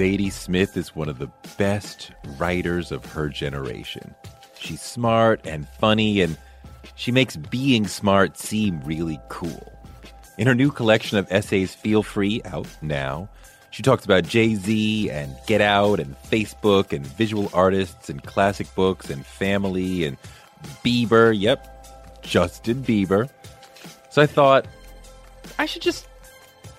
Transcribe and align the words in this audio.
Zadie 0.00 0.32
Smith 0.32 0.78
is 0.78 0.96
one 0.96 1.10
of 1.10 1.18
the 1.18 1.30
best 1.58 2.12
writers 2.38 2.90
of 2.90 3.04
her 3.12 3.28
generation. 3.28 4.14
She's 4.58 4.80
smart 4.80 5.42
and 5.44 5.68
funny, 5.68 6.22
and 6.22 6.38
she 6.94 7.12
makes 7.12 7.36
being 7.36 7.86
smart 7.86 8.38
seem 8.38 8.80
really 8.80 9.20
cool. 9.28 9.70
In 10.38 10.46
her 10.46 10.54
new 10.54 10.70
collection 10.70 11.18
of 11.18 11.30
essays, 11.30 11.74
Feel 11.74 12.02
Free, 12.02 12.40
out 12.46 12.66
now, 12.80 13.28
she 13.72 13.82
talks 13.82 14.06
about 14.06 14.24
Jay 14.24 14.54
Z 14.54 15.10
and 15.10 15.36
Get 15.46 15.60
Out 15.60 16.00
and 16.00 16.16
Facebook 16.22 16.94
and 16.94 17.06
visual 17.06 17.50
artists 17.52 18.08
and 18.08 18.24
classic 18.24 18.74
books 18.74 19.10
and 19.10 19.26
family 19.26 20.06
and 20.06 20.16
Bieber. 20.82 21.38
Yep, 21.38 22.22
Justin 22.22 22.82
Bieber. 22.82 23.28
So 24.08 24.22
I 24.22 24.26
thought 24.26 24.66
I 25.58 25.66
should 25.66 25.82
just 25.82 26.08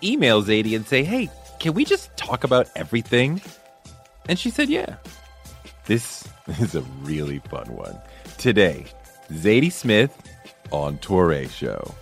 email 0.02 0.42
Zadie 0.42 0.76
and 0.76 0.88
say, 0.88 1.04
hey, 1.04 1.30
can 1.62 1.76
we 1.76 1.86
just 1.86 2.18
talk 2.18 2.44
about 2.44 2.68
everything? 2.76 3.40
And 4.28 4.40
she 4.40 4.50
said, 4.50 4.68
yeah. 4.68 4.96
This 5.86 6.28
is 6.60 6.74
a 6.74 6.82
really 7.04 7.38
fun 7.38 7.68
one. 7.68 8.00
Today, 8.40 8.88
Zadie 9.32 9.72
Smith 9.72 10.12
on 10.72 10.98
Touré 10.98 11.48
Show. 11.52 11.94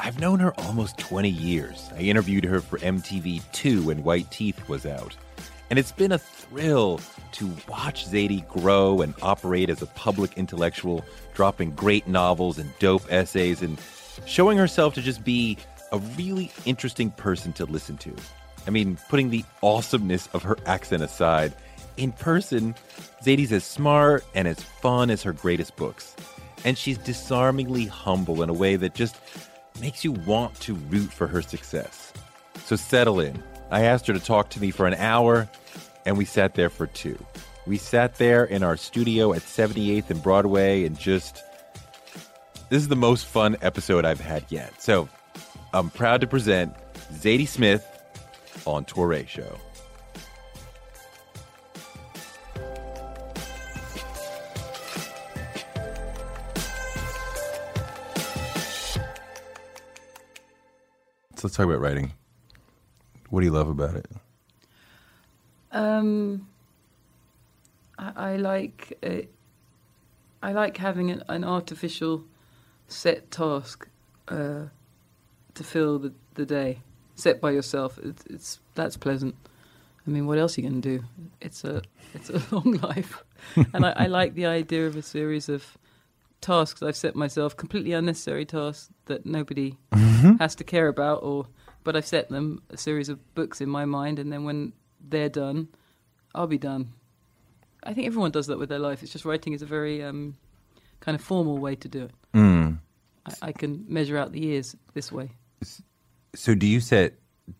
I've 0.00 0.18
known 0.18 0.40
her 0.40 0.58
almost 0.58 0.96
20 0.96 1.28
years. 1.28 1.90
I 1.94 2.00
interviewed 2.00 2.46
her 2.46 2.62
for 2.62 2.78
MTV2 2.78 3.84
when 3.84 4.02
White 4.02 4.30
Teeth 4.30 4.66
was 4.66 4.86
out. 4.86 5.14
And 5.72 5.78
it's 5.78 5.90
been 5.90 6.12
a 6.12 6.18
thrill 6.18 7.00
to 7.32 7.46
watch 7.66 8.06
Zadie 8.06 8.46
grow 8.46 9.00
and 9.00 9.14
operate 9.22 9.70
as 9.70 9.80
a 9.80 9.86
public 9.86 10.36
intellectual, 10.36 11.02
dropping 11.32 11.70
great 11.70 12.06
novels 12.06 12.58
and 12.58 12.70
dope 12.78 13.10
essays 13.10 13.62
and 13.62 13.80
showing 14.26 14.58
herself 14.58 14.92
to 14.92 15.00
just 15.00 15.24
be 15.24 15.56
a 15.90 15.96
really 15.96 16.52
interesting 16.66 17.10
person 17.12 17.54
to 17.54 17.64
listen 17.64 17.96
to. 17.96 18.14
I 18.66 18.70
mean, 18.70 18.98
putting 19.08 19.30
the 19.30 19.46
awesomeness 19.62 20.28
of 20.34 20.42
her 20.42 20.58
accent 20.66 21.02
aside, 21.02 21.54
in 21.96 22.12
person, 22.12 22.74
Zadie's 23.24 23.50
as 23.50 23.64
smart 23.64 24.26
and 24.34 24.46
as 24.46 24.62
fun 24.62 25.08
as 25.08 25.22
her 25.22 25.32
greatest 25.32 25.76
books. 25.76 26.14
And 26.66 26.76
she's 26.76 26.98
disarmingly 26.98 27.86
humble 27.86 28.42
in 28.42 28.50
a 28.50 28.52
way 28.52 28.76
that 28.76 28.94
just 28.94 29.16
makes 29.80 30.04
you 30.04 30.12
want 30.12 30.54
to 30.60 30.74
root 30.74 31.10
for 31.10 31.26
her 31.28 31.40
success. 31.40 32.12
So 32.66 32.76
settle 32.76 33.20
in. 33.20 33.42
I 33.72 33.84
asked 33.84 34.06
her 34.06 34.12
to 34.12 34.20
talk 34.20 34.50
to 34.50 34.60
me 34.60 34.70
for 34.70 34.86
an 34.86 34.92
hour, 34.94 35.48
and 36.04 36.18
we 36.18 36.26
sat 36.26 36.54
there 36.54 36.68
for 36.68 36.86
two. 36.86 37.18
We 37.66 37.78
sat 37.78 38.16
there 38.16 38.44
in 38.44 38.62
our 38.62 38.76
studio 38.76 39.32
at 39.32 39.40
78th 39.40 40.10
and 40.10 40.22
Broadway 40.22 40.84
and 40.84 40.98
just. 40.98 41.42
This 42.68 42.82
is 42.82 42.88
the 42.88 42.96
most 42.96 43.24
fun 43.24 43.56
episode 43.62 44.04
I've 44.04 44.20
had 44.20 44.44
yet. 44.50 44.82
So 44.82 45.08
I'm 45.72 45.88
proud 45.88 46.20
to 46.20 46.26
present 46.26 46.74
Zadie 47.14 47.48
Smith 47.48 47.86
on 48.66 48.84
Touré 48.84 49.26
Show. 49.26 49.58
Let's 61.42 61.56
talk 61.56 61.66
about 61.66 61.80
writing. 61.80 62.12
What 63.32 63.40
do 63.40 63.46
you 63.46 63.52
love 63.52 63.70
about 63.70 63.94
it? 63.94 64.06
Um, 65.70 66.46
I, 67.98 68.12
I 68.14 68.36
like 68.36 68.98
uh, 69.02 69.22
I 70.42 70.52
like 70.52 70.76
having 70.76 71.10
an, 71.10 71.22
an 71.30 71.42
artificial 71.42 72.24
set 72.88 73.30
task 73.30 73.88
uh, 74.28 74.64
to 75.54 75.64
fill 75.64 75.98
the, 75.98 76.12
the 76.34 76.44
day, 76.44 76.80
set 77.14 77.40
by 77.40 77.52
yourself. 77.52 77.98
It's, 78.02 78.22
it's 78.26 78.58
that's 78.74 78.98
pleasant. 78.98 79.34
I 80.06 80.10
mean, 80.10 80.26
what 80.26 80.36
else 80.36 80.58
are 80.58 80.60
you 80.60 80.68
going 80.68 80.82
to 80.82 80.98
do? 80.98 81.04
It's 81.40 81.64
a 81.64 81.80
it's 82.12 82.28
a 82.28 82.42
long 82.54 82.72
life, 82.82 83.24
and 83.72 83.86
I, 83.86 83.94
I 83.96 84.06
like 84.08 84.34
the 84.34 84.44
idea 84.44 84.86
of 84.86 84.94
a 84.94 85.02
series 85.02 85.48
of 85.48 85.78
tasks 86.42 86.82
I've 86.82 86.96
set 86.96 87.16
myself, 87.16 87.56
completely 87.56 87.92
unnecessary 87.92 88.44
tasks 88.44 88.90
that 89.06 89.24
nobody 89.24 89.78
has 90.38 90.54
to 90.56 90.64
care 90.64 90.88
about, 90.88 91.22
or 91.22 91.46
but 91.84 91.96
I've 91.96 92.06
set 92.06 92.28
them 92.28 92.62
a 92.70 92.76
series 92.76 93.08
of 93.08 93.34
books 93.34 93.60
in 93.60 93.68
my 93.68 93.84
mind, 93.84 94.18
and 94.18 94.32
then 94.32 94.44
when 94.44 94.72
they're 95.00 95.28
done, 95.28 95.68
I'll 96.34 96.46
be 96.46 96.58
done. 96.58 96.92
I 97.82 97.94
think 97.94 98.06
everyone 98.06 98.30
does 98.30 98.46
that 98.46 98.58
with 98.58 98.68
their 98.68 98.78
life. 98.78 99.02
It's 99.02 99.12
just 99.12 99.24
writing 99.24 99.52
is 99.52 99.62
a 99.62 99.66
very 99.66 100.02
um, 100.02 100.36
kind 101.00 101.14
of 101.14 101.20
formal 101.20 101.58
way 101.58 101.74
to 101.76 101.88
do 101.88 102.04
it. 102.04 102.10
Mm. 102.34 102.78
I, 103.26 103.48
I 103.48 103.52
can 103.52 103.84
measure 103.88 104.16
out 104.16 104.32
the 104.32 104.40
years 104.40 104.76
this 104.94 105.10
way. 105.10 105.30
So 106.34 106.54
do 106.54 106.66
you 106.66 106.80
set 106.80 107.14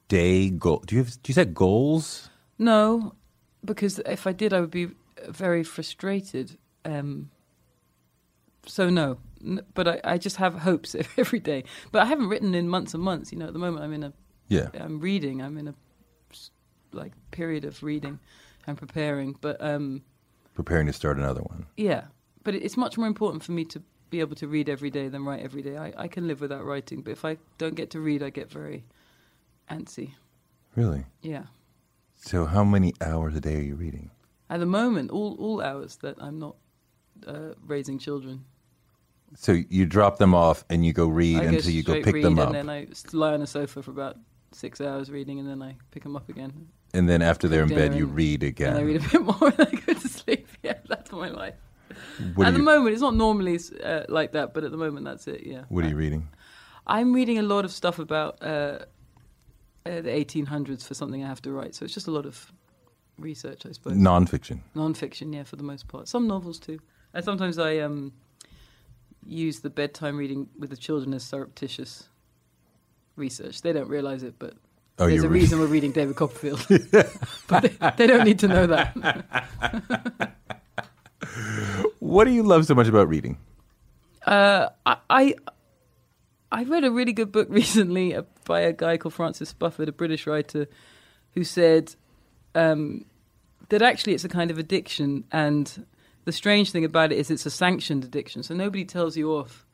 day 0.09 0.51
goal? 0.51 0.83
Do 0.87 0.97
you 0.97 1.03
have, 1.03 1.23
do 1.23 1.31
you 1.31 1.35
set 1.35 1.55
goals? 1.55 2.31
No, 2.59 3.15
because 3.65 3.99
if 4.01 4.27
I 4.27 4.33
did, 4.33 4.53
I 4.53 4.61
would 4.61 4.71
be 4.71 4.89
very 5.29 5.65
frustrated. 5.65 6.57
Um, 6.85 7.31
so 8.67 8.89
no, 8.91 9.19
but 9.75 9.89
I, 9.89 10.01
I 10.05 10.19
just 10.19 10.37
have 10.37 10.55
hopes 10.61 10.95
every 11.17 11.41
day. 11.41 11.65
But 11.91 12.03
I 12.03 12.07
haven't 12.07 12.29
written 12.29 12.55
in 12.55 12.69
months 12.69 12.95
and 12.95 13.03
months. 13.03 13.33
You 13.33 13.39
know, 13.39 13.47
at 13.47 13.53
the 13.53 13.59
moment 13.59 13.85
I'm 13.85 13.93
in 13.93 14.03
a, 14.05 14.13
Yeah. 14.49 14.69
I'm 14.75 15.01
reading. 15.01 15.43
I'm 15.43 15.59
in 15.59 15.69
a 15.69 15.75
like 16.93 17.13
period 17.31 17.65
of 17.65 17.83
reading 17.83 18.19
and 18.67 18.77
preparing. 18.77 19.37
But 19.41 19.63
um, 19.63 20.03
Preparing 20.55 20.87
to 20.87 20.93
start 20.93 21.17
another 21.17 21.41
one. 21.43 21.67
yeah, 21.77 22.05
but 22.45 22.55
it's 22.55 22.77
much 22.77 22.99
more 22.99 23.07
important 23.07 23.43
for 23.43 23.53
me 23.53 23.65
to 23.67 23.83
be 24.11 24.21
able 24.21 24.37
to 24.37 24.47
read 24.47 24.69
every 24.69 24.91
day 24.91 25.09
than 25.09 25.25
write 25.25 25.41
every 25.43 25.63
day. 25.63 25.79
I, 25.79 25.93
I 25.97 26.07
can 26.09 26.27
live 26.27 26.41
without 26.43 26.65
writing, 26.67 27.01
but 27.01 27.13
if 27.13 27.25
I 27.25 27.39
don't 27.57 27.75
get 27.75 27.91
to 27.93 28.01
read, 28.01 28.23
I 28.23 28.29
get 28.29 28.51
very 28.51 28.85
antsy. 29.71 30.11
Really? 30.77 31.07
Yeah. 31.23 31.45
So 32.17 32.45
how 32.45 32.63
many 32.65 32.93
hours 33.01 33.35
a 33.35 33.41
day 33.41 33.57
are 33.57 33.63
you 33.63 33.75
reading? 33.75 34.11
At 34.51 34.61
the 34.61 34.67
moment, 34.67 35.11
all 35.11 35.35
all 35.39 35.63
hours 35.63 35.97
that 36.03 36.17
I'm 36.21 36.39
not 36.39 36.57
uh, 37.27 37.55
raising 37.67 37.99
children. 37.99 38.45
So 39.35 39.53
you 39.71 39.87
drop 39.87 40.19
them 40.19 40.35
off 40.35 40.65
and 40.69 40.85
you 40.85 40.93
go 40.93 41.07
read 41.07 41.39
I 41.39 41.45
until 41.45 41.71
you 41.71 41.83
go 41.83 42.03
pick 42.03 42.15
read 42.15 42.25
them 42.25 42.39
up. 42.39 42.49
and 42.49 42.55
then 42.55 42.71
I 42.71 42.87
lie 43.13 43.33
on 43.33 43.41
the 43.41 43.47
sofa 43.47 43.83
for 43.83 43.91
about 43.91 44.17
six 44.53 44.81
hours 44.81 45.11
reading, 45.11 45.39
and 45.39 45.49
then 45.49 45.63
I 45.63 45.77
pick 45.91 46.03
them 46.03 46.17
up 46.17 46.29
again. 46.29 46.69
and 46.95 47.09
then 47.09 47.23
after 47.23 47.49
they're 47.49 47.63
in 47.63 47.71
bed, 47.71 47.95
you 47.95 48.07
read 48.07 48.43
again. 48.43 48.77
And 48.77 48.79
I 48.79 48.83
read 48.83 49.05
a 49.05 49.09
bit 49.09 49.23
more, 49.41 49.49
and 49.49 49.61
I 49.61 49.71
go 49.71 49.93
to 49.95 50.09
sleep. 50.09 50.49
Yeah, 50.63 50.75
that's 50.89 51.11
my 51.11 51.29
life. 51.29 51.55
what, 52.35 52.47
at 52.47 52.53
the 52.53 52.59
you, 52.61 52.65
moment, 52.65 52.93
it's 52.93 53.03
not 53.03 53.17
normally 53.17 53.59
uh, 53.83 54.03
like 54.09 54.33
that, 54.33 54.55
but 54.55 54.63
at 54.63 54.71
the 54.71 54.77
moment, 54.77 55.05
that's 55.05 55.27
it. 55.27 55.45
Yeah. 55.45 55.63
what 55.71 55.85
are 55.85 55.89
you 55.89 55.97
reading? 55.97 56.29
I'm 56.87 57.13
reading 57.13 57.39
a 57.39 57.43
lot 57.43 57.65
of 57.65 57.73
stuff 57.73 57.99
about 57.99 58.41
uh, 58.43 58.81
uh, 59.87 60.01
the 60.03 60.11
1800s 60.11 60.87
for 60.87 60.95
something 60.95 61.25
I 61.25 61.27
have 61.27 61.43
to 61.43 61.51
write, 61.51 61.75
so 61.75 61.85
it's 61.85 61.95
just 61.95 62.07
a 62.07 62.13
lot 62.13 62.27
of 62.27 62.53
research, 63.19 63.67
I 63.67 63.73
suppose. 63.73 63.95
Nonfiction. 63.95 64.61
Non-fiction, 64.75 65.33
yeah, 65.33 65.43
for 65.43 65.57
the 65.57 65.65
most 65.65 65.89
part. 65.89 66.07
Some 66.07 66.29
novels 66.29 66.61
too, 66.61 66.79
and 67.15 67.25
sometimes 67.25 67.59
I 67.59 67.79
um, 67.79 68.13
use 69.27 69.61
the 69.61 69.71
bedtime 69.71 70.17
reading 70.17 70.49
with 70.59 70.71
the 70.71 70.77
children 70.77 71.15
as 71.15 71.23
surreptitious 71.25 72.09
research. 73.17 73.63
They 73.63 73.73
don't 73.73 73.89
realize 73.89 74.23
it, 74.23 74.35
but 74.39 74.55
Oh, 74.99 75.09
There's 75.09 75.25
a 75.25 75.29
reading- 75.29 75.43
reason 75.43 75.59
we're 75.59 75.67
reading 75.67 75.93
David 75.93 76.17
Copperfield, 76.17 76.65
but 77.49 77.63
they, 77.63 77.91
they 77.97 78.07
don't 78.07 78.25
need 78.25 78.39
to 78.41 78.49
know 78.49 78.67
that. 78.67 80.37
What 81.99 82.25
do 82.25 82.31
you 82.31 82.43
love 82.43 82.67
so 82.67 82.75
much 82.75 82.89
about 82.89 83.09
reading? 83.09 83.39
Uh, 84.27 84.69
I, 84.85 84.97
I 85.09 85.35
I 86.51 86.65
read 86.65 86.85
a 86.85 86.91
really 86.91 87.13
good 87.13 87.33
book 87.33 87.47
recently 87.51 88.15
uh, 88.15 88.23
by 88.45 88.61
a 88.61 88.73
guy 88.73 88.97
called 88.99 89.15
Francis 89.15 89.53
Spufford, 89.55 89.89
a 89.89 89.93
British 89.93 90.27
writer, 90.27 90.67
who 91.35 91.45
said 91.45 91.95
um, 92.55 93.07
that 93.71 93.81
actually 93.83 94.15
it's 94.15 94.25
a 94.25 94.29
kind 94.29 94.51
of 94.51 94.59
addiction, 94.59 95.25
and 95.33 95.87
the 96.25 96.33
strange 96.33 96.71
thing 96.71 96.85
about 96.85 97.13
it 97.13 97.19
is 97.19 97.31
it's 97.31 97.47
a 97.47 97.51
sanctioned 97.51 98.05
addiction. 98.05 98.43
So 98.43 98.55
nobody 98.55 98.85
tells 98.85 99.17
you 99.17 99.33
off 99.33 99.67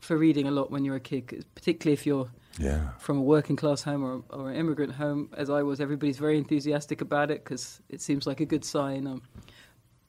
for 0.00 0.16
reading 0.16 0.46
a 0.46 0.50
lot 0.50 0.70
when 0.70 0.84
you're 0.84 0.96
a 0.96 1.00
kid, 1.00 1.44
particularly 1.54 1.94
if 1.94 2.06
you're 2.06 2.28
Yeah. 2.58 2.88
from 2.98 3.18
a 3.18 3.22
working 3.22 3.56
class 3.56 3.82
home 3.82 4.04
or, 4.04 4.22
or 4.30 4.50
an 4.50 4.56
immigrant 4.56 4.92
home, 4.92 5.30
as 5.36 5.48
I 5.50 5.62
was, 5.62 5.80
everybody's 5.80 6.18
very 6.18 6.36
enthusiastic 6.38 7.00
about 7.00 7.30
it 7.30 7.42
because 7.42 7.80
it 7.88 8.00
seems 8.00 8.26
like 8.26 8.40
a 8.40 8.44
good 8.46 8.64
sign. 8.64 9.06
Um, 9.06 9.22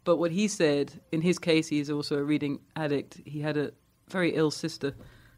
but 0.04 0.18
what 0.18 0.32
he 0.32 0.48
said, 0.48 1.02
in 1.12 1.22
his 1.22 1.40
case, 1.40 1.68
he's 1.68 1.90
also 1.90 2.18
a 2.18 2.24
reading 2.24 2.60
addict. 2.76 3.22
He 3.26 3.40
had 3.40 3.58
a 3.58 3.72
very 4.10 4.36
ill 4.36 4.52
sister 4.52 4.94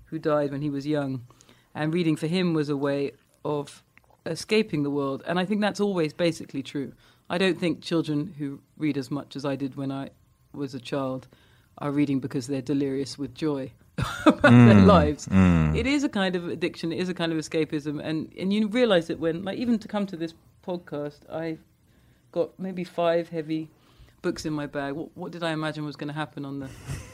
who 0.05 0.19
died 0.19 0.51
when 0.51 0.61
he 0.61 0.69
was 0.69 0.85
young, 0.87 1.25
and 1.75 1.93
reading 1.93 2.15
for 2.15 2.27
him 2.27 2.53
was 2.53 2.67
a 2.69 2.75
way 2.77 3.11
of 3.45 3.83
escaping 4.25 4.83
the 4.83 4.89
world. 4.89 5.23
And 5.27 5.39
I 5.39 5.45
think 5.45 5.61
that's 5.61 5.79
always 5.79 6.11
basically 6.13 6.63
true. 6.63 6.91
I 7.29 7.37
don't 7.37 7.59
think 7.59 7.81
children 7.81 8.33
who 8.37 8.61
read 8.77 8.97
as 8.97 9.11
much 9.11 9.35
as 9.35 9.45
I 9.45 9.55
did 9.55 9.75
when 9.75 9.91
I 9.91 10.11
was 10.53 10.73
a 10.73 10.79
child 10.79 11.27
are 11.79 11.91
reading 11.91 12.19
because 12.19 12.47
they're 12.47 12.61
delirious 12.61 13.17
with 13.17 13.35
joy 13.35 13.71
about 14.25 14.51
their 14.51 14.75
lives. 14.75 15.27
It 15.31 15.85
is 15.85 16.03
a 16.03 16.09
kind 16.09 16.35
of 16.35 16.47
addiction. 16.47 16.91
It 16.91 16.99
is 16.99 17.09
a 17.09 17.13
kind 17.13 17.31
of 17.31 17.37
escapism, 17.37 18.01
and 18.03 18.33
and 18.39 18.53
you 18.53 18.67
realise 18.67 19.09
it 19.09 19.19
when, 19.19 19.43
like, 19.43 19.57
even 19.57 19.77
to 19.79 19.87
come 19.87 20.05
to 20.07 20.17
this 20.17 20.33
podcast, 20.65 21.19
I 21.31 21.57
got 22.31 22.57
maybe 22.59 22.83
five 22.83 23.29
heavy 23.29 23.69
books 24.21 24.45
in 24.45 24.53
my 24.53 24.65
bag. 24.65 24.93
What, 24.93 25.15
what 25.15 25.31
did 25.31 25.43
I 25.43 25.51
imagine 25.51 25.85
was 25.85 25.95
going 25.95 26.09
to 26.09 26.13
happen 26.13 26.45
on 26.45 26.59
the 26.59 26.69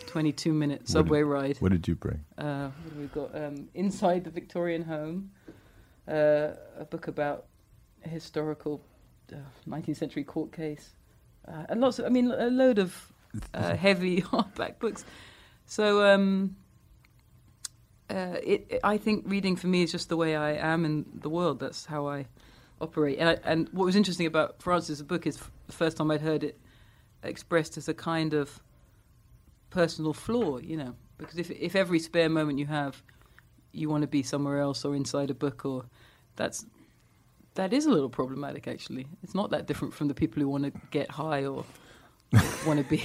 22 0.08 0.54
minute 0.54 0.88
subway 0.88 1.22
ride? 1.24 1.58
What 1.58 1.72
did 1.72 1.88
you 1.88 1.96
bring? 1.96 2.24
Uh, 2.38 2.70
what 2.70 2.96
we 2.96 3.06
got? 3.08 3.36
Um, 3.36 3.70
Inside 3.74 4.24
the 4.24 4.30
Victorian 4.30 4.84
Home, 4.84 5.32
uh, 6.08 6.52
a 6.80 6.86
book 6.90 7.08
about 7.08 7.46
historical 8.02 8.82
uh, 9.32 9.38
19th 9.68 9.98
century 9.98 10.24
court 10.24 10.52
case, 10.52 10.94
uh, 11.48 11.64
and 11.70 11.80
lots 11.82 12.00
of, 12.00 12.06
I 12.06 12.10
mean, 12.10 12.32
a 12.32 12.48
load 12.50 12.80
of 12.80 13.12
uh, 13.54 13.76
heavy 13.88 14.22
hardback 14.32 14.80
books. 14.80 15.06
So, 15.66 16.06
um, 16.06 16.56
uh, 18.10 18.38
it, 18.44 18.66
it- 18.70 18.80
I 18.84 18.98
think 18.98 19.24
reading 19.28 19.56
for 19.56 19.68
me 19.68 19.84
is 19.84 19.92
just 19.92 20.10
the 20.10 20.18
way 20.18 20.36
I 20.36 20.54
am 20.54 20.86
in 20.86 21.06
the 21.14 21.30
world. 21.30 21.60
That's 21.60 21.86
how 21.86 22.08
I 22.08 22.26
operate. 22.82 23.18
And, 23.20 23.30
I, 23.30 23.38
and 23.44 23.70
what 23.72 23.86
was 23.86 23.96
interesting 23.96 24.26
about 24.28 24.62
Francis' 24.62 25.02
book 25.02 25.26
is 25.26 25.38
f- 25.38 25.52
the 25.68 25.74
first 25.74 25.98
time 25.98 26.12
I'd 26.12 26.22
heard 26.22 26.44
it 26.44 26.60
expressed 27.24 27.78
as 27.78 27.88
a 27.88 27.94
kind 27.94 28.34
of 28.34 28.60
personal 29.70 30.14
flaw, 30.14 30.58
you 30.58 30.78
know, 30.78 30.94
because 31.18 31.38
if 31.38 31.50
if 31.52 31.76
every 31.76 32.00
spare 32.00 32.30
moment 32.30 32.60
you 32.60 32.66
have, 32.66 33.02
you 33.72 33.90
want 33.90 34.02
to 34.02 34.08
be 34.08 34.22
somewhere 34.22 34.60
else 34.60 34.84
or 34.86 34.96
inside 34.96 35.30
a 35.30 35.34
book, 35.34 35.66
or 35.66 35.86
that's 36.36 36.66
that 37.56 37.74
is 37.74 37.86
a 37.86 37.90
little 37.90 38.10
problematic. 38.10 38.68
Actually, 38.68 39.08
it's 39.24 39.36
not 39.36 39.52
that 39.52 39.68
different 39.68 39.94
from 39.94 40.08
the 40.08 40.14
people 40.14 40.42
who 40.42 40.50
want 40.50 40.64
to 40.66 40.72
get 40.92 41.10
high 41.12 41.46
or 41.46 41.66
want 42.66 42.80
to 42.80 42.86
be 42.90 43.04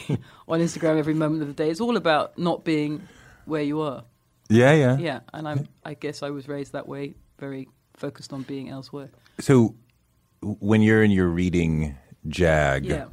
on 0.48 0.60
Instagram 0.60 0.98
every 0.98 1.14
moment 1.14 1.42
of 1.42 1.48
the 1.48 1.54
day. 1.54 1.70
It's 1.70 1.80
all 1.80 1.96
about 1.96 2.38
not 2.38 2.64
being 2.64 3.06
where 3.44 3.62
you 3.62 3.80
are. 3.80 4.04
Yeah, 4.48 4.72
yeah. 4.72 4.96
Yeah, 4.98 5.20
and 5.34 5.46
I'm. 5.46 5.68
I 5.84 5.94
guess 5.94 6.22
I 6.22 6.30
was 6.30 6.48
raised 6.48 6.72
that 6.72 6.88
way, 6.88 7.14
very 7.38 7.68
focused 7.94 8.32
on 8.32 8.42
being 8.42 8.70
elsewhere. 8.70 9.10
So 9.40 9.74
when 10.42 10.82
you're 10.82 11.02
in 11.02 11.10
your 11.10 11.28
reading 11.28 11.96
jag, 12.28 12.86
Yeah. 12.86 13.06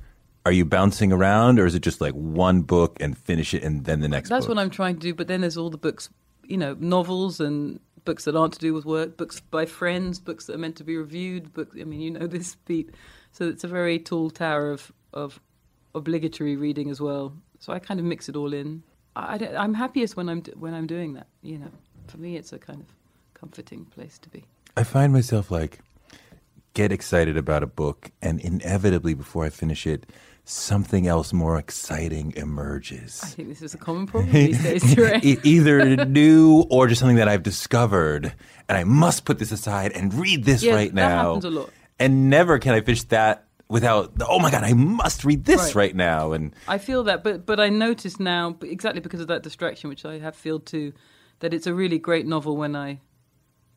are 0.46 0.52
you 0.52 0.64
bouncing 0.64 1.12
around 1.12 1.60
or 1.60 1.66
is 1.66 1.74
it 1.76 1.82
just 1.82 2.00
like 2.02 2.14
one 2.14 2.62
book 2.62 2.98
and 3.00 3.18
finish 3.18 3.54
it 3.54 3.64
and 3.64 3.84
then 3.84 4.00
the 4.02 4.08
next 4.08 4.30
That's 4.30 4.46
book? 4.46 4.56
what 4.56 4.62
I'm 4.62 4.70
trying 4.70 4.96
to 4.96 5.02
do. 5.02 5.14
But 5.14 5.28
then 5.28 5.42
there's 5.42 5.58
all 5.58 5.70
the 5.72 5.78
books, 5.78 6.10
you 6.46 6.56
know, 6.58 6.76
novels 6.80 7.40
and 7.40 7.80
books 8.06 8.26
that 8.26 8.36
aren't 8.36 8.54
to 8.54 8.60
do 8.60 8.74
with 8.74 8.86
work, 8.86 9.18
books 9.18 9.40
by 9.40 9.66
friends, 9.66 10.20
books 10.20 10.46
that 10.46 10.56
are 10.56 10.60
meant 10.60 10.78
to 10.78 10.84
be 10.84 10.96
reviewed. 10.96 11.54
Books. 11.54 11.76
I 11.80 11.84
mean, 11.84 12.00
you 12.00 12.12
know 12.12 12.28
this 12.28 12.56
beat. 12.66 12.92
So 13.32 13.48
it's 13.48 13.64
a 13.64 13.68
very 13.68 14.00
tall 14.00 14.30
tower 14.30 14.72
of 14.72 14.92
of 15.14 15.40
obligatory 15.94 16.56
reading 16.56 16.90
as 16.90 17.02
well. 17.02 17.34
So 17.60 17.74
I 17.74 17.80
kind 17.80 18.00
of 18.00 18.06
mix 18.06 18.30
it 18.30 18.36
all 18.36 18.54
in. 18.54 18.84
I 19.16 19.38
am 19.38 19.74
happiest 19.74 20.16
when 20.16 20.30
I'm 20.30 20.44
when 20.58 20.74
I'm 20.74 20.88
doing 20.88 21.14
that. 21.14 21.28
You 21.42 21.58
know, 21.60 21.72
for 22.08 22.18
me, 22.18 22.36
it's 22.36 22.54
a 22.54 22.60
kind 22.60 22.82
of 22.82 22.88
comforting 23.34 23.86
place 23.86 24.18
to 24.20 24.30
be. 24.30 24.46
I 24.78 24.84
find 24.84 25.14
myself 25.14 25.52
like 25.52 25.80
get 26.74 26.92
excited 26.92 27.38
about 27.38 27.64
a 27.64 27.68
book 27.68 28.12
and 28.22 28.40
inevitably 28.42 29.14
before 29.14 29.46
I 29.46 29.50
finish 29.50 29.88
it, 29.88 30.06
something 30.46 31.08
else 31.08 31.34
more 31.34 31.58
exciting 31.58 32.34
emerges. 32.36 33.20
I 33.24 33.28
think 33.28 33.50
this 33.50 33.62
is 33.62 33.74
a 33.74 33.78
common 33.78 34.06
problem 34.06 34.32
these 34.34 34.62
days. 34.62 34.98
E- 35.26 35.40
Either 35.44 36.06
new 36.06 36.66
or 36.70 36.88
just 36.88 37.00
something 37.00 37.18
that 37.18 37.28
I've 37.28 37.44
discovered, 37.44 38.34
and 38.70 38.78
I 38.78 38.84
must 38.84 39.26
put 39.26 39.40
this 39.40 39.52
aside 39.52 39.92
and 39.92 40.14
read 40.14 40.46
this 40.46 40.64
Yeah, 40.64 40.76
right 40.76 40.90
that 40.90 40.96
now. 40.96 41.26
happens 41.36 41.46
a 41.46 41.50
lot. 41.50 41.70
And 42.00 42.30
never 42.30 42.60
can 42.60 42.74
I 42.74 42.82
finish 42.82 43.04
that 43.04 43.48
without, 43.68 44.14
oh 44.28 44.40
my 44.40 44.52
God, 44.52 44.64
I 44.64 44.74
must 44.74 45.26
read 45.26 45.46
this 45.46 45.68
Right. 45.68 45.76
right, 45.76 45.96
now. 45.96 46.34
And 46.34 46.54
I 46.68 46.78
feel 46.78 47.04
that, 47.06 47.24
but 47.24 47.46
but 47.46 47.60
I 47.60 47.70
notice 47.70 48.20
now, 48.20 48.56
exactly 48.62 49.02
because 49.02 49.22
of 49.22 49.28
that 49.28 49.44
distraction, 49.44 49.90
which 49.90 50.06
I 50.06 50.20
have 50.20 50.36
feel 50.36 50.60
too, 50.60 50.94
that 51.40 51.54
it's 51.54 51.68
a 51.68 51.74
really 51.74 51.98
great 51.98 52.26
novel 52.26 52.56
when 52.56 52.76
I 52.76 53.02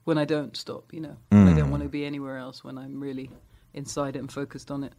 when 0.05 0.19
I 0.19 0.25
don't 0.25 0.57
stop. 0.57 0.93
You 0.93 1.01
know, 1.01 1.17
when 1.31 1.49
I 1.49 1.55
don't 1.55 1.67
hmm. 1.67 1.71
want 1.71 1.83
to 1.83 1.89
be 1.89 2.05
anywhere 2.05 2.37
else. 2.37 2.63
When 2.63 2.77
I'm 2.77 3.01
really 3.01 3.31
inside 3.73 4.17
it 4.17 4.19
and 4.19 4.31
focused 4.31 4.71
on 4.71 4.85
it. 4.85 4.93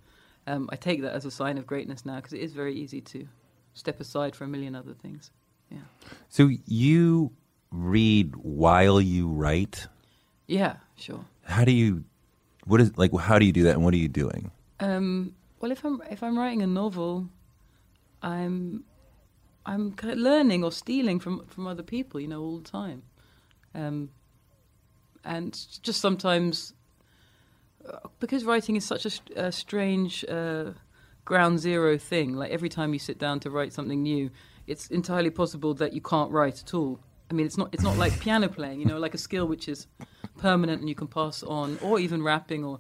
Um, 0.47 0.69
I 0.71 0.75
take 0.75 1.01
that 1.01 1.13
as 1.13 1.25
a 1.25 1.31
sign 1.31 1.57
of 1.57 1.67
greatness 1.67 2.05
now 2.05 2.15
because 2.15 2.33
it 2.33 2.41
is 2.41 2.53
very 2.53 2.73
easy 2.75 3.01
to 3.01 3.27
step 3.73 3.99
aside 3.99 4.35
for 4.35 4.45
a 4.45 4.47
million 4.47 4.75
other 4.75 4.93
things. 4.93 5.31
Yeah, 5.69 5.79
so 6.29 6.49
you 6.65 7.31
read 7.71 8.35
while 8.35 8.99
you 8.99 9.27
write. 9.29 9.87
yeah, 10.47 10.77
sure. 10.95 11.23
How 11.43 11.63
do 11.63 11.71
you, 11.71 12.03
what 12.65 12.81
is, 12.81 12.97
like, 12.97 13.15
how 13.15 13.37
do 13.37 13.45
you 13.45 13.51
do 13.51 13.63
that 13.63 13.75
and 13.75 13.83
what 13.83 13.93
are 13.93 13.97
you 13.97 14.07
doing? 14.07 14.51
Um, 14.79 15.35
well, 15.59 15.71
if 15.71 15.83
I'm 15.83 16.01
if 16.09 16.23
I'm 16.23 16.37
writing 16.37 16.61
a 16.61 16.67
novel, 16.67 17.29
I'm 18.23 18.83
I'm 19.65 19.91
kind 19.91 20.13
of 20.13 20.17
learning 20.19 20.63
or 20.63 20.71
stealing 20.71 21.19
from 21.19 21.45
from 21.45 21.67
other 21.67 21.83
people, 21.83 22.19
you 22.19 22.27
know, 22.27 22.41
all 22.41 22.57
the 22.57 22.69
time, 22.69 23.03
um, 23.75 24.09
and 25.23 25.53
just 25.83 26.01
sometimes 26.01 26.73
because 28.19 28.45
writing 28.45 28.75
is 28.75 28.85
such 28.85 29.05
a, 29.05 29.45
a 29.47 29.51
strange 29.51 30.25
uh, 30.25 30.71
ground 31.25 31.59
zero 31.59 31.97
thing. 31.97 32.35
Like 32.35 32.51
every 32.51 32.69
time 32.69 32.93
you 32.93 32.99
sit 32.99 33.17
down 33.17 33.39
to 33.41 33.49
write 33.49 33.73
something 33.73 34.01
new, 34.01 34.29
it's 34.67 34.87
entirely 34.87 35.29
possible 35.29 35.73
that 35.75 35.93
you 35.93 36.01
can't 36.01 36.31
write 36.31 36.61
at 36.61 36.73
all. 36.73 36.99
I 37.31 37.33
mean, 37.33 37.45
it's 37.45 37.57
not 37.57 37.69
it's 37.73 37.83
not 37.83 37.97
like 37.97 38.19
piano 38.25 38.49
playing, 38.49 38.79
you 38.79 38.85
know, 38.85 38.99
like 38.99 39.13
a 39.13 39.17
skill 39.17 39.47
which 39.47 39.67
is 39.67 39.87
permanent 40.37 40.79
and 40.79 40.89
you 40.89 40.95
can 40.95 41.07
pass 41.07 41.43
on, 41.43 41.77
or 41.81 41.99
even 41.99 42.23
rapping, 42.23 42.63
or 42.63 42.79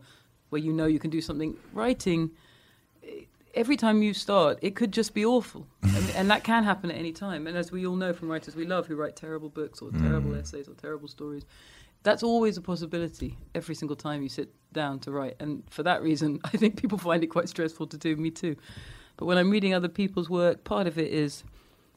where 0.49 0.61
you 0.61 0.73
know 0.73 0.85
you 0.85 0.99
can 0.99 1.09
do 1.09 1.21
something. 1.21 1.55
Writing, 1.73 2.31
eh, 3.03 3.25
every 3.53 3.77
time 3.77 4.01
you 4.01 4.13
start, 4.13 4.57
it 4.61 4.75
could 4.75 4.91
just 4.91 5.13
be 5.13 5.25
awful, 5.25 5.67
mean, 5.83 6.03
and 6.15 6.29
that 6.31 6.43
can 6.43 6.63
happen 6.63 6.89
at 6.89 6.97
any 6.97 7.11
time. 7.11 7.47
And 7.47 7.57
as 7.57 7.71
we 7.71 7.85
all 7.85 7.95
know 7.95 8.13
from 8.13 8.29
writers 8.29 8.55
we 8.55 8.65
love 8.65 8.87
who 8.87 8.95
write 8.95 9.15
terrible 9.15 9.49
books 9.49 9.81
or 9.81 9.91
terrible 9.91 10.35
essays 10.35 10.67
or 10.67 10.73
terrible 10.73 11.07
stories, 11.07 11.45
that's 12.03 12.23
always 12.23 12.57
a 12.57 12.61
possibility 12.61 13.37
every 13.53 13.75
single 13.75 13.95
time 13.95 14.21
you 14.21 14.29
sit 14.29 14.53
down 14.71 14.99
to 14.99 15.11
write. 15.11 15.35
And 15.39 15.63
for 15.69 15.83
that 15.83 16.01
reason, 16.01 16.39
I 16.45 16.57
think 16.57 16.77
people 16.77 16.97
find 16.97 17.23
it 17.23 17.27
quite 17.27 17.49
stressful 17.49 17.87
to 17.87 17.97
do. 17.97 18.15
Me 18.15 18.31
too. 18.31 18.55
But 19.17 19.25
when 19.25 19.37
I'm 19.37 19.49
reading 19.49 19.73
other 19.73 19.89
people's 19.89 20.29
work, 20.29 20.63
part 20.63 20.87
of 20.87 20.97
it 20.97 21.11
is 21.11 21.43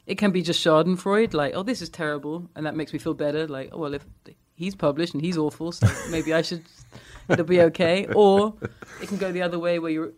it 0.07 0.17
can 0.17 0.33
be 0.33 0.43
just 0.43 0.65
Schadenfreude, 0.65 1.35
like, 1.35 1.55
oh, 1.55 1.63
this 1.63 1.81
is 1.81 1.89
terrible, 1.89 2.51
and 2.57 2.67
that 2.67 2.75
makes 2.75 2.93
me 2.93 2.99
feel 2.99 3.15
better. 3.15 3.47
Like, 3.47 3.71
oh, 3.73 3.79
well, 3.79 3.95
if 3.95 4.05
he's 4.55 4.75
published 4.75 5.15
and 5.15 5.23
he's 5.23 5.39
awful, 5.39 5.71
so 5.71 5.87
maybe 6.11 6.35
I 6.35 6.43
should, 6.43 6.65
it'll 7.29 7.45
be 7.45 7.61
okay. 7.63 8.07
Or 8.15 8.55
it 9.01 9.09
can 9.09 9.19
go 9.19 9.31
the 9.31 9.43
other 9.43 9.61
way, 9.61 9.79
where 9.79 9.93
you're 9.93 10.13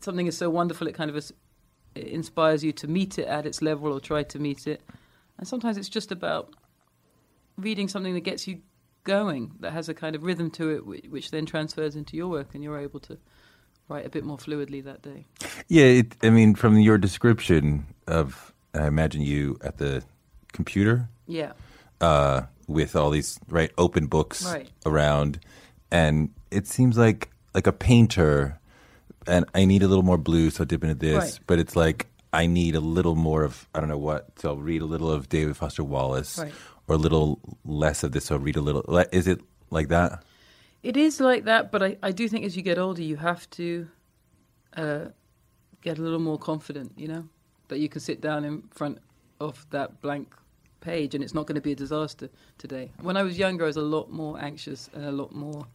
something 0.00 0.26
is 0.26 0.36
so 0.36 0.50
wonderful, 0.50 0.86
it 0.86 0.94
kind 0.94 1.08
of 1.08 1.16
is, 1.16 1.32
it 1.94 2.08
inspires 2.08 2.62
you 2.62 2.72
to 2.72 2.88
meet 2.88 3.18
it 3.18 3.26
at 3.26 3.46
its 3.46 3.62
level 3.62 3.92
or 3.92 4.00
try 4.00 4.22
to 4.24 4.38
meet 4.38 4.66
it. 4.66 4.82
And 5.38 5.48
sometimes 5.48 5.78
it's 5.78 5.88
just 5.88 6.12
about 6.12 6.54
reading 7.56 7.88
something 7.88 8.12
that 8.12 8.20
gets 8.20 8.46
you 8.46 8.60
going, 9.04 9.52
that 9.60 9.72
has 9.72 9.88
a 9.88 9.94
kind 9.94 10.14
of 10.16 10.22
rhythm 10.22 10.50
to 10.52 10.70
it, 10.70 10.86
which, 10.86 11.04
which 11.06 11.30
then 11.30 11.46
transfers 11.46 11.96
into 11.96 12.16
your 12.16 12.28
work, 12.28 12.54
and 12.54 12.62
you're 12.62 12.78
able 12.78 13.00
to 13.00 13.18
write 13.88 14.06
a 14.06 14.08
bit 14.10 14.24
more 14.24 14.36
fluidly 14.38 14.82
that 14.84 15.02
day. 15.02 15.26
Yeah, 15.68 15.84
it, 15.84 16.16
I 16.22 16.30
mean, 16.30 16.54
from 16.54 16.78
your 16.78 16.98
description 16.98 17.86
of, 18.06 18.52
I 18.74 18.86
imagine 18.86 19.22
you 19.22 19.58
at 19.62 19.78
the 19.78 20.02
computer 20.52 21.08
Yeah. 21.26 21.52
uh, 22.00 22.42
with 22.66 22.94
all 22.94 23.10
these 23.10 23.38
right 23.48 23.70
open 23.78 24.06
books 24.06 24.44
Right. 24.44 24.68
around, 24.86 25.40
and 25.90 26.30
it 26.50 26.66
seems 26.66 26.96
like 26.98 27.30
like 27.54 27.66
a 27.66 27.72
painter. 27.72 28.56
And 29.26 29.44
I 29.54 29.64
need 29.64 29.82
a 29.82 29.88
little 29.88 30.04
more 30.04 30.16
blue, 30.16 30.50
so 30.50 30.62
I 30.62 30.66
dip 30.66 30.82
into 30.82 30.94
this. 30.94 31.16
Right. 31.18 31.40
But 31.46 31.58
it's 31.58 31.74
like 31.76 32.06
I 32.32 32.46
need 32.46 32.74
a 32.74 32.80
little 32.80 33.16
more 33.16 33.42
of 33.42 33.68
I 33.74 33.80
don't 33.80 33.88
know 33.88 33.98
what. 33.98 34.38
So 34.38 34.50
I'll 34.50 34.56
read 34.56 34.82
a 34.82 34.86
little 34.86 35.10
of 35.10 35.28
David 35.28 35.56
Foster 35.56 35.82
Wallace, 35.84 36.38
Right. 36.38 36.52
Or 36.90 36.94
a 36.94 36.98
little 36.98 37.38
less 37.64 38.02
of 38.02 38.10
this. 38.10 38.30
I'll 38.32 38.38
read 38.40 38.56
a 38.56 38.60
little. 38.60 38.82
Is 39.12 39.28
it 39.28 39.40
like 39.70 39.88
that? 39.88 40.24
It 40.82 40.96
is 40.96 41.20
like 41.20 41.44
that, 41.44 41.70
but 41.70 41.82
I, 41.82 41.96
I 42.02 42.10
do 42.10 42.28
think 42.28 42.44
as 42.44 42.56
you 42.56 42.62
get 42.62 42.78
older, 42.78 43.00
you 43.02 43.16
have 43.16 43.48
to 43.50 43.86
uh, 44.76 45.04
get 45.82 45.98
a 45.98 46.02
little 46.02 46.18
more 46.18 46.38
confident, 46.38 46.92
you 46.96 47.06
know, 47.06 47.28
that 47.68 47.78
you 47.78 47.88
can 47.88 48.00
sit 48.00 48.20
down 48.20 48.44
in 48.44 48.62
front 48.72 48.98
of 49.40 49.66
that 49.70 50.00
blank 50.00 50.34
page 50.80 51.14
and 51.14 51.22
it's 51.22 51.34
not 51.34 51.46
going 51.46 51.54
to 51.54 51.60
be 51.60 51.72
a 51.72 51.76
disaster 51.76 52.28
today. 52.58 52.90
When 53.02 53.16
I 53.16 53.22
was 53.22 53.38
younger, 53.38 53.64
I 53.64 53.66
was 53.68 53.76
a 53.76 53.82
lot 53.82 54.10
more 54.10 54.40
anxious 54.42 54.90
and 54.94 55.04
a 55.04 55.12
lot 55.12 55.32
more 55.32 55.66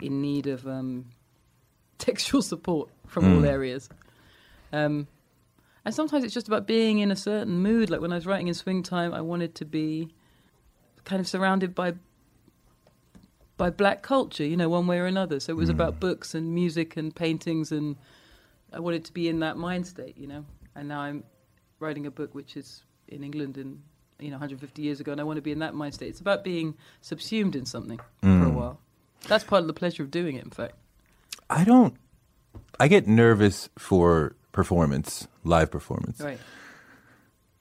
in 0.00 0.20
need 0.20 0.46
of 0.46 0.64
um, 0.66 1.06
textual 1.98 2.42
support 2.42 2.88
from 3.08 3.24
all 3.24 3.42
Mm. 3.42 3.48
areas. 3.48 3.88
Um, 4.72 5.08
and 5.84 5.94
sometimes 5.94 6.24
it's 6.24 6.34
just 6.34 6.46
about 6.48 6.66
being 6.66 6.98
in 6.98 7.10
a 7.10 7.16
certain 7.16 7.62
mood. 7.62 7.88
Like 7.90 8.00
when 8.02 8.12
I 8.12 8.16
was 8.16 8.26
writing 8.26 8.48
in 8.48 8.54
Swing 8.54 8.82
Time, 8.82 9.14
I 9.14 9.22
wanted 9.22 9.54
to 9.56 9.64
be 9.64 10.08
kind 11.06 11.20
of 11.20 11.26
surrounded 11.26 11.74
by 11.74 11.94
by 13.56 13.70
black 13.70 14.02
culture, 14.02 14.44
you 14.44 14.54
know, 14.56 14.68
one 14.68 14.86
way 14.86 14.98
or 14.98 15.06
another. 15.06 15.40
So 15.40 15.50
it 15.52 15.56
was 15.56 15.70
Mm. 15.70 15.74
about 15.78 15.98
books 15.98 16.34
and 16.34 16.54
music 16.54 16.94
and 16.94 17.14
paintings, 17.16 17.72
and 17.72 17.96
I 18.70 18.80
wanted 18.80 19.02
to 19.06 19.12
be 19.14 19.28
in 19.28 19.38
that 19.40 19.56
mind 19.56 19.86
state, 19.86 20.18
you 20.18 20.26
know. 20.26 20.44
And 20.74 20.88
now 20.88 21.00
I'm 21.00 21.24
writing 21.80 22.04
a 22.04 22.10
book 22.10 22.34
which 22.34 22.54
is 22.54 22.82
in 23.08 23.24
England 23.24 23.56
in 23.56 23.80
you 24.18 24.28
know 24.30 24.34
150 24.36 24.82
years 24.82 25.00
ago, 25.00 25.10
and 25.12 25.20
I 25.20 25.24
want 25.24 25.36
to 25.38 25.42
be 25.42 25.52
in 25.52 25.60
that 25.60 25.74
mind 25.74 25.94
state. 25.94 26.08
It's 26.10 26.20
about 26.20 26.44
being 26.44 26.74
subsumed 27.00 27.56
in 27.56 27.64
something 27.64 27.98
for 28.20 28.26
a 28.26 28.50
Mm. 28.50 28.54
while. 28.54 28.78
That's 29.26 29.44
part 29.44 29.62
of 29.62 29.66
the 29.68 29.72
pleasure 29.74 30.02
of 30.02 30.10
doing 30.10 30.36
it. 30.36 30.44
In 30.44 30.50
fact, 30.50 30.74
I 31.48 31.64
don't. 31.64 31.96
I 32.78 32.88
get 32.88 33.06
nervous 33.06 33.70
for 33.78 34.36
performance, 34.52 35.28
live 35.44 35.70
performance. 35.70 36.20
right? 36.20 36.38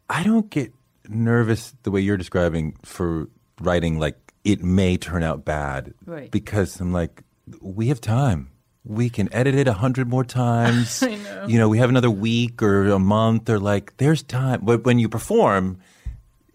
I 0.09 0.23
don't 0.23 0.49
get 0.49 0.73
nervous 1.09 1.73
the 1.83 1.91
way 1.91 2.01
you're 2.01 2.17
describing 2.17 2.75
for 2.83 3.27
writing 3.61 3.99
like 3.99 4.17
it 4.43 4.63
may 4.63 4.97
turn 4.97 5.23
out 5.23 5.45
bad 5.45 5.93
Right. 6.05 6.29
because 6.31 6.79
I'm 6.79 6.91
like 6.93 7.23
we 7.61 7.87
have 7.87 8.01
time. 8.01 8.49
We 8.83 9.09
can 9.09 9.31
edit 9.33 9.55
it 9.55 9.67
a 9.67 9.73
hundred 9.73 10.07
more 10.09 10.23
times. 10.23 11.01
I 11.11 11.15
know. 11.15 11.47
You 11.47 11.57
know, 11.57 11.69
we 11.69 11.77
have 11.79 11.89
another 11.89 12.11
week 12.11 12.61
or 12.61 12.87
a 12.89 12.99
month 12.99 13.49
or 13.49 13.59
like 13.59 13.97
there's 13.97 14.21
time. 14.23 14.61
But 14.63 14.83
when 14.85 14.99
you 14.99 15.09
perform, 15.09 15.79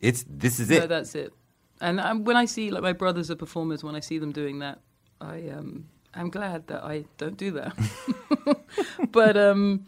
it's 0.01 0.25
this 0.29 0.61
is 0.61 0.69
No, 0.71 0.77
it. 0.77 0.89
that's 0.89 1.15
it. 1.15 1.33
And 1.81 1.99
um, 2.01 2.25
when 2.25 2.37
I 2.37 2.45
see 2.45 2.71
like 2.71 2.83
my 2.83 2.93
brothers 2.93 3.31
are 3.31 3.37
performers, 3.37 3.83
when 3.83 3.97
I 3.97 4.01
see 4.01 4.19
them 4.19 4.31
doing 4.33 4.61
that, 4.61 4.79
I 5.21 5.49
um, 5.49 5.89
I'm 6.15 6.31
glad 6.31 6.67
that 6.69 6.85
I 6.85 7.05
don't 7.19 7.37
do 7.37 7.51
that. 7.53 7.75
but 9.13 9.37
um, 9.37 9.87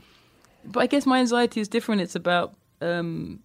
but 0.64 0.81
I 0.81 0.87
guess 0.87 1.07
my 1.07 1.19
anxiety 1.21 1.61
is 1.61 1.69
different. 1.69 2.00
It's 2.00 2.14
about 2.16 2.54
um, 2.81 3.40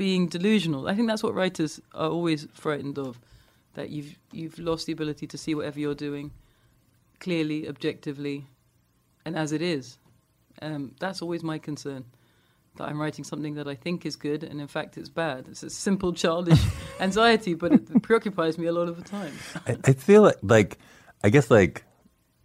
being 0.00 0.28
delusional. 0.28 0.88
I 0.88 0.94
think 0.94 1.08
that's 1.08 1.22
what 1.22 1.34
writers 1.34 1.78
are 1.92 2.08
always 2.08 2.48
frightened 2.54 2.98
of. 2.98 3.20
That 3.74 3.90
you've 3.90 4.18
you've 4.32 4.58
lost 4.58 4.86
the 4.86 4.94
ability 4.94 5.26
to 5.26 5.36
see 5.36 5.54
whatever 5.54 5.78
you're 5.78 5.94
doing 6.08 6.30
clearly, 7.18 7.68
objectively, 7.68 8.46
and 9.26 9.36
as 9.36 9.52
it 9.52 9.60
is. 9.60 9.98
Um, 10.62 10.94
that's 10.98 11.20
always 11.20 11.42
my 11.42 11.58
concern. 11.58 12.04
That 12.76 12.88
I'm 12.88 12.98
writing 12.98 13.24
something 13.24 13.54
that 13.56 13.68
I 13.68 13.74
think 13.74 14.06
is 14.06 14.16
good, 14.16 14.42
and 14.42 14.58
in 14.58 14.68
fact 14.68 14.96
it's 14.96 15.10
bad. 15.10 15.44
It's 15.50 15.62
a 15.62 15.68
simple 15.70 16.14
childish 16.14 16.62
anxiety, 17.00 17.52
but 17.52 17.72
it 17.72 18.02
preoccupies 18.02 18.56
me 18.56 18.66
a 18.68 18.72
lot 18.72 18.88
of 18.88 18.96
the 18.96 19.04
time. 19.04 19.34
I, 19.66 19.76
I 19.84 19.92
feel 19.92 20.22
like, 20.22 20.38
like 20.42 20.78
I 21.22 21.28
guess 21.28 21.50
like 21.50 21.84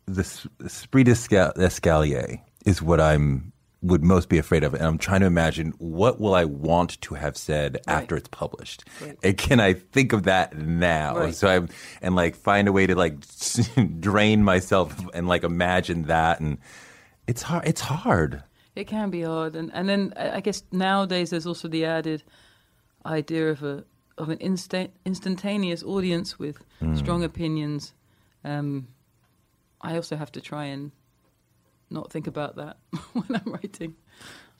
the 0.07 0.21
s- 0.23 0.47
esprit 0.59 1.05
d'esca- 1.05 1.53
d'escalier 1.55 2.41
is 2.65 2.81
what 2.81 2.99
I'm 2.99 3.53
would 3.85 4.03
most 4.03 4.29
be 4.29 4.37
afraid 4.37 4.63
of, 4.63 4.73
and 4.73 4.83
I'm 4.83 4.97
trying 4.97 5.21
to 5.21 5.25
imagine 5.27 5.73
what 5.77 6.19
will 6.19 6.33
I 6.33 6.45
want 6.45 6.99
to 7.01 7.13
have 7.15 7.37
said 7.37 7.79
after 7.87 8.15
it's 8.15 8.27
published, 8.29 8.83
Right. 9.01 9.17
and 9.23 9.37
can 9.37 9.59
I 9.59 9.73
think 9.73 10.11
of 10.13 10.23
that 10.23 10.57
now? 10.57 11.17
Right. 11.17 11.35
So 11.35 11.47
I'm 11.47 11.69
and 12.01 12.15
like 12.15 12.35
find 12.35 12.67
a 12.67 12.71
way 12.71 12.87
to 12.87 12.95
like 12.95 13.15
drain 13.99 14.43
myself 14.43 14.95
and 15.13 15.27
like 15.27 15.43
imagine 15.43 16.03
that, 16.03 16.39
and 16.39 16.57
it's 17.27 17.41
hard. 17.43 17.67
It's 17.67 17.81
hard. 17.81 18.43
It 18.75 18.87
can 18.87 19.09
be 19.09 19.21
hard, 19.21 19.55
and 19.55 19.71
and 19.73 19.87
then 19.87 20.13
I 20.17 20.37
I 20.37 20.39
guess 20.41 20.63
nowadays 20.71 21.29
there's 21.29 21.45
also 21.47 21.67
the 21.67 21.85
added 21.85 22.23
idea 23.05 23.51
of 23.51 23.63
a 23.63 23.83
of 24.17 24.29
an 24.29 24.37
instant 24.39 24.91
instantaneous 25.05 25.83
audience 25.83 26.39
with 26.39 26.57
strong 26.95 27.23
opinions. 27.23 27.93
Um, 28.43 28.87
I 29.81 29.95
also 29.95 30.15
have 30.15 30.31
to 30.33 30.41
try 30.41 30.65
and 30.65 30.91
not 31.89 32.11
think 32.11 32.27
about 32.27 32.55
that 32.57 32.77
when 33.13 33.25
I'm 33.35 33.51
writing. 33.53 33.95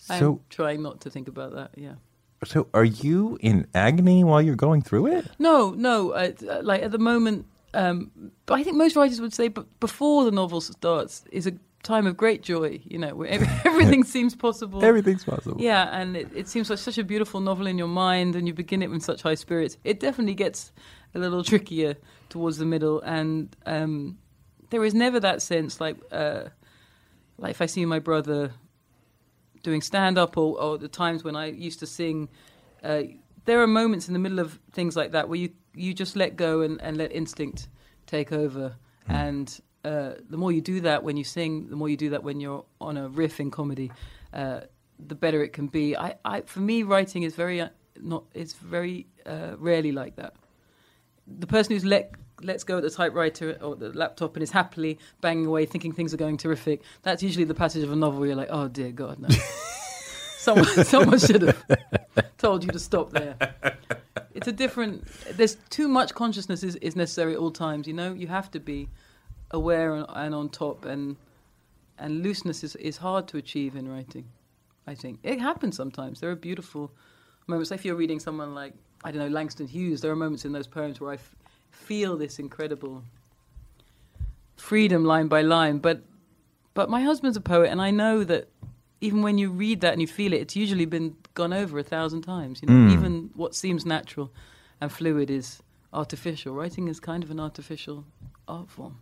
I'm 0.10 0.20
So- 0.20 0.42
trying 0.50 0.82
not 0.82 1.02
to 1.02 1.10
think 1.10 1.28
about 1.28 1.54
that. 1.56 1.72
Yeah. 1.78 1.96
So 2.44 2.68
are 2.74 2.84
you 2.84 3.38
in 3.42 3.66
agony 3.74 4.24
while 4.24 4.42
you're 4.42 4.56
going 4.56 4.82
through 4.82 5.08
it? 5.08 5.26
No, 5.40 5.72
no. 5.72 6.12
Uh, 6.12 6.32
uh, 6.48 6.60
like 6.62 6.84
at 6.84 6.92
the 6.92 7.00
moment, 7.00 7.46
um, 7.74 8.12
but 8.46 8.56
I 8.60 8.64
think 8.64 8.76
most 8.78 8.96
writers 8.96 9.20
would 9.22 9.34
say, 9.34 9.48
but 9.48 9.66
before 9.80 10.26
the 10.26 10.32
novel 10.32 10.62
starts 10.62 11.24
is 11.32 11.48
a 11.48 11.54
time 11.82 12.06
of 12.06 12.18
great 12.18 12.44
joy. 12.44 12.82
You 12.84 13.00
know, 13.00 13.22
every, 13.24 13.48
everything 13.66 14.04
seems 14.16 14.36
possible. 14.36 14.84
Everything's 14.84 15.24
possible. 15.24 15.60
Yeah, 15.60 15.90
and 15.98 16.16
it, 16.18 16.30
it 16.36 16.48
seems 16.48 16.70
like 16.70 16.78
such 16.80 16.98
a 16.98 17.04
beautiful 17.04 17.40
novel 17.40 17.68
in 17.68 17.78
your 17.78 17.88
mind, 17.88 18.36
and 18.36 18.48
you 18.48 18.54
begin 18.54 18.84
it 18.84 18.90
with 18.92 19.02
such 19.02 19.22
high 19.24 19.36
spirits. 19.36 19.78
It 19.84 20.00
definitely 20.00 20.36
gets 20.36 20.72
a 21.16 21.20
little 21.20 21.44
trickier 21.44 21.96
towards 22.30 22.58
the 22.58 22.66
middle, 22.66 23.02
and 23.02 23.56
um, 23.66 24.18
there 24.70 24.84
is 24.84 24.94
never 24.94 25.20
that 25.22 25.42
sense 25.42 25.80
like, 25.80 25.98
uh, 26.12 26.44
like 27.38 27.52
if 27.52 27.62
I 27.62 27.66
see 27.66 27.86
my 27.86 28.00
brother 28.00 28.52
doing 29.66 29.82
stand 29.82 30.18
up, 30.18 30.38
or, 30.38 30.62
or 30.62 30.78
the 30.78 30.88
times 30.88 31.24
when 31.24 31.36
I 31.36 31.48
used 31.48 31.80
to 31.80 31.88
sing. 31.88 32.30
Uh, 32.84 33.02
there 33.46 33.62
are 33.62 33.68
moments 33.68 34.08
in 34.08 34.14
the 34.14 34.20
middle 34.20 34.40
of 34.40 34.60
things 34.72 34.96
like 34.96 35.12
that 35.12 35.28
where 35.28 35.40
you, 35.40 35.50
you 35.74 35.94
just 35.94 36.16
let 36.16 36.36
go 36.36 36.62
and, 36.62 36.80
and 36.82 36.98
let 36.98 37.12
instinct 37.12 37.68
take 38.06 38.32
over. 38.32 38.76
And 39.08 39.60
uh, 39.84 40.14
the 40.30 40.38
more 40.38 40.52
you 40.52 40.62
do 40.62 40.82
that 40.82 41.04
when 41.04 41.18
you 41.18 41.24
sing, 41.24 41.70
the 41.70 41.76
more 41.76 41.90
you 41.90 41.98
do 41.98 42.12
that 42.12 42.24
when 42.24 42.40
you're 42.40 42.64
on 42.80 42.98
a 42.98 43.10
riff 43.10 43.40
in 43.40 43.52
comedy, 43.52 43.92
uh, 44.34 44.62
the 45.00 45.16
better 45.16 45.44
it 45.44 45.52
can 45.54 45.68
be. 45.68 45.96
I, 45.98 46.16
I, 46.24 46.42
for 46.42 46.60
me, 46.60 46.84
writing 46.84 47.24
is 47.24 47.36
very 47.36 47.62
uh, 47.62 47.70
not. 48.00 48.24
It's 48.34 48.54
very 48.54 49.08
uh, 49.26 49.56
rarely 49.58 49.92
like 49.92 50.16
that. 50.16 50.36
The 51.28 51.48
person 51.48 51.74
who's 51.74 51.86
let 51.86 52.14
lets 52.42 52.64
go 52.64 52.78
at 52.78 52.84
the 52.84 52.90
typewriter 52.90 53.58
or 53.62 53.76
the 53.76 53.90
laptop 53.90 54.36
and 54.36 54.44
is 54.44 54.52
happily 54.52 55.00
banging 55.22 55.46
away, 55.46 55.66
thinking 55.66 55.92
things 55.92 56.14
are 56.14 56.18
going 56.18 56.38
terrific. 56.38 56.82
That's 57.04 57.24
usually 57.24 57.46
the 57.46 57.54
passage 57.54 57.84
of 57.84 57.92
a 57.92 57.96
novel 57.96 58.20
where 58.20 58.28
you're 58.28 58.36
like, 58.36 58.50
oh 58.52 58.68
dear 58.68 58.92
God, 58.92 59.20
no. 59.20 59.30
someone, 60.38 60.66
someone 60.86 61.20
should 61.20 61.42
have 61.42 61.64
told 62.38 62.64
you 62.64 62.72
to 62.72 62.80
stop 62.80 63.12
there. 63.12 63.36
It's 64.34 64.48
a 64.48 64.52
different. 64.52 65.08
There's 65.38 65.56
too 65.70 65.88
much 65.88 66.14
consciousness 66.14 66.64
is, 66.64 66.76
is 66.78 66.96
necessary 66.96 67.34
at 67.34 67.40
all 67.40 67.52
times. 67.52 67.88
You 67.88 67.94
know, 67.94 68.14
you 68.14 68.28
have 68.28 68.52
to 68.52 68.60
be 68.60 68.90
aware 69.52 69.96
and, 69.96 70.06
and 70.10 70.36
on 70.36 70.50
top, 70.50 70.86
and 70.86 71.16
and 71.98 72.22
looseness 72.22 72.64
is, 72.64 72.76
is 72.76 72.98
hard 72.98 73.28
to 73.30 73.38
achieve 73.38 73.76
in 73.76 73.88
writing. 73.88 74.26
I 74.88 74.96
think 74.96 75.20
it 75.24 75.40
happens 75.40 75.76
sometimes. 75.76 76.20
There 76.20 76.30
are 76.30 76.36
beautiful 76.36 76.92
moments. 77.48 77.72
If 77.72 77.86
you're 77.86 77.96
reading 77.96 78.20
someone 78.20 78.54
like 78.54 78.74
I 79.04 79.12
don't 79.12 79.22
know 79.22 79.34
Langston 79.34 79.68
Hughes, 79.68 80.02
there 80.02 80.12
are 80.12 80.16
moments 80.16 80.46
in 80.46 80.52
those 80.52 80.68
poems 80.68 81.00
where 81.00 81.12
I 81.12 81.16
f- 81.16 81.36
feel 81.76 82.18
this 82.18 82.40
incredible 82.40 83.04
freedom 84.58 85.04
line 85.06 85.28
by 85.28 85.42
line. 85.42 85.78
But 85.80 86.02
but 86.74 86.90
my 86.90 87.02
husband's 87.02 87.38
a 87.38 87.42
poet, 87.42 87.70
and 87.72 87.82
I 87.82 87.92
know 87.92 88.24
that 88.24 88.48
even 89.02 89.22
when 89.22 89.38
you 89.38 89.50
read 89.52 89.82
that 89.82 89.94
and 89.94 90.02
you 90.02 90.08
feel 90.08 90.34
it, 90.34 90.42
it's 90.42 90.56
usually 90.56 90.86
been 90.86 91.16
gone 91.34 91.54
over 91.54 91.80
a 91.80 91.84
thousand 91.84 92.22
times. 92.24 92.62
You 92.62 92.68
know, 92.70 92.90
Mm. 92.90 92.94
even 92.94 93.30
what 93.36 93.56
seems 93.56 93.86
natural 93.86 94.32
and 94.82 94.92
fluid 94.92 95.30
is 95.30 95.62
artificial. 95.94 96.54
Writing 96.54 96.88
is 96.88 97.00
kind 97.00 97.24
of 97.24 97.32
an 97.32 97.40
artificial 97.40 98.06
art 98.48 98.70
form. 98.70 98.98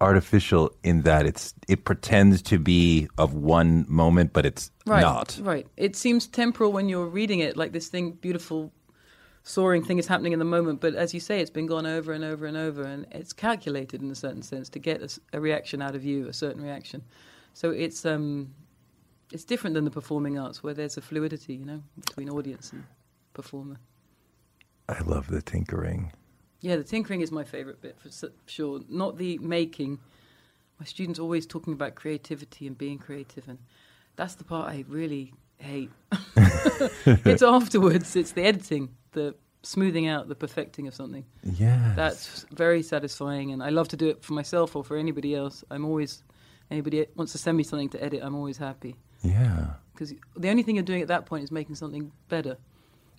Artificial 0.00 0.72
in 0.82 1.02
that 1.02 1.26
it's 1.26 1.52
it 1.68 1.84
pretends 1.84 2.40
to 2.42 2.58
be 2.58 3.06
of 3.18 3.34
one 3.34 3.84
moment, 3.88 4.32
but 4.32 4.46
it's 4.46 4.70
right, 4.86 5.02
not. 5.02 5.38
Right. 5.42 5.66
It 5.76 5.94
seems 5.94 6.26
temporal 6.26 6.72
when 6.72 6.88
you're 6.88 7.06
reading 7.06 7.40
it, 7.40 7.54
like 7.56 7.72
this 7.72 7.88
thing, 7.88 8.12
beautiful, 8.12 8.72
soaring 9.50 9.84
thing 9.84 9.98
is 9.98 10.06
happening 10.06 10.32
in 10.32 10.38
the 10.38 10.44
moment. 10.44 10.80
But 10.80 10.94
as 10.94 11.12
you 11.12 11.20
say, 11.20 11.40
it's 11.40 11.50
been 11.50 11.66
gone 11.66 11.86
over 11.86 12.12
and 12.12 12.24
over 12.24 12.46
and 12.46 12.56
over, 12.56 12.82
and 12.82 13.06
it's 13.10 13.32
calculated 13.32 14.02
in 14.02 14.10
a 14.10 14.14
certain 14.14 14.42
sense 14.42 14.68
to 14.70 14.78
get 14.78 15.18
a 15.32 15.40
reaction 15.40 15.82
out 15.82 15.94
of 15.94 16.04
you, 16.04 16.28
a 16.28 16.32
certain 16.32 16.62
reaction. 16.62 17.02
So 17.52 17.70
it's 17.70 18.06
um, 18.06 18.54
it's 19.32 19.44
different 19.44 19.74
than 19.74 19.84
the 19.84 19.90
performing 19.90 20.38
arts, 20.38 20.62
where 20.62 20.74
there's 20.74 20.96
a 20.96 21.00
fluidity, 21.00 21.54
you 21.54 21.64
know, 21.64 21.82
between 21.98 22.30
audience 22.30 22.72
and 22.72 22.84
performer. 23.34 23.76
I 24.88 25.00
love 25.00 25.28
the 25.28 25.42
tinkering. 25.42 26.12
Yeah, 26.60 26.76
the 26.76 26.84
tinkering 26.84 27.20
is 27.20 27.30
my 27.30 27.44
favourite 27.44 27.80
bit 27.80 27.96
for 27.98 28.30
sure. 28.46 28.80
Not 28.88 29.18
the 29.18 29.38
making. 29.38 29.98
My 30.78 30.86
students 30.86 31.18
always 31.18 31.46
talking 31.46 31.72
about 31.72 31.94
creativity 31.94 32.66
and 32.66 32.76
being 32.76 32.98
creative, 32.98 33.48
and 33.48 33.58
that's 34.16 34.34
the 34.34 34.44
part 34.44 34.72
I 34.72 34.84
really 34.88 35.32
hate. 35.60 35.90
it's 37.06 37.42
afterwards. 37.56 38.16
It's 38.16 38.32
the 38.32 38.42
editing, 38.42 38.90
the 39.12 39.34
smoothing 39.62 40.06
out, 40.06 40.28
the 40.28 40.34
perfecting 40.34 40.86
of 40.86 40.94
something. 40.94 41.24
Yeah. 41.42 41.92
That's 41.96 42.46
very 42.52 42.82
satisfying, 42.82 43.52
and 43.52 43.62
I 43.62 43.70
love 43.70 43.88
to 43.88 43.96
do 43.96 44.08
it 44.08 44.22
for 44.22 44.32
myself 44.32 44.76
or 44.76 44.84
for 44.84 44.96
anybody 44.96 45.34
else. 45.34 45.64
I'm 45.70 45.84
always 45.84 46.22
anybody 46.70 47.06
wants 47.16 47.32
to 47.32 47.38
send 47.38 47.56
me 47.56 47.64
something 47.64 47.88
to 47.90 48.02
edit. 48.02 48.22
I'm 48.22 48.34
always 48.34 48.56
happy 48.56 48.96
yeah. 49.22 49.70
because 49.92 50.14
the 50.36 50.48
only 50.48 50.62
thing 50.62 50.76
you're 50.76 50.84
doing 50.84 51.02
at 51.02 51.08
that 51.08 51.26
point 51.26 51.44
is 51.44 51.50
making 51.50 51.74
something 51.74 52.12
better. 52.28 52.56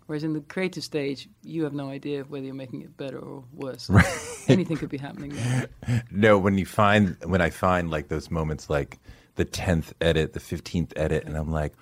Whereas 0.08 0.24
in 0.24 0.34
the 0.34 0.42
creative 0.42 0.84
stage, 0.84 1.30
you 1.42 1.64
have 1.64 1.74
no 1.74 1.90
idea 1.90 2.24
whether 2.24 2.46
you're 2.46 2.56
making 2.56 2.82
it 2.82 2.98
better 2.98 3.18
or 3.20 3.46
worse. 3.54 3.90
Right. 3.90 4.06
Anything 4.50 4.76
could 4.76 4.90
be 4.90 4.98
happening. 4.98 5.34
There. 5.34 5.70
No, 6.12 6.38
when 6.38 6.58
you 6.58 6.66
find 6.66 7.16
when 7.24 7.40
I 7.40 7.50
find 7.50 7.90
like 7.90 8.10
those 8.10 8.30
moments 8.30 8.70
like 8.70 8.98
the 9.36 9.46
tenth 9.46 9.94
edit, 10.02 10.34
the 10.34 10.40
fifteenth 10.40 10.92
edit, 10.98 11.24
and 11.26 11.38
I'm 11.38 11.52
like, 11.52 11.74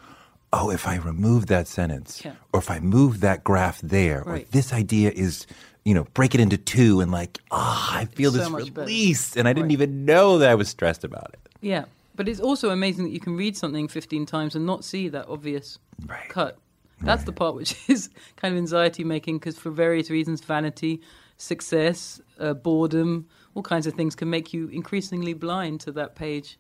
oh, 0.52 0.70
if 0.72 0.88
I 0.88 0.96
remove 0.98 1.46
that 1.48 1.68
sentence, 1.68 2.24
Yeah. 2.26 2.34
or 2.54 2.60
if 2.60 2.72
I 2.72 2.80
move 2.80 3.20
that 3.22 3.44
graph 3.44 3.80
there, 3.82 4.24
or 4.24 4.40
this 4.52 4.74
idea 4.74 5.12
is, 5.12 5.46
you 5.86 5.94
know, 5.94 6.06
break 6.14 6.34
it 6.34 6.42
into 6.42 6.58
two, 6.58 7.02
and 7.02 7.12
like, 7.12 7.40
ah, 7.52 7.98
I 7.98 8.06
feel 8.06 8.32
so 8.32 8.38
this 8.40 8.50
better. 8.50 8.82
release, 8.82 9.36
and 9.38 9.48
I 9.48 9.54
didn't 9.54 9.68
Right. 9.70 9.74
even 9.74 10.06
know 10.06 10.38
that 10.40 10.50
I 10.50 10.56
was 10.56 10.68
stressed 10.70 11.04
about 11.04 11.30
it. 11.34 11.40
Yeah, 11.62 11.86
but 12.16 12.28
it's 12.28 12.40
also 12.40 12.70
amazing 12.72 13.06
that 13.06 13.12
you 13.12 13.20
can 13.20 13.36
read 13.36 13.56
something 13.58 13.88
15 13.88 14.26
times 14.26 14.56
and 14.56 14.66
not 14.66 14.84
see 14.84 15.08
that 15.10 15.28
obvious 15.28 15.78
Right. 16.08 16.30
cut. 16.30 16.58
That's 17.02 17.24
the 17.24 17.32
part 17.32 17.56
which 17.56 17.76
is 17.88 18.10
kind 18.36 18.54
of 18.54 18.58
anxiety 18.58 19.04
making 19.06 19.38
because 19.38 19.58
for 19.58 19.70
various 19.72 20.10
reasons, 20.10 20.42
vanity, 20.42 21.00
success, 21.38 22.20
uh, 22.40 22.54
boredom, 22.54 23.26
all 23.56 23.64
kinds 23.64 23.88
of 23.88 23.94
things 23.94 24.16
can 24.16 24.30
make 24.30 24.54
you 24.54 24.68
increasingly 24.68 25.34
blind 25.34 25.80
to 25.82 25.92
that 25.94 26.16
page 26.16 26.58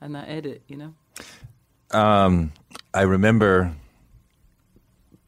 and 0.00 0.14
that 0.14 0.28
edit. 0.28 0.62
You 0.68 0.76
know. 0.76 0.94
Um, 1.90 2.52
I 2.94 3.02
remember 3.02 3.74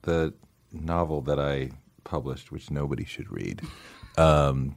the 0.02 0.34
novel 0.72 1.20
that 1.22 1.38
I 1.38 1.70
published, 2.04 2.50
which 2.52 2.70
nobody 2.70 3.04
should 3.04 3.30
read. 3.30 3.62
Um, 4.18 4.76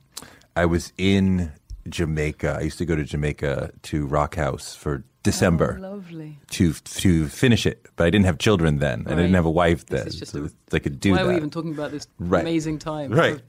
I 0.55 0.65
was 0.65 0.93
in 0.97 1.51
Jamaica. 1.89 2.57
I 2.59 2.63
used 2.63 2.77
to 2.77 2.85
go 2.85 2.95
to 2.95 3.03
Jamaica 3.03 3.71
to 3.83 4.05
Rock 4.05 4.35
House 4.35 4.75
for 4.75 5.03
December 5.23 5.77
Oh, 5.79 5.81
lovely. 5.93 6.37
to 6.51 6.73
to 6.73 7.27
finish 7.29 7.65
it, 7.65 7.87
but 7.95 8.05
I 8.05 8.09
didn't 8.09 8.25
have 8.25 8.37
children 8.39 8.79
then, 8.79 8.99
and 9.07 9.13
I 9.13 9.15
didn't 9.15 9.35
have 9.35 9.45
a 9.45 9.49
wife 9.51 9.85
then, 9.85 10.11
so 10.11 10.45
a- 10.71 10.75
I 10.75 10.79
could 10.79 10.99
do 10.99 11.11
Why 11.11 11.17
that. 11.17 11.25
are 11.25 11.29
we 11.29 11.37
even 11.37 11.49
talking 11.49 11.71
about 11.73 11.91
this 11.91 12.07
Right. 12.19 12.41
amazing 12.41 12.79
time? 12.79 13.09
right 13.11 13.41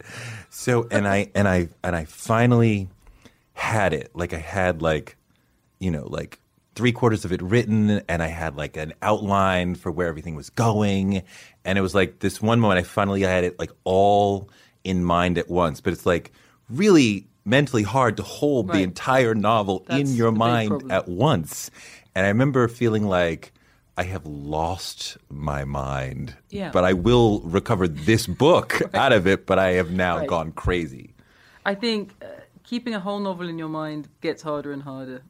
so 0.50 0.86
and 0.92 1.08
i 1.08 1.30
and 1.34 1.48
i 1.48 1.68
and 1.82 1.96
i 1.96 2.04
finally 2.04 2.88
had 3.54 3.92
it 3.92 4.12
like 4.14 4.32
i 4.32 4.38
had 4.38 4.82
like 4.82 5.16
you 5.80 5.90
know 5.90 6.06
like 6.06 6.38
three 6.74 6.92
quarters 6.92 7.24
of 7.24 7.32
it 7.32 7.40
written 7.42 8.00
and 8.08 8.22
i 8.22 8.26
had 8.26 8.56
like 8.56 8.76
an 8.76 8.92
outline 9.02 9.74
for 9.74 9.90
where 9.92 10.08
everything 10.08 10.34
was 10.34 10.50
going 10.50 11.22
and 11.64 11.78
it 11.78 11.80
was 11.82 11.94
like 11.94 12.18
this 12.20 12.40
one 12.42 12.60
moment 12.60 12.78
i 12.78 12.82
finally 12.82 13.22
had 13.22 13.44
it 13.44 13.58
like 13.58 13.70
all 13.84 14.48
in 14.84 15.04
mind 15.04 15.38
at 15.38 15.48
once 15.48 15.80
but 15.80 15.92
it's 15.92 16.06
like 16.06 16.32
really 16.68 17.26
mentally 17.44 17.82
hard 17.82 18.16
to 18.16 18.22
hold 18.22 18.68
the 18.68 18.82
entire 18.82 19.34
novel 19.34 19.84
in 19.90 20.08
your 20.14 20.32
mind 20.32 20.82
at 20.90 21.06
once 21.08 21.70
and 22.14 22.24
i 22.26 22.28
remember 22.28 22.66
feeling 22.68 23.06
like 23.06 23.52
I 23.96 24.02
have 24.02 24.26
lost 24.26 25.18
my 25.30 25.64
mind, 25.64 26.34
Yeah. 26.50 26.72
but 26.72 26.82
I 26.82 26.94
will 26.94 27.38
recover 27.42 27.86
this 27.86 28.26
book 28.26 28.82
out 28.94 29.12
of 29.12 29.28
it. 29.28 29.46
But 29.46 29.60
I 29.60 29.74
have 29.74 29.92
now 29.92 30.18
Right. 30.18 30.28
gone 30.28 30.50
crazy. 30.50 31.14
I 31.64 31.76
think 31.76 32.12
uh, 32.20 32.26
keeping 32.64 32.92
a 32.96 32.98
whole 32.98 33.20
novel 33.20 33.48
in 33.48 33.56
your 33.56 33.68
mind 33.68 34.08
gets 34.20 34.42
harder 34.42 34.72
and 34.72 34.82
harder. 34.82 35.22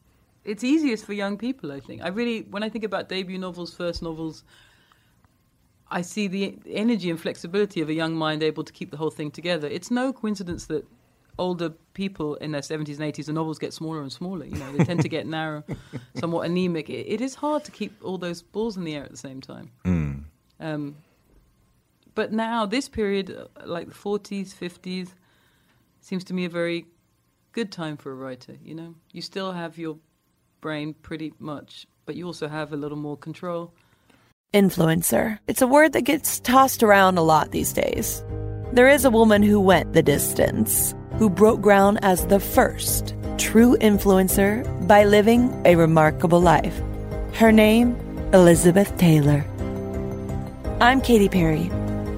It's 0.45 0.63
easiest 0.63 1.05
for 1.05 1.13
young 1.13 1.37
people, 1.37 1.71
I 1.71 1.79
think. 1.79 2.03
I 2.03 2.09
really, 2.09 2.41
when 2.43 2.63
I 2.63 2.69
think 2.69 2.83
about 2.83 3.09
debut 3.09 3.37
novels, 3.37 3.73
first 3.73 4.01
novels, 4.01 4.43
I 5.89 6.01
see 6.01 6.27
the 6.27 6.57
energy 6.69 7.09
and 7.09 7.19
flexibility 7.19 7.81
of 7.81 7.89
a 7.89 7.93
young 7.93 8.15
mind 8.15 8.43
able 8.43 8.63
to 8.63 8.71
keep 8.71 8.91
the 8.91 8.97
whole 8.97 9.09
thing 9.09 9.31
together. 9.31 9.67
It's 9.67 9.91
no 9.91 10.13
coincidence 10.13 10.67
that 10.67 10.85
older 11.37 11.69
people 11.93 12.35
in 12.35 12.51
their 12.51 12.61
70s 12.61 12.99
and 12.99 13.13
80s, 13.13 13.25
the 13.25 13.33
novels 13.33 13.59
get 13.59 13.73
smaller 13.73 14.01
and 14.01 14.11
smaller. 14.11 14.45
You 14.45 14.55
know, 14.55 14.71
they 14.71 14.85
tend 14.85 15.01
to 15.01 15.09
get 15.09 15.27
narrow, 15.27 15.63
somewhat 16.15 16.45
anemic. 16.47 16.89
It, 16.89 17.07
it 17.07 17.21
is 17.21 17.35
hard 17.35 17.63
to 17.65 17.71
keep 17.71 17.93
all 18.03 18.17
those 18.17 18.41
balls 18.41 18.77
in 18.77 18.83
the 18.83 18.95
air 18.95 19.03
at 19.03 19.11
the 19.11 19.17
same 19.17 19.41
time. 19.41 19.71
Um, 20.59 20.95
but 22.13 22.31
now, 22.31 22.65
this 22.65 22.87
period, 22.87 23.29
uh, 23.31 23.65
like 23.65 23.89
the 23.89 23.93
40s, 23.93 24.55
50s, 24.55 25.09
seems 25.99 26.23
to 26.25 26.33
me 26.33 26.45
a 26.45 26.49
very 26.49 26.85
good 27.51 27.71
time 27.71 27.97
for 27.97 28.11
a 28.11 28.15
writer. 28.15 28.55
You 28.63 28.75
know, 28.75 28.95
you 29.11 29.21
still 29.21 29.51
have 29.51 29.77
your 29.77 29.97
brain 30.61 30.93
pretty 31.01 31.33
much, 31.39 31.87
but 32.05 32.15
you 32.15 32.25
also 32.25 32.47
have 32.47 32.73
a 32.73 32.77
little 32.77 32.97
more 32.97 33.17
control. 33.17 33.73
Influencer. 34.53 35.39
It's 35.47 35.61
a 35.61 35.67
word 35.67 35.93
that 35.93 36.01
gets 36.01 36.39
tossed 36.39 36.81
around 36.81 37.17
a 37.17 37.21
lot 37.21 37.51
these 37.51 37.73
days. 37.73 38.23
There 38.71 38.87
is 38.87 39.05
a 39.05 39.09
woman 39.09 39.43
who 39.43 39.59
went 39.59 39.93
the 39.93 40.03
distance, 40.03 40.95
who 41.17 41.29
broke 41.29 41.61
ground 41.61 41.99
as 42.01 42.27
the 42.27 42.39
first 42.39 43.15
true 43.37 43.77
influencer 43.77 44.63
by 44.87 45.03
living 45.03 45.51
a 45.65 45.75
remarkable 45.75 46.39
life. 46.39 46.81
Her 47.33 47.51
name, 47.51 47.95
Elizabeth 48.33 48.97
Taylor. 48.97 49.45
I'm 50.79 51.01
Katy 51.01 51.29
Perry. 51.29 51.69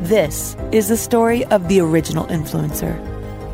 This 0.01 0.55
is 0.71 0.89
the 0.89 0.97
story 0.97 1.43
of 1.45 1.67
the 1.67 1.79
original 1.79 2.25
influencer. 2.27 2.95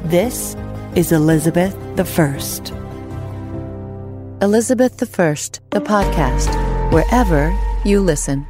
This 0.03 0.55
is 0.95 1.11
Elizabeth 1.11 1.75
the 1.95 2.05
First. 2.05 2.73
Elizabeth 4.47 4.97
the 4.97 5.05
First, 5.05 5.61
the 5.69 5.79
podcast, 5.79 6.51
wherever 6.91 7.57
you 7.85 8.01
listen. 8.01 8.45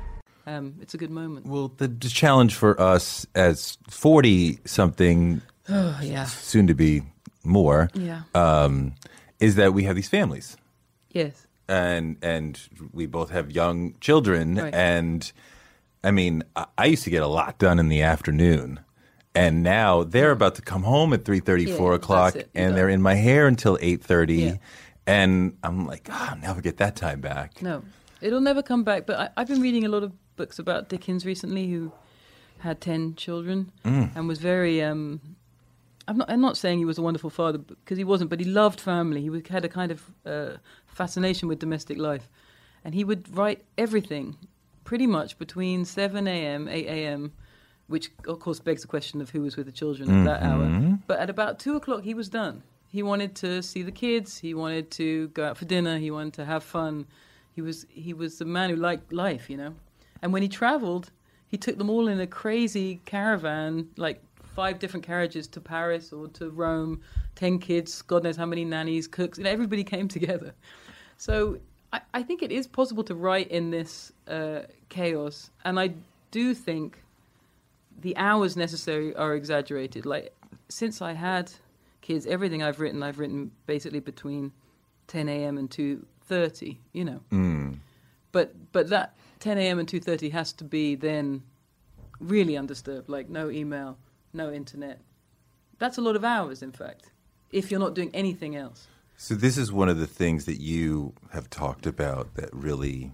Um, 0.47 0.73
it's 0.81 0.95
a 0.95 0.97
good 0.97 1.11
moment. 1.11 1.45
Well, 1.45 1.67
the, 1.77 1.87
the 1.87 2.09
challenge 2.09 2.55
for 2.55 2.81
us 2.81 3.27
as 3.35 3.77
forty 3.91 4.57
something, 4.65 5.43
Oh, 5.69 5.99
yeah. 6.01 6.25
soon 6.25 6.65
to 6.65 6.73
be 6.73 7.03
more, 7.43 7.91
Yeah. 7.93 8.23
um, 8.33 8.95
is 9.39 9.53
that 9.57 9.75
we 9.75 9.83
have 9.83 9.95
these 9.95 10.09
families. 10.09 10.57
yes. 11.11 11.45
and 11.69 12.17
and 12.23 12.59
we 12.91 13.05
both 13.05 13.29
have 13.29 13.51
young 13.51 13.93
children 14.01 14.55
Right. 14.55 14.73
and 14.73 15.31
i 16.03 16.09
mean 16.11 16.43
I, 16.55 16.65
I 16.77 16.85
used 16.87 17.03
to 17.03 17.09
get 17.11 17.21
a 17.21 17.27
lot 17.27 17.57
done 17.59 17.77
in 17.79 17.87
the 17.87 18.01
afternoon 18.01 18.79
and 19.35 19.63
now 19.63 20.03
they're 20.03 20.31
about 20.31 20.55
to 20.55 20.61
come 20.61 20.83
home 20.83 21.13
at 21.13 21.23
3.30 21.23 21.67
Yeah, 21.67 21.75
4 21.77 21.93
o'clock 21.93 22.35
it. 22.35 22.49
You're 22.53 22.65
and 22.65 22.75
they're 22.77 22.89
in 22.89 23.01
my 23.01 23.13
hair 23.15 23.47
until 23.47 23.77
8.30 23.77 24.39
Yeah. 24.39 24.55
And 25.07 25.57
i'm 25.63 25.85
like 25.85 26.07
oh, 26.11 26.27
i'll 26.31 26.37
never 26.37 26.61
get 26.61 26.77
that 26.77 26.95
time 26.95 27.19
back 27.21 27.61
No, 27.61 27.83
it'll 28.21 28.41
never 28.41 28.61
come 28.63 28.83
back. 28.83 29.05
But 29.05 29.19
I, 29.19 29.29
I've 29.37 29.47
been 29.47 29.61
reading 29.61 29.83
a 29.85 29.89
lot 29.89 30.03
of 30.03 30.11
books 30.35 30.57
about 30.59 30.89
Dickens 30.89 31.25
recently, 31.25 31.69
who 31.69 31.91
had 32.59 32.79
ten 32.81 33.15
children 33.15 33.71
and 33.83 34.27
was 34.27 34.39
very. 34.39 34.81
Um, 34.81 35.19
I'm 36.07 36.17
not. 36.17 36.29
I'm 36.29 36.41
not 36.41 36.55
saying 36.57 36.79
he 36.79 36.85
was 36.85 36.97
a 36.97 37.01
wonderful 37.01 37.29
father 37.29 37.57
because 37.57 37.97
he 37.97 38.03
wasn't, 38.03 38.29
but 38.29 38.39
he 38.39 38.45
loved 38.45 38.79
family. 38.79 39.21
He 39.21 39.29
was- 39.29 39.43
had 39.49 39.65
a 39.65 39.69
kind 39.69 39.91
of 39.91 39.99
uh, 40.25 40.57
fascination 40.87 41.47
with 41.49 41.59
domestic 41.59 41.97
life, 41.97 42.27
and 42.83 42.93
he 42.95 43.03
would 43.03 43.35
write 43.35 43.63
everything, 43.77 44.37
pretty 44.85 45.07
much 45.07 45.37
between 45.37 45.85
seven 45.85 46.27
a.m., 46.27 46.67
eight 46.67 46.87
a.m., 46.87 47.31
which 47.87 48.11
of 48.27 48.39
course 48.39 48.59
begs 48.59 48.81
the 48.81 48.87
question 48.87 49.21
of 49.21 49.29
who 49.31 49.41
was 49.41 49.55
with 49.57 49.65
the 49.65 49.71
children 49.71 50.09
at 50.09 50.25
that 50.25 50.41
hour. 50.43 50.97
But 51.07 51.19
at 51.19 51.29
about 51.29 51.59
two 51.59 51.75
o'clock, 51.75 52.03
he 52.03 52.13
was 52.13 52.29
done. 52.29 52.63
He 52.93 53.01
wanted 53.01 53.33
to 53.37 53.63
see 53.63 53.81
the 53.81 53.91
kids. 53.91 54.37
He 54.37 54.53
wanted 54.53 54.91
to 54.91 55.29
go 55.29 55.45
out 55.47 55.57
for 55.57 55.65
dinner. 55.65 55.97
He 55.97 56.11
wanted 56.11 56.33
to 56.33 56.45
have 56.45 56.63
fun. 56.63 57.07
He 57.55 57.61
was 57.61 57.87
he 57.89 58.13
was 58.13 58.39
a 58.39 58.45
man 58.45 58.69
who 58.69 58.75
liked 58.75 59.11
life, 59.11 59.49
you 59.49 59.57
know. 59.57 59.73
And 60.21 60.31
when 60.31 60.43
he 60.43 60.47
travelled, 60.47 61.09
he 61.47 61.57
took 61.57 61.79
them 61.79 61.89
all 61.89 62.07
in 62.07 62.19
a 62.19 62.27
crazy 62.27 63.01
caravan, 63.05 63.89
like 63.97 64.21
five 64.55 64.77
different 64.77 65.03
carriages 65.03 65.47
to 65.47 65.59
Paris 65.59 66.13
or 66.13 66.27
to 66.39 66.51
Rome. 66.51 67.01
Ten 67.33 67.57
kids, 67.57 68.03
God 68.03 68.23
knows 68.23 68.37
how 68.37 68.45
many 68.45 68.63
nannies, 68.63 69.07
cooks, 69.07 69.39
and 69.39 69.47
everybody 69.47 69.83
came 69.95 70.07
together. 70.07 70.53
So 71.17 71.57
I, 71.91 72.01
I 72.13 72.21
think 72.21 72.43
it 72.43 72.51
is 72.51 72.67
possible 72.67 73.03
to 73.05 73.15
write 73.15 73.47
in 73.47 73.71
this 73.71 74.13
uh, 74.27 74.61
chaos, 74.89 75.49
and 75.65 75.79
I 75.79 75.95
do 76.29 76.53
think 76.53 77.03
the 78.01 78.15
hours 78.17 78.55
necessary 78.55 79.15
are 79.15 79.33
exaggerated. 79.33 80.05
Like 80.05 80.31
since 80.69 81.01
I 81.01 81.13
had 81.13 81.51
kids, 82.03 82.27
everything 82.27 82.61
I've 82.61 82.79
written, 82.79 83.01
I've 83.01 83.17
written 83.17 83.51
basically 83.65 83.99
between 83.99 84.51
10 85.07 85.27
a.m. 85.29 85.57
and 85.57 85.69
2:30. 85.69 86.77
You 86.93 87.05
know, 87.05 87.19
Mm. 87.31 87.79
but 88.31 88.53
but 88.71 88.89
that 88.89 89.15
10 89.39 89.57
a.m. 89.57 89.79
and 89.79 89.87
2:30 89.87 90.29
has 90.31 90.53
to 90.53 90.63
be 90.63 90.93
then 90.95 91.41
really 92.19 92.55
undisturbed, 92.55 93.09
like 93.09 93.27
no 93.29 93.49
email, 93.49 93.97
no 94.33 94.51
internet. 94.53 94.99
That's 95.79 95.97
a 95.97 96.01
lot 96.01 96.15
of 96.15 96.23
hours, 96.23 96.61
in 96.61 96.71
fact, 96.71 97.11
if 97.51 97.69
you're 97.71 97.79
not 97.79 97.95
doing 97.95 98.11
anything 98.13 98.55
else. 98.55 98.87
so 99.17 99.35
this 99.35 99.57
is 99.57 99.71
one 99.71 99.89
of 99.89 99.97
the 99.99 100.07
things 100.07 100.45
that 100.45 100.59
you 100.61 101.13
have 101.31 101.49
talked 101.49 101.85
about 101.85 102.33
that 102.35 102.49
really 102.53 103.11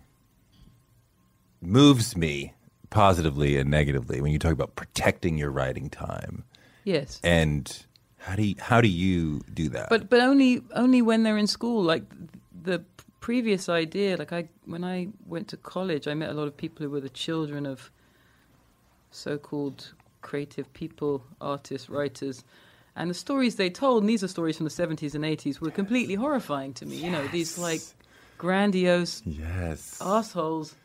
moves 1.62 2.16
me 2.16 2.54
positively 2.90 3.58
and 3.58 3.70
negatively 3.70 4.22
when 4.22 4.32
you 4.32 4.40
talk 4.40 4.54
about 4.54 4.76
protecting 4.76 5.38
your 5.38 5.52
writing 5.52 5.90
time 5.90 6.44
Yes. 6.86 7.20
and 7.24 7.86
how 8.20 8.36
do 8.36 8.44
you, 8.44 8.56
how 8.60 8.82
do 8.82 8.88
you 8.88 9.42
do 9.54 9.70
that? 9.70 9.90
But 9.90 10.10
but 10.10 10.20
only 10.20 10.62
only 10.76 11.02
when 11.02 11.24
they're 11.24 11.38
in 11.38 11.48
school. 11.48 11.84
Like 11.84 12.04
the 12.64 12.84
previous 13.20 13.68
idea 13.68 14.16
like 14.16 14.32
i 14.32 14.48
when 14.66 14.82
i 14.84 15.06
went 15.26 15.50
to 15.50 15.58
college 15.58 16.08
i 16.08 16.14
met 16.14 16.30
a 16.30 16.34
lot 16.34 16.48
of 16.48 16.56
people 16.56 16.86
who 16.86 16.90
were 16.90 17.02
the 17.02 17.10
children 17.10 17.66
of 17.66 17.92
so-called 19.12 19.94
creative 20.22 20.72
people 20.74 21.24
artists 21.42 21.90
writers. 21.90 22.44
And 22.96 23.10
the 23.10 23.14
stories 23.14 23.56
they 23.56 23.70
told 23.70 24.04
and 24.04 24.10
these 24.10 24.24
are 24.24 24.28
stories 24.28 24.58
from 24.58 24.66
the 24.66 24.72
70s 24.72 25.16
and 25.16 25.24
80s 25.24 25.60
were 25.60 25.72
completely 25.72 26.16
horrifying 26.16 26.74
to 26.76 26.86
me. 26.86 26.98
You 26.98 27.12
know 27.12 27.26
these 27.28 27.58
like 27.58 27.82
grandiose 28.38 29.22
yes. 29.26 29.98
assholes 30.02 30.76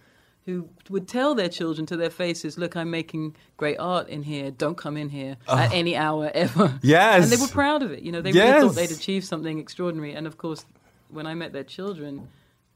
who 0.47 0.69
would 0.91 1.09
tell 1.09 1.35
their 1.35 1.49
children 1.49 1.87
to 1.87 1.97
their 1.97 2.11
faces, 2.11 2.59
"Look, 2.59 2.77
I'm 2.77 2.91
making 2.91 3.35
great 3.57 3.79
art 3.79 4.09
in 4.09 4.23
here. 4.23 4.51
Don't 4.51 4.77
come 4.77 4.97
in 4.97 5.09
here 5.09 5.37
at 5.49 5.73
any 5.73 5.97
hour 5.97 6.31
ever." 6.35 6.79
Yes. 6.83 7.23
and 7.25 7.33
they 7.33 7.41
were 7.41 7.49
proud 7.49 7.83
of 7.83 7.91
it. 7.93 8.03
You 8.03 8.13
know, 8.13 8.21
they 8.21 8.31
Yes. 8.33 8.55
really 8.55 8.69
thought 8.69 8.77
they'd 8.77 8.91
achieved 8.91 9.27
something 9.27 9.59
extraordinary. 9.59 10.13
And 10.15 10.27
of 10.27 10.37
course, 10.37 10.67
when 11.09 11.27
I 11.27 11.35
met 11.35 11.53
their 11.53 11.65
children, 11.65 12.29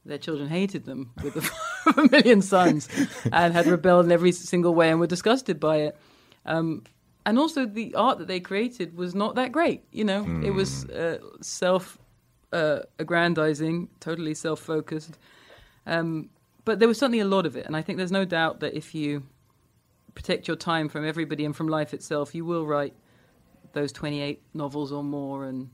their 0.05 0.17
children 0.17 0.49
hated 0.49 0.85
them 0.85 1.11
with 1.23 1.35
a, 1.97 2.07
million 2.09 2.41
sons 2.41 2.87
and 3.31 3.53
had 3.53 3.67
rebelled 3.67 4.05
in 4.05 4.11
every 4.11 4.31
single 4.31 4.73
way 4.73 4.89
and 4.89 4.99
were 4.99 5.07
disgusted 5.07 5.59
by 5.59 5.77
it. 5.77 5.97
Um, 6.45 6.83
and 7.25 7.37
also, 7.37 7.65
the 7.65 7.93
art 7.95 8.17
that 8.17 8.27
they 8.27 8.39
created 8.39 8.97
was 8.97 9.13
not 9.13 9.35
that 9.35 9.51
great. 9.51 9.83
You 9.91 10.05
know, 10.05 10.25
it 10.43 10.51
was 10.51 10.85
uh, 10.85 11.19
self 11.41 11.99
uh, 12.51 12.79
aggrandizing, 12.97 13.89
totally 13.99 14.33
self 14.33 14.59
focused. 14.59 15.19
Um, 15.85 16.29
but 16.65 16.79
there 16.79 16.87
was 16.87 16.97
certainly 16.97 17.19
a 17.19 17.25
lot 17.25 17.45
of 17.45 17.55
it. 17.55 17.65
And 17.65 17.75
I 17.75 17.81
think 17.81 17.97
there's 17.97 18.11
no 18.11 18.25
doubt 18.25 18.59
that 18.59 18.73
if 18.75 18.93
you 18.93 19.23
protect 20.15 20.47
your 20.47 20.57
time 20.57 20.89
from 20.89 21.05
everybody 21.07 21.45
and 21.45 21.55
from 21.55 21.67
life 21.67 21.93
itself, 21.93 22.35
you 22.35 22.45
will 22.45 22.65
write 22.65 22.93
those 23.73 23.91
28 23.91 24.41
novels 24.53 24.91
or 24.91 25.03
more 25.03 25.45
and 25.45 25.69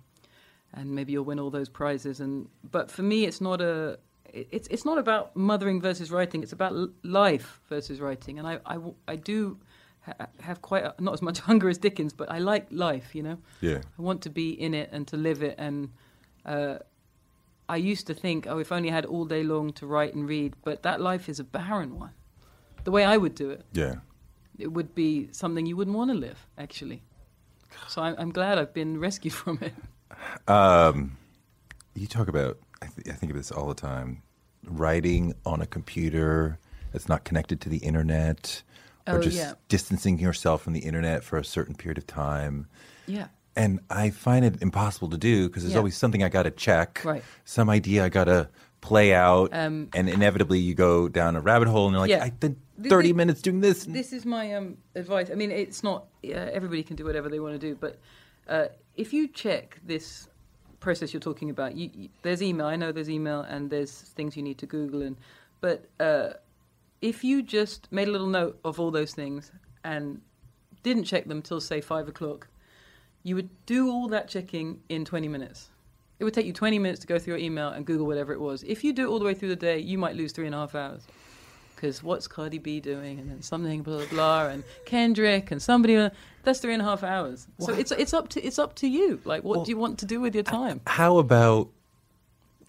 and 0.74 0.92
maybe 0.94 1.14
you'll 1.14 1.24
win 1.24 1.40
all 1.40 1.50
those 1.50 1.70
prizes 1.70 2.20
and 2.20 2.50
but 2.70 2.92
for 2.92 3.04
me 3.04 3.24
it's 3.24 3.40
not 3.40 3.62
a 3.62 3.98
it's 4.34 4.68
it's 4.68 4.84
not 4.84 4.98
about 4.98 5.34
mothering 5.34 5.80
versus 5.80 6.12
writing 6.12 6.44
it's 6.44 6.52
about 6.52 6.74
life 7.04 7.62
versus 7.70 8.02
writing 8.02 8.38
and 8.38 8.46
I 8.46 8.60
I, 8.66 8.78
I 9.08 9.16
do 9.16 9.58
ha- 10.02 10.28
have 10.42 10.62
quite 10.62 10.84
a, 10.84 10.94
not 11.00 11.14
as 11.14 11.22
much 11.22 11.40
hunger 11.50 11.70
as 11.70 11.78
Dickens 11.78 12.12
but 12.12 12.30
I 12.30 12.40
like 12.40 12.68
life 12.70 13.16
you 13.16 13.24
know 13.24 13.38
Yeah. 13.62 13.80
I 13.98 14.02
want 14.02 14.22
to 14.24 14.30
be 14.30 14.50
in 14.52 14.74
it 14.74 14.90
and 14.92 15.08
to 15.08 15.16
live 15.16 15.42
it. 15.42 15.56
And 15.58 15.90
uh, 16.46 16.80
I 17.68 17.78
used 17.78 18.08
to 18.08 18.14
think, 18.14 18.46
oh, 18.48 18.60
if 18.60 18.72
only 18.72 18.90
I 18.92 18.94
had 18.94 19.06
all 19.06 19.26
day 19.26 19.44
long 19.44 19.74
to 19.74 19.88
write 19.88 20.14
and 20.14 20.28
read. 20.28 20.54
But 20.64 20.84
that 20.84 21.02
life 21.02 21.28
is 21.30 21.40
a 21.40 21.44
barren 21.44 21.98
one. 22.00 22.12
The 22.84 22.92
way 22.92 23.04
I 23.04 23.18
would 23.18 23.34
do 23.36 23.50
it, 23.50 23.66
Yeah. 23.74 23.96
it 24.60 24.72
would 24.72 24.94
be 24.94 25.30
something 25.32 25.66
you 25.66 25.76
wouldn't 25.76 25.98
want 25.98 26.12
to 26.12 26.16
live, 26.18 26.46
actually. 26.58 27.02
So 27.88 28.02
I'm, 28.02 28.16
I'm 28.20 28.32
glad 28.32 28.58
I've 28.60 28.74
been 28.74 29.00
rescued 29.00 29.34
from 29.44 29.60
it. 29.62 29.74
Um, 30.48 31.18
you 31.96 32.08
talk 32.08 32.28
about, 32.28 32.60
I, 32.82 32.88
th- 32.88 33.08
I 33.10 33.14
think 33.14 33.32
of 33.32 33.38
this 33.38 33.52
all 33.52 33.68
the 33.68 33.74
time, 33.74 34.22
writing 34.68 35.34
on 35.46 35.62
a 35.62 35.66
computer 35.66 36.60
that's 36.92 37.10
not 37.10 37.24
connected 37.24 37.60
to 37.62 37.70
the 37.70 37.78
internet, 37.78 38.62
or 39.08 39.18
Oh, 39.18 39.22
just 39.22 39.38
yeah. 39.38 39.54
distancing 39.68 40.20
yourself 40.20 40.62
from 40.64 40.74
the 40.74 40.80
internet 40.82 41.24
for 41.24 41.38
a 41.38 41.44
certain 41.46 41.76
period 41.76 41.98
of 41.98 42.08
time. 42.08 42.68
Yeah. 43.08 43.28
And 43.56 43.80
I 43.90 44.10
find 44.10 44.44
it 44.44 44.62
impossible 44.62 45.10
to 45.10 45.18
do 45.18 45.48
because 45.48 45.64
there's 45.64 45.74
Yeah. 45.74 45.80
always 45.80 45.96
something 45.96 46.24
I 46.24 46.30
got 46.30 46.44
to 46.44 46.52
check, 46.52 47.02
Right. 47.06 47.24
some 47.46 47.70
idea 47.70 48.04
I 48.04 48.10
got 48.10 48.26
to 48.26 48.50
play 48.82 49.14
out, 49.14 49.50
Um, 49.54 49.90
and 49.96 50.10
inevitably 50.10 50.60
you 50.60 50.74
go 50.76 51.08
down 51.08 51.36
a 51.36 51.42
rabbit 51.42 51.68
hole 51.68 51.86
and 51.88 51.94
you're 51.94 52.02
like, 52.02 52.10
Yeah. 52.10 52.24
I 52.24 52.30
did 52.30 52.58
30 52.84 53.10
the- 53.10 53.14
minutes 53.14 53.42
doing 53.42 53.62
this. 53.62 53.86
This 53.86 54.12
is 54.14 54.26
my 54.26 54.54
um, 54.54 54.78
advice. 54.94 55.32
I 55.32 55.36
mean, 55.36 55.52
it's 55.52 55.84
not 55.84 56.06
uh, 56.26 56.30
everybody 56.34 56.84
can 56.84 56.96
do 56.96 57.06
whatever 57.06 57.30
they 57.30 57.40
want 57.40 57.60
to 57.60 57.60
do, 57.60 57.76
but 57.76 57.98
uh, 58.48 58.66
if 58.96 59.14
you 59.14 59.28
check 59.28 59.80
this 59.86 60.28
process 60.82 61.14
you're 61.14 61.20
talking 61.22 61.50
about, 61.50 61.76
you, 61.76 61.90
you, 61.96 62.10
there's 62.22 62.44
email. 62.44 62.68
I 62.68 62.76
know 62.76 62.92
there's 62.92 63.10
email, 63.10 63.42
and 63.42 63.70
there's 63.72 63.92
things 63.92 64.36
you 64.38 64.44
need 64.44 64.58
to 64.60 64.66
Google, 64.68 65.02
and 65.02 65.16
but 65.62 65.88
uh, 66.00 66.34
if 67.02 67.24
you 67.24 67.42
just 67.42 67.92
made 67.92 68.08
a 68.08 68.12
little 68.12 68.28
note 68.28 68.60
of 68.64 68.80
all 68.80 68.92
those 68.92 69.14
things 69.16 69.52
and 69.84 70.22
didn't 70.84 71.06
check 71.06 71.26
them 71.28 71.42
till 71.42 71.60
say 71.60 71.82
five 71.82 72.08
o'clock, 72.08 72.48
you 73.26 73.34
would 73.34 73.50
do 73.66 73.90
all 73.90 74.08
that 74.10 74.28
checking 74.28 74.80
in 74.88 75.04
20 75.04 75.28
minutes. 75.28 75.70
It 76.20 76.24
would 76.24 76.34
take 76.36 76.46
you 76.46 76.54
20 76.54 76.78
minutes 76.78 77.02
to 77.02 77.08
go 77.08 77.18
through 77.18 77.34
your 77.34 77.44
email 77.44 77.70
and 77.70 77.84
Google 77.84 78.06
whatever 78.06 78.32
it 78.34 78.40
was. 78.40 78.62
If 78.64 78.84
you 78.84 78.94
do 78.94 79.08
it 79.08 79.10
all 79.10 79.18
the 79.18 79.26
way 79.26 79.34
through 79.34 79.50
the 79.50 79.56
day, 79.56 79.80
you 79.80 79.98
might 79.98 80.16
lose 80.16 80.32
three 80.32 80.46
and 80.46 80.54
a 80.54 80.60
half 80.60 80.76
hours. 80.76 81.02
Because 81.76 82.04
what's 82.04 82.28
Cardi 82.28 82.60
B 82.60 82.80
doing? 82.80 83.20
And 83.20 83.30
then 83.30 83.42
something, 83.42 83.82
blah, 83.82 83.98
blah, 83.98 84.06
blah, 84.06 84.48
and 84.50 84.64
Kendrick 84.86 85.50
and 85.50 85.60
somebody. 85.60 85.98
uh, 85.98 86.12
That's 86.44 86.60
three 86.60 86.74
and 86.74 86.84
a 86.84 86.86
half 86.86 87.04
hours. 87.04 87.48
So 87.60 87.74
it's, 87.74 87.92
it's, 87.92 88.14
up 88.14 88.30
to, 88.30 88.46
it's 88.46 88.60
up 88.60 88.76
to 88.76 88.88
you. 88.88 89.20
Like, 89.26 89.44
what 89.44 89.66
do 89.66 89.72
you 89.72 89.78
want 89.78 89.98
to 90.00 90.06
do 90.06 90.22
with 90.22 90.36
your 90.36 90.44
time? 90.44 90.82
How 90.86 91.18
about 91.18 91.70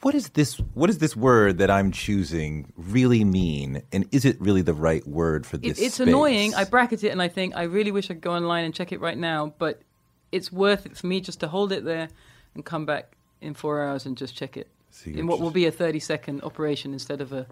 what 0.01 0.15
is 0.15 0.31
this? 0.31 0.55
What 0.75 0.87
does 0.87 0.99
this 0.99 1.15
word 1.15 1.59
that 1.59 1.71
I'm 1.71 1.93
choosing 1.93 2.73
really 2.77 3.25
mean? 3.25 3.83
And 3.93 4.09
is 4.11 4.25
it 4.25 4.41
really 4.41 4.63
the 4.63 4.75
right 4.75 5.07
word 5.07 5.47
for 5.47 5.59
this? 5.59 5.79
It, 5.79 5.85
it's 5.85 5.95
space? 5.97 6.09
annoying. 6.09 6.55
I 6.55 6.65
bracket 6.65 7.05
it 7.05 7.11
and 7.11 7.21
I 7.21 7.29
think 7.29 7.55
I 7.57 7.65
really 7.65 7.91
wish 7.93 8.11
I 8.11 8.15
could 8.15 8.23
go 8.23 8.33
online 8.33 8.65
and 8.65 8.75
check 8.75 8.93
it 8.93 9.01
right 9.01 9.17
now, 9.17 9.55
but 9.59 9.83
it's 10.33 10.53
worth 10.53 10.87
it 10.87 10.97
for 10.97 11.07
me 11.07 11.21
just 11.21 11.41
to 11.41 11.49
hold 11.49 11.73
it 11.73 11.85
there 11.85 12.09
and 12.55 12.65
come 12.65 12.87
back 12.87 13.17
in 13.41 13.55
four 13.55 13.83
hours 13.83 14.07
and 14.07 14.17
just 14.17 14.37
check 14.37 14.57
it 14.57 14.69
So 14.91 15.11
in 15.11 15.27
what 15.27 15.41
will 15.41 15.51
be 15.51 15.67
a 15.67 15.71
30 15.71 16.01
second 16.01 16.43
operation 16.43 16.93
instead 16.93 17.21
of 17.21 17.33
a 17.33 17.47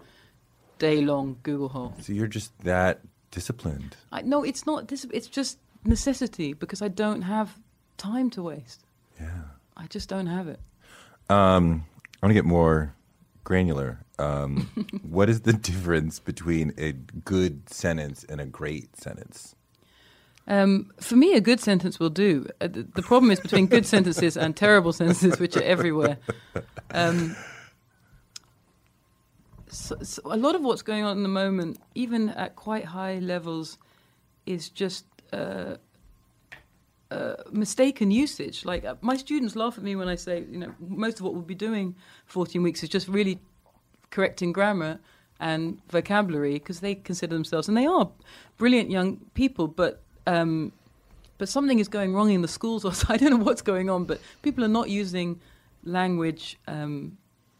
day 0.79 1.01
long 1.01 1.37
Google 1.43 1.69
hole. 1.69 1.93
So 2.01 2.13
you're 2.13 2.27
just 2.27 2.57
that 2.63 3.01
disciplined. 3.31 3.95
I, 4.11 4.21
no, 4.21 4.43
it's 4.43 4.65
not. 4.65 4.91
It's 4.91 5.27
just 5.27 5.57
necessity 5.83 6.53
because 6.53 6.81
I 6.81 6.87
don't 6.87 7.23
have 7.23 7.57
time 7.97 8.29
to 8.31 8.43
waste. 8.43 8.83
Yeah. 9.19 9.29
I 9.77 9.87
just 9.87 10.09
don't 10.09 10.27
have 10.27 10.47
it. 10.47 10.59
Um, 11.29 11.85
I 12.21 12.25
want 12.25 12.31
to 12.31 12.33
get 12.33 12.45
more 12.45 12.93
granular. 13.43 13.99
Um, 14.17 14.69
what 15.03 15.29
is 15.29 15.41
the 15.41 15.53
difference 15.53 16.19
between 16.19 16.73
a 16.77 16.93
good 16.93 17.69
sentence 17.69 18.23
and 18.23 18.39
a 18.39 18.45
great 18.45 18.97
sentence? 18.97 19.54
Um, 20.47 20.91
for 20.99 21.15
me, 21.15 21.33
a 21.33 21.41
good 21.41 21.59
sentence 21.59 21.99
will 21.99 22.09
do. 22.09 22.47
Uh, 22.61 22.67
the, 22.67 22.83
the 22.95 23.01
problem 23.01 23.31
is 23.31 23.39
between 23.39 23.65
good 23.65 23.85
sentences 23.85 24.37
and 24.37 24.55
terrible 24.55 24.93
sentences, 24.93 25.39
which 25.39 25.57
are 25.57 25.63
everywhere. 25.63 26.17
Um, 26.91 27.35
so, 29.67 29.97
so 30.03 30.21
a 30.25 30.37
lot 30.37 30.55
of 30.55 30.61
what's 30.61 30.83
going 30.83 31.03
on 31.03 31.17
in 31.17 31.23
the 31.23 31.29
moment, 31.29 31.79
even 31.95 32.29
at 32.29 32.55
quite 32.55 32.85
high 32.85 33.19
levels, 33.19 33.77
is 34.45 34.69
just 34.69 35.05
uh, 35.33 35.77
uh, 37.11 37.35
mistaken 37.51 38.11
usage. 38.11 38.65
Like 38.65 38.85
uh, 38.85 38.95
my 39.01 39.17
students 39.17 39.55
laugh 39.55 39.77
at 39.77 39.83
me 39.83 39.95
when 39.95 40.07
I 40.07 40.15
say, 40.15 40.45
you 40.49 40.59
know, 40.59 40.75
most 40.79 41.19
of 41.19 41.25
what 41.25 41.33
we'll 41.33 41.41
be 41.41 41.55
doing 41.55 41.95
14 42.27 42.61
weeks 42.61 42.83
is 42.83 42.89
just 42.89 43.07
really 43.07 43.39
correcting 44.11 44.53
grammar 44.53 44.99
and 45.39 45.81
vocabulary 45.89 46.53
because 46.53 46.79
they 46.79 46.95
consider 46.95 47.33
themselves, 47.33 47.67
and 47.67 47.75
they 47.75 47.85
are 47.85 48.09
brilliant 48.57 48.89
young 48.89 49.17
people, 49.33 49.67
but 49.67 50.04
um, 50.27 50.71
but 51.37 51.49
something 51.49 51.79
is 51.79 51.87
going 51.87 52.13
wrong 52.13 52.31
in 52.31 52.41
the 52.41 52.47
schools. 52.47 52.85
Or 52.85 52.93
so 52.93 53.07
I 53.13 53.17
don't 53.17 53.31
know 53.31 53.37
what's 53.37 53.61
going 53.61 53.89
on, 53.89 54.05
but 54.05 54.19
people 54.41 54.63
are 54.63 54.69
not 54.69 54.89
using 54.89 55.39
language 55.83 56.57
um, 56.67 57.17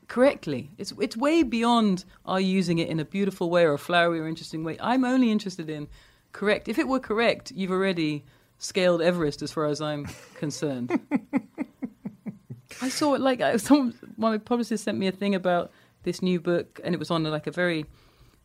correctly. 0.07 0.71
It's 0.77 0.93
it's 0.99 1.17
way 1.17 1.43
beyond 1.43 2.05
are 2.25 2.39
using 2.39 2.79
it 2.79 2.89
in 2.89 2.99
a 2.99 3.05
beautiful 3.05 3.49
way 3.49 3.63
or 3.63 3.73
a 3.73 3.79
flowery 3.79 4.19
or 4.19 4.27
interesting 4.27 4.63
way. 4.63 4.77
I'm 4.79 5.03
only 5.03 5.31
interested 5.31 5.69
in 5.69 5.87
correct. 6.31 6.67
If 6.67 6.79
it 6.79 6.87
were 6.87 6.99
correct, 6.99 7.51
you've 7.55 7.71
already 7.71 8.23
scaled 8.57 9.01
Everest 9.01 9.41
as 9.41 9.51
far 9.51 9.65
as 9.65 9.81
I'm 9.81 10.07
concerned. 10.35 10.99
I 12.81 12.89
saw 12.89 13.13
it 13.13 13.21
like 13.21 13.41
I, 13.41 13.57
some 13.57 13.93
my 14.17 14.37
publicist 14.37 14.83
sent 14.83 14.97
me 14.97 15.07
a 15.07 15.11
thing 15.11 15.35
about 15.35 15.71
this 16.03 16.21
new 16.21 16.39
book, 16.39 16.79
and 16.83 16.93
it 16.93 16.99
was 16.99 17.11
on 17.11 17.23
like 17.23 17.47
a 17.47 17.51
very 17.51 17.85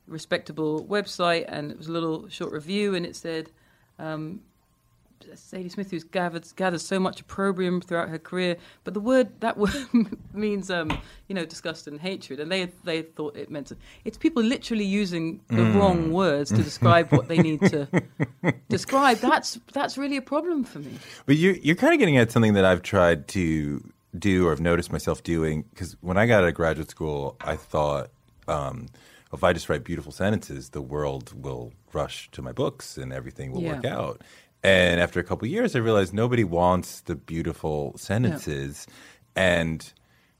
respectable 0.06 0.84
website, 0.84 1.44
and 1.48 1.70
it 1.70 1.78
was 1.78 1.88
a 1.88 1.92
little 1.92 2.28
short 2.28 2.52
review, 2.52 2.94
and 2.94 3.06
it 3.06 3.16
said. 3.16 3.50
Um, 4.00 4.40
Zadie 5.34 5.70
Smith, 5.70 5.90
who's 5.90 6.04
gathered, 6.04 6.46
gathered 6.56 6.80
so 6.80 6.98
much 6.98 7.20
opprobrium 7.20 7.80
throughout 7.80 8.08
her 8.08 8.18
career, 8.18 8.56
but 8.84 8.94
the 8.94 9.00
word 9.00 9.40
that 9.40 9.56
word 9.58 9.74
means, 10.32 10.70
um, 10.70 10.90
you 11.28 11.34
know, 11.34 11.44
disgust 11.44 11.86
and 11.86 12.00
hatred, 12.00 12.40
and 12.40 12.50
they 12.50 12.66
they 12.84 13.02
thought 13.02 13.36
it 13.36 13.50
meant 13.50 13.72
it's 14.04 14.18
people 14.18 14.42
literally 14.42 14.84
using 14.84 15.40
the 15.48 15.62
wrong 15.62 16.12
words 16.12 16.50
to 16.50 16.62
describe 16.62 17.12
what 17.12 17.28
they 17.28 17.38
need 17.38 17.60
to 17.60 17.86
describe. 18.68 19.18
That's 19.18 19.58
that's 19.72 19.98
really 19.98 20.16
a 20.16 20.22
problem 20.22 20.64
for 20.64 20.78
me. 20.78 20.98
But 21.26 21.36
you're 21.36 21.56
you're 21.56 21.76
kind 21.76 21.92
of 21.92 21.98
getting 21.98 22.16
at 22.16 22.32
something 22.32 22.54
that 22.54 22.64
I've 22.64 22.82
tried 22.82 23.28
to 23.28 23.84
do 24.18 24.46
or 24.46 24.50
have 24.50 24.60
noticed 24.60 24.90
myself 24.90 25.22
doing 25.22 25.62
because 25.70 25.96
when 26.00 26.16
I 26.16 26.26
got 26.26 26.42
out 26.42 26.48
of 26.48 26.54
graduate 26.54 26.90
school, 26.90 27.36
I 27.40 27.56
thought 27.56 28.10
um, 28.48 28.88
if 29.32 29.44
I 29.44 29.52
just 29.52 29.68
write 29.68 29.84
beautiful 29.84 30.12
sentences, 30.12 30.70
the 30.70 30.82
world 30.82 31.32
will 31.34 31.72
rush 31.92 32.30
to 32.32 32.42
my 32.42 32.52
books 32.52 32.96
and 32.98 33.12
everything 33.12 33.52
will 33.52 33.62
Yeah. 33.62 33.74
work 33.76 33.84
out. 33.84 34.22
And 34.62 35.00
after 35.00 35.20
a 35.20 35.24
couple 35.24 35.46
of 35.46 35.50
years, 35.52 35.74
I 35.74 35.78
realized 35.78 36.12
nobody 36.12 36.44
wants 36.44 37.00
the 37.02 37.14
beautiful 37.16 37.94
sentences. 37.96 38.86
And 39.36 39.90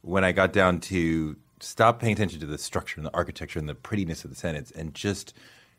when 0.03 0.25
I 0.25 0.33
got 0.33 0.53
down 0.53 0.81
to 0.81 1.37
stop 1.61 2.01
paying 2.01 2.15
attention 2.15 2.41
to 2.41 2.47
the 2.47 2.59
structure 2.59 2.99
and 2.99 3.07
the 3.07 3.15
architecture 3.15 3.59
and 3.59 3.69
the 3.69 3.75
prettiness 3.75 4.25
of 4.25 4.31
the 4.31 4.37
sentence 4.37 4.71
and 4.73 4.95
just 4.95 5.35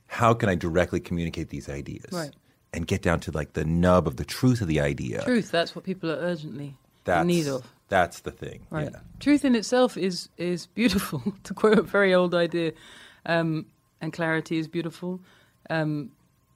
how 0.08 0.34
can 0.34 0.50
I 0.50 0.56
directly 0.56 1.00
communicate 1.00 1.50
these 1.50 1.70
ideas? 1.70 2.06
Right. 2.12 2.32
and 2.74 2.88
get 2.88 3.02
down 3.02 3.20
to 3.20 3.32
like 3.32 3.52
the 3.52 3.66
nub 3.66 4.08
of 4.08 4.16
the 4.16 4.24
truth 4.24 4.62
of 4.62 4.68
the 4.70 4.80
idea. 4.80 5.22
Truth, 5.26 5.52
that's 5.52 5.76
what 5.76 5.84
people 5.84 6.10
are 6.10 6.16
urgently 6.16 6.78
That's 7.04 7.20
in 7.24 7.28
need 7.28 7.48
of. 7.50 7.70
That's 7.92 8.22
the 8.22 8.32
thing. 8.32 8.66
Right. 8.70 8.90
Yeah. 8.90 9.00
Truth 9.20 9.44
in 9.44 9.54
itself 9.54 9.98
is 9.98 10.30
is 10.38 10.68
beautiful, 10.68 11.22
to 11.44 11.54
quote 11.54 11.78
a 11.78 11.82
very 11.82 12.14
old 12.14 12.34
idea, 12.34 12.72
um, 13.26 13.66
and 14.00 14.14
clarity 14.14 14.58
is 14.58 14.70
beautiful. 14.70 15.20
Um, 15.70 16.14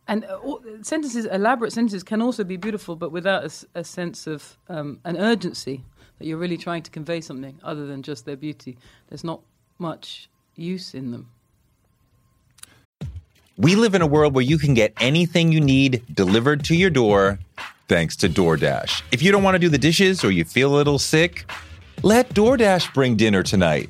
and 0.08 0.24
uh, 0.24 0.38
all- 0.38 0.64
sentences, 0.82 1.26
elaborate 1.26 1.74
sentences, 1.74 2.04
can 2.04 2.22
also 2.22 2.46
be 2.46 2.56
beautiful, 2.56 2.96
but 2.96 3.12
without 3.12 3.44
a 3.76 3.84
sense 3.84 4.28
of 4.28 4.58
um, 4.70 5.02
an 5.04 5.18
urgency 5.18 5.84
that 6.20 6.26
you're 6.26 6.38
really 6.38 6.58
trying 6.58 6.84
to 6.84 6.92
convey 6.92 7.20
something 7.20 7.60
other 7.66 7.86
than 7.86 8.02
just 8.02 8.24
their 8.24 8.38
beauty. 8.38 8.78
There's 9.10 9.26
not 9.26 9.42
much 9.78 10.30
use 10.56 10.94
in 10.94 11.12
them. 11.12 11.30
We 13.58 13.76
live 13.76 13.94
in 13.94 14.02
a 14.02 14.08
world 14.08 14.34
where 14.34 14.44
you 14.44 14.58
can 14.58 14.74
get 14.74 14.94
anything 15.02 15.52
you 15.52 15.60
need 15.60 16.02
delivered 16.14 16.64
to 16.66 16.76
your 16.76 16.90
door 16.90 17.40
thanks 17.88 18.16
to 18.18 18.30
DoorDash. 18.30 19.04
If 19.12 19.22
you 19.22 19.32
don't 19.32 19.44
want 19.44 19.56
to 19.56 19.60
do 19.60 19.70
the 19.70 19.78
dishes 19.78 20.24
or 20.24 20.32
you 20.32 20.44
feel 20.44 20.74
a 20.74 20.76
little 20.76 21.00
sick, 21.00 21.50
let 22.04 22.30
DoorDash 22.30 22.94
bring 22.94 23.16
dinner 23.16 23.44
tonight. 23.44 23.90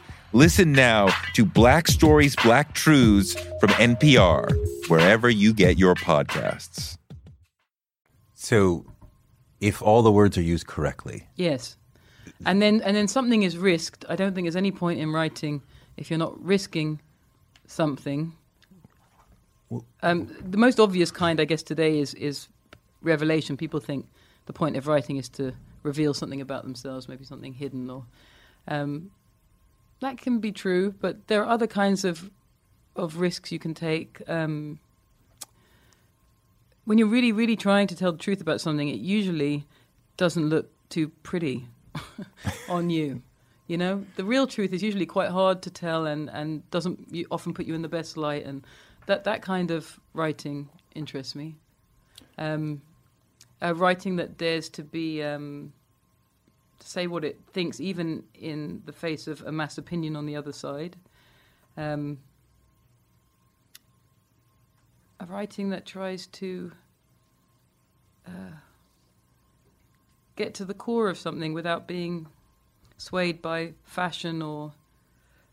Listen 0.33 0.71
now 0.71 1.09
to 1.33 1.43
Black 1.43 1.89
Stories, 1.89 2.37
Black 2.37 2.73
Truths 2.73 3.33
from 3.59 3.69
NPR, 3.71 4.49
wherever 4.87 5.29
you 5.29 5.53
get 5.53 5.77
your 5.77 5.93
podcasts. 5.93 6.97
So, 8.33 8.85
if 9.59 9.81
all 9.81 10.01
the 10.01 10.11
words 10.11 10.37
are 10.37 10.41
used 10.41 10.67
correctly, 10.67 11.27
Yes. 11.35 11.75
And 12.45 12.61
then 12.61 12.81
and 12.81 12.95
then 12.95 13.07
something 13.07 13.43
is 13.43 13.57
risked. 13.57 14.05
I 14.09 14.15
don't 14.15 14.33
think 14.33 14.45
there's 14.45 14.55
any 14.55 14.71
point 14.71 14.99
in 14.99 15.11
writing 15.11 15.61
if 15.97 16.09
you're 16.09 16.17
not 16.17 16.43
risking 16.43 16.99
something. 17.67 18.33
Um, 20.01 20.35
the 20.41 20.57
most 20.57 20.79
obvious 20.79 21.11
kind, 21.11 21.39
I 21.39 21.45
guess, 21.45 21.61
today 21.61 21.99
is 21.99 22.13
is 22.15 22.47
revelation. 23.01 23.57
People 23.57 23.79
think 23.79 24.07
the 24.45 24.53
point 24.53 24.75
of 24.77 24.87
writing 24.87 25.17
is 25.17 25.29
to 25.29 25.53
reveal 25.83 26.13
something 26.13 26.41
about 26.41 26.63
themselves, 26.63 27.07
maybe 27.07 27.25
something 27.25 27.53
hidden, 27.53 27.89
or 27.89 28.05
um, 28.67 29.11
that 30.01 30.17
can 30.17 30.39
be 30.39 30.51
true. 30.51 30.93
But 30.99 31.27
there 31.27 31.41
are 31.43 31.49
other 31.49 31.67
kinds 31.67 32.03
of 32.03 32.29
of 32.95 33.17
risks 33.17 33.51
you 33.51 33.59
can 33.59 33.73
take. 33.73 34.21
Um, 34.27 34.79
when 36.85 36.97
you're 36.97 37.07
really, 37.07 37.31
really 37.31 37.55
trying 37.55 37.87
to 37.87 37.95
tell 37.95 38.11
the 38.11 38.17
truth 38.17 38.41
about 38.41 38.59
something, 38.59 38.89
it 38.89 38.99
usually 38.99 39.65
doesn't 40.17 40.49
look 40.49 40.69
too 40.89 41.09
pretty 41.23 41.67
on 42.69 42.89
you. 42.89 43.21
You 43.67 43.77
know, 43.77 44.05
the 44.17 44.25
real 44.25 44.47
truth 44.47 44.73
is 44.73 44.83
usually 44.83 45.05
quite 45.05 45.29
hard 45.29 45.61
to 45.61 45.69
tell 45.69 46.05
and, 46.05 46.29
and 46.29 46.69
doesn't 46.71 47.25
often 47.31 47.53
put 47.53 47.65
you 47.65 47.73
in 47.75 47.81
the 47.81 47.87
best 47.87 48.17
light. 48.17 48.45
And 48.45 48.65
that, 49.05 49.23
that 49.23 49.41
kind 49.41 49.71
of 49.71 49.99
writing 50.13 50.67
interests 50.93 51.35
me. 51.35 51.55
Um, 52.37 52.81
writing 53.61 54.17
that 54.17 54.37
dares 54.37 54.67
to 54.69 54.83
be, 54.83 55.23
um, 55.23 55.71
to 56.81 56.87
say 56.87 57.07
what 57.07 57.23
it 57.23 57.39
thinks, 57.53 57.79
even 57.79 58.23
in 58.33 58.81
the 58.85 58.91
face 58.91 59.27
of 59.27 59.41
a 59.43 59.51
mass 59.51 59.77
opinion 59.77 60.15
on 60.15 60.25
the 60.25 60.35
other 60.35 60.51
side. 60.51 60.97
Um, 61.77 62.17
a 65.19 65.25
writing 65.25 65.69
that 65.69 65.85
tries 65.85 66.25
to 66.27 66.71
uh, 68.27 68.57
get 70.35 70.55
to 70.55 70.65
the 70.65 70.73
core 70.73 71.09
of 71.09 71.17
something 71.17 71.53
without 71.53 71.87
being 71.87 72.27
swayed 72.97 73.41
by 73.41 73.73
fashion 73.83 74.41
or 74.41 74.73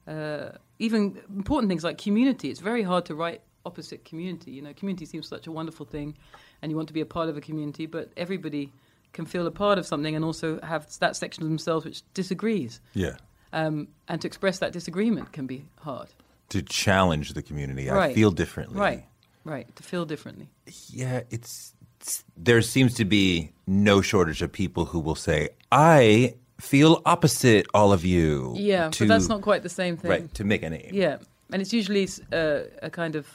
uh, 0.07 0.51
even 0.79 1.21
important 1.29 1.69
things 1.69 1.85
like 1.85 1.99
community. 1.99 2.49
It's 2.49 2.61
very 2.61 2.83
hard 2.83 3.05
to 3.07 3.15
write 3.15 3.43
opposite 3.67 4.07
community. 4.07 4.53
You 4.53 4.63
know, 4.63 4.73
community 4.73 5.05
seems 5.05 5.29
such 5.29 5.47
a 5.47 5.53
wonderful 5.53 5.85
thing, 5.85 6.17
and 6.63 6.73
you 6.73 6.77
want 6.77 6.89
to 6.89 6.95
be 6.95 7.03
a 7.03 7.07
part 7.07 7.29
of 7.29 7.37
a 7.37 7.43
community, 7.43 7.85
but 7.85 8.11
everybody 8.17 8.73
can 9.13 9.27
feel 9.27 9.47
a 9.47 9.51
part 9.51 9.79
of 9.79 9.87
something 9.87 10.15
and 10.17 10.25
also 10.25 10.61
have 10.63 10.87
that 11.01 11.17
section 11.17 11.43
of 11.43 11.49
themselves 11.49 11.85
which 11.85 12.03
disagrees. 12.15 12.81
yeah, 12.95 13.17
Um, 13.53 13.89
and 14.09 14.21
to 14.21 14.27
express 14.29 14.59
that 14.59 14.73
disagreement 14.73 15.33
can 15.33 15.47
be 15.47 15.65
hard. 15.81 16.09
to 16.51 16.63
challenge 16.63 17.33
the 17.35 17.43
community, 17.43 17.91
I 17.91 18.15
feel 18.15 18.31
differently. 18.31 18.79
Right, 18.81 19.05
right. 19.45 19.67
To 19.77 19.83
feel 19.83 20.05
differently. 20.07 20.49
Yeah, 20.91 21.23
it's, 21.31 21.75
it's 22.01 22.25
there 22.37 22.63
seems 22.63 22.95
to 22.95 23.05
be 23.05 23.51
no 23.67 24.01
shortage 24.03 24.41
of 24.43 24.51
people 24.53 24.85
who 24.87 24.99
will 25.01 25.15
say, 25.17 25.49
"I 25.73 26.35
feel 26.61 27.03
opposite 27.05 27.67
all 27.75 27.93
of 27.93 28.03
you." 28.05 28.55
Yeah, 28.57 28.89
to, 28.91 29.05
but 29.05 29.09
that's 29.15 29.29
not 29.29 29.43
quite 29.43 29.63
the 29.63 29.69
same 29.83 29.97
thing. 29.97 30.11
right 30.11 30.35
to 30.35 30.45
make 30.45 30.63
a 30.63 30.71
name. 30.71 30.91
Yeah, 30.93 31.17
and 31.53 31.61
it's 31.63 31.73
usually 31.73 32.09
uh, 32.33 32.61
a 32.83 32.91
kind 32.91 33.15
of 33.17 33.27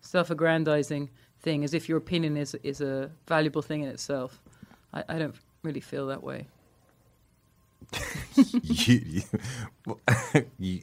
self-aggrandizing 0.00 1.10
thing, 1.40 1.64
as 1.64 1.74
if 1.74 1.88
your 1.88 1.98
opinion 1.98 2.36
is 2.36 2.54
is 2.62 2.80
a 2.80 3.10
valuable 3.26 3.62
thing 3.62 3.82
in 3.82 3.88
itself. 3.88 4.40
I, 4.92 5.04
I 5.08 5.18
don't 5.18 5.34
really 5.62 5.80
feel 5.80 6.06
that 6.08 6.22
way. 6.22 6.46
you, 8.36 9.00
you, 9.06 9.22
you, 10.58 10.80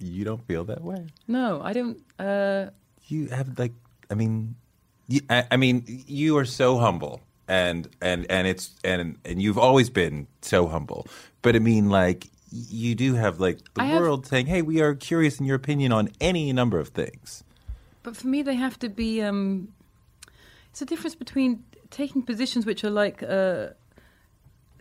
you 0.00 0.24
don't 0.24 0.44
feel 0.46 0.64
that 0.64 0.82
way. 0.82 1.06
No, 1.28 1.60
I 1.62 1.72
don't. 1.72 1.98
Uh, 2.18 2.70
You 3.08 3.28
have 3.28 3.58
like, 3.58 3.72
I 4.10 4.14
mean, 4.14 4.56
you, 5.08 5.20
I, 5.30 5.44
I 5.52 5.56
mean, 5.56 5.84
you 6.06 6.36
are 6.38 6.44
so 6.44 6.78
humble, 6.78 7.20
and 7.48 7.88
and 8.00 8.26
and 8.30 8.46
it's 8.46 8.74
and 8.84 9.16
and 9.24 9.40
you've 9.40 9.58
always 9.58 9.88
been 9.90 10.26
so 10.42 10.66
humble. 10.66 11.06
But 11.42 11.54
I 11.56 11.60
mean, 11.60 11.88
like, 11.88 12.26
you 12.50 12.94
do 12.94 13.14
have 13.14 13.38
like 13.40 13.58
the 13.74 13.82
I 13.82 13.86
have- 13.86 14.00
world 14.02 14.26
saying, 14.26 14.46
"Hey, 14.46 14.62
we 14.62 14.80
are 14.80 14.94
curious 14.94 15.38
in 15.40 15.46
your 15.46 15.56
opinion 15.56 15.92
on 15.92 16.10
any 16.20 16.52
number 16.52 16.78
of 16.78 16.88
things." 16.88 17.42
but 18.02 18.16
for 18.16 18.28
me, 18.28 18.40
they 18.42 18.54
have 18.54 18.78
to 18.80 18.88
be. 18.88 19.20
Um, 19.22 19.68
it's 20.70 20.82
a 20.82 20.86
difference 20.86 21.14
between 21.16 21.64
taking 21.96 22.22
positions 22.22 22.66
which 22.66 22.84
are 22.84 22.90
like 22.90 23.22
uh, 23.22 23.68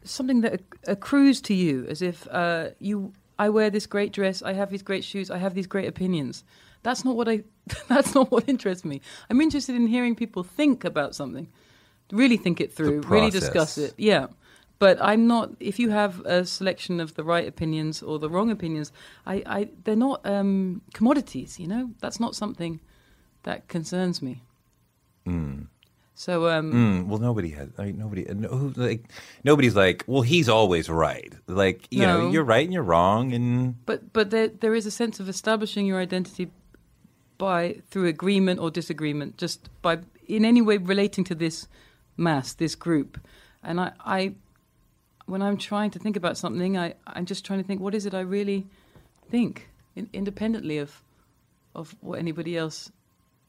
something 0.03 0.41
that 0.41 0.61
accrues 0.85 1.41
to 1.41 1.53
you, 1.53 1.85
as 1.89 2.01
if 2.01 2.27
uh, 2.29 2.69
you. 2.79 3.13
I 3.37 3.49
wear 3.49 3.69
this 3.69 3.85
great 3.85 4.13
dress. 4.13 4.41
I 4.41 4.53
have 4.53 4.69
these 4.69 4.83
great 4.83 5.03
shoes. 5.03 5.29
I 5.29 5.37
have 5.37 5.53
these 5.55 5.67
great 5.67 5.87
opinions. 5.87 6.43
That's 6.83 7.03
not 7.05 7.15
what 7.15 7.27
I. 7.27 7.43
That's 7.87 8.13
not 8.13 8.31
what 8.31 8.47
interests 8.47 8.85
me. 8.85 9.01
I'm 9.29 9.41
interested 9.41 9.75
in 9.75 9.87
hearing 9.87 10.15
people 10.15 10.43
think 10.43 10.83
about 10.83 11.15
something. 11.15 11.47
really 12.11 12.37
think 12.37 12.59
it 12.61 12.73
through, 12.73 13.01
really 13.01 13.31
discuss 13.31 13.77
it. 13.77 13.93
Yeah. 13.97 14.27
But 14.77 14.97
I'm 15.01 15.25
not. 15.25 15.51
If 15.61 15.79
you 15.79 15.89
have 15.91 16.19
a 16.25 16.45
selection 16.45 16.99
of 16.99 17.15
the 17.15 17.23
right 17.23 17.47
opinions 17.47 18.03
or 18.03 18.19
the 18.19 18.29
wrong 18.29 18.51
opinions, 18.51 18.91
I, 19.25 19.35
I 19.45 19.69
they're 19.85 20.03
not 20.09 20.19
um, 20.25 20.81
commodities. 20.93 21.59
You 21.59 21.67
know, 21.67 21.91
that's 22.01 22.19
not 22.19 22.35
something 22.35 22.81
that 23.43 23.69
concerns 23.69 24.21
me. 24.21 24.43
So 26.17 26.47
um, 26.47 26.71
Mm, 26.71 27.07
well, 27.07 27.19
nobody 27.19 27.49
has. 27.51 27.69
I 27.77 27.85
mean, 27.85 27.97
nobody. 27.97 28.23
No, 28.33 28.71
like 28.77 29.03
nobody's 29.43 29.75
like. 29.75 30.03
Well, 30.07 30.21
he's 30.21 30.47
always 30.47 30.89
right. 30.89 31.33
Like 31.47 31.87
you 31.91 32.07
know, 32.07 32.31
you're 32.31 32.45
right 32.45 32.63
and 32.63 32.73
you're 32.73 32.83
wrong, 32.83 33.33
and 33.33 33.75
But 33.85 34.13
but 34.13 34.29
there 34.31 34.47
there 34.47 34.73
is 34.73 34.85
a 34.85 34.91
sense 34.91 35.19
of 35.19 35.27
establishing 35.27 35.85
your 35.85 35.99
identity 35.99 36.51
by 37.37 37.81
through 37.89 38.07
agreement 38.07 38.61
or 38.61 38.71
disagreement, 38.71 39.37
just 39.37 39.69
by 39.81 39.99
in 40.27 40.45
any 40.45 40.61
way 40.61 40.77
relating 40.77 41.25
to 41.25 41.35
this 41.35 41.67
mass, 42.15 42.53
this 42.53 42.75
group. 42.75 43.19
And 43.61 43.81
I, 43.81 43.91
I 43.99 44.35
when 45.25 45.41
I'm 45.41 45.57
trying 45.57 45.91
to 45.91 45.99
think 45.99 46.15
about 46.15 46.37
something, 46.37 46.77
I, 46.77 46.93
I'm 47.07 47.25
just 47.25 47.43
trying 47.43 47.59
to 47.59 47.67
think 47.67 47.81
what 47.81 47.93
is 47.93 48.05
it 48.05 48.13
I 48.13 48.21
really 48.21 48.67
think, 49.29 49.67
in, 49.97 50.07
independently 50.13 50.77
of 50.77 51.03
of 51.73 51.93
what 51.99 52.19
anybody 52.19 52.55
else 52.55 52.89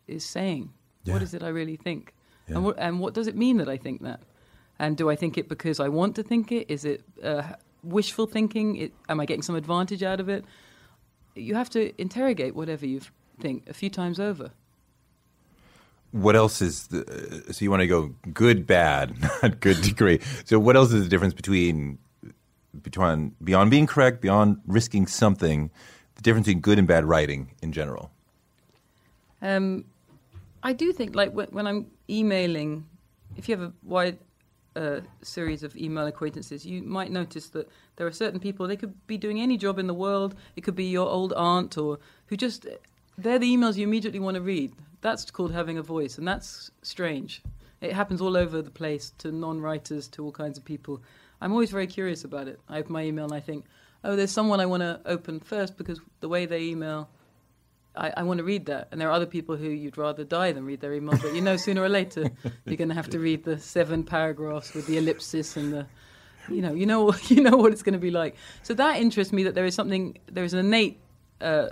is 0.09 0.25
saying. 0.25 0.73
What 1.05 1.19
Yeah. 1.19 1.23
is 1.23 1.33
it 1.35 1.43
I 1.45 1.49
really 1.51 1.77
think? 1.77 2.13
Yeah. 2.49 2.57
And 2.57 2.65
what 2.65 2.79
and 2.79 3.01
what 3.01 3.15
does 3.15 3.27
it 3.27 3.37
mean 3.37 3.57
that 3.59 3.69
I 3.69 3.77
think 3.77 4.03
that? 4.03 4.21
And 4.79 4.97
do 4.97 5.11
I 5.11 5.17
think 5.17 5.39
it 5.39 5.49
because 5.49 5.81
I 5.81 5.89
want 5.89 6.15
to 6.17 6.23
think 6.23 6.53
it? 6.53 6.71
Is 6.71 6.85
it 6.85 7.03
uh, 7.23 7.43
wishful 7.83 8.27
thinking? 8.27 8.77
It, 8.77 8.93
am 9.09 9.21
I 9.21 9.27
getting 9.27 9.43
some 9.43 9.57
advantage 9.57 10.03
out 10.03 10.21
of 10.21 10.29
it? 10.29 10.45
You 11.35 11.55
have 11.55 11.71
to 11.71 11.93
interrogate 12.01 12.55
whatever 12.55 12.87
you 12.87 13.01
think 13.41 13.69
a 13.69 13.75
few 13.75 13.91
times 13.91 14.19
over. 14.21 14.51
what 16.13 16.37
else 16.37 16.63
is 16.63 16.87
the? 16.89 17.01
uh, 17.49 17.53
So 17.53 17.65
you 17.65 17.71
want 17.71 17.81
to 17.83 17.87
go 17.87 18.15
good, 18.33 18.67
bad, 18.67 19.19
not 19.43 19.61
good 19.61 19.81
degree. 19.83 20.21
So 20.45 20.59
what 20.59 20.77
else 20.77 20.93
is 20.93 21.03
the 21.03 21.09
difference 21.09 21.35
between 21.35 21.99
between 22.83 23.35
beyond 23.43 23.71
being 23.71 23.87
correct, 23.87 24.21
beyond 24.21 24.61
risking 24.67 25.07
something? 25.07 25.71
The 26.17 26.23
difference 26.23 26.47
between 26.47 26.61
good 26.63 26.79
and 26.79 26.89
bad 26.89 27.05
writing 27.05 27.51
in 27.63 27.73
general. 27.73 28.11
Um, 29.43 29.85
I 30.63 30.73
do 30.73 30.93
think, 30.93 31.15
like 31.15 31.33
when, 31.33 31.49
when 31.49 31.67
I'm 31.67 31.87
emailing, 32.09 32.87
if 33.37 33.49
you 33.49 33.57
have 33.57 33.69
a 33.69 33.73
wide 33.83 34.19
uh, 34.77 35.01
series 35.23 35.63
of 35.63 35.77
email 35.77 36.07
acquaintances, 36.07 36.67
you 36.67 36.83
might 36.83 37.11
notice 37.11 37.49
that 37.51 37.69
there 37.97 38.07
are 38.07 38.13
certain 38.13 38.39
people. 38.39 38.67
They 38.67 38.77
could 38.77 39.07
be 39.07 39.17
doing 39.17 39.41
any 39.41 39.57
job 39.57 39.79
in 39.79 39.87
the 39.87 39.95
world. 39.95 40.35
It 40.55 40.63
could 40.63 40.77
be 40.77 40.85
your 40.85 41.09
old 41.09 41.33
aunt, 41.33 41.79
or 41.79 41.99
who 42.27 42.37
just 42.37 42.67
they're 43.19 43.39
the 43.39 43.57
emails 43.57 43.77
you 43.77 43.85
immediately 43.85 44.21
want 44.21 44.35
to 44.35 44.43
read. 44.43 44.73
That's 45.01 45.31
called 45.31 45.53
having 45.53 45.79
a 45.79 45.83
voice, 45.83 46.19
and 46.19 46.29
that's 46.29 46.71
strange. 46.83 47.43
It 47.81 47.93
happens 47.93 48.21
all 48.21 48.37
over 48.37 48.63
the 48.63 48.71
place 48.71 49.13
to 49.19 49.33
non-writers, 49.33 50.09
to 50.09 50.25
all 50.25 50.33
kinds 50.33 50.59
of 50.59 50.65
people. 50.65 51.03
I'm 51.41 51.53
always 51.53 51.71
very 51.71 51.87
curious 51.87 52.25
about 52.25 52.49
it. 52.49 52.59
I 52.69 52.77
have 52.77 52.91
my 52.91 53.03
email, 53.03 53.25
and 53.25 53.35
I 53.35 53.41
think, 53.41 53.65
oh, 54.05 54.17
there's 54.17 54.31
someone 54.31 54.61
I 54.61 54.67
want 54.67 54.83
to 54.83 55.01
open 55.05 55.41
first 55.41 55.77
because 55.77 56.01
the 56.21 56.29
way 56.29 56.47
they 56.47 56.63
email 56.63 57.09
I, 57.97 58.13
I 58.19 58.23
want 58.23 58.39
to 58.39 58.45
read 58.45 58.67
that. 58.67 58.89
And 58.91 59.01
there 59.01 59.09
are 59.09 59.13
other 59.13 59.27
people 59.27 59.57
who 59.57 59.69
you'd 59.69 59.99
rather 59.99 60.25
die 60.25 60.53
than 60.53 60.65
read 60.65 60.81
their 60.81 60.93
email, 60.93 61.19
but 61.19 61.35
you 61.35 61.41
know, 61.41 61.57
sooner 61.57 61.83
or 61.83 61.89
later, 61.89 62.31
you're 62.65 62.77
going 62.77 62.89
to 62.89 62.95
have 62.95 63.11
to 63.11 63.19
read 63.19 63.45
the 63.45 63.59
seven 63.59 64.05
paragraphs 64.05 64.75
with 64.75 64.87
the 64.87 64.99
ellipsis 64.99 65.57
and 65.57 65.73
the, 65.73 65.87
you 66.49 66.63
know, 66.63 66.75
you 66.75 66.87
know, 66.87 67.15
you 67.29 67.43
know 67.43 67.57
what 67.57 67.73
it's 67.73 67.83
going 67.83 67.95
to 67.95 67.99
be 67.99 68.11
like. 68.11 68.37
So 68.63 68.75
that 68.75 68.97
interests 68.97 69.33
me 69.33 69.45
that 69.45 69.55
there 69.55 69.65
is 69.65 69.75
something, 69.75 70.19
there 70.31 70.45
is 70.45 70.53
an 70.53 70.61
innate 70.61 71.01
uh, 71.41 71.71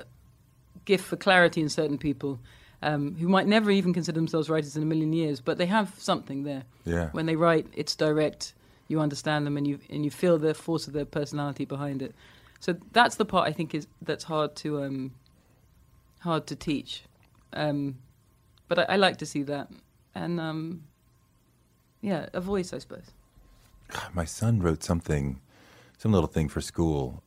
gift 0.85 1.05
for 1.05 1.17
clarity 1.17 1.61
in 1.61 1.69
certain 1.69 1.99
people 1.99 2.39
um, 2.85 3.17
who 3.17 3.29
might 3.29 3.47
never 3.47 3.71
even 3.71 3.95
consider 3.95 4.17
themselves 4.17 4.51
writers 4.51 4.77
in 4.77 4.83
a 4.83 4.87
million 4.87 5.13
years, 5.13 5.41
but 5.41 5.59
they 5.59 5.67
have 5.67 5.95
something 5.99 6.45
there. 6.45 6.65
Yeah. 6.85 7.09
When 7.13 7.27
they 7.27 7.37
write, 7.37 7.67
it's 7.75 7.97
direct. 7.97 8.53
You 8.89 9.01
understand 9.01 9.47
them, 9.47 9.57
and 9.57 9.67
you 9.67 9.79
and 9.89 10.05
you 10.05 10.11
feel 10.11 10.37
the 10.37 10.53
force 10.53 10.87
of 10.87 10.93
their 10.93 11.07
personality 11.07 11.65
behind 11.65 12.03
it. 12.03 12.15
So 12.61 12.77
that's 12.93 13.17
the 13.17 13.25
part 13.25 13.49
I 13.49 13.53
think 13.53 13.75
is 13.75 13.87
that's 14.03 14.25
hard 14.25 14.55
to 14.57 14.83
um, 14.83 15.13
hard 16.25 16.47
to 16.49 16.57
teach. 16.57 17.05
Um, 17.53 17.99
but 18.67 18.79
I, 18.81 18.95
I 18.95 18.97
like 18.97 19.19
to 19.19 19.27
see 19.27 19.43
that, 19.45 19.69
and 20.15 20.41
um, 20.41 20.83
yeah, 22.01 22.27
a 22.33 22.41
voice, 22.41 22.73
I 22.73 22.79
suppose. 22.79 23.11
My 24.13 24.25
son 24.25 24.61
wrote 24.61 24.83
something, 24.83 25.41
some 25.99 26.13
little 26.13 26.27
thing 26.27 26.49
for 26.49 26.61
school, 26.61 27.23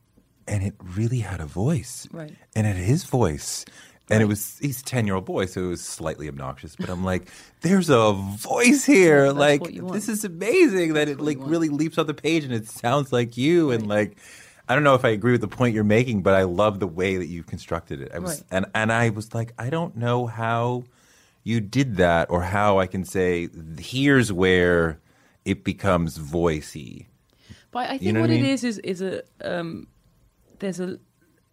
and 0.46 0.62
it 0.62 0.74
really 0.82 1.20
had 1.20 1.40
a 1.40 1.46
voice. 1.46 2.06
Right. 2.12 2.34
And 2.54 2.66
it 2.66 2.76
had 2.76 2.84
his 2.84 3.04
voice. 3.04 3.64
And 4.10 4.22
it 4.22 4.26
was 4.26 4.58
he's 4.58 4.80
a 4.80 4.84
ten 4.84 5.04
year 5.06 5.16
old 5.16 5.26
boy, 5.26 5.44
so 5.46 5.64
it 5.64 5.68
was 5.68 5.82
slightly 5.82 6.28
obnoxious. 6.28 6.74
But 6.76 6.88
I'm 6.88 7.04
like, 7.04 7.28
there's 7.60 7.90
a 7.90 8.12
voice 8.12 8.86
here. 8.86 9.26
That's 9.26 9.38
like 9.38 9.60
what 9.60 9.74
you 9.74 9.82
want. 9.82 9.94
this 9.94 10.08
is 10.08 10.24
amazing 10.24 10.94
that 10.94 11.08
it 11.08 11.20
like 11.20 11.36
really 11.40 11.68
leaps 11.68 11.98
on 11.98 12.06
the 12.06 12.14
page 12.14 12.44
and 12.44 12.52
it 12.54 12.68
sounds 12.68 13.12
like 13.12 13.36
you. 13.36 13.70
And 13.70 13.86
like, 13.86 14.16
I 14.68 14.74
don't 14.74 14.84
know 14.84 14.94
if 14.94 15.04
I 15.04 15.08
agree 15.10 15.32
with 15.32 15.40
the 15.40 15.48
point 15.48 15.74
you're 15.74 15.84
making, 15.84 16.22
but 16.22 16.34
I 16.34 16.42
love 16.42 16.78
the 16.78 16.86
way 16.86 17.16
that 17.16 17.26
you've 17.26 17.46
constructed 17.46 18.00
it. 18.02 18.10
I 18.14 18.18
was 18.18 18.32
Right. 18.32 18.42
and 18.50 18.66
and 18.74 18.92
I 18.92 19.08
was 19.10 19.34
like, 19.34 19.52
I 19.58 19.70
don't 19.70 19.96
know 19.96 20.26
how 20.26 20.84
you 21.44 21.60
did 21.60 21.96
that 21.96 22.30
or 22.30 22.42
how 22.42 22.78
I 22.78 22.86
can 22.86 23.04
say 23.04 23.48
here's 23.78 24.30
where 24.32 24.98
it 25.44 25.64
becomes 25.64 26.18
voicey. 26.18 27.06
But 27.70 27.86
I 27.86 27.88
think 27.92 28.02
You 28.02 28.12
know 28.12 28.20
what, 28.20 28.30
what 28.30 28.36
I 28.38 28.42
mean? 28.42 28.50
is 28.50 28.64
is 28.64 28.78
is 28.80 29.00
a 29.02 29.22
um, 29.42 29.86
there's 30.58 30.80
a 30.80 30.98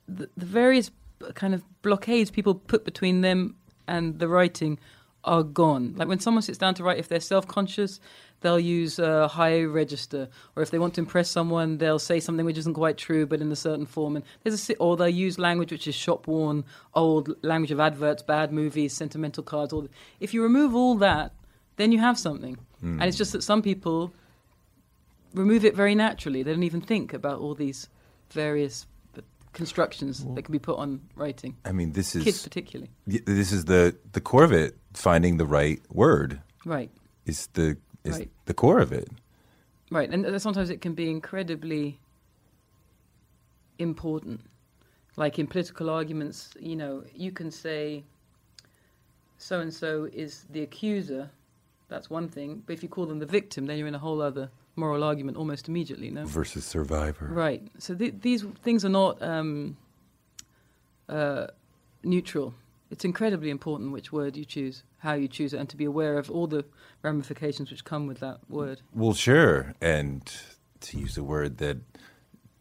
the, 0.08 0.30
the 0.36 0.46
various 0.46 0.92
kind 1.36 1.54
of 1.54 1.64
blockades 1.82 2.30
people 2.32 2.56
put 2.56 2.84
between 2.84 3.22
them 3.22 3.56
and 3.88 4.20
the 4.20 4.28
writing 4.28 4.78
are 5.26 5.44
gone. 5.44 5.94
Like 5.98 6.08
when 6.08 6.20
someone 6.20 6.42
sits 6.44 6.58
down 6.58 6.74
to 6.76 6.84
write, 6.84 6.98
if 6.98 7.08
they're 7.08 7.20
self-conscious, 7.20 8.00
they'll 8.42 8.60
use 8.60 9.00
a 9.00 9.28
high 9.28 9.64
register, 9.64 10.30
or 10.56 10.64
if 10.64 10.70
they 10.72 10.80
want 10.80 10.94
to 10.96 11.02
impress 11.02 11.30
someone, 11.30 11.80
they'll 11.80 12.00
say 12.00 12.20
something 12.20 12.46
which 12.46 12.58
isn't 12.60 12.76
quite 12.76 12.98
true 12.98 13.26
but 13.26 13.42
in 13.42 13.52
a 13.52 13.56
certain 13.56 13.86
form. 13.86 14.16
And 14.16 14.26
there's 14.44 14.70
a 14.70 14.76
or 14.78 14.96
they'll 14.96 15.10
use 15.10 15.38
language 15.40 15.72
which 15.72 15.88
is 15.88 15.96
shop-worn, 15.96 16.64
old 16.94 17.36
language 17.44 17.72
of 17.72 17.80
adverts, 17.80 18.22
bad 18.24 18.54
movies, 18.54 18.94
sentimental 18.94 19.44
cards. 19.44 19.74
All 19.74 19.88
if 20.20 20.34
you 20.34 20.42
remove 20.44 20.76
all 20.76 20.96
that, 20.96 21.34
then 21.78 21.92
you 21.92 22.00
have 22.00 22.18
something. 22.18 22.58
Hmm. 22.80 23.00
And 23.02 23.08
it's 23.10 23.18
just 23.18 23.32
that 23.34 23.42
some 23.44 23.62
people 23.62 24.14
remove 25.34 25.66
it 25.66 25.76
very 25.76 25.96
naturally. 25.96 26.44
They 26.44 26.52
don't 26.52 26.64
even 26.64 26.82
think 26.82 27.14
about 27.14 27.40
all 27.40 27.56
these 27.56 27.90
various 28.30 28.86
constructions 29.54 30.26
that 30.36 30.44
can 30.44 30.52
be 30.52 30.60
put 30.60 30.78
on 30.78 31.02
writing. 31.16 31.56
I 31.64 31.72
mean, 31.72 31.94
this 31.94 32.16
is 32.16 32.24
Kids, 32.26 32.44
particularly. 32.44 32.92
Y- 33.08 33.22
This 33.26 33.52
is 33.52 33.66
the 33.66 33.96
the 34.12 34.22
core 34.22 34.44
of 34.44 34.52
it. 34.52 34.78
Finding 34.96 35.38
the 35.38 35.46
right 35.46 35.82
word 35.92 36.42
Right, 36.66 36.90
is 37.26 37.48
the 37.54 37.78
is 38.04 38.18
Right. 38.20 38.32
the 38.46 38.54
core 38.54 38.80
of 38.80 38.92
it. 38.92 39.10
right. 39.92 40.10
And 40.10 40.42
sometimes 40.42 40.70
it 40.70 40.80
can 40.82 40.94
be 40.94 41.10
incredibly 41.10 42.00
important. 43.80 44.42
Like 45.18 45.40
in 45.40 45.48
political 45.48 45.90
arguments, 45.90 46.54
you 46.60 46.76
know, 46.76 47.04
you 47.14 47.32
can 47.32 47.52
say 47.52 48.04
so 49.38 49.60
and 49.60 49.74
so 49.74 50.06
is 50.14 50.46
the 50.50 50.62
accuser. 50.62 51.30
That's 51.88 52.10
one 52.10 52.28
thing. 52.30 52.64
But 52.66 52.74
if 52.74 52.84
you 52.84 52.90
call 52.90 53.06
them 53.06 53.20
the 53.20 53.26
victim, 53.26 53.66
then 53.66 53.78
you're 53.78 53.88
in 53.88 53.96
a 53.96 54.00
whole 54.00 54.22
other 54.22 54.50
moral 54.76 55.04
argument 55.04 55.38
almost 55.38 55.68
immediately, 55.70 56.10
no? 56.10 56.26
Versus 56.26 56.66
survivor. 56.66 57.28
Right. 57.32 57.62
So 57.80 57.96
th- 57.96 58.16
these 58.22 58.44
things 58.64 58.84
are 58.84 58.90
not 58.90 59.22
um, 59.22 59.78
uh, 61.08 61.48
neutral. 62.04 62.54
It's 62.92 63.04
incredibly 63.04 63.50
important 63.50 63.92
which 63.92 64.12
word 64.12 64.38
you 64.38 64.46
choose, 64.46 64.84
how 65.00 65.14
you 65.14 65.28
choose 65.28 65.54
it, 65.54 65.58
and 65.58 65.68
to 65.70 65.78
be 65.78 65.86
aware 65.86 66.18
of 66.18 66.30
all 66.30 66.48
the 66.48 66.66
ramifications 67.02 67.72
which 67.72 67.84
come 67.84 68.06
with 68.08 68.20
that 68.20 68.40
word. 68.50 68.82
Well, 68.94 69.14
sure. 69.14 69.74
And 69.82 70.22
to 70.82 71.00
use 71.00 71.18
a 71.18 71.24
word 71.24 71.58
that 71.58 71.78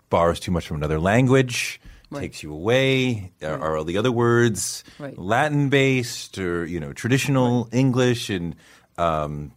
borrows 0.09 0.41
too 0.41 0.51
much 0.51 0.67
from 0.67 0.77
another 0.79 0.99
language, 1.01 1.81
Right. 2.11 2.21
takes 2.21 2.43
you 2.43 2.53
away. 2.53 3.33
Are, 3.43 3.59
are 3.59 3.77
all 3.77 3.85
the 3.85 3.99
other 3.99 4.13
words 4.13 4.85
Right. 4.99 5.19
Latin 5.19 5.69
based 5.69 6.39
or 6.39 6.65
you 6.65 6.79
know 6.79 6.93
traditional 6.93 7.69
English? 7.73 8.31
And 8.31 8.55
um, 8.97 9.53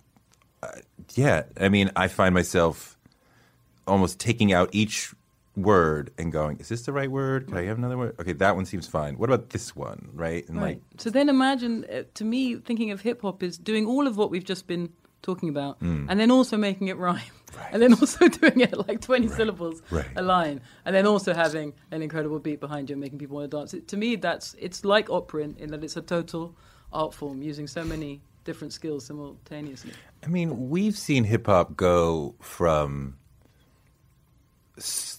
uh, 0.64 0.70
yeah, 1.14 1.44
I 1.60 1.70
mean, 1.70 1.92
I 1.96 2.08
find 2.08 2.34
myself 2.34 2.98
almost 3.86 4.20
taking 4.20 4.52
out 4.52 4.70
each 4.72 5.14
word 5.58 6.12
and 6.18 6.32
going, 6.32 6.58
"Is 6.60 6.70
this 6.70 6.84
the 6.84 6.94
right 6.94 7.12
word? 7.12 7.48
Can 7.48 7.58
I 7.58 7.64
have 7.66 7.78
another 7.78 7.98
word? 7.98 8.16
Okay, 8.20 8.34
that 8.34 8.56
one 8.56 8.66
seems 8.66 8.88
fine. 8.88 9.18
What 9.18 9.30
about 9.30 9.50
this 9.50 9.76
one? 9.76 10.10
Right? 10.14 10.48
And 10.48 10.62
Right. 10.62 10.82
So 10.98 11.10
then 11.10 11.28
imagine, 11.30 11.86
uh, 11.92 12.04
to 12.14 12.24
me, 12.24 12.56
thinking 12.56 12.92
of 12.92 13.02
hip 13.02 13.22
hop 13.24 13.42
is 13.44 13.58
doing 13.58 13.86
all 13.88 14.08
of 14.08 14.16
what 14.18 14.30
we've 14.30 14.44
just 14.46 14.68
been 14.68 14.94
talking 15.24 15.50
about, 15.50 15.82
and 15.82 16.18
then 16.20 16.30
also 16.32 16.56
making 16.58 16.88
it 16.90 16.98
rhyme, 16.98 17.20
and 17.72 17.82
then 17.82 17.94
also 17.94 18.28
doing 18.42 18.62
it 18.62 18.78
like 18.88 19.02
20 19.02 19.28
syllables 19.30 19.82
Right. 19.90 20.06
a 20.16 20.22
line, 20.22 20.62
and 20.86 20.96
then 20.96 21.08
also 21.08 21.34
having 21.34 21.74
an 21.92 22.02
incredible 22.04 22.38
beat 22.40 22.60
behind 22.60 22.90
you 22.90 22.94
and 22.94 23.02
making 23.02 23.18
people 23.18 23.36
want 23.38 23.50
to 23.52 23.58
dance. 23.58 23.74
It, 23.74 23.88
to 23.90 23.98
me, 23.98 24.16
that's 24.16 24.56
it's 24.60 24.86
like 24.86 25.10
opera 25.10 25.44
in, 25.44 25.56
in 25.58 25.72
that 25.72 25.84
it's 25.84 25.98
a 25.98 26.02
total 26.02 26.56
art 26.94 27.14
form 27.16 27.42
using 27.42 27.66
so 27.68 27.84
many 27.84 28.22
different 28.46 28.72
skills 28.74 29.06
simultaneously. 29.08 29.92
I 30.24 30.28
mean, 30.28 30.70
we've 30.70 30.98
seen 30.98 31.24
hip 31.26 31.48
hop 31.48 31.76
go 31.76 32.36
from 32.40 33.18
s- 34.78 35.17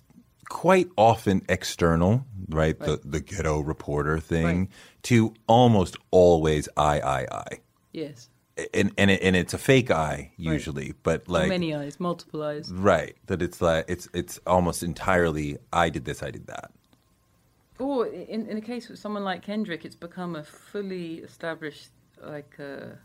quite 0.48 0.88
often 0.96 1.42
external, 1.48 2.24
right? 2.48 2.78
The 2.78 3.00
the 3.04 3.20
ghetto 3.20 3.60
reporter 3.60 4.18
thing 4.20 4.58
Right. 4.58 4.68
to 5.04 5.34
almost 5.46 5.96
always 6.10 6.68
I 6.76 7.00
I 7.00 7.26
I. 7.30 7.46
Yes. 7.92 8.28
and 8.74 8.92
and, 8.98 9.10
it, 9.10 9.22
and 9.22 9.36
it's 9.36 9.54
a 9.54 9.58
fake 9.58 9.90
eye 9.90 10.32
usually, 10.36 10.94
but 11.02 11.28
like 11.28 11.48
Many 11.48 11.74
eyes, 11.74 12.00
multiple 12.00 12.42
eyes. 12.42 12.70
right 12.72 13.16
that 13.26 13.40
it's 13.42 13.60
like 13.60 13.84
it's 13.88 14.08
it's 14.14 14.38
almost 14.46 14.82
entirely 14.82 15.58
I 15.72 15.90
did 15.90 16.04
this, 16.04 16.22
I 16.22 16.30
did 16.30 16.46
that. 16.48 16.70
Or 17.78 18.06
in 18.06 18.46
in 18.48 18.56
a 18.56 18.60
case 18.60 18.88
with 18.88 18.98
someone 18.98 19.22
like 19.24 19.42
Kendrick, 19.42 19.84
it's 19.84 19.94
become 19.96 20.34
a 20.34 20.42
fully 20.44 21.18
established 21.18 21.90
like 22.20 22.56
uh, 22.58 22.96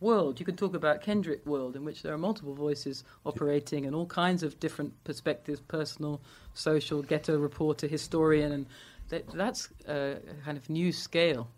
world. 0.00 0.38
You 0.40 0.46
could 0.46 0.58
talk 0.58 0.74
about 0.74 1.00
Kendrick 1.02 1.44
world 1.46 1.76
in 1.76 1.84
which 1.84 2.02
there 2.02 2.12
are 2.12 2.18
multiple 2.18 2.54
voices 2.54 3.04
operating 3.24 3.86
and 3.86 3.94
all 3.94 4.06
kinds 4.06 4.42
of 4.42 4.58
different 4.60 4.92
perspectives: 5.04 5.60
personal, 5.60 6.20
social, 6.54 7.02
ghetto 7.02 7.38
reporter, 7.38 7.86
historian, 7.86 8.52
and 8.52 8.66
that, 9.08 9.26
that's 9.32 9.68
a 9.88 10.16
kind 10.44 10.58
of 10.58 10.68
new 10.68 10.92
scale. 10.92 11.48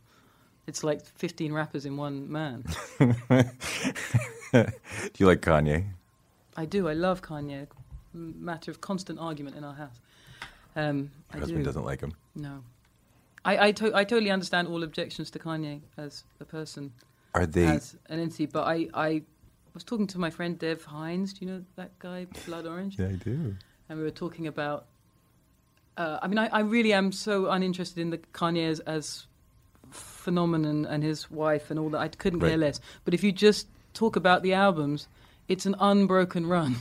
It's 0.67 0.85
like 0.85 1.05
15 1.17 1.53
rappers 1.53 1.87
in 1.87 1.97
one 1.97 2.31
man. 2.31 2.65
Do 2.99 4.67
you 5.19 5.27
like 5.27 5.41
Kanye? 5.41 5.87
I 6.57 6.65
do. 6.65 6.89
I 6.89 6.93
love 6.95 7.23
Kanye. 7.23 7.67
Matter 8.13 8.71
of 8.71 8.81
constant 8.81 9.19
argument 9.19 9.57
in 9.57 9.65
our 9.65 9.75
house. 9.75 10.01
Um, 10.77 11.11
I 11.33 11.39
husband 11.39 11.61
do. 11.61 11.65
doesn't 11.65 11.85
like 11.85 12.01
him. 12.01 12.13
No. 12.35 12.63
I 13.45 13.69
I, 13.69 13.73
to- 13.73 13.95
I 13.97 14.05
totally 14.05 14.31
understand 14.31 14.69
all 14.69 14.83
objections 14.83 15.31
to 15.33 15.39
Kanye 15.39 15.81
as 15.97 16.25
a 16.41 16.45
person, 16.45 16.93
Are 17.35 17.47
they? 17.47 17.67
as 17.67 17.97
an 18.07 18.21
entity, 18.21 18.47
but 18.47 18.65
I, 18.65 18.89
I 18.95 19.23
was 19.75 19.85
talking 19.85 20.07
to 20.09 20.19
my 20.19 20.31
friend 20.31 20.59
Dev 20.59 20.85
Hynes. 20.87 21.33
Do 21.39 21.45
you 21.45 21.51
know 21.53 21.65
that 21.77 21.99
guy, 21.99 22.27
Blood 22.47 22.67
Orange? 22.67 22.99
yeah, 22.99 23.09
I 23.09 23.13
do. 23.13 23.57
And 23.89 23.99
we 23.99 24.05
were 24.05 24.11
talking 24.11 24.47
about. 24.47 24.87
Uh, 25.97 26.19
I 26.23 26.29
mean, 26.29 26.39
I, 26.39 26.47
I 26.49 26.61
really 26.61 26.93
am 26.93 27.11
so 27.11 27.51
uninterested 27.51 27.99
in 27.99 28.11
the 28.11 28.19
Kanye 28.19 28.69
as, 28.69 28.81
as 28.81 29.27
phenomenon 29.91 30.87
and 30.87 31.03
his 31.03 31.31
wife 31.31 31.71
and 31.71 31.79
all 31.79 31.91
that. 31.91 31.99
I 31.99 32.09
couldn't 32.09 32.41
care 32.41 32.57
less. 32.57 32.81
But 33.05 33.15
if 33.15 33.25
you 33.25 33.33
just 33.33 33.67
talk 33.95 34.15
about 34.15 34.43
the 34.43 34.53
albums, 34.55 35.09
it's 35.49 35.67
an 35.67 35.75
unbroken 35.81 36.47
run 36.47 36.77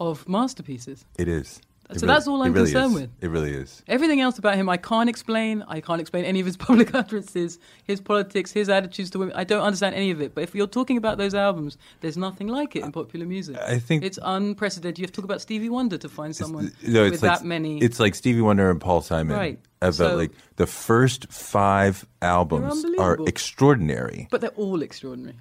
of 0.00 0.28
masterpieces. 0.28 1.04
It 1.18 1.28
is. 1.28 1.60
So 1.96 2.04
that's 2.04 2.26
all 2.28 2.42
I'm 2.42 2.52
really 2.52 2.70
concerned 2.70 2.94
is. 2.96 3.00
with. 3.00 3.10
It 3.22 3.28
really 3.30 3.52
is. 3.54 3.82
Everything 3.88 4.20
else 4.20 4.38
about 4.38 4.56
him, 4.56 4.68
I 4.68 4.76
can't 4.76 5.08
explain. 5.08 5.64
I 5.68 5.80
can't 5.80 6.02
explain 6.02 6.26
any 6.26 6.38
of 6.38 6.44
his 6.44 6.56
public 6.68 6.94
utterances, 6.94 7.58
his 7.84 7.98
politics, 8.00 8.52
his 8.52 8.68
attitudes 8.68 9.08
to 9.10 9.18
women. 9.18 9.34
I 9.34 9.44
don't 9.44 9.62
understand 9.62 9.94
any 9.94 10.10
of 10.10 10.20
it. 10.20 10.34
But 10.34 10.44
if 10.44 10.54
you're 10.54 10.66
talking 10.66 10.98
about 10.98 11.16
those 11.16 11.34
albums, 11.34 11.78
there's 12.00 12.18
nothing 12.18 12.48
like 12.48 12.76
it 12.76 12.84
in 12.84 12.92
popular 12.92 13.24
music. 13.24 13.56
I 13.56 13.78
think 13.78 14.04
It's 14.04 14.18
unprecedented. 14.22 14.98
You 14.98 15.04
have 15.04 15.12
to 15.12 15.16
talk 15.16 15.24
about 15.24 15.40
Stevie 15.40 15.70
Wonder 15.70 15.96
to 15.96 16.08
find 16.10 16.36
someone 16.36 16.72
No, 16.86 17.04
with 17.04 17.22
like, 17.22 17.38
that 17.40 17.44
many. 17.46 17.78
It's 17.78 17.98
like 17.98 18.14
Stevie 18.14 18.42
Wonder 18.42 18.70
and 18.70 18.80
Paul 18.80 19.00
Simon. 19.00 19.34
Right. 19.36 19.58
About 19.80 19.94
So- 19.94 20.16
like 20.16 20.32
the 20.56 20.66
first 20.66 21.32
five 21.32 22.04
albums 22.20 22.84
are 22.98 23.16
extraordinary. 23.26 24.28
but 24.30 24.40
they're 24.42 24.50
all 24.50 24.82
extraordinary. 24.82 25.38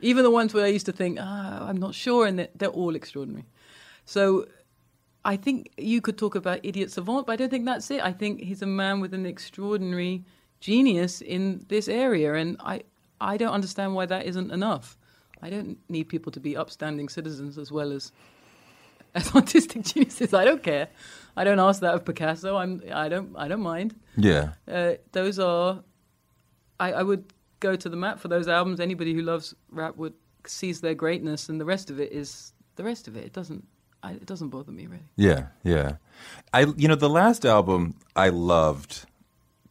Even 0.00 0.22
the 0.24 0.30
ones 0.30 0.54
where 0.54 0.64
I 0.64 0.68
used 0.68 0.86
to 0.86 0.92
think, 0.92 1.18
ah, 1.20 1.66
I'm 1.68 1.76
not 1.76 1.94
sure, 1.94 2.26
and 2.26 2.38
they're, 2.38 2.48
they're 2.54 2.68
all 2.68 2.94
extraordinary. 2.94 3.44
So 4.06 4.46
I 5.24 5.36
think 5.36 5.70
you 5.78 6.00
could 6.00 6.18
talk 6.18 6.34
about 6.34 6.60
Idiot 6.62 6.90
Savant, 6.90 7.26
but 7.26 7.32
I 7.32 7.36
don't 7.36 7.48
think 7.48 7.64
that's 7.64 7.90
it. 7.90 8.02
I 8.02 8.12
think 8.12 8.40
he's 8.40 8.62
a 8.62 8.66
man 8.66 9.00
with 9.00 9.14
an 9.14 9.24
extraordinary 9.24 10.24
genius 10.60 11.20
in 11.20 11.64
this 11.68 11.88
area, 11.88 12.34
and 12.34 12.56
I, 12.60 12.82
I 13.20 13.36
don't 13.36 13.52
understand 13.52 13.94
why 13.94 14.06
that 14.06 14.26
isn't 14.26 14.50
enough. 14.50 14.98
I 15.42 15.50
don't 15.50 15.78
need 15.88 16.04
people 16.04 16.32
to 16.32 16.40
be 16.40 16.56
upstanding 16.56 17.08
citizens 17.08 17.58
as 17.58 17.70
well 17.70 17.92
as 17.92 18.12
as 19.14 19.34
artistic 19.34 19.82
geniuses. 19.82 20.34
I 20.34 20.44
don't 20.44 20.62
care. 20.62 20.88
I 21.36 21.44
don't 21.44 21.60
ask 21.60 21.80
that 21.80 21.94
of 21.94 22.04
Picasso. 22.04 22.56
I'm. 22.56 22.82
I 22.92 23.08
don't. 23.08 23.34
I 23.36 23.48
don't 23.48 23.60
mind. 23.60 23.94
Yeah. 24.16 24.52
Uh, 24.66 24.94
those 25.12 25.38
are. 25.38 25.82
I, 26.80 26.92
I 26.92 27.02
would 27.02 27.32
go 27.60 27.76
to 27.76 27.88
the 27.88 27.96
map 27.96 28.18
for 28.18 28.28
those 28.28 28.48
albums. 28.48 28.80
Anybody 28.80 29.14
who 29.14 29.22
loves 29.22 29.54
rap 29.70 29.96
would 29.96 30.14
sees 30.46 30.80
their 30.80 30.94
greatness, 30.94 31.48
and 31.48 31.60
the 31.60 31.64
rest 31.64 31.90
of 31.90 32.00
it 32.00 32.12
is 32.12 32.52
the 32.76 32.84
rest 32.84 33.06
of 33.08 33.16
it. 33.16 33.24
It 33.24 33.32
doesn't. 33.32 33.66
I, 34.04 34.12
it 34.12 34.26
doesn't 34.26 34.50
bother 34.50 34.70
me 34.70 34.86
really. 34.86 35.02
Yeah, 35.16 35.46
yeah. 35.62 35.96
I 36.52 36.66
you 36.76 36.88
know 36.88 36.94
the 36.94 37.08
last 37.08 37.44
album 37.44 37.94
I 38.14 38.28
loved 38.28 39.06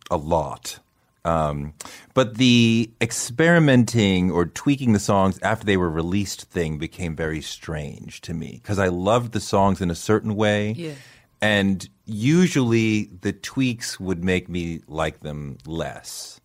a 0.10 0.18
lot. 0.18 0.80
Um, 1.26 1.74
but 2.14 2.36
the 2.36 2.92
experimenting 3.00 4.30
or 4.30 4.46
tweaking 4.46 4.92
the 4.92 5.00
songs 5.00 5.40
after 5.42 5.66
they 5.66 5.78
were 5.78 5.90
released 5.90 6.50
thing 6.50 6.78
became 6.78 7.16
very 7.16 7.42
strange 7.42 8.20
to 8.22 8.34
me 8.34 8.60
because 8.62 8.78
I 8.78 8.88
loved 8.88 9.32
the 9.32 9.40
songs 9.40 9.80
in 9.80 9.90
a 9.90 9.96
certain 9.96 10.36
way. 10.36 10.74
Yeah. 10.74 10.96
And 11.42 11.88
usually 12.06 13.06
the 13.22 13.32
tweaks 13.32 14.00
would 14.00 14.24
make 14.24 14.50
me 14.50 14.82
like 14.88 15.22
them 15.22 15.60
less. 15.66 16.42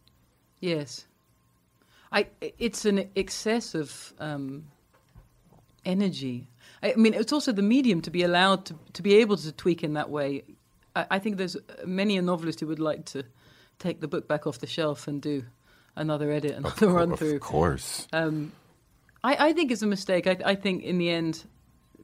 Yes, 0.60 1.06
I. 2.12 2.26
It's 2.40 2.84
an 2.84 3.08
excess 3.16 3.74
of 3.74 4.12
um, 4.18 4.66
energy. 5.84 6.48
I 6.82 6.94
mean, 6.96 7.14
it's 7.14 7.32
also 7.32 7.52
the 7.52 7.62
medium 7.62 8.00
to 8.02 8.10
be 8.10 8.22
allowed 8.22 8.66
to 8.66 8.74
to 8.92 9.02
be 9.02 9.16
able 9.16 9.36
to 9.36 9.52
tweak 9.52 9.82
in 9.82 9.94
that 9.94 10.10
way. 10.10 10.44
I, 10.94 11.06
I 11.12 11.18
think 11.18 11.36
there's 11.36 11.56
many 11.84 12.16
a 12.16 12.22
novelist 12.22 12.60
who 12.60 12.66
would 12.66 12.78
like 12.78 13.04
to 13.06 13.24
take 13.78 14.00
the 14.00 14.08
book 14.08 14.28
back 14.28 14.46
off 14.46 14.58
the 14.58 14.66
shelf 14.66 15.08
and 15.08 15.22
do 15.22 15.44
another 15.96 16.30
edit, 16.30 16.56
another 16.56 16.88
run 16.88 17.16
through. 17.16 17.36
Of 17.36 17.40
course. 17.40 18.06
Um, 18.12 18.52
I, 19.22 19.48
I 19.48 19.52
think 19.52 19.70
it's 19.72 19.82
a 19.82 19.86
mistake. 19.86 20.26
I, 20.26 20.36
I 20.44 20.54
think 20.54 20.84
in 20.84 20.98
the 20.98 21.10
end, 21.10 21.44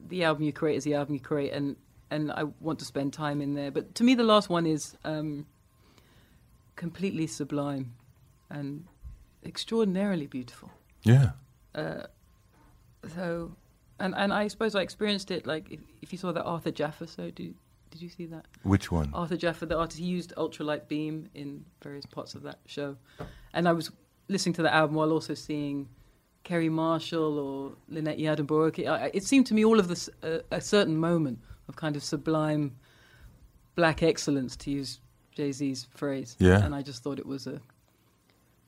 the 0.09 0.23
album 0.25 0.43
you 0.43 0.53
create 0.53 0.75
is 0.77 0.83
the 0.83 0.95
album 0.95 1.15
you 1.15 1.21
create, 1.21 1.53
and 1.53 1.75
and 2.11 2.31
I 2.31 2.43
want 2.59 2.79
to 2.79 2.85
spend 2.85 3.13
time 3.13 3.41
in 3.41 3.53
there. 3.53 3.71
But 3.71 3.95
to 3.95 4.03
me, 4.03 4.15
the 4.15 4.23
last 4.23 4.49
one 4.49 4.65
is 4.65 4.95
um, 5.03 5.45
completely 6.75 7.27
sublime 7.27 7.93
and 8.49 8.85
extraordinarily 9.43 10.27
beautiful. 10.27 10.71
Yeah. 11.03 11.31
So, 13.13 13.55
and 13.99 14.13
and 14.15 14.33
I 14.33 14.47
suppose 14.47 14.75
I 14.75 14.81
experienced 14.81 15.31
it 15.31 15.45
like 15.45 15.71
if, 15.71 15.79
if 16.01 16.11
you 16.11 16.17
saw 16.17 16.31
that 16.31 16.43
Arthur 16.43 16.71
Jafa. 16.71 17.07
So, 17.07 17.31
did 17.31 17.55
did 17.91 18.01
you 18.01 18.09
see 18.09 18.25
that? 18.25 18.45
Which 18.63 18.91
one? 18.91 19.09
Arthur 19.13 19.37
Jafa, 19.37 19.67
the 19.69 19.77
artist, 19.77 19.99
he 19.99 20.05
used 20.05 20.33
ultralight 20.35 20.87
beam 20.87 21.29
in 21.33 21.63
various 21.81 22.05
parts 22.05 22.35
of 22.35 22.43
that 22.43 22.59
show. 22.65 22.97
And 23.53 23.69
I 23.69 23.71
was 23.71 23.89
listening 24.27 24.53
to 24.55 24.63
the 24.63 24.73
album 24.73 24.95
while 24.95 25.11
also 25.11 25.33
seeing 25.33 25.87
Kerry 26.43 26.67
Marshall 26.67 27.39
or 27.39 27.71
Lynette 27.87 28.17
Yiadom-Boakye. 28.17 29.05
It, 29.05 29.11
it 29.15 29.23
seemed 29.23 29.45
to 29.47 29.53
me 29.53 29.63
all 29.63 29.79
of 29.79 29.87
this, 29.87 30.09
uh, 30.23 30.39
a 30.51 30.59
certain 30.59 30.97
moment 30.97 31.39
of 31.69 31.77
kind 31.77 31.95
of 31.95 32.03
sublime 32.03 32.75
black 33.75 34.03
excellence, 34.03 34.57
to 34.57 34.71
use 34.71 34.99
Jay 35.33 35.51
Z's 35.53 35.87
phrase. 35.91 36.35
Yeah. 36.39 36.65
And 36.65 36.75
I 36.75 36.81
just 36.81 37.01
thought 37.01 37.17
it 37.17 37.25
was 37.25 37.47
a 37.47 37.61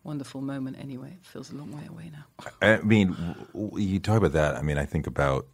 wonderful 0.07 0.41
moment 0.41 0.77
anyway. 0.79 1.17
It 1.21 1.25
feels 1.27 1.51
a 1.51 1.55
long 1.55 1.71
way 1.71 1.85
away 1.87 2.09
now. 2.11 2.49
I 2.61 2.77
mean, 2.81 3.15
you 3.75 3.99
talk 3.99 4.17
about 4.17 4.31
that. 4.31 4.55
I 4.55 4.61
mean, 4.63 4.77
I 4.79 4.85
think 4.85 5.05
about 5.05 5.45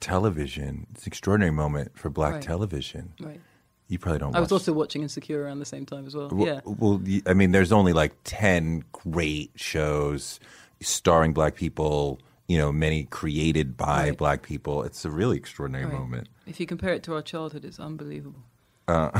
television. 0.00 0.86
It's 0.92 1.02
an 1.04 1.08
extraordinary 1.08 1.50
moment 1.52 1.98
for 1.98 2.08
black 2.08 2.34
Right. 2.34 2.42
television. 2.42 3.12
Right. 3.20 3.40
You 3.88 3.98
probably 3.98 4.20
don't. 4.20 4.34
I 4.34 4.40
was 4.40 4.52
also 4.52 4.72
watching 4.72 5.02
Insecure 5.02 5.42
around 5.42 5.58
the 5.58 5.66
same 5.66 5.84
time 5.84 6.06
as 6.06 6.14
well. 6.14 6.28
Well, 6.32 6.46
yeah. 6.46 6.60
Well, 6.64 7.02
I 7.26 7.34
mean, 7.34 7.52
there's 7.52 7.72
only 7.72 7.92
like 7.92 8.12
ten 8.24 8.82
great 8.92 9.50
shows 9.56 10.40
starring 10.80 11.32
black 11.34 11.54
people. 11.54 12.20
You 12.46 12.58
know, 12.58 12.72
many 12.72 13.04
created 13.04 13.76
by 13.76 14.08
Right. 14.08 14.18
black 14.18 14.42
people. 14.42 14.82
It's 14.84 15.04
a 15.04 15.10
really 15.10 15.36
extraordinary 15.36 15.86
Right. 15.86 15.98
moment. 15.98 16.28
If 16.46 16.60
you 16.60 16.66
compare 16.66 16.92
it 16.94 17.02
to 17.04 17.14
our 17.14 17.22
childhood, 17.22 17.64
it's 17.64 17.80
unbelievable. 17.80 18.42
Uh. 18.86 19.10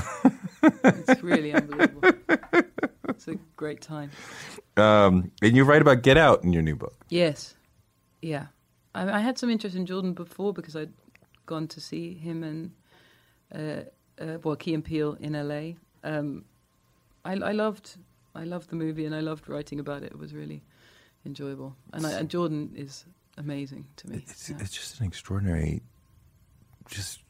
it's 0.63 1.23
really 1.23 1.53
unbelievable. 1.53 2.11
It's 3.15 3.29
a 3.29 3.37
great 3.57 3.81
time. 3.81 4.11
Um, 4.77 5.31
and 5.43 5.57
you 5.57 5.65
write 5.65 5.83
about 5.83 6.03
Get 6.03 6.17
Out 6.17 6.45
in 6.45 6.53
your 6.53 6.63
new 6.63 6.77
book. 6.77 7.05
Yes, 7.09 7.55
yeah. 8.23 8.47
I, 8.95 9.19
I 9.19 9.21
had 9.21 9.39
some 9.39 9.51
interest 9.51 9.77
in 9.77 9.87
Jordan 9.87 10.13
before 10.13 10.53
because 10.53 10.77
I'd 10.77 10.93
gone 11.47 11.69
to 11.69 11.81
see 11.81 12.15
him 12.15 12.43
and 12.43 12.71
uh, 13.55 13.85
uh, 14.21 14.39
well, 14.43 14.57
Key 14.57 14.75
and 14.75 14.85
Peele 14.85 15.17
in 15.21 15.33
LA. 15.33 15.75
Um, 16.03 16.45
I, 17.25 17.33
I 17.33 17.53
loved, 17.53 17.97
I 18.35 18.45
loved 18.45 18.71
the 18.71 18.77
movie 18.77 19.07
and 19.07 19.15
I 19.15 19.21
loved 19.21 19.49
writing 19.49 19.81
about 19.81 20.03
it. 20.03 20.13
It 20.13 20.19
was 20.19 20.35
really 20.35 20.63
enjoyable. 21.25 21.77
And, 21.93 22.07
I, 22.07 22.13
and 22.13 22.29
Jordan 22.29 22.73
is 22.77 23.05
amazing 23.39 23.87
to 23.97 24.09
me. 24.09 24.25
It's 24.27 24.51
yeah. 24.51 24.57
it's 24.61 24.73
just 24.73 25.01
an 25.01 25.07
extraordinary, 25.07 25.83
just 26.89 27.21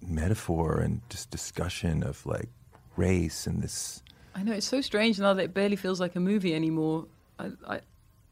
metaphor 0.00 0.78
and 0.78 1.00
just 1.08 1.30
discussion 1.30 2.02
of 2.02 2.24
like 2.26 2.48
race 2.96 3.46
and 3.46 3.62
this. 3.62 4.02
I 4.34 4.42
know 4.42 4.52
it's 4.52 4.66
so 4.66 4.80
strange 4.80 5.18
now 5.18 5.34
that 5.34 5.42
it 5.44 5.54
barely 5.54 5.76
feels 5.76 6.00
like 6.00 6.16
a 6.16 6.20
movie 6.20 6.54
anymore. 6.54 7.06
I, 7.38 7.50
I, 7.68 7.80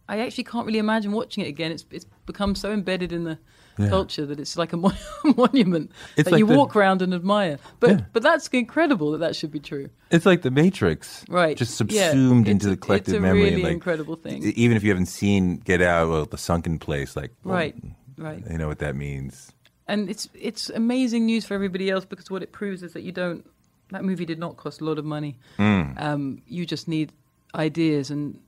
I 0.09 0.18
actually 0.20 0.44
can't 0.44 0.66
really 0.66 0.78
imagine 0.78 1.12
watching 1.12 1.44
it 1.44 1.48
again. 1.48 1.70
It's 1.72 1.84
it's 1.90 2.07
become 2.26 2.55
so 2.55 2.72
embedded 2.72 3.12
in 3.12 3.24
the 3.24 3.38
Yeah. 3.78 3.88
culture 3.88 4.26
that 4.26 4.38
it's 4.40 4.57
like 4.59 4.72
a 4.72 4.76
mon- 4.76 4.96
monument 5.36 5.90
It's 6.16 6.24
that 6.26 6.32
like 6.32 6.38
you 6.40 6.46
the- 6.46 6.57
walk 6.57 6.74
around 6.76 7.01
and 7.03 7.14
admire. 7.14 7.59
But 7.78 7.90
Yeah. 7.90 8.01
but 8.12 8.22
that's 8.22 8.48
incredible 8.48 9.12
that 9.12 9.18
that 9.18 9.36
should 9.36 9.51
be 9.53 9.61
true. 9.61 9.88
It's 10.11 10.26
like 10.26 10.42
the 10.42 10.51
Matrix, 10.51 11.24
Right? 11.28 11.57
Just 11.57 11.76
subsumed 11.76 12.46
It's 12.48 12.53
into 12.53 12.68
the 12.70 12.76
collective 12.76 13.14
it's 13.14 13.18
a 13.18 13.20
memory. 13.22 13.44
really 13.44 13.62
like, 13.62 13.72
incredible 13.72 14.16
thing. 14.16 14.42
Even 14.57 14.76
if 14.76 14.82
you 14.82 14.90
haven't 14.90 15.07
seen 15.07 15.57
Get 15.59 15.80
Out, 15.80 16.09
well, 16.11 16.24
the 16.26 16.38
sunken 16.38 16.78
place, 16.78 17.14
like 17.16 17.30
well, 17.44 17.55
Right, 17.57 17.74
right. 18.18 18.42
you 18.51 18.59
know 18.59 18.68
what 18.68 18.80
that 18.80 18.96
means. 18.96 19.53
And 19.86 20.09
it's 20.11 20.28
it's 20.34 20.70
amazing 20.70 21.26
news 21.26 21.44
for 21.46 21.55
everybody 21.55 21.88
else 21.90 22.05
because 22.05 22.30
what 22.30 22.42
it 22.42 22.53
proves 22.53 22.82
is 22.82 22.92
that 22.94 23.03
you 23.03 23.12
don't. 23.12 23.44
That 23.91 24.05
movie 24.05 24.24
did 24.24 24.38
not 24.38 24.57
cost 24.57 24.80
a 24.80 24.84
lot 24.84 24.99
of 24.99 25.05
money. 25.05 25.38
Mm. 25.59 26.01
Um, 26.01 26.43
you 26.47 26.64
just 26.64 26.88
need 26.88 27.12
ideas, 27.55 28.11
and 28.11 28.41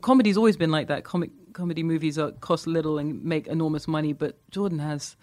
comedy's 0.00 0.36
always 0.36 0.56
been 0.56 0.70
like 0.70 0.88
that. 0.88 1.04
Comic 1.04 1.30
comedy 1.52 1.82
movies 1.82 2.18
are 2.18 2.32
cost 2.32 2.66
little 2.66 2.98
and 2.98 3.24
make 3.24 3.46
enormous 3.46 3.88
money, 3.88 4.12
but 4.12 4.36
Jordan 4.50 4.78
has 4.78 5.16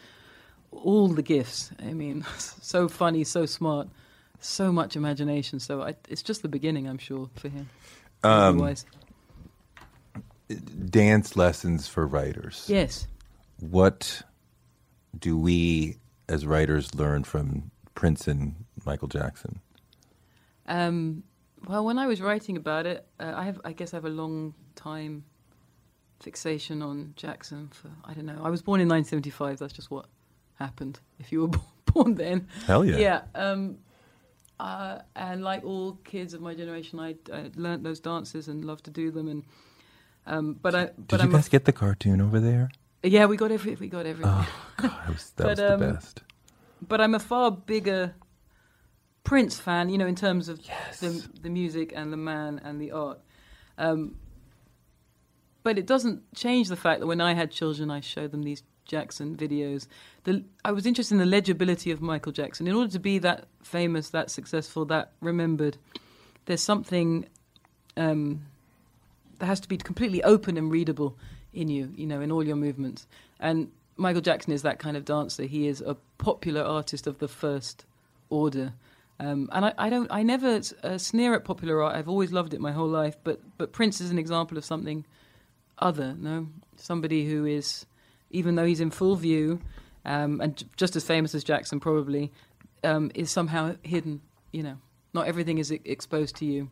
all 0.72 1.08
the 1.08 1.22
gifts. 1.22 1.72
I 1.80 1.94
mean, 1.94 2.26
so 2.38 2.88
funny, 2.88 3.24
so 3.24 3.46
smart, 3.46 3.88
so 4.40 4.72
much 4.72 4.96
imagination. 4.96 5.60
So 5.60 5.82
I, 5.82 5.96
it's 6.10 6.22
just 6.22 6.42
the 6.42 6.50
beginning, 6.50 6.88
I'm 6.88 6.98
sure, 6.98 7.30
for 7.36 7.50
him. 7.50 7.70
Um, 8.24 8.76
Dance 10.90 11.36
lessons 11.36 11.88
for 11.88 12.06
writers. 12.06 12.66
yes. 12.68 13.08
What 13.60 14.22
do 15.18 15.38
we 15.38 15.98
as 16.28 16.46
writers 16.46 16.94
learn 16.94 17.24
from 17.24 17.72
Prince 17.96 18.28
and 18.28 18.65
Michael 18.86 19.08
Jackson? 19.08 19.60
Um, 20.68 21.24
well, 21.68 21.86
when 21.86 21.98
I 21.98 22.08
was 22.08 22.22
writing 22.22 22.58
about 22.58 22.86
it, 22.86 23.06
uh, 23.20 23.34
I 23.36 23.44
have, 23.46 23.60
I 23.66 23.74
guess, 23.74 23.94
I 23.94 23.98
have 23.98 24.06
a 24.06 24.10
long 24.10 24.54
time 24.76 25.24
fixation 26.20 26.82
on 26.82 27.14
Jackson. 27.16 27.70
For 27.74 27.90
I 28.04 28.14
don't 28.14 28.26
know. 28.26 28.42
I 28.44 28.50
was 28.50 28.62
born 28.62 28.82
in 28.82 28.88
1975. 28.88 29.60
That's 29.60 29.74
just 29.74 29.92
what 29.92 30.08
happened. 30.56 31.00
If 31.20 31.32
you 31.32 31.42
were 31.48 31.60
born 31.94 32.16
then, 32.16 32.48
Hell 32.68 32.86
yeah. 32.86 32.98
yeah. 32.98 33.22
Um, 33.36 33.78
uh, 34.60 35.00
and 35.16 35.44
like 35.44 35.64
all 35.66 35.94
kids 36.04 36.34
of 36.34 36.42
my 36.42 36.56
generation, 36.56 37.00
I, 37.00 37.16
I 37.32 37.52
learnt 37.56 37.84
those 37.84 38.00
dances 38.00 38.48
and 38.48 38.64
loved 38.64 38.86
to 38.86 38.92
do 38.92 39.12
them. 39.12 39.28
And 39.28 39.44
um, 40.26 40.54
but 40.62 40.74
I, 40.76 40.86
Did 40.86 41.08
but 41.08 41.20
you 41.20 41.26
I'm 41.26 41.32
guys 41.32 41.50
get 41.50 41.66
the 41.66 41.74
cartoon 41.74 42.22
over 42.22 42.40
there? 42.40 42.70
yeah, 43.04 43.26
we 43.26 43.38
got 43.38 43.52
every, 43.52 43.76
we 43.76 43.88
got 43.88 44.06
everything. 44.08 44.34
Oh, 44.34 44.50
God, 44.78 44.92
that 44.92 45.10
was, 45.10 45.30
that 45.32 45.44
But, 45.44 45.50
was 45.50 45.58
the 45.58 45.74
um, 45.74 45.80
best. 45.80 46.22
but 46.88 47.02
I'm 47.02 47.14
a 47.16 47.20
far 47.20 47.52
bigger 47.52 48.16
Prince 49.26 49.60
fan, 49.60 49.90
you 49.90 49.98
know, 49.98 50.08
in 50.08 50.16
terms 50.16 50.48
of 50.48 50.62
the 51.02 51.28
the 51.42 51.50
music 51.50 51.92
and 51.94 52.14
the 52.14 52.18
man 52.18 52.62
and 52.64 52.80
the 52.80 52.92
art. 52.92 53.20
Um, 53.78 54.16
but 55.64 55.78
it 55.78 55.88
doesn't 55.88 56.22
change 56.36 56.70
the 56.70 56.76
fact 56.76 57.02
that 57.02 57.08
when 57.08 57.20
I 57.20 57.34
had 57.34 57.52
children, 57.52 57.92
I 57.92 58.00
showed 58.00 58.32
them 58.32 58.44
these 58.44 58.64
Jackson 58.86 59.36
videos. 59.36 59.88
The, 60.24 60.44
I 60.64 60.72
was 60.72 60.86
interested 60.86 61.16
in 61.16 61.20
the 61.20 61.26
legibility 61.26 61.90
of 61.90 62.02
Michael 62.02 62.32
Jackson. 62.32 62.68
In 62.68 62.76
order 62.76 62.92
to 62.92 63.00
be 63.00 63.18
that 63.20 63.48
famous, 63.64 64.12
that 64.12 64.30
successful, 64.30 64.86
that 64.86 65.12
remembered, 65.22 65.78
there's 66.46 66.62
something 66.62 67.26
um, 67.98 68.46
that 69.40 69.48
has 69.48 69.60
to 69.62 69.68
be 69.68 69.78
completely 69.78 70.24
open 70.24 70.56
and 70.56 70.72
readable 70.72 71.18
in 71.52 71.68
you, 71.68 71.92
you 71.96 72.06
know, 72.06 72.22
in 72.22 72.32
all 72.32 72.44
your 72.44 72.56
movements. 72.56 73.08
And 73.40 73.72
Michael 73.98 74.22
Jackson 74.22 74.54
is 74.54 74.62
that 74.62 74.78
kind 74.78 74.96
of 74.96 75.04
dancer. 75.04 75.44
He 75.44 75.68
is 75.68 75.82
a 75.82 75.96
popular 76.20 76.62
artist 76.62 77.08
of 77.08 77.18
the 77.18 77.28
first 77.28 77.86
order. 78.30 78.74
Um, 79.20 79.50
and 79.54 79.66
I, 79.66 79.74
I 79.78 79.90
don't, 79.90 80.12
I 80.12 80.24
never 80.24 80.60
uh, 80.84 80.98
sneer 80.98 81.34
at 81.36 81.46
popular 81.46 81.82
art. 81.82 81.96
I've 81.96 82.10
always 82.10 82.32
loved 82.32 82.54
it 82.54 82.60
my 82.60 82.72
whole 82.72 82.90
life. 82.90 83.16
But, 83.24 83.40
but 83.58 83.72
Prince 83.72 84.02
is 84.02 84.12
an 84.12 84.20
example 84.20 84.58
of 84.58 84.66
something 84.66 85.06
other, 85.80 86.16
no? 86.20 86.48
Somebody 86.76 87.26
who 87.26 87.46
is, 87.46 87.86
even 88.30 88.56
though 88.56 88.66
he's 88.66 88.82
in 88.82 88.92
full 88.92 89.16
view, 89.16 89.62
um, 90.04 90.42
and 90.42 90.58
j- 90.58 90.66
just 90.76 90.96
as 90.96 91.06
famous 91.06 91.34
as 91.34 91.44
Jackson 91.44 91.80
probably, 91.80 92.32
um, 92.84 93.10
is 93.16 93.32
somehow 93.32 93.76
hidden. 93.84 94.22
You 94.52 94.64
know, 94.64 94.78
not 95.14 95.28
everything 95.28 95.58
is 95.60 95.72
e- 95.72 95.80
exposed 95.86 96.36
to 96.38 96.46
you. 96.46 96.70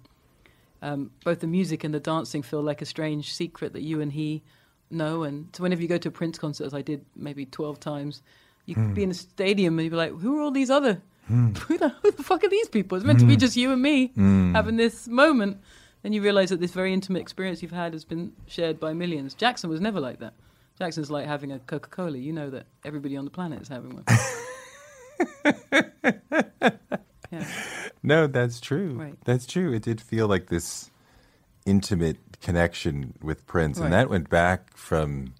Um, 0.81 1.11
both 1.23 1.39
the 1.39 1.47
music 1.47 1.85
and 1.85 1.93
the 1.93 1.99
dancing 2.01 2.41
feel 2.43 2.61
like 2.61 2.81
a 2.81 2.85
strange 2.85 3.33
secret 3.33 3.71
that 3.71 3.83
you 3.83 4.01
and 4.01 4.11
he 4.11 4.43
know. 4.91 5.23
And 5.23 5.47
so 5.55 5.63
whenever 5.63 5.81
you 5.81 5.87
go 5.87 5.97
to 5.97 6.09
a 6.09 6.11
Prince 6.11 6.37
concert, 6.37 6.65
as 6.65 6.73
I 6.73 6.81
did 6.81 7.05
maybe 7.15 7.45
twelve 7.45 7.79
times, 7.79 8.21
you 8.65 8.75
could 8.75 8.93
be 8.93 9.03
in 9.03 9.11
a 9.11 9.13
stadium 9.13 9.79
and 9.79 9.85
you'd 9.85 9.91
be 9.91 9.95
like, 9.95 10.11
"Who 10.19 10.37
are 10.37 10.41
all 10.41 10.51
these 10.51 10.69
other? 10.69 11.01
Hmm. 11.27 11.53
Who, 11.53 11.77
the, 11.77 11.89
who 11.89 12.11
the 12.11 12.23
fuck 12.23 12.43
are 12.43 12.49
these 12.49 12.67
people? 12.67 12.97
It's 12.97 13.05
meant 13.05 13.19
to 13.19 13.25
be 13.25 13.33
hmm. 13.33 13.39
just 13.39 13.55
you 13.55 13.71
and 13.71 13.81
me 13.81 14.07
hmm. 14.07 14.53
having 14.53 14.77
this 14.77 15.07
moment." 15.07 15.57
Then 16.03 16.11
you 16.11 16.21
realize 16.21 16.49
that 16.49 16.59
this 16.59 16.71
very 16.71 16.93
intimate 16.93 17.21
experience 17.21 17.61
you've 17.61 17.71
had 17.71 17.93
has 17.93 18.03
been 18.03 18.33
shared 18.45 18.77
by 18.77 18.93
millions. 18.93 19.33
Jackson 19.33 19.69
was 19.69 19.79
never 19.79 20.01
like 20.01 20.19
that. 20.19 20.33
Jackson's 20.77 21.09
like 21.09 21.25
having 21.25 21.51
a 21.51 21.59
Coca 21.59 21.89
Cola. 21.89 22.17
You 22.17 22.33
know 22.33 22.49
that 22.49 22.65
everybody 22.83 23.15
on 23.15 23.23
the 23.23 23.31
planet 23.31 23.61
is 23.61 23.69
having 23.69 23.95
one. 23.95 24.03
yeah. 27.31 27.47
No, 28.01 28.27
that's 28.27 28.59
true. 28.59 28.95
Right. 28.95 29.15
That's 29.23 29.45
true. 29.45 29.73
It 29.73 29.83
did 29.83 30.01
feel 30.01 30.27
like 30.27 30.47
this 30.47 30.91
intimate 31.65 32.17
connection 32.41 33.13
with 33.21 33.47
Prince, 33.47 33.79
Right. 33.79 33.85
and 33.85 33.93
that 33.93 34.09
went 34.09 34.29
back 34.29 34.75
from. 34.75 35.33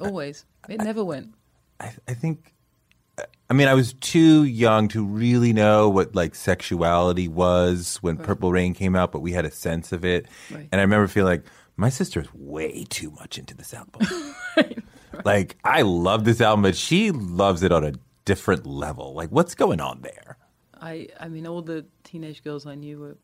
Always. 0.00 0.46
It 0.68 0.80
never 0.80 1.04
went. 1.04 1.34
I, 1.78 1.92
I 2.08 2.14
think. 2.14 2.53
I 3.50 3.52
mean, 3.52 3.68
I 3.68 3.74
was 3.74 3.92
too 3.94 4.44
young 4.44 4.88
to 4.88 5.04
really 5.04 5.52
know 5.52 5.88
what 5.88 6.14
like 6.14 6.34
sexuality 6.34 7.28
was 7.28 7.98
when 8.00 8.16
Right. 8.16 8.26
Purple 8.26 8.50
Rain 8.52 8.72
came 8.74 8.96
out, 8.96 9.12
but 9.12 9.20
we 9.20 9.32
had 9.32 9.44
a 9.44 9.50
sense 9.50 9.92
of 9.92 10.04
it, 10.04 10.26
Right. 10.50 10.68
and 10.72 10.80
I 10.80 10.82
remember 10.84 11.06
feeling 11.08 11.30
like 11.30 11.44
my 11.76 11.88
sister 11.90 12.20
is 12.20 12.32
way 12.34 12.84
too 12.88 13.10
much 13.12 13.38
into 13.38 13.54
this 13.54 13.74
album. 13.74 14.06
Like, 15.24 15.56
I 15.62 15.82
love 15.82 16.24
this 16.24 16.40
album, 16.40 16.62
but 16.62 16.74
she 16.74 17.12
loves 17.12 17.62
it 17.62 17.70
on 17.70 17.84
a 17.84 17.92
different 18.24 18.66
level. 18.66 19.14
Like, 19.14 19.28
what's 19.30 19.54
going 19.54 19.80
on 19.80 20.02
there? 20.02 20.36
I, 20.80 21.06
I 21.20 21.28
mean, 21.28 21.46
all 21.46 21.62
the 21.62 21.86
teenage 22.02 22.42
girls 22.42 22.66
I 22.66 22.74
knew 22.74 22.98
were 22.98 23.16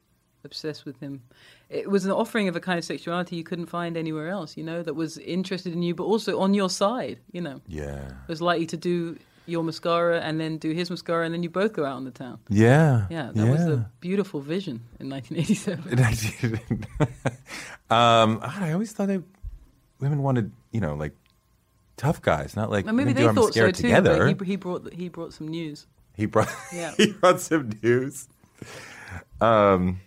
obsessed 0.44 0.84
with 0.84 0.98
him. 1.00 1.20
It 1.68 1.90
was 1.90 2.04
an 2.04 2.12
offering 2.12 2.46
of 2.46 2.54
a 2.54 2.60
kind 2.60 2.78
of 2.78 2.84
sexuality 2.84 3.34
you 3.34 3.42
couldn't 3.44 3.66
find 3.66 3.96
anywhere 3.96 4.28
else, 4.28 4.56
you 4.56 4.62
know, 4.62 4.84
that 4.84 4.94
was 4.94 5.18
interested 5.18 5.72
in 5.72 5.82
you, 5.82 5.94
but 5.94 6.04
also 6.04 6.38
on 6.38 6.54
your 6.54 6.70
side, 6.70 7.18
you 7.32 7.40
know. 7.40 7.60
Yeah. 7.66 8.06
It 8.06 8.28
was 8.28 8.40
likely 8.40 8.66
to 8.66 8.76
do 8.76 9.18
your 9.50 9.62
mascara 9.64 10.20
and 10.20 10.40
then 10.40 10.58
do 10.58 10.70
his 10.70 10.90
mascara, 10.90 11.24
and 11.24 11.34
then 11.34 11.42
you 11.42 11.50
both 11.50 11.72
go 11.72 11.84
out 11.84 11.96
on 11.96 12.04
the 12.04 12.10
town. 12.10 12.38
Yeah. 12.48 13.06
Yeah, 13.10 13.30
that 13.34 13.46
was 13.46 13.60
a 13.66 13.90
beautiful 14.00 14.40
vision 14.40 14.82
in 14.98 15.10
1987. 15.10 16.58
I 17.90 18.22
um, 18.22 18.40
I 18.42 18.72
always 18.72 18.92
thought 18.92 19.08
that 19.08 19.22
women 20.00 20.22
wanted, 20.22 20.52
you 20.72 20.80
know, 20.80 20.94
like 20.94 21.12
tough 21.96 22.22
guys, 22.22 22.56
not 22.56 22.70
like 22.70 22.86
maybe 22.86 23.12
they 23.12 23.24
thought 23.28 23.52
so 23.52 23.66
too. 23.66 23.72
together. 23.72 24.32
But 24.34 24.46
he, 24.46 24.52
he 24.52 24.56
brought 24.56 24.92
he 24.92 25.08
brought 25.08 25.32
some 25.32 25.48
news. 25.48 25.86
He 26.16 26.26
brought 26.26 26.48
Yeah. 26.72 26.92
he 26.96 27.12
brought 27.12 27.40
some 27.40 27.70
news. 27.82 28.28
Um, 29.40 30.00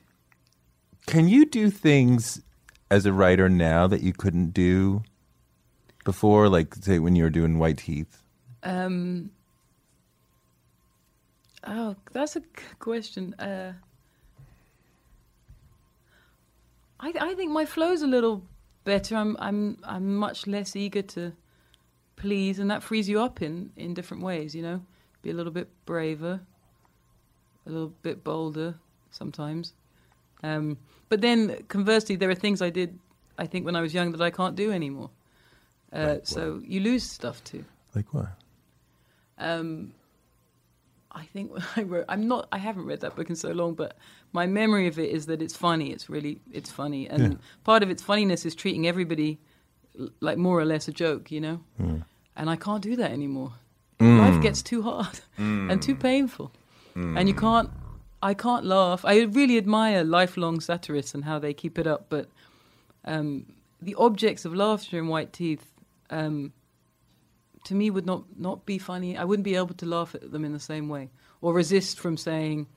can 1.05 1.27
you 1.27 1.45
do 1.45 1.69
things 1.69 2.41
as 2.89 3.05
a 3.05 3.13
writer 3.13 3.49
now 3.49 3.87
that 3.87 4.01
you 4.01 4.13
couldn't 4.13 4.53
do 4.53 5.03
before, 6.03 6.49
like 6.49 6.75
say 6.75 6.99
when 6.99 7.15
you 7.15 7.23
were 7.23 7.29
doing 7.29 7.59
White 7.59 7.77
Teeth? 7.77 8.22
Um, 8.63 9.29
oh, 11.65 11.95
that's 12.11 12.35
a 12.35 12.41
question. 12.79 13.33
Uh, 13.35 13.73
I 16.99 17.13
I 17.19 17.33
think 17.35 17.51
my 17.51 17.65
flow's 17.65 18.01
a 18.01 18.07
little 18.07 18.43
better. 18.85 19.15
I'm 19.15 19.35
I'm 19.39 19.77
I'm 19.83 20.15
much 20.15 20.47
less 20.47 20.75
eager 20.75 21.01
to 21.01 21.33
please, 22.15 22.59
and 22.59 22.71
that 22.71 22.83
frees 22.83 23.09
you 23.09 23.21
up 23.21 23.41
in 23.41 23.71
in 23.75 23.93
different 23.93 24.23
ways. 24.23 24.55
You 24.55 24.61
know, 24.63 24.81
be 25.21 25.29
a 25.29 25.33
little 25.33 25.51
bit 25.51 25.67
braver, 25.85 26.39
a 27.65 27.69
little 27.69 27.93
bit 28.01 28.23
bolder 28.23 28.75
sometimes. 29.11 29.73
Um, 30.43 30.77
but 31.09 31.21
then 31.21 31.63
conversely, 31.67 32.15
there 32.15 32.29
are 32.29 32.35
things 32.35 32.61
I 32.61 32.69
did, 32.69 32.99
I 33.37 33.45
think, 33.47 33.65
when 33.65 33.75
I 33.75 33.81
was 33.81 33.93
young 33.93 34.11
that 34.11 34.21
I 34.21 34.29
can't 34.29 34.55
do 34.55 34.71
anymore. 34.71 35.09
Uh, 35.91 36.13
Like 36.15 36.27
so 36.27 36.61
you 36.65 36.79
lose 36.79 37.03
stuff 37.03 37.43
too. 37.43 37.63
Like 37.95 38.13
what? 38.13 38.27
Um, 39.43 39.93
I 41.11 41.25
think 41.25 41.51
I 41.77 41.83
wrote, 41.83 42.05
I'm 42.09 42.27
not, 42.27 42.47
I 42.51 42.57
haven't 42.57 42.85
read 42.85 43.01
that 43.01 43.15
book 43.15 43.29
in 43.29 43.35
so 43.35 43.51
long, 43.51 43.75
but 43.75 43.97
my 44.31 44.45
memory 44.47 44.87
of 44.87 44.97
it 44.97 45.09
is 45.11 45.25
that 45.27 45.41
it's 45.41 45.55
funny. 45.55 45.91
It's 45.91 46.09
really, 46.09 46.39
it's 46.51 46.71
funny, 46.71 47.07
and 47.09 47.21
Yeah. 47.33 47.37
part 47.63 47.83
of 47.83 47.89
its 47.89 48.01
funniness 48.01 48.45
is 48.45 48.55
treating 48.55 48.87
everybody 48.87 49.37
like 50.21 50.37
more 50.39 50.59
or 50.59 50.65
less 50.65 50.87
a 50.87 50.91
joke, 50.91 51.31
you 51.31 51.39
know. 51.41 51.59
And 52.35 52.49
I 52.49 52.55
can't 52.55 52.81
do 52.81 52.95
that 52.95 53.11
anymore. 53.11 53.53
Life 53.99 54.41
gets 54.41 54.61
too 54.63 54.81
hard 54.81 55.19
and 55.37 55.81
too 55.81 55.95
painful, 55.95 56.51
and 56.95 57.27
you 57.29 57.35
can't. 57.35 57.69
I 58.21 58.33
can't 58.33 58.65
laugh. 58.65 59.03
I 59.05 59.21
really 59.23 59.57
admire 59.57 60.03
lifelong 60.03 60.61
satirists 60.61 61.13
and 61.15 61.25
how 61.25 61.39
they 61.39 61.53
keep 61.53 61.77
it 61.77 61.85
up, 61.85 62.05
but 62.09 62.27
um, 63.05 63.45
the 63.81 63.95
objects 63.95 64.45
of 64.45 64.53
laughter 64.55 64.97
in 64.97 65.07
White 65.07 65.31
Teeth. 65.33 65.65
Um, 66.09 66.53
to 67.65 67.75
me 67.75 67.89
would 67.89 68.05
not 68.05 68.23
not 68.37 68.65
be 68.65 68.77
funny. 68.77 69.17
I 69.17 69.23
wouldn't 69.23 69.43
be 69.43 69.55
able 69.55 69.75
to 69.75 69.85
laugh 69.85 70.15
at 70.15 70.31
them 70.31 70.45
in 70.45 70.53
the 70.53 70.59
same 70.59 70.89
way 70.89 71.09
or 71.41 71.53
resist 71.53 71.99
from 71.99 72.17
saying, 72.17 72.67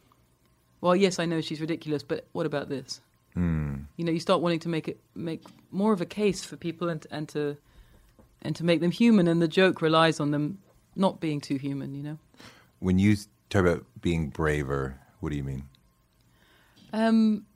"Well, 0.80 0.97
yes, 0.97 1.18
I 1.18 1.24
know 1.26 1.41
she's 1.41 1.61
ridiculous, 1.61 2.03
but 2.03 2.26
what 2.32 2.47
about 2.47 2.68
this?" 2.68 3.01
Hmm. 3.34 3.74
You 3.97 4.05
know, 4.05 4.12
you 4.12 4.20
start 4.20 4.41
wanting 4.41 4.61
to 4.61 4.68
make 4.68 4.89
it 4.89 5.01
make 5.14 5.43
more 5.70 5.93
of 5.93 6.01
a 6.01 6.07
case 6.07 6.45
for 6.45 6.57
people 6.57 6.89
and 6.89 7.07
and 7.11 7.28
to 7.30 7.57
and 8.43 8.55
to 8.57 8.64
make 8.64 8.80
them 8.80 8.91
human, 8.91 9.28
and 9.28 9.43
the 9.43 9.49
joke 9.49 9.82
relies 9.82 10.20
on 10.20 10.30
them 10.30 10.59
not 10.95 11.20
being 11.20 11.41
too 11.41 11.57
human. 11.57 11.95
You 11.95 12.03
know. 12.03 12.18
When 12.78 12.99
you 12.99 13.16
talk 13.51 13.62
about 13.62 13.84
being 14.01 14.28
braver, 14.28 14.99
what 15.20 15.30
do 15.30 15.37
you 15.37 15.45
mean? 15.45 15.64
Um, 16.93 17.47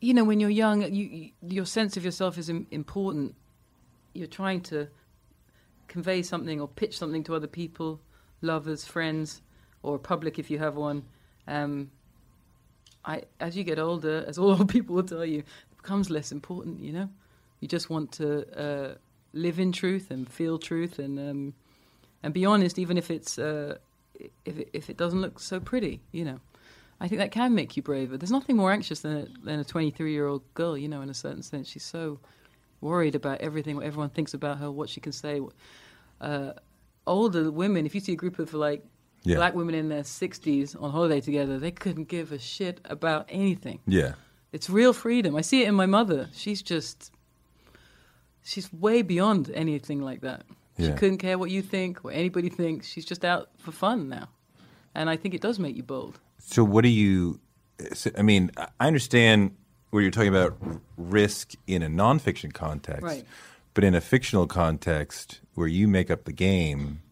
you 0.00 0.14
know, 0.14 0.24
when 0.24 0.40
you're 0.40 0.50
young, 0.50 0.82
you, 0.82 1.04
you, 1.04 1.30
your 1.42 1.66
sense 1.66 1.96
of 1.96 2.04
yourself 2.04 2.38
is 2.38 2.48
Im- 2.48 2.66
important. 2.70 3.34
You're 4.12 4.26
trying 4.26 4.60
to 4.62 4.88
convey 5.88 6.22
something 6.22 6.60
or 6.60 6.68
pitch 6.68 6.96
something 6.98 7.24
to 7.24 7.34
other 7.34 7.46
people, 7.46 8.00
lovers, 8.40 8.84
friends, 8.84 9.42
or 9.82 9.98
public 9.98 10.38
if 10.38 10.50
you 10.50 10.58
have 10.58 10.76
one. 10.76 11.04
Um, 11.46 11.90
I, 13.04 13.22
as 13.38 13.56
you 13.56 13.64
get 13.64 13.78
older, 13.78 14.24
as 14.26 14.38
all 14.38 14.50
old 14.50 14.68
people 14.76 14.96
will 14.96 15.02
tell 15.02 15.24
you, 15.24 15.40
it 15.40 15.76
becomes 15.76 16.10
less 16.10 16.32
important. 16.32 16.80
You 16.80 16.92
know, 16.92 17.08
you 17.60 17.68
just 17.68 17.90
want 17.90 18.12
to 18.12 18.60
uh, 18.60 18.94
live 19.32 19.58
in 19.58 19.72
truth 19.72 20.10
and 20.10 20.30
feel 20.30 20.58
truth 20.58 20.98
and 20.98 21.18
um, 21.18 21.54
and 22.22 22.34
be 22.34 22.44
honest, 22.44 22.78
even 22.78 22.98
if 22.98 23.10
it's 23.10 23.38
uh, 23.38 23.78
if 24.44 24.58
it, 24.58 24.70
if 24.72 24.90
it 24.90 24.96
doesn't 24.96 25.20
look 25.20 25.40
so 25.40 25.60
pretty. 25.60 26.00
You 26.12 26.24
know, 26.24 26.40
I 27.00 27.08
think 27.08 27.20
that 27.20 27.32
can 27.32 27.54
make 27.54 27.76
you 27.76 27.82
braver. 27.82 28.16
There's 28.16 28.30
nothing 28.30 28.56
more 28.56 28.72
anxious 28.72 29.00
than 29.00 29.16
a, 29.16 29.44
than 29.44 29.60
a 29.60 29.64
23 29.64 30.12
year 30.12 30.26
old 30.26 30.42
girl. 30.54 30.76
You 30.76 30.88
know, 30.88 31.00
in 31.00 31.10
a 31.10 31.14
certain 31.14 31.42
sense, 31.42 31.68
she's 31.68 31.84
so 31.84 32.20
worried 32.80 33.14
about 33.14 33.40
everything, 33.40 33.76
what 33.76 33.84
everyone 33.86 34.10
thinks 34.10 34.34
about 34.34 34.58
her, 34.58 34.70
what 34.70 34.88
she 34.88 35.00
can 35.00 35.12
say. 35.12 35.40
Uh, 36.20 36.52
older 37.06 37.50
women, 37.50 37.86
if 37.86 37.94
you 37.94 38.00
see 38.00 38.12
a 38.12 38.16
group 38.16 38.38
of 38.38 38.52
like 38.54 38.84
Yeah. 39.22 39.36
black 39.36 39.54
women 39.54 39.74
in 39.74 39.88
their 39.88 40.02
60s 40.02 40.74
on 40.80 40.90
holiday 40.90 41.20
together, 41.20 41.58
they 41.58 41.70
couldn't 41.70 42.08
give 42.08 42.32
a 42.32 42.38
shit 42.38 42.80
about 42.84 43.26
anything. 43.28 43.80
Yeah. 43.86 44.14
It's 44.52 44.68
real 44.70 44.92
freedom. 44.92 45.36
I 45.36 45.42
see 45.42 45.62
it 45.62 45.68
in 45.68 45.74
my 45.74 45.86
mother. 45.86 46.28
She's 46.32 46.62
just, 46.62 47.12
she's 48.42 48.72
way 48.72 49.02
beyond 49.02 49.50
anything 49.54 50.00
like 50.02 50.20
that. 50.22 50.44
She 50.78 50.90
couldn't 50.92 51.18
care 51.18 51.36
what 51.36 51.50
you 51.50 51.60
think, 51.60 52.02
what 52.02 52.14
anybody 52.14 52.48
thinks. 52.48 52.88
She's 52.88 53.04
just 53.04 53.22
out 53.22 53.50
for 53.58 53.70
fun 53.70 54.08
now. 54.08 54.28
And 54.94 55.10
I 55.10 55.16
think 55.16 55.34
it 55.34 55.42
does 55.42 55.58
make 55.58 55.76
you 55.76 55.82
bold. 55.82 56.18
So 56.38 56.64
what 56.64 56.84
do 56.84 56.88
you? 56.88 57.38
I 58.16 58.22
mean, 58.22 58.50
I 58.56 58.86
understand 58.86 59.54
where 59.90 60.02
you're 60.02 60.10
talking 60.10 60.28
about 60.28 60.56
risk 60.96 61.52
in 61.66 61.82
a 61.82 61.88
nonfiction 61.88 62.52
context, 62.52 63.02
Right. 63.02 63.24
But 63.72 63.84
in 63.84 63.94
a 63.94 64.00
fictional 64.00 64.46
context 64.48 65.40
where 65.54 65.68
you 65.68 65.86
make 65.86 66.10
up 66.10 66.24
the 66.24 66.32
game, 66.32 67.02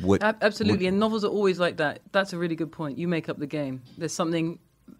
what? 0.00 0.22
Ab- 0.22 0.36
absolutely. 0.42 0.84
what- 0.84 0.88
and 0.90 0.98
novels 1.00 1.24
are 1.24 1.28
always 1.28 1.58
like 1.58 1.78
that. 1.78 2.00
That's 2.12 2.32
a 2.34 2.38
really 2.38 2.56
good 2.56 2.70
point. 2.72 2.98
You 2.98 3.08
make 3.08 3.28
up 3.30 3.38
the 3.38 3.46
game. 3.46 3.80
There's 3.96 4.12
something 4.12 4.58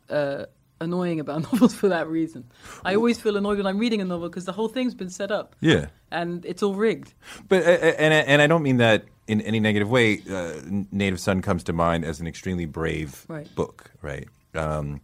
uh, 0.09 0.47
annoying 0.81 1.21
about 1.21 1.43
novels 1.53 1.75
for 1.75 1.89
that 1.89 2.09
reason. 2.09 2.45
I 2.87 2.95
always 2.95 3.21
feel 3.21 3.37
annoyed 3.37 3.59
when 3.59 3.67
I'm 3.67 3.79
reading 3.79 4.01
a 4.01 4.05
novel 4.07 4.31
because 4.31 4.47
the 4.47 4.53
whole 4.53 4.69
thing's 4.69 4.95
been 4.95 5.11
set 5.11 5.31
up 5.31 5.55
yeah. 5.61 5.87
and 6.11 6.43
it's 6.47 6.63
all 6.63 6.75
rigged. 6.75 7.13
But 7.49 7.65
uh, 7.65 7.69
and 7.99 8.15
and 8.15 8.41
I 8.41 8.47
don't 8.47 8.63
mean 8.63 8.79
that 8.79 9.05
in 9.29 9.43
any 9.43 9.61
negative 9.61 9.91
way. 9.91 10.23
Uh, 10.29 10.55
Native 10.91 11.21
Son 11.21 11.43
comes 11.43 11.65
to 11.65 11.75
mind 11.75 12.07
as 12.07 12.19
an 12.21 12.27
extremely 12.27 12.65
brave 12.65 13.27
Right. 13.29 13.55
book, 13.55 13.91
right? 14.01 14.27
Um, 14.55 15.03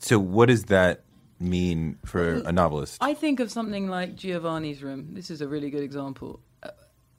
so 0.00 0.18
what 0.18 0.50
is 0.50 0.64
that 0.64 1.03
mean 1.44 1.98
for 2.04 2.34
a 2.34 2.52
novelist? 2.52 2.98
I 3.00 3.14
think 3.14 3.40
of 3.40 3.50
something 3.50 3.88
like 3.88 4.16
Giovanni's 4.16 4.82
Room. 4.82 5.08
This 5.12 5.30
is 5.30 5.40
a 5.40 5.48
really 5.48 5.70
good 5.70 5.82
example. 5.82 6.40
Uh, 6.62 6.70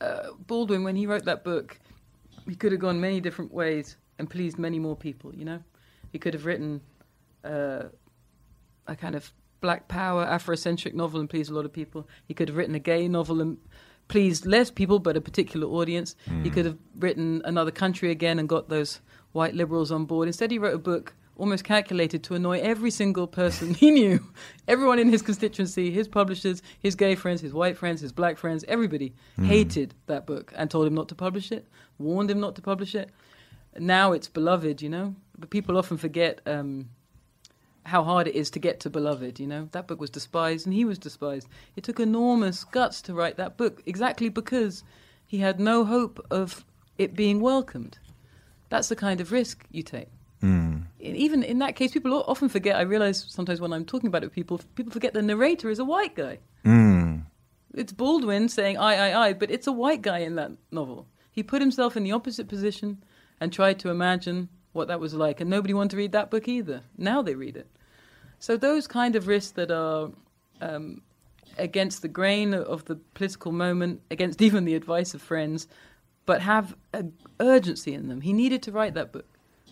uh, 0.01 0.27
Baldwin, 0.47 0.83
when 0.83 0.95
he 0.95 1.07
wrote 1.07 1.25
that 1.25 1.43
book, 1.43 1.79
he 2.47 2.55
could 2.55 2.71
have 2.71 2.81
gone 2.81 2.99
many 2.99 3.21
different 3.21 3.53
ways 3.53 3.97
and 4.19 4.29
pleased 4.29 4.57
many 4.57 4.79
more 4.79 4.95
people. 4.95 5.33
You 5.33 5.45
know, 5.45 5.59
he 6.11 6.19
could 6.19 6.33
have 6.33 6.45
written 6.45 6.81
uh, 7.43 7.83
a 8.87 8.95
kind 8.95 9.15
of 9.15 9.31
black 9.61 9.87
power 9.87 10.25
Afrocentric 10.25 10.93
novel 10.93 11.19
and 11.19 11.29
pleased 11.29 11.49
a 11.49 11.53
lot 11.53 11.65
of 11.65 11.73
people. 11.73 12.07
He 12.27 12.33
could 12.33 12.49
have 12.49 12.57
written 12.57 12.75
a 12.75 12.79
gay 12.79 13.07
novel 13.07 13.41
and 13.41 13.57
pleased 14.07 14.45
less 14.45 14.69
people, 14.69 14.99
but 14.99 15.17
a 15.17 15.21
particular 15.21 15.67
audience. 15.67 16.15
He 16.43 16.49
could 16.49 16.65
have 16.65 16.77
written 16.99 17.41
another 17.45 17.71
country 17.71 18.11
again 18.11 18.37
and 18.37 18.47
got 18.47 18.69
those 18.69 19.01
white 19.31 19.55
liberals 19.55 19.91
on 19.91 20.05
board. 20.05 20.27
Instead, 20.27 20.51
he 20.51 20.59
wrote 20.59 20.75
a 20.75 20.79
book 20.79 21.13
almost 21.37 21.63
calculated 21.63 22.23
to 22.23 22.35
annoy 22.35 22.59
every 22.59 22.91
single 22.91 23.27
person 23.27 23.73
he 23.73 23.91
knew, 23.91 24.19
everyone 24.67 24.99
in 24.99 25.09
his 25.09 25.21
constituency, 25.21 25.91
his 25.91 26.07
publishers, 26.07 26.61
his 26.79 26.95
gay 26.95 27.15
friends, 27.15 27.41
his 27.41 27.53
white 27.53 27.77
friends, 27.77 28.01
his 28.01 28.11
black 28.11 28.37
friends, 28.37 28.63
everybody 28.67 29.13
hated 29.41 29.93
that 30.07 30.25
book 30.25 30.53
and 30.55 30.69
told 30.71 30.87
him 30.87 30.95
not 30.95 31.09
to 31.09 31.15
publish 31.15 31.51
it, 31.51 31.67
warned 31.97 32.31
him 32.31 32.39
not 32.39 32.55
to 32.55 32.61
publish 32.61 32.95
it. 32.95 33.09
Now 33.77 34.13
it's 34.13 34.29
beloved, 34.29 34.81
you 34.81 34.89
know, 34.89 35.15
but 35.37 35.49
people 35.49 35.77
often 35.77 35.97
forget 35.97 36.39
um, 36.45 36.89
how 37.83 38.03
hard 38.03 38.27
it 38.27 38.35
is 38.35 38.49
to 38.51 38.59
get 38.59 38.79
to 38.81 38.89
beloved. 38.89 39.39
You 39.39 39.47
know, 39.47 39.69
that 39.71 39.87
book 39.87 39.99
was 39.99 40.09
despised 40.09 40.65
and 40.65 40.73
he 40.73 40.85
was 40.85 40.97
despised. 40.97 41.47
It 41.75 41.83
took 41.83 41.99
enormous 41.99 42.63
guts 42.63 43.01
to 43.03 43.13
write 43.13 43.37
that 43.37 43.57
book, 43.57 43.81
exactly 43.85 44.29
because 44.29 44.83
he 45.27 45.39
had 45.39 45.59
no 45.59 45.83
hope 45.83 46.25
of 46.31 46.63
it 46.97 47.15
being 47.15 47.41
welcomed. 47.41 47.99
That's 48.69 48.89
the 48.89 48.95
kind 48.95 49.21
of 49.21 49.31
risk 49.31 49.65
you 49.71 49.83
take. 49.83 50.09
And 51.03 51.15
Even 51.17 51.43
in 51.43 51.59
that 51.59 51.75
case, 51.75 51.91
people 51.91 52.23
often 52.27 52.49
forget. 52.49 52.75
I 52.75 52.81
realize 52.81 53.25
sometimes 53.27 53.59
when 53.61 53.73
I'm 53.73 53.85
talking 53.85 54.07
about 54.07 54.23
it 54.23 54.27
with 54.27 54.33
people, 54.33 54.59
people 54.75 54.91
forget 54.91 55.13
the 55.13 55.21
narrator 55.21 55.69
is 55.69 55.79
a 55.79 55.85
white 55.85 56.15
guy. 56.15 56.39
It's 57.73 57.91
Baldwin 57.93 58.47
saying 58.49 58.77
"I, 58.77 59.11
I, 59.11 59.27
I," 59.27 59.33
but 59.33 59.51
it's 59.51 59.67
a 59.67 59.71
white 59.71 60.01
guy 60.01 60.19
in 60.19 60.35
that 60.35 60.51
novel. 60.71 61.07
He 61.31 61.43
put 61.43 61.61
himself 61.61 61.97
in 61.97 62.03
the 62.03 62.13
opposite 62.13 62.47
position 62.47 63.03
and 63.39 63.51
tried 63.51 63.79
to 63.79 63.89
imagine 63.89 64.47
what 64.71 64.87
that 64.87 64.99
was 64.99 65.13
like, 65.13 65.41
and 65.41 65.49
nobody 65.49 65.73
wanted 65.73 65.91
to 65.91 65.97
read 65.97 66.13
that 66.13 66.31
book 66.31 66.47
either. 66.47 66.81
Now 66.97 67.21
they 67.21 67.35
read 67.35 67.57
it. 67.57 67.67
So 68.39 68.57
those 68.57 68.87
kind 68.87 69.15
of 69.15 69.27
risks 69.27 69.51
that 69.51 69.71
are 69.71 70.11
um, 70.61 71.01
against 71.57 72.01
the 72.01 72.07
grain 72.07 72.53
of 72.53 72.85
the 72.85 72.95
political 73.13 73.51
moment, 73.51 74.01
against 74.09 74.41
even 74.47 74.65
the 74.65 74.75
advice 74.75 75.13
of 75.13 75.21
friends, 75.21 75.67
but 76.25 76.41
have 76.41 76.75
a 76.93 77.05
urgency 77.39 77.93
in 77.93 78.07
them. 78.07 78.21
He 78.21 78.33
needed 78.33 78.63
to 78.63 78.71
write 78.71 78.93
that 78.95 79.11
book. 79.11 79.27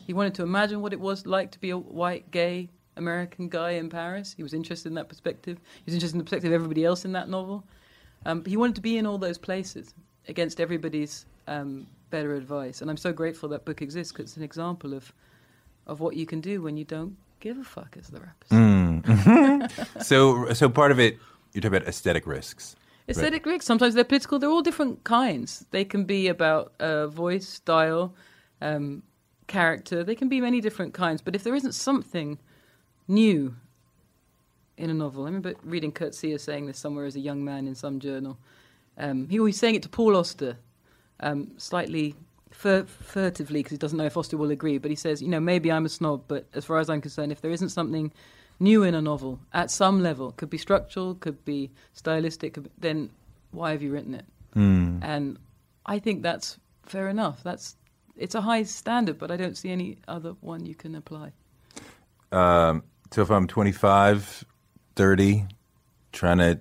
He 0.05 0.13
wanted 0.13 0.35
to 0.35 0.43
imagine 0.43 0.81
what 0.81 0.93
it 0.93 0.99
was 0.99 1.25
like 1.25 1.51
to 1.51 1.59
be 1.59 1.69
a 1.69 1.77
white, 1.77 2.31
gay 2.31 2.69
American 2.97 3.49
guy 3.49 3.71
in 3.71 3.89
Paris. 3.89 4.33
He 4.35 4.43
was 4.43 4.53
interested 4.53 4.89
in 4.89 4.95
that 4.95 5.09
perspective. 5.09 5.57
He 5.77 5.83
was 5.85 5.95
interested 5.95 6.15
in 6.15 6.19
the 6.19 6.23
perspective 6.25 6.51
of 6.51 6.55
everybody 6.55 6.85
else 6.85 7.05
in 7.05 7.13
that 7.13 7.29
novel. 7.29 7.63
Um, 8.25 8.41
but 8.41 8.49
he 8.49 8.57
wanted 8.57 8.75
to 8.75 8.81
be 8.81 8.97
in 8.97 9.05
all 9.05 9.17
those 9.17 9.37
places 9.37 9.93
against 10.27 10.59
everybody's 10.59 11.25
um, 11.47 11.87
better 12.09 12.35
advice. 12.35 12.81
And 12.81 12.89
I'm 12.89 12.97
so 12.97 13.11
grateful 13.11 13.49
that 13.49 13.65
book 13.65 13.81
exists 13.81 14.13
because 14.13 14.31
it's 14.31 14.37
an 14.37 14.43
example 14.43 14.93
of, 14.93 15.11
of 15.87 15.99
what 15.99 16.15
you 16.15 16.25
can 16.25 16.39
do 16.41 16.61
when 16.61 16.77
you 16.77 16.85
don't 16.85 17.17
give 17.39 17.57
a 17.57 17.63
fuck, 17.63 17.97
as 17.99 18.07
the 18.07 18.21
rappers 18.21 18.49
say. 18.49 19.83
so 20.01 20.53
so 20.53 20.69
part 20.69 20.91
of 20.91 20.99
it, 20.99 21.17
you're 21.53 21.61
talking 21.61 21.77
about 21.77 21.87
aesthetic 21.87 22.25
risks. 22.25 22.75
Aesthetic 23.09 23.45
risks, 23.45 23.65
sometimes 23.65 23.95
they're 23.95 24.05
political. 24.05 24.39
They're 24.39 24.49
all 24.49 24.61
different 24.61 25.03
kinds. 25.03 25.65
They 25.71 25.83
can 25.83 26.05
be 26.05 26.29
about 26.29 26.71
uh, 26.79 27.07
voice, 27.07 27.49
style, 27.49 28.15
um, 28.61 29.03
character. 29.47 30.03
They 30.03 30.15
can 30.15 30.29
be 30.29 30.41
many 30.41 30.61
different 30.61 30.93
kinds. 30.93 31.21
But 31.21 31.35
if 31.35 31.43
there 31.43 31.55
isn't 31.55 31.73
something 31.73 32.39
new 33.07 33.55
in 34.77 34.89
a 34.89 34.93
novel, 34.93 35.23
I 35.23 35.25
remember 35.27 35.53
reading 35.63 35.91
Coetzee 35.91 36.39
saying 36.39 36.65
this 36.65 36.79
somewhere 36.79 37.05
as 37.05 37.15
a 37.15 37.19
young 37.19 37.43
man 37.43 37.67
in 37.67 37.75
some 37.75 37.99
journal. 37.99 38.37
Um, 38.97 39.27
he 39.29 39.39
was 39.39 39.57
saying 39.57 39.75
it 39.75 39.83
to 39.83 39.89
Paul 39.89 40.15
Auster, 40.15 40.57
um, 41.19 41.51
slightly 41.57 42.15
fur- 42.51 42.85
furtively 42.85 43.59
because 43.59 43.71
he 43.71 43.77
doesn't 43.77 43.97
know 43.97 44.05
if 44.05 44.17
Auster 44.17 44.37
will 44.37 44.51
agree. 44.51 44.77
But 44.77 44.91
he 44.91 44.95
says, 44.95 45.21
you 45.21 45.27
know, 45.27 45.39
maybe 45.39 45.71
I'm 45.71 45.85
a 45.85 45.89
snob, 45.89 46.23
but 46.27 46.45
as 46.53 46.65
far 46.65 46.79
as 46.79 46.89
I'm 46.89 47.01
concerned, 47.01 47.31
if 47.31 47.41
there 47.41 47.51
isn't 47.51 47.69
something 47.69 48.11
new 48.59 48.83
in 48.83 48.93
a 48.93 49.01
novel 49.01 49.39
at 49.51 49.71
some 49.71 50.01
level, 50.03 50.31
could 50.31 50.49
be 50.49 50.57
structural, 50.57 51.15
could 51.15 51.43
be 51.43 51.71
stylistic, 51.93 52.53
could 52.53 52.63
be, 52.65 52.69
then 52.77 53.09
why 53.51 53.71
have 53.71 53.81
you 53.81 53.91
written 53.91 54.13
it? 54.13 54.25
And 55.01 55.37
I 55.85 55.99
think 55.99 56.21
that's 56.21 56.59
fair 56.85 57.09
enough. 57.09 57.43
That's 57.43 57.75
it's 58.15 58.35
a 58.35 58.41
high 58.41 58.63
standard, 58.63 59.17
but 59.17 59.31
I 59.31 59.37
don't 59.37 59.57
see 59.57 59.69
any 59.71 59.97
other 60.07 60.31
one 60.41 60.65
you 60.65 60.75
can 60.75 60.95
apply. 60.95 61.31
Um, 62.31 62.83
so 63.11 63.21
if 63.21 63.29
I'm 63.29 63.47
25, 63.47 64.43
30, 64.95 65.45
trying 66.11 66.37
to 66.39 66.59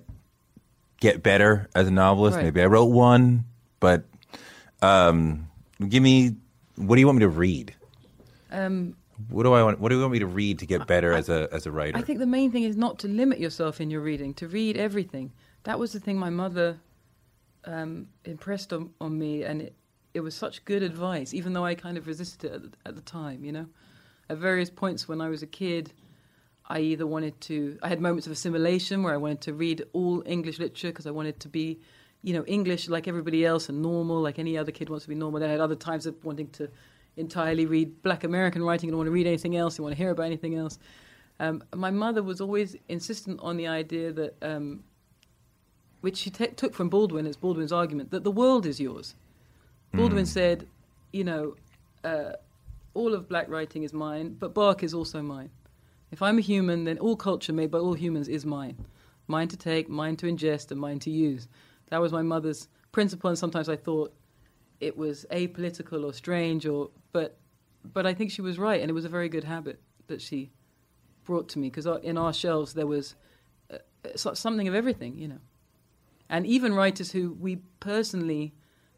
get 0.99 1.23
better 1.23 1.69
as 1.75 1.87
a 1.87 1.91
novelist, 1.91 2.37
Right. 2.37 2.45
maybe 2.45 2.61
I 2.61 2.65
wrote 2.65 2.85
one, 2.85 3.45
but 3.79 4.05
um, 4.81 5.49
give 5.89 6.03
me 6.03 6.35
what 6.75 6.95
do 6.95 6.99
you 6.99 7.05
want 7.07 7.17
me 7.19 7.23
to 7.25 7.29
read? 7.29 7.75
Um, 8.51 8.95
What 9.29 9.43
do 9.43 9.53
I 9.53 9.63
want? 9.63 9.79
What 9.79 9.89
do 9.89 9.95
you 9.95 10.01
want 10.01 10.13
me 10.13 10.19
to 10.19 10.27
read 10.27 10.59
to 10.59 10.65
get 10.65 10.87
better 10.87 11.13
as 11.13 11.29
a 11.29 11.47
as 11.51 11.65
a 11.65 11.71
writer? 11.71 11.97
I 11.97 12.01
think 12.01 12.19
the 12.19 12.25
main 12.25 12.51
thing 12.51 12.63
is 12.63 12.75
not 12.75 12.99
to 12.99 13.07
limit 13.07 13.39
yourself 13.39 13.79
in 13.79 13.91
your 13.91 14.01
reading, 14.01 14.33
to 14.35 14.47
read 14.47 14.75
everything. 14.75 15.31
That 15.63 15.79
was 15.79 15.93
the 15.93 15.99
thing 15.99 16.17
my 16.17 16.29
mother 16.29 16.79
um, 17.65 18.07
impressed 18.25 18.73
on, 18.73 18.89
on 18.99 19.17
me, 19.17 19.43
and 19.43 19.61
it, 19.61 19.75
it 20.13 20.21
was 20.21 20.35
such 20.35 20.63
good 20.65 20.83
advice, 20.83 21.33
even 21.33 21.53
though 21.53 21.65
I 21.65 21.75
kind 21.75 21.97
of 21.97 22.07
resisted 22.07 22.51
it 22.51 22.53
at 22.53 22.61
the, 22.63 22.69
at 22.85 22.95
the 22.95 23.01
time, 23.01 23.43
you 23.43 23.51
know. 23.51 23.67
At 24.29 24.37
various 24.37 24.69
points 24.69 25.07
when 25.07 25.21
I 25.21 25.29
was 25.29 25.43
a 25.43 25.47
kid, 25.47 25.93
I 26.67 26.79
either 26.79 27.05
wanted 27.05 27.39
to, 27.41 27.77
I 27.81 27.89
had 27.89 27.99
moments 27.99 28.25
of 28.25 28.31
assimilation 28.31 29.03
where 29.03 29.13
I 29.13 29.17
wanted 29.17 29.41
to 29.41 29.53
read 29.53 29.83
all 29.93 30.23
English 30.25 30.59
literature 30.59 30.89
because 30.89 31.07
I 31.07 31.11
wanted 31.11 31.39
to 31.41 31.49
be, 31.49 31.79
you 32.21 32.33
know, 32.33 32.45
English 32.45 32.87
like 32.87 33.07
everybody 33.07 33.45
else 33.45 33.69
and 33.69 33.81
normal, 33.81 34.21
like 34.21 34.39
any 34.39 34.57
other 34.57 34.71
kid 34.71 34.89
wants 34.89 35.05
to 35.05 35.09
be 35.09 35.15
normal. 35.15 35.39
Then 35.39 35.49
I 35.49 35.53
had 35.53 35.61
other 35.61 35.75
times 35.75 36.05
of 36.05 36.23
wanting 36.23 36.49
to 36.51 36.69
entirely 37.17 37.65
read 37.65 38.01
black 38.01 38.23
American 38.23 38.63
writing 38.63 38.89
and 38.89 38.97
want 38.97 39.07
to 39.07 39.11
read 39.11 39.27
anything 39.27 39.55
else, 39.55 39.77
you 39.77 39.83
want 39.83 39.95
to 39.95 40.01
hear 40.01 40.11
about 40.11 40.25
anything 40.25 40.55
else. 40.55 40.79
Um, 41.39 41.63
my 41.75 41.91
mother 41.91 42.23
was 42.23 42.39
always 42.39 42.75
insistent 42.87 43.39
on 43.41 43.57
the 43.57 43.67
idea 43.67 44.13
that, 44.13 44.35
um, 44.41 44.83
which 46.01 46.17
she 46.17 46.29
ta 46.29 46.45
took 46.55 46.73
from 46.73 46.89
Baldwin 46.89 47.25
as 47.25 47.35
Baldwin's 47.35 47.71
argument, 47.71 48.11
that 48.11 48.23
the 48.23 48.31
world 48.31 48.65
is 48.65 48.79
yours. 48.79 49.15
Baldwin 49.93 50.25
said, 50.25 50.67
you 51.11 51.23
know, 51.23 51.55
uh, 52.03 52.33
all 52.95 53.13
of 53.13 53.29
black 53.29 53.47
writing 53.47 53.83
is 53.83 53.93
mine, 53.93 54.35
but 54.39 54.53
Bach 54.55 54.81
is 54.81 54.93
also 54.93 55.21
mine. 55.21 55.51
If 56.11 56.21
I'm 56.21 56.39
a 56.39 56.41
human, 56.41 56.83
then 56.83 56.97
all 56.97 57.15
culture 57.15 57.53
made 57.53 57.69
by 57.69 57.77
all 57.77 57.93
humans 57.93 58.27
is 58.27 58.45
mine. 58.45 58.85
Mine 59.27 59.47
to 59.49 59.57
take, 59.57 59.89
mine 59.89 60.15
to 60.17 60.25
ingest, 60.25 60.71
and 60.71 60.79
mine 60.79 60.99
to 60.99 61.11
use. 61.11 61.47
That 61.89 62.01
was 62.01 62.11
my 62.11 62.23
mother's 62.23 62.69
principle, 62.91 63.29
and 63.29 63.37
sometimes 63.37 63.69
I 63.69 63.75
thought 63.75 64.13
it 64.79 64.97
was 64.97 65.27
apolitical 65.31 66.03
or 66.03 66.13
strange, 66.13 66.65
or 66.65 66.89
but 67.11 67.37
but 67.93 68.05
I 68.05 68.13
think 68.13 68.31
she 68.31 68.41
was 68.41 68.57
right, 68.57 68.81
and 68.81 68.89
it 68.89 68.93
was 68.93 69.05
a 69.05 69.09
very 69.09 69.29
good 69.29 69.43
habit 69.43 69.79
that 70.07 70.21
she 70.21 70.51
brought 71.23 71.49
to 71.49 71.59
me 71.59 71.69
because 71.69 71.85
in 72.03 72.17
our 72.17 72.33
shelves 72.33 72.73
there 72.73 72.87
was 72.87 73.15
uh, 73.71 73.77
something 74.15 74.67
of 74.67 74.75
everything, 74.75 75.17
you 75.17 75.27
know. 75.27 75.39
And 76.29 76.47
even 76.47 76.73
writers 76.73 77.11
who 77.11 77.33
we 77.33 77.57
personally, 77.79 78.53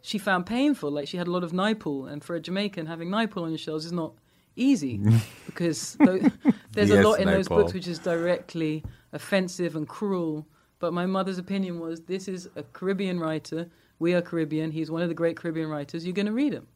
she 0.05 0.19
found 0.19 0.45
painful, 0.45 0.91
like 0.91 1.07
she 1.07 1.17
had 1.17 1.27
a 1.27 1.31
lot 1.31 1.43
of 1.43 1.51
Naipaul, 1.51 2.11
and 2.11 2.23
for 2.23 2.35
a 2.35 2.39
Jamaican, 2.39 2.85
having 2.85 3.09
Naipaul 3.09 3.43
on 3.43 3.49
your 3.49 3.57
shelves 3.57 3.85
is 3.85 3.91
not 3.91 4.13
easy 4.55 5.01
because 5.47 5.97
th- 5.99 6.31
there's 6.73 6.89
Yes, 6.89 7.03
a 7.03 7.07
lot 7.07 7.19
in 7.19 7.27
those 7.27 7.47
books 7.47 7.73
which 7.73 7.87
is 7.87 7.97
directly 7.99 8.83
offensive 9.13 9.75
and 9.75 9.87
cruel. 9.87 10.45
But 10.77 10.93
my 10.93 11.05
mother's 11.07 11.39
opinion 11.39 11.79
was 11.79 12.01
this 12.01 12.27
is 12.27 12.47
a 12.55 12.61
Caribbean 12.63 13.19
writer. 13.19 13.67
We 13.97 14.13
are 14.13 14.21
Caribbean. 14.21 14.71
He's 14.71 14.91
one 14.91 15.01
of 15.01 15.07
the 15.07 15.15
great 15.15 15.37
Caribbean 15.37 15.69
writers. 15.69 16.05
You're 16.05 16.13
going 16.13 16.25
to 16.27 16.33
read 16.33 16.53
him. 16.53 16.67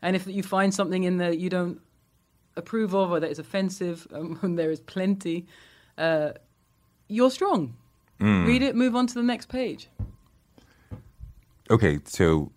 And 0.00 0.16
if 0.16 0.26
you 0.26 0.42
find 0.42 0.72
something 0.72 1.04
in 1.04 1.18
there 1.18 1.32
you 1.32 1.50
don't 1.50 1.80
approve 2.56 2.94
of 2.94 3.10
or 3.10 3.20
that 3.20 3.30
is 3.30 3.38
offensive, 3.38 4.06
um, 4.14 4.38
and 4.42 4.58
there 4.58 4.70
is 4.70 4.80
plenty, 4.80 5.46
uh, 5.98 6.30
you're 7.08 7.30
strong. 7.30 7.76
Read 8.46 8.62
it, 8.62 8.74
move 8.74 8.96
on 8.96 9.06
to 9.08 9.14
the 9.14 9.22
next 9.22 9.48
page. 9.50 9.88
Okay, 11.70 11.98
so 12.04 12.52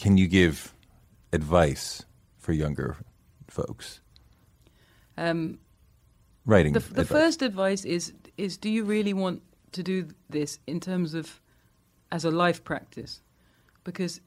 can 0.00 0.16
you 0.16 0.26
give 0.28 0.74
advice 1.32 2.04
for 2.38 2.52
younger 2.52 2.96
folks 3.48 4.00
Um, 5.16 5.58
writing? 6.46 6.72
the, 6.74 6.80
the 6.80 7.00
advice? 7.02 7.08
first 7.08 7.42
advice 7.42 7.84
is 7.84 8.12
is 8.36 8.56
do 8.56 8.68
you 8.70 8.84
really 8.84 9.12
want 9.12 9.42
to 9.72 9.82
do 9.82 10.06
this 10.30 10.58
in 10.66 10.80
terms 10.80 11.14
of 11.14 11.40
as 12.10 12.24
a 12.24 12.30
life 12.30 12.62
practice 12.64 13.20
because 13.84 14.20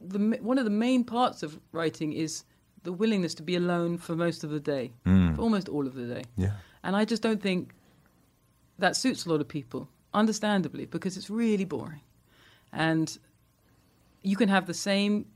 the 0.00 0.18
one 0.42 0.58
of 0.58 0.64
the 0.64 0.70
main 0.70 1.04
parts 1.04 1.42
of 1.42 1.58
writing 1.72 2.12
is 2.12 2.44
the 2.82 2.92
willingness 2.92 3.34
to 3.34 3.42
be 3.42 3.56
alone 3.56 3.98
for 3.98 4.14
most 4.14 4.44
of 4.44 4.50
the 4.50 4.60
day 4.60 4.92
for 5.04 5.40
almost 5.42 5.68
all 5.68 5.86
of 5.86 5.94
the 5.94 6.04
day 6.14 6.22
yeah. 6.36 6.52
and 6.82 6.94
i 6.96 7.04
just 7.04 7.22
don't 7.22 7.40
think 7.42 7.72
that 8.78 8.94
suits 8.96 9.26
a 9.26 9.30
lot 9.30 9.40
of 9.40 9.48
people 9.48 9.88
understandably 10.12 10.84
because 10.86 11.16
it's 11.16 11.30
really 11.30 11.64
boring 11.64 12.02
and 12.72 13.18
you 14.24 14.36
can 14.36 14.48
have 14.48 14.66
the 14.66 14.74
same 14.74 15.26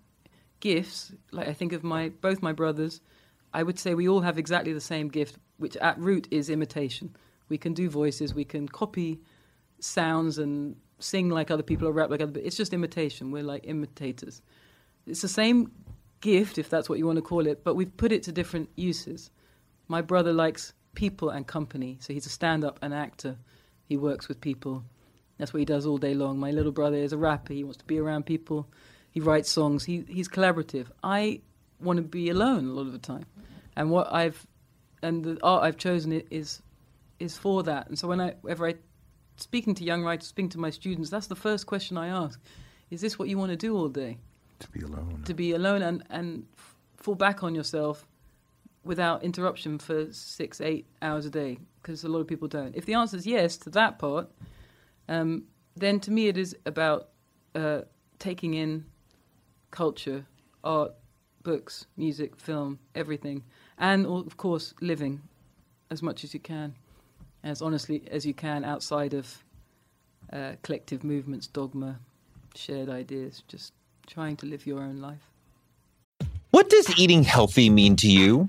gifts 0.61 1.13
like 1.31 1.47
i 1.47 1.53
think 1.53 1.73
of 1.73 1.85
my 1.85 2.09
both 2.09 2.43
my 2.43 2.53
brothers. 2.53 3.01
I 3.55 3.63
would 3.63 3.79
say 3.79 3.95
we 3.95 4.09
all 4.09 4.21
have 4.21 4.37
exactly 4.37 4.75
the 4.75 4.81
same 4.81 5.09
gift 5.09 5.39
which 5.57 5.77
at 5.79 5.99
root 5.99 6.29
is 6.31 6.51
imitation. 6.51 7.17
We 7.49 7.57
can 7.57 7.73
do 7.73 7.89
voices 7.89 8.35
we 8.35 8.45
can 8.45 8.69
copy 8.69 9.21
sounds 9.81 10.39
and 10.39 10.77
sing 10.99 11.31
like 11.31 11.51
other 11.51 11.63
people 11.63 11.89
or 11.89 11.93
rap 11.93 12.11
like 12.11 12.21
other 12.21 12.33
people. 12.33 12.47
it's 12.47 12.57
just 12.57 12.75
imitation. 12.75 13.31
We're 13.31 13.43
like 13.43 13.65
imitators. 13.67 14.43
It's 15.07 15.23
the 15.23 15.29
same 15.29 15.73
gift 16.21 16.59
if 16.59 16.69
that's 16.69 16.89
what 16.91 16.99
you 16.99 17.07
want 17.07 17.17
to 17.17 17.23
call 17.23 17.47
it 17.47 17.65
but 17.65 17.75
we've 17.75 17.97
put 17.97 18.13
it 18.13 18.23
to 18.25 18.33
different 18.33 18.69
uses. 18.77 19.31
My 19.87 20.03
brother 20.03 20.33
likes 20.33 20.75
people 20.95 21.31
and 21.31 21.47
company 21.47 21.97
so 22.01 22.13
he's 22.13 22.27
a 22.27 22.31
stand-up 22.31 22.79
and 22.83 22.93
actor. 22.93 23.39
He 23.85 23.97
works 23.97 24.29
with 24.29 24.41
people 24.41 24.85
that's 25.39 25.53
what 25.53 25.61
he 25.61 25.65
does 25.65 25.87
all 25.87 25.99
day 25.99 26.15
long. 26.15 26.39
My 26.39 26.51
little 26.51 26.73
brother 26.73 26.97
is 26.97 27.13
a 27.13 27.19
rapper. 27.19 27.55
He 27.55 27.65
wants 27.65 27.79
to 27.79 27.85
be 27.85 27.99
around 27.99 28.27
people. 28.27 28.69
He 29.11 29.21
writes 29.21 29.51
songs. 29.51 29.85
He, 29.85 30.05
he's 30.09 30.29
collaborative. 30.29 30.89
I 31.03 31.41
want 31.81 31.97
to 31.99 32.03
be 32.03 32.29
alone 32.29 32.69
a 32.69 32.73
lot 32.73 32.83
of 32.83 32.93
the 32.93 32.99
time. 32.99 33.27
And 33.77 33.91
what 33.91 34.13
i've 34.13 34.47
and 35.03 35.25
the 35.25 35.39
art 35.43 35.63
i've 35.63 35.77
chosen 35.77 36.13
is 36.31 36.61
is 37.21 37.37
for 37.37 37.63
that. 37.63 37.89
And 37.89 37.99
so 37.99 38.09
when 38.09 38.21
i 38.21 38.35
whenever 38.43 38.67
i 38.67 38.75
speaking 39.37 39.75
to 39.77 39.85
young 39.85 40.03
writers 40.03 40.27
speaking 40.27 40.49
to 40.51 40.59
my 40.59 40.71
students 40.71 41.11
that's 41.11 41.29
the 41.29 41.37
first 41.37 41.67
question 41.67 41.97
i 41.97 42.09
ask. 42.09 42.41
Is 42.91 43.01
this 43.01 43.19
what 43.19 43.29
you 43.29 43.39
want 43.39 43.51
to 43.51 43.57
do 43.57 43.77
all 43.77 43.89
day? 43.89 44.19
To 44.61 44.71
be 44.71 44.81
alone. 44.81 45.23
to 45.27 45.35
be 45.35 45.53
alone 45.53 45.83
and, 45.83 46.03
and 46.11 46.47
fall 46.97 47.15
back 47.15 47.45
on 47.45 47.55
yourself 47.55 48.05
without 48.85 49.23
interruption 49.23 49.79
for 49.79 50.13
six, 50.13 50.61
eight 50.61 50.87
hours 51.03 51.27
a 51.27 51.31
day, 51.31 51.59
because 51.81 52.03
a 52.03 52.09
lot 52.09 52.21
of 52.21 52.27
people 52.27 52.49
don't. 52.49 52.75
If 52.75 52.87
the 52.87 52.95
answer 52.95 53.17
is 53.17 53.27
yes 53.27 53.57
to 53.59 53.71
that 53.71 53.99
part, 53.99 54.29
um, 55.09 55.45
then 55.77 56.01
to 56.01 56.11
me 56.11 56.29
it 56.29 56.37
is 56.37 56.57
about 56.67 57.09
uh, 57.55 57.83
taking 58.19 58.55
in 58.55 58.85
culture, 59.71 60.27
art, 60.65 60.93
books, 61.43 61.87
music, 61.97 62.37
film, 62.37 62.79
everything, 62.95 63.43
and 63.79 64.07
of 64.07 64.37
course 64.37 64.75
living 64.81 65.23
as 65.91 66.03
much 66.03 66.25
as 66.25 66.35
you 66.35 66.41
can, 66.41 66.75
as 67.43 67.63
honestly 67.63 68.03
as 68.11 68.27
you 68.27 68.35
can 68.35 68.65
outside 68.65 69.15
of 69.15 69.45
uh, 70.33 70.53
collective 70.63 71.05
movements, 71.05 71.47
dogma, 71.47 71.99
shared 72.55 72.89
ideas, 72.89 73.43
just 73.49 73.73
trying 74.07 74.37
to 74.37 74.47
live 74.47 74.67
your 74.67 74.81
own 74.81 75.01
life. 75.01 75.31
What 76.51 76.71
does 76.71 76.99
eating 76.99 77.25
healthy 77.25 77.71
mean 77.71 77.97
to 77.97 78.11
you? 78.11 78.49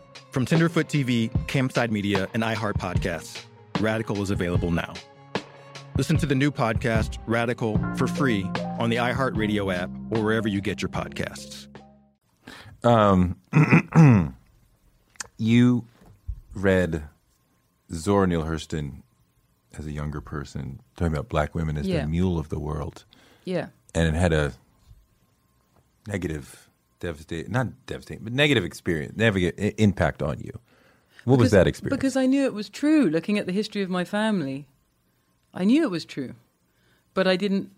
From 0.31 0.45
Tenderfoot 0.45 0.87
TV, 0.87 1.29
Campside 1.47 1.91
Media, 1.91 2.27
and 2.33 2.41
iHeart 2.43 2.73
Podcasts, 2.73 3.43
Radical 3.79 4.21
is 4.21 4.29
available 4.31 4.71
now. 4.71 4.93
Listen 5.97 6.15
to 6.17 6.25
the 6.25 6.35
new 6.35 6.51
podcast, 6.51 7.17
Radical, 7.27 7.77
for 7.97 8.07
free 8.07 8.43
on 8.79 8.89
the 8.89 8.95
iHeartRadio 8.95 9.73
app 9.75 9.89
or 10.09 10.23
wherever 10.23 10.47
you 10.47 10.61
get 10.61 10.81
your 10.81 10.89
podcasts. 10.89 11.67
Um, 12.83 13.37
You 15.37 15.85
read 16.53 17.03
Zora 17.91 18.27
Neale 18.27 18.43
Hurston 18.43 19.01
as 19.75 19.87
a 19.87 19.91
younger 19.91 20.21
person, 20.21 20.81
talking 20.95 21.11
about 21.13 21.29
black 21.29 21.55
women 21.55 21.77
as 21.77 21.87
Yeah. 21.87 22.01
the 22.01 22.07
mule 22.07 22.37
of 22.37 22.49
the 22.49 22.59
world. 22.59 23.05
Yeah. 23.43 23.67
and 23.95 24.07
it 24.07 24.13
had 24.17 24.31
a 24.33 24.53
negative, 26.07 26.60
devastating, 27.01 27.51
not 27.51 27.67
devastating, 27.85 28.23
but 28.23 28.31
negative 28.31 28.63
experience, 28.63 29.17
negative 29.17 29.73
impact 29.77 30.21
on 30.21 30.39
you. 30.39 30.57
What 31.25 31.37
was 31.37 31.51
that 31.51 31.67
experience? 31.67 31.97
Because 31.97 32.15
I 32.15 32.25
knew 32.25 32.45
it 32.45 32.53
was 32.53 32.69
true. 32.69 33.09
Looking 33.09 33.37
at 33.37 33.45
the 33.45 33.51
history 33.51 33.81
of 33.81 33.89
my 33.89 34.05
family, 34.05 34.67
I 35.53 35.65
knew 35.65 35.83
it 35.83 35.91
was 35.91 36.05
true, 36.05 36.35
but 37.13 37.27
I 37.27 37.35
didn't. 37.35 37.69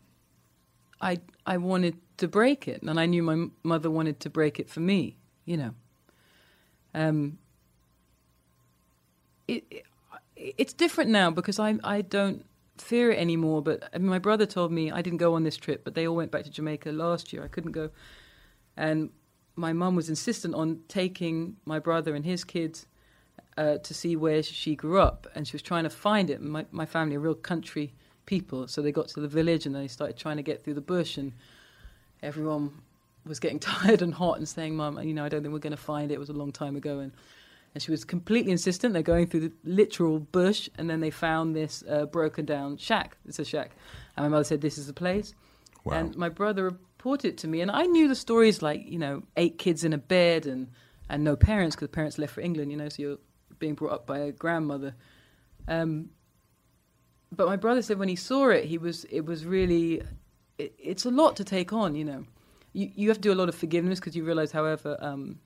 I 1.01 1.19
I 1.45 1.57
wanted 1.57 1.97
to 2.17 2.28
break 2.28 2.67
it, 2.67 2.84
and 2.84 2.99
I 2.99 3.07
knew 3.07 3.24
my 3.24 3.47
mother 3.63 3.89
wanted 3.89 4.19
to 4.19 4.30
break 4.30 4.59
it 4.59 4.69
for 4.69 4.80
me. 4.80 5.17
You 5.45 5.57
know. 5.57 5.71
Um. 6.93 7.39
It, 9.47 9.65
it 9.71 9.84
it's 10.36 10.74
different 10.74 11.09
now 11.09 11.32
because 11.32 11.59
I 11.59 11.78
I 11.84 12.01
don't 12.01 12.45
fear 12.78 13.11
it 13.11 13.19
anymore. 13.19 13.61
But 13.61 13.89
I 13.93 13.97
mean, 13.97 14.09
my 14.09 14.19
brother 14.19 14.45
told 14.45 14.71
me 14.71 14.91
I 14.91 15.01
didn't 15.01 15.19
go 15.19 15.34
on 15.34 15.43
this 15.43 15.57
trip, 15.57 15.84
but 15.84 15.95
they 15.95 16.07
all 16.07 16.15
went 16.15 16.32
back 16.32 16.43
to 16.43 16.49
Jamaica 16.49 16.91
last 16.91 17.34
year. 17.34 17.43
I 17.43 17.47
couldn't 17.47 17.71
go, 17.71 17.89
and 18.78 19.09
my 19.55 19.74
mum 19.74 19.95
was 19.95 20.09
insistent 20.09 20.55
on 20.55 20.80
taking 20.88 21.57
my 21.65 21.80
brother 21.80 22.15
and 22.15 22.26
his 22.26 22.43
kids 22.43 22.86
uh, 23.57 23.78
to 23.78 23.93
see 23.93 24.15
where 24.15 24.41
she 24.41 24.76
grew 24.76 24.99
up, 24.99 25.28
and 25.36 25.47
she 25.47 25.53
was 25.53 25.61
trying 25.61 25.84
to 25.84 25.89
find 25.89 26.30
it. 26.30 26.41
My, 26.41 26.65
my 26.71 26.86
family 26.86 27.15
are 27.15 27.19
real 27.19 27.36
country 27.36 27.93
people, 28.26 28.67
so 28.67 28.82
they 28.82 28.91
got 28.91 29.07
to 29.09 29.19
the 29.19 29.28
village 29.28 29.65
and 29.65 29.76
they 29.76 29.88
started 29.88 30.17
trying 30.17 30.38
to 30.38 30.43
get 30.43 30.63
through 30.63 30.74
the 30.74 30.82
bush, 30.82 31.17
and 31.17 31.34
everyone 32.21 32.82
was 33.26 33.39
getting 33.39 33.59
tired 33.71 34.01
and 34.01 34.13
hot 34.13 34.38
and 34.38 34.47
saying, 34.47 34.76
"Mum, 34.76 35.01
you 35.03 35.13
know, 35.13 35.24
I 35.24 35.30
don't 35.30 35.43
think 35.43 35.53
we're 35.53 35.59
going 35.59 35.71
to 35.71 35.78
find 35.78 36.11
it. 36.11 36.15
It 36.15 36.19
was 36.19 36.30
a 36.30 36.34
long 36.34 36.51
time 36.51 36.76
ago." 36.76 36.99
And 36.99 37.11
and 37.76 37.82
she 37.82 37.89
was 37.89 38.05
completely 38.05 38.51
insistent. 38.51 38.93
They're 38.93 39.01
going 39.01 39.26
through 39.28 39.39
the 39.41 39.51
literal 39.63 40.19
bush, 40.19 40.69
and 40.78 40.89
then 40.89 40.99
they 40.99 41.09
found 41.09 41.55
this 41.55 41.84
uh, 41.89 42.05
broken 42.05 42.45
down 42.45 42.78
shack. 42.78 43.17
It's 43.28 43.39
a 43.39 43.45
shack, 43.45 43.71
and 44.15 44.26
my 44.26 44.30
mother 44.30 44.43
said, 44.43 44.61
"This 44.61 44.78
is 44.78 44.88
the 44.88 44.93
place." 44.93 45.34
Wow. 45.84 45.93
And 45.95 46.15
my 46.15 46.30
brother 46.30 46.78
it 47.26 47.38
to 47.39 47.47
me, 47.47 47.62
and 47.62 47.70
I 47.70 47.84
knew 47.84 48.08
the 48.08 48.16
stories 48.16 48.62
like 48.62 48.88
you 48.88 48.97
know, 48.97 49.24
eight 49.36 49.58
kids 49.58 49.84
in 49.84 49.93
a 49.93 49.97
bed 49.97 50.45
and 50.45 50.70
and 51.10 51.24
no 51.24 51.36
parents 51.36 51.76
because 51.76 51.89
parents 51.89 52.18
left 52.18 52.34
for 52.34 52.41
England. 52.41 52.72
You 52.72 52.78
know, 52.78 52.89
so 52.89 53.01
you're 53.01 53.18
being 53.60 53.76
brought 53.76 53.91
up 53.91 54.08
by 54.08 54.20
a 54.20 54.32
grandmother. 54.32 54.95
Um, 55.68 56.10
but 57.32 57.47
my 57.47 57.56
brother 57.56 57.82
said 57.82 57.99
when 57.99 58.10
he 58.10 58.16
saw 58.16 58.49
it, 58.49 58.66
he 58.66 58.78
was 58.78 59.06
it 59.06 59.26
was 59.26 59.45
really 59.45 60.01
it, 60.58 60.74
it's 60.78 61.06
a 61.06 61.12
lot 61.12 61.36
to 61.38 61.43
take 61.43 61.74
on. 61.74 61.95
You 61.95 62.06
know, 62.06 62.26
you 62.72 62.91
you 62.95 63.10
have 63.10 63.18
to 63.18 63.22
do 63.22 63.34
a 63.34 63.36
lot 63.36 63.49
of 63.49 63.56
forgiveness 63.56 63.99
because 63.99 64.16
you 64.16 64.24
realize, 64.24 64.51
however 64.51 64.97
um, 64.99 65.39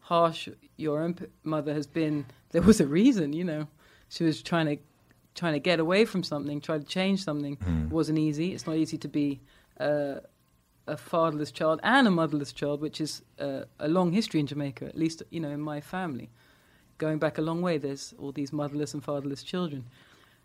harsh 0.00 0.48
your 0.76 1.02
own 1.02 1.16
mother 1.44 1.74
has 1.74 1.86
been, 1.86 2.26
there 2.50 2.62
was 2.62 2.80
a 2.80 2.86
reason. 2.86 3.32
You 3.32 3.44
know, 3.44 3.68
she 4.08 4.24
was 4.24 4.42
trying 4.42 4.66
to 4.66 4.82
trying 5.34 5.52
to 5.52 5.60
get 5.60 5.78
away 5.78 6.04
from 6.04 6.22
something, 6.22 6.60
try 6.60 6.78
to 6.78 6.84
change 6.84 7.22
something. 7.24 7.56
It 7.84 7.92
wasn't 7.92 8.18
easy. 8.18 8.52
It's 8.54 8.66
not 8.66 8.76
easy 8.76 8.98
to 8.98 9.08
be. 9.08 9.40
Uh, 9.78 10.16
a 10.90 10.96
fatherless 10.96 11.52
child 11.52 11.80
and 11.82 12.06
a 12.08 12.10
motherless 12.10 12.52
child, 12.52 12.80
which 12.80 13.00
is 13.00 13.22
uh, 13.38 13.62
a 13.78 13.88
long 13.88 14.12
history 14.12 14.40
in 14.40 14.46
Jamaica, 14.46 14.86
at 14.86 14.98
least 14.98 15.22
you 15.30 15.40
know 15.40 15.50
in 15.50 15.60
my 15.60 15.80
family. 15.80 16.30
Going 16.98 17.18
back 17.18 17.38
a 17.38 17.42
long 17.42 17.62
way, 17.62 17.78
there's 17.78 18.12
all 18.18 18.32
these 18.32 18.52
motherless 18.52 18.92
and 18.92 19.02
fatherless 19.02 19.42
children. 19.42 19.86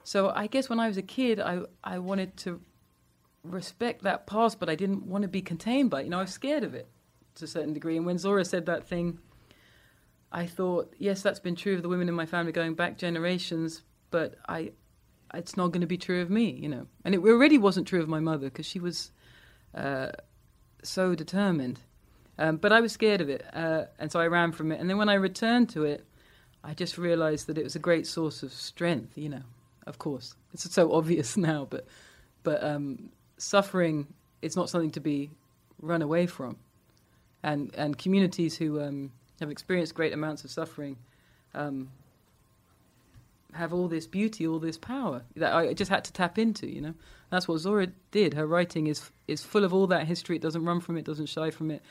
So 0.03 0.29
I 0.29 0.47
guess 0.47 0.69
when 0.69 0.79
I 0.79 0.87
was 0.87 0.97
a 0.97 1.01
kid, 1.01 1.39
I 1.39 1.61
I 1.83 1.97
wanted 1.99 2.37
to 2.37 2.61
respect 3.43 4.03
that 4.03 4.27
past, 4.27 4.59
but 4.59 4.69
I 4.69 4.75
didn't 4.75 5.05
want 5.05 5.23
to 5.23 5.27
be 5.27 5.41
contained 5.41 5.89
by 5.89 6.01
it. 6.01 6.03
You 6.05 6.11
know, 6.11 6.19
I 6.19 6.21
was 6.21 6.31
scared 6.31 6.63
of 6.63 6.73
it 6.73 6.87
to 7.35 7.45
a 7.45 7.47
certain 7.47 7.73
degree. 7.73 7.97
And 7.97 8.05
when 8.05 8.17
Zora 8.17 8.45
said 8.45 8.65
that 8.67 8.87
thing, 8.87 9.19
I 10.31 10.45
thought, 10.45 10.93
yes, 10.97 11.21
that's 11.21 11.39
been 11.39 11.55
true 11.55 11.75
of 11.75 11.81
the 11.81 11.89
women 11.89 12.09
in 12.09 12.15
my 12.15 12.25
family 12.25 12.51
going 12.51 12.75
back 12.75 12.97
generations, 12.97 13.83
but 14.11 14.35
I, 14.47 14.71
it's 15.33 15.57
not 15.57 15.71
going 15.71 15.81
to 15.81 15.87
be 15.87 15.97
true 15.97 16.21
of 16.21 16.29
me. 16.29 16.51
You 16.51 16.69
know, 16.69 16.87
and 17.03 17.15
it 17.15 17.19
already 17.19 17.57
wasn't 17.57 17.87
true 17.87 18.01
of 18.01 18.07
my 18.07 18.19
mother 18.19 18.49
because 18.49 18.65
she 18.65 18.79
was. 18.79 19.11
Uh, 19.73 20.11
so 20.89 21.15
determined. 21.15 21.79
Um, 22.37 22.57
but 22.57 22.73
I 22.73 22.81
was 22.81 22.91
scared 22.91 23.21
of 23.21 23.29
it, 23.29 23.45
uh, 23.53 23.85
and 23.97 24.11
so 24.11 24.19
I 24.19 24.27
ran 24.27 24.51
from 24.51 24.71
it. 24.71 24.79
And 24.79 24.89
then 24.89 24.97
when 24.97 25.09
I 25.09 25.13
returned 25.13 25.69
to 25.69 25.83
it, 25.85 26.05
I 26.63 26.73
just 26.73 26.97
realized 26.97 27.47
that 27.47 27.57
it 27.57 27.63
was 27.63 27.75
a 27.75 27.79
great 27.79 28.07
source 28.07 28.43
of 28.43 28.51
strength. 28.51 29.17
You 29.17 29.29
know, 29.29 29.43
of 29.85 29.99
course, 29.99 30.35
it's 30.53 30.69
so 30.73 30.93
obvious 30.93 31.37
now, 31.51 31.67
but 31.69 31.87
but 32.43 32.63
um, 32.63 33.09
suffering 33.37 34.07
is 34.41 34.55
not 34.55 34.69
something 34.69 34.91
to 34.91 34.99
be 34.99 35.31
run 35.81 36.01
away 36.01 36.27
from. 36.27 36.57
And 37.43 37.73
and 37.77 37.97
communities 37.97 38.57
who 38.57 38.81
um, 38.81 39.11
have 39.39 39.51
experienced 39.51 39.95
great 39.95 40.13
amounts 40.13 40.43
of 40.43 40.51
suffering 40.51 40.97
um, 41.53 41.89
have 43.55 43.73
all 43.73 43.87
this 43.87 44.05
beauty, 44.05 44.45
all 44.45 44.59
this 44.59 44.77
power 44.77 45.23
that 45.35 45.53
I 45.53 45.73
just 45.73 45.89
had 45.89 46.03
to 46.05 46.13
tap 46.13 46.37
into. 46.37 46.67
You 46.67 46.81
know, 46.81 46.93
that's 47.29 47.47
what 47.47 47.59
Zora 47.59 47.87
did. 48.11 48.33
Her 48.33 48.45
writing 48.45 48.87
is 48.87 49.11
is 49.27 49.43
full 49.43 49.63
of 49.63 49.73
all 49.73 49.87
that 49.87 50.05
history. 50.07 50.35
It 50.35 50.41
doesn't 50.41 50.63
run 50.63 50.79
from 50.79 50.97
it, 50.97 51.01
it 51.01 51.05
doesn't 51.05 51.27
shy 51.27 51.51
from 51.51 51.71
it, 51.71 51.81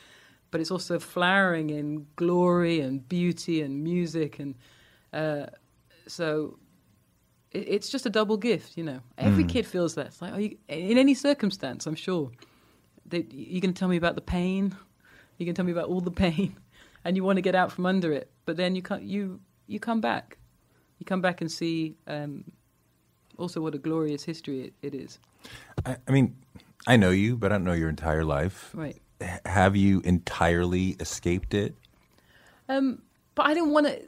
but 0.50 0.60
it's 0.60 0.70
also 0.70 0.98
flowering 0.98 1.70
in 1.70 2.06
glory 2.16 2.80
and 2.80 3.06
beauty 3.08 3.62
and 3.62 3.82
music, 3.82 4.38
and 4.38 4.54
uh, 5.12 5.46
so 6.06 6.58
it, 7.50 7.66
it's 7.68 7.88
just 7.88 8.06
a 8.06 8.10
double 8.10 8.36
gift. 8.36 8.76
You 8.76 8.84
know, 8.84 9.00
every 9.16 9.44
kid 9.44 9.66
feels 9.66 9.94
that. 9.94 10.06
It's 10.06 10.22
like, 10.22 10.32
are 10.32 10.40
you, 10.40 10.56
in 10.68 10.98
any 10.98 11.14
circumstance, 11.14 11.86
I'm 11.86 11.96
sure. 11.96 12.30
They, 13.06 13.26
you 13.30 13.60
can 13.60 13.74
tell 13.74 13.88
me 13.88 13.98
about 13.98 14.14
the 14.14 14.22
pain. 14.22 14.74
You 15.36 15.44
can 15.44 15.54
tell 15.54 15.64
me 15.64 15.72
about 15.72 15.88
all 15.88 16.00
the 16.00 16.10
pain, 16.10 16.56
and 17.04 17.16
you 17.16 17.24
want 17.24 17.36
to 17.36 17.42
get 17.42 17.54
out 17.54 17.72
from 17.72 17.86
under 17.86 18.12
it. 18.12 18.30
But 18.44 18.56
then 18.56 18.76
you 18.76 18.82
come, 18.82 19.02
you 19.02 19.40
you 19.66 19.80
come 19.80 20.00
back. 20.00 20.38
You 20.98 21.06
come 21.06 21.20
back 21.20 21.40
and 21.40 21.50
see 21.50 21.96
um, 22.06 22.44
also 23.36 23.60
what 23.60 23.74
a 23.74 23.78
glorious 23.78 24.22
history 24.24 24.60
it, 24.60 24.72
it 24.82 24.94
is. 24.94 25.18
I, 25.84 25.96
I 26.06 26.10
mean, 26.10 26.36
I 26.86 26.96
know 26.96 27.10
you, 27.10 27.36
but 27.36 27.52
I 27.52 27.56
don't 27.56 27.64
know 27.64 27.72
your 27.72 27.88
entire 27.88 28.24
life. 28.24 28.70
Right. 28.74 29.00
H- 29.20 29.40
have 29.46 29.76
you 29.76 30.00
entirely 30.00 30.96
escaped 31.00 31.54
it? 31.54 31.74
Um, 32.68 33.02
but 33.34 33.46
I 33.46 33.54
didn't 33.54 33.70
want 33.70 33.86
to. 33.86 34.02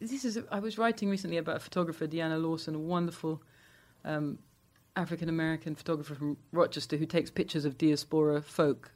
This 0.00 0.24
is. 0.24 0.38
I 0.50 0.60
was 0.60 0.78
writing 0.78 1.08
recently 1.08 1.38
about 1.38 1.56
a 1.56 1.60
photographer, 1.60 2.06
Deana 2.06 2.38
Lawson, 2.38 2.74
a 2.74 2.78
wonderful 2.78 3.42
um, 4.04 4.38
African 4.96 5.28
American 5.28 5.74
photographer 5.74 6.14
from 6.14 6.36
Rochester 6.52 6.96
who 6.96 7.06
takes 7.06 7.30
pictures 7.30 7.64
of 7.64 7.78
diaspora 7.78 8.42
folk 8.42 8.92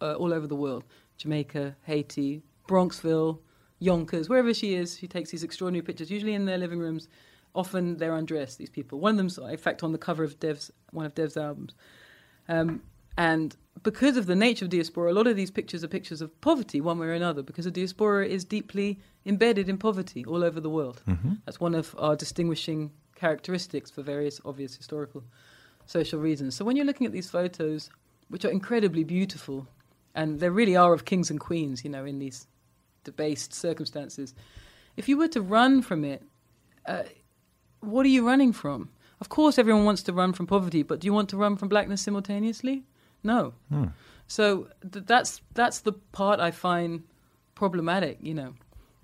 uh, 0.00 0.14
all 0.14 0.32
over 0.32 0.46
the 0.46 0.56
world 0.56 0.84
Jamaica, 1.16 1.76
Haiti, 1.82 2.42
Bronxville, 2.68 3.38
Yonkers, 3.80 4.28
wherever 4.28 4.54
she 4.54 4.74
is. 4.74 4.96
She 4.98 5.08
takes 5.08 5.30
these 5.30 5.42
extraordinary 5.42 5.82
pictures, 5.82 6.10
usually 6.10 6.34
in 6.34 6.44
their 6.44 6.58
living 6.58 6.78
rooms. 6.78 7.08
Often 7.54 7.96
they're 7.96 8.14
undressed, 8.14 8.58
these 8.58 8.70
people. 8.70 9.00
One 9.00 9.12
of 9.12 9.16
them's, 9.16 9.38
in 9.38 9.56
fact, 9.56 9.82
on 9.82 9.90
the 9.92 9.98
cover 9.98 10.22
of 10.22 10.38
Dev's, 10.38 10.70
one 10.92 11.06
of 11.06 11.14
Dev's 11.14 11.36
albums. 11.36 11.74
Um, 12.48 12.82
and 13.18 13.56
because 13.82 14.16
of 14.16 14.26
the 14.26 14.36
nature 14.36 14.64
of 14.64 14.70
diaspora, 14.70 15.12
a 15.12 15.14
lot 15.14 15.26
of 15.26 15.34
these 15.34 15.50
pictures 15.50 15.82
are 15.82 15.88
pictures 15.88 16.20
of 16.20 16.40
poverty, 16.40 16.80
one 16.80 16.98
way 16.98 17.08
or 17.08 17.12
another, 17.12 17.42
because 17.42 17.64
the 17.64 17.70
diaspora 17.70 18.26
is 18.26 18.44
deeply 18.44 19.00
embedded 19.26 19.68
in 19.68 19.78
poverty 19.78 20.24
all 20.24 20.44
over 20.44 20.60
the 20.60 20.70
world. 20.70 21.02
That's 21.44 21.58
one 21.60 21.74
of 21.74 21.94
our 21.98 22.14
distinguishing 22.16 22.92
characteristics 23.16 23.90
for 23.90 24.02
various 24.02 24.40
obvious 24.44 24.76
historical, 24.76 25.24
social 25.86 26.20
reasons. 26.20 26.54
So 26.54 26.64
when 26.64 26.76
you're 26.76 26.86
looking 26.86 27.06
at 27.06 27.12
these 27.12 27.28
photos, 27.28 27.90
which 28.28 28.44
are 28.44 28.50
incredibly 28.50 29.04
beautiful, 29.04 29.66
and 30.14 30.40
they 30.40 30.48
really 30.48 30.76
are 30.76 30.92
of 30.92 31.04
kings 31.04 31.30
and 31.30 31.40
queens, 31.40 31.84
you 31.84 31.90
know, 31.90 32.04
in 32.04 32.18
these 32.18 32.46
debased 33.04 33.54
circumstances, 33.54 34.34
if 34.96 35.08
you 35.08 35.16
were 35.16 35.28
to 35.28 35.40
run 35.40 35.82
from 35.82 36.04
it, 36.04 36.22
uh, 36.86 37.04
what 37.80 38.04
are 38.04 38.10
you 38.10 38.26
running 38.26 38.52
from? 38.52 38.90
Of 39.20 39.28
course, 39.28 39.58
everyone 39.58 39.84
wants 39.84 40.02
to 40.04 40.12
run 40.12 40.32
from 40.32 40.46
poverty, 40.46 40.82
but 40.82 41.00
do 41.00 41.06
you 41.06 41.12
want 41.12 41.28
to 41.30 41.36
run 41.36 41.56
from 41.56 41.68
blackness 41.68 42.02
simultaneously? 42.02 42.84
No. 43.22 43.54
So 44.26 44.68
th- 44.92 45.04
that's 45.06 45.42
that's 45.54 45.80
the 45.80 45.92
part 45.92 46.40
I 46.40 46.50
find 46.50 47.02
problematic. 47.54 48.18
You 48.22 48.34
know, 48.34 48.54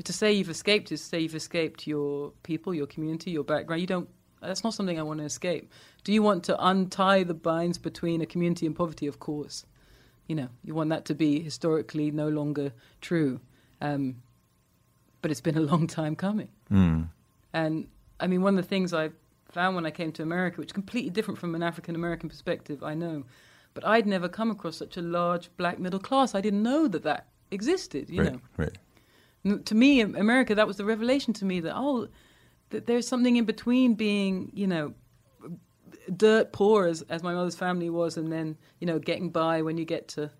to 0.02 0.12
say 0.12 0.32
you've 0.32 0.50
escaped 0.50 0.92
is 0.92 1.00
to 1.02 1.06
say 1.06 1.20
you've 1.20 1.34
escaped 1.34 1.86
your 1.86 2.32
people, 2.42 2.72
your 2.74 2.86
community, 2.86 3.30
your 3.30 3.44
background. 3.44 3.80
You 3.80 3.86
don't. 3.86 4.08
That's 4.40 4.64
not 4.64 4.74
something 4.74 4.98
I 4.98 5.02
want 5.02 5.20
to 5.20 5.26
escape. 5.26 5.70
Do 6.04 6.12
you 6.12 6.22
want 6.22 6.44
to 6.44 6.64
untie 6.64 7.24
the 7.24 7.34
binds 7.34 7.78
between 7.78 8.20
a 8.20 8.26
community 8.26 8.66
and 8.66 8.76
poverty? 8.76 9.06
Of 9.06 9.18
course. 9.18 9.66
You 10.28 10.36
know, 10.36 10.48
you 10.64 10.74
want 10.74 10.90
that 10.90 11.04
to 11.06 11.14
be 11.14 11.40
historically 11.40 12.10
no 12.10 12.28
longer 12.28 12.72
true. 13.00 13.40
Um, 13.80 14.22
but 15.22 15.30
it's 15.30 15.40
been 15.40 15.56
a 15.56 15.60
long 15.72 15.86
time 15.86 16.16
coming. 16.16 16.48
And 17.52 17.88
I 18.20 18.26
mean, 18.26 18.42
one 18.42 18.58
of 18.58 18.64
the 18.64 18.68
things 18.68 18.92
I 18.92 19.10
found 19.50 19.76
when 19.76 19.86
I 19.86 19.90
came 19.90 20.12
to 20.12 20.22
America, 20.22 20.58
which 20.58 20.68
is 20.68 20.72
completely 20.72 21.10
different 21.10 21.38
from 21.38 21.54
an 21.54 21.62
African 21.62 21.94
American 21.94 22.28
perspective, 22.28 22.82
I 22.82 22.94
know, 22.94 23.24
but 23.74 23.86
I'd 23.86 24.06
never 24.06 24.28
come 24.28 24.50
across 24.50 24.76
such 24.76 24.96
a 24.96 25.02
large 25.02 25.48
black 25.56 25.78
middle 25.78 26.00
class. 26.00 26.34
I 26.34 26.40
didn't 26.40 26.62
know 26.62 26.88
that 26.88 27.02
that 27.04 27.26
existed. 27.50 28.08
You 28.10 28.22
right, 28.22 28.32
know, 28.32 28.40
right. 28.56 29.64
To 29.64 29.74
me, 29.74 30.00
America, 30.00 30.54
that 30.54 30.66
was 30.66 30.76
the 30.76 30.84
revelation 30.84 31.32
to 31.34 31.44
me 31.44 31.60
that 31.60 31.74
oh, 31.76 32.08
that 32.70 32.86
there's 32.86 33.06
something 33.06 33.36
in 33.36 33.44
between 33.44 33.94
being, 33.94 34.50
you 34.54 34.66
know, 34.66 34.92
dirt 36.16 36.52
poor 36.52 36.86
as 36.86 37.02
as 37.02 37.22
my 37.22 37.32
mother's 37.34 37.56
family 37.56 37.90
was, 37.90 38.16
and 38.16 38.30
then 38.32 38.56
you 38.80 38.86
know 38.86 38.98
getting 38.98 39.30
by 39.30 39.62
when 39.62 39.78
you 39.78 39.84
get 39.84 40.08
to 40.08 40.30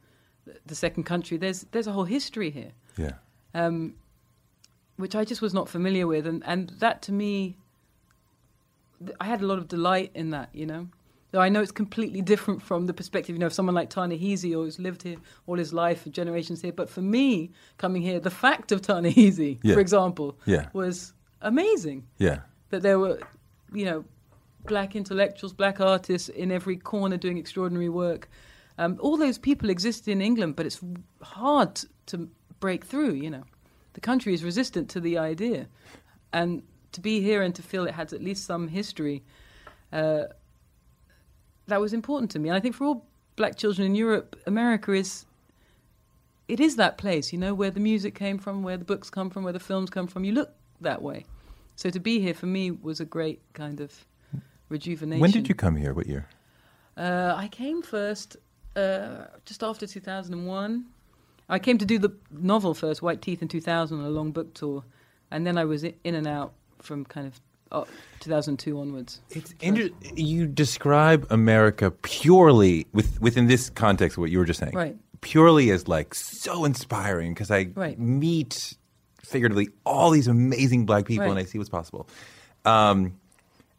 the- 0.45 0.59
the 0.67 0.75
second 0.75 1.05
country. 1.05 1.37
There's 1.37 1.63
there's 1.73 1.87
a 1.87 1.93
whole 1.93 2.05
history 2.05 2.51
here 2.51 2.73
Yeah. 2.97 3.15
Um, 3.57 3.95
which 4.97 5.15
I 5.15 5.25
just 5.25 5.43
was 5.43 5.53
not 5.55 5.69
familiar 5.69 6.07
with, 6.07 6.27
and 6.27 6.43
and 6.47 6.71
that 6.79 7.03
to 7.03 7.13
me, 7.13 7.57
I 9.21 9.25
had 9.27 9.41
a 9.43 9.47
lot 9.47 9.59
of 9.59 9.69
delight 9.69 10.11
in 10.15 10.31
that, 10.31 10.49
you 10.53 10.67
know. 10.67 10.89
Though 11.33 11.41
I 11.41 11.49
know 11.49 11.61
it's 11.61 11.73
completely 11.73 12.23
different 12.23 12.63
from 12.63 12.87
the 12.87 12.95
perspective, 12.95 13.35
you 13.35 13.41
know, 13.41 13.47
of 13.47 13.53
someone 13.53 13.75
like 13.75 13.91
Ta-Nehisi 13.91 14.53
or 14.53 14.65
who's 14.65 14.79
lived 14.79 15.03
here 15.03 15.17
all 15.47 15.59
his 15.59 15.73
life, 15.73 16.03
for 16.03 16.11
generations 16.11 16.63
here. 16.63 16.73
But 16.73 16.89
for 16.89 17.03
me, 17.03 17.51
coming 17.79 18.01
here, 18.01 18.21
the 18.21 18.31
fact 18.31 18.73
of 18.73 18.81
Ta-Nehisi, 18.81 19.59
Yeah. 19.63 19.75
for 19.75 19.81
example, 19.81 20.39
Yeah. 20.47 20.69
was 20.73 21.13
amazing. 21.43 22.07
Yeah. 22.19 22.39
That 22.71 22.83
there 22.83 22.99
were, 22.99 23.19
you 23.73 23.85
know, 23.85 24.05
black 24.67 24.95
intellectuals, 24.97 25.53
black 25.53 25.81
artists 25.81 26.29
in 26.29 26.51
every 26.53 26.77
corner 26.77 27.17
doing 27.17 27.39
extraordinary 27.39 27.89
work. 27.91 28.29
Um, 28.79 28.97
all 29.01 29.17
those 29.17 29.39
people 29.39 29.69
exist 29.69 30.07
in 30.09 30.21
England, 30.21 30.55
but 30.57 30.65
it's 30.65 30.81
hard 31.23 31.81
to 32.07 32.29
break 32.61 32.85
through, 32.85 33.13
you 33.13 33.31
know. 33.31 33.45
The 33.95 34.01
country 34.01 34.35
is 34.35 34.45
resistant 34.45 34.91
to 34.91 35.01
the 35.01 35.19
idea. 35.19 35.69
And 36.33 36.63
to 36.93 37.01
be 37.01 37.21
here 37.21 37.43
and 37.43 37.55
to 37.55 37.63
feel 37.63 37.87
it 37.87 37.95
has 37.95 38.13
at 38.13 38.23
least 38.23 38.45
some 38.45 38.69
history, 38.69 39.23
uh, 39.93 40.25
that 41.67 41.81
was 41.81 41.93
important 41.93 42.31
to 42.33 42.39
me. 42.39 42.49
And 42.49 42.57
I 42.57 42.61
think 42.61 42.75
for 42.75 42.85
all 42.85 43.07
black 43.37 43.57
children 43.57 43.87
in 43.87 43.95
Europe, 43.95 44.37
America 44.47 44.93
is. 44.93 45.25
It 46.49 46.61
is 46.61 46.77
that 46.77 46.97
place, 46.97 47.33
you 47.33 47.41
know, 47.41 47.55
where 47.55 47.73
the 47.73 47.81
music 47.81 48.15
came 48.15 48.39
from, 48.39 48.63
where 48.63 48.77
the 48.77 48.85
books 48.85 49.11
come 49.11 49.31
from, 49.31 49.43
where 49.43 49.53
the 49.53 49.59
films 49.59 49.91
come 49.91 50.07
from. 50.07 50.23
You 50.25 50.31
look 50.31 50.51
that 50.81 51.03
way. 51.03 51.27
So 51.75 51.91
to 51.91 51.99
be 51.99 52.21
here 52.21 52.35
for 52.35 52.47
me 52.47 52.71
was 52.71 53.01
a 53.01 53.05
great 53.05 53.41
kind 53.53 53.81
of 53.81 54.07
rejuvenation. 54.69 55.21
When 55.21 55.33
did 55.33 55.49
you 55.49 55.57
come 55.57 55.75
here? 55.75 55.93
What 55.93 56.07
year? 56.07 56.29
Uh, 56.97 57.35
I 57.37 57.49
came 57.49 57.83
first 57.83 58.37
uh, 58.77 59.25
just 59.45 59.63
after 59.63 59.87
2001. 59.87 60.87
I 61.49 61.59
came 61.59 61.79
to 61.79 61.87
do 61.87 61.99
the 61.99 62.11
novel 62.31 62.75
first, 62.75 63.03
White 63.03 63.23
Teeth, 63.23 63.41
in 63.43 63.49
2000, 63.49 63.99
on 63.99 64.05
a 64.05 64.09
long 64.11 64.33
book 64.33 64.53
tour, 64.55 64.85
and 65.31 65.47
then 65.47 65.57
I 65.59 65.65
was 65.65 65.85
in 65.85 66.15
and 66.15 66.27
out 66.27 66.53
from 66.81 67.05
kind 67.05 67.27
of 67.27 67.41
uh, 67.73 67.85
2002 68.21 68.79
onwards. 68.79 69.21
It's 69.31 69.55
inter- 69.61 69.91
you 70.15 70.47
describe 70.47 71.27
America 71.31 71.91
purely 71.91 72.87
with 72.93 73.21
within 73.21 73.47
this 73.47 73.71
context 73.71 74.17
of 74.17 74.23
what 74.23 74.31
you 74.31 74.39
were 74.39 74.45
just 74.45 74.61
saying. 74.61 74.75
Right. 74.75 74.97
Purely 75.21 75.71
as 75.71 75.89
like 75.89 76.15
so 76.15 76.65
inspiring 76.65 77.35
because 77.35 77.51
I 77.51 77.69
Right. 77.75 77.99
meet 77.99 78.77
figuratively 79.23 79.69
all 79.85 80.11
these 80.11 80.29
amazing 80.29 80.87
black 80.87 81.05
people 81.07 81.29
and 81.29 81.39
I 81.39 81.45
see 81.45 81.59
what's 81.59 81.71
possible. 81.71 82.09
Um, 82.65 83.15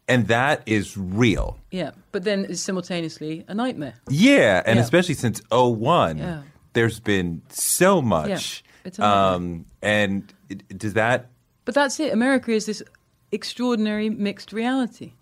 and 0.06 0.26
that 0.28 0.62
is 0.66 0.96
real. 0.96 1.58
Yeah, 1.70 1.92
but 2.12 2.24
then 2.24 2.46
it's 2.48 2.60
simultaneously 2.60 3.44
a 3.48 3.54
nightmare. 3.54 3.94
Yeah, 4.10 4.62
and 4.66 4.76
Yeah. 4.76 4.82
especially 4.82 5.14
since 5.14 5.40
01, 5.50 6.18
Yeah. 6.18 6.42
There's 6.72 7.00
been 7.00 7.42
so 7.48 8.02
much. 8.02 8.62
it's 8.84 8.98
a 8.98 9.06
um, 9.06 9.66
and 9.82 10.32
it, 10.48 10.78
does 10.78 10.94
that 10.94 11.30
But 11.64 11.74
that's 11.74 12.00
it. 12.00 12.12
America 12.12 12.52
is 12.52 12.66
this 12.66 12.82
extraordinary 13.32 14.10
mixed 14.10 14.52
reality. 14.52 15.12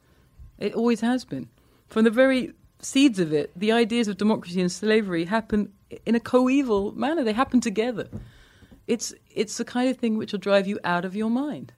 It 0.58 0.74
always 0.74 1.00
has 1.00 1.24
been. 1.24 1.48
From 1.88 2.04
the 2.04 2.10
very 2.10 2.52
seeds 2.80 3.18
of 3.18 3.32
it, 3.32 3.50
the 3.56 3.72
ideas 3.72 4.08
of 4.08 4.16
democracy 4.16 4.60
and 4.60 4.70
slavery 4.70 5.24
happen 5.24 5.72
in 6.04 6.14
a 6.14 6.20
coeval 6.20 6.92
manner. 6.92 7.24
They 7.24 7.32
happen 7.32 7.60
together. 7.60 8.08
It's 8.86 9.14
it's 9.30 9.56
the 9.58 9.64
kind 9.64 9.90
of 9.90 9.96
thing 9.96 10.16
which 10.16 10.32
will 10.32 10.38
drive 10.38 10.66
you 10.66 10.78
out 10.84 11.04
of 11.04 11.16
your 11.16 11.30
mind. 11.30 11.72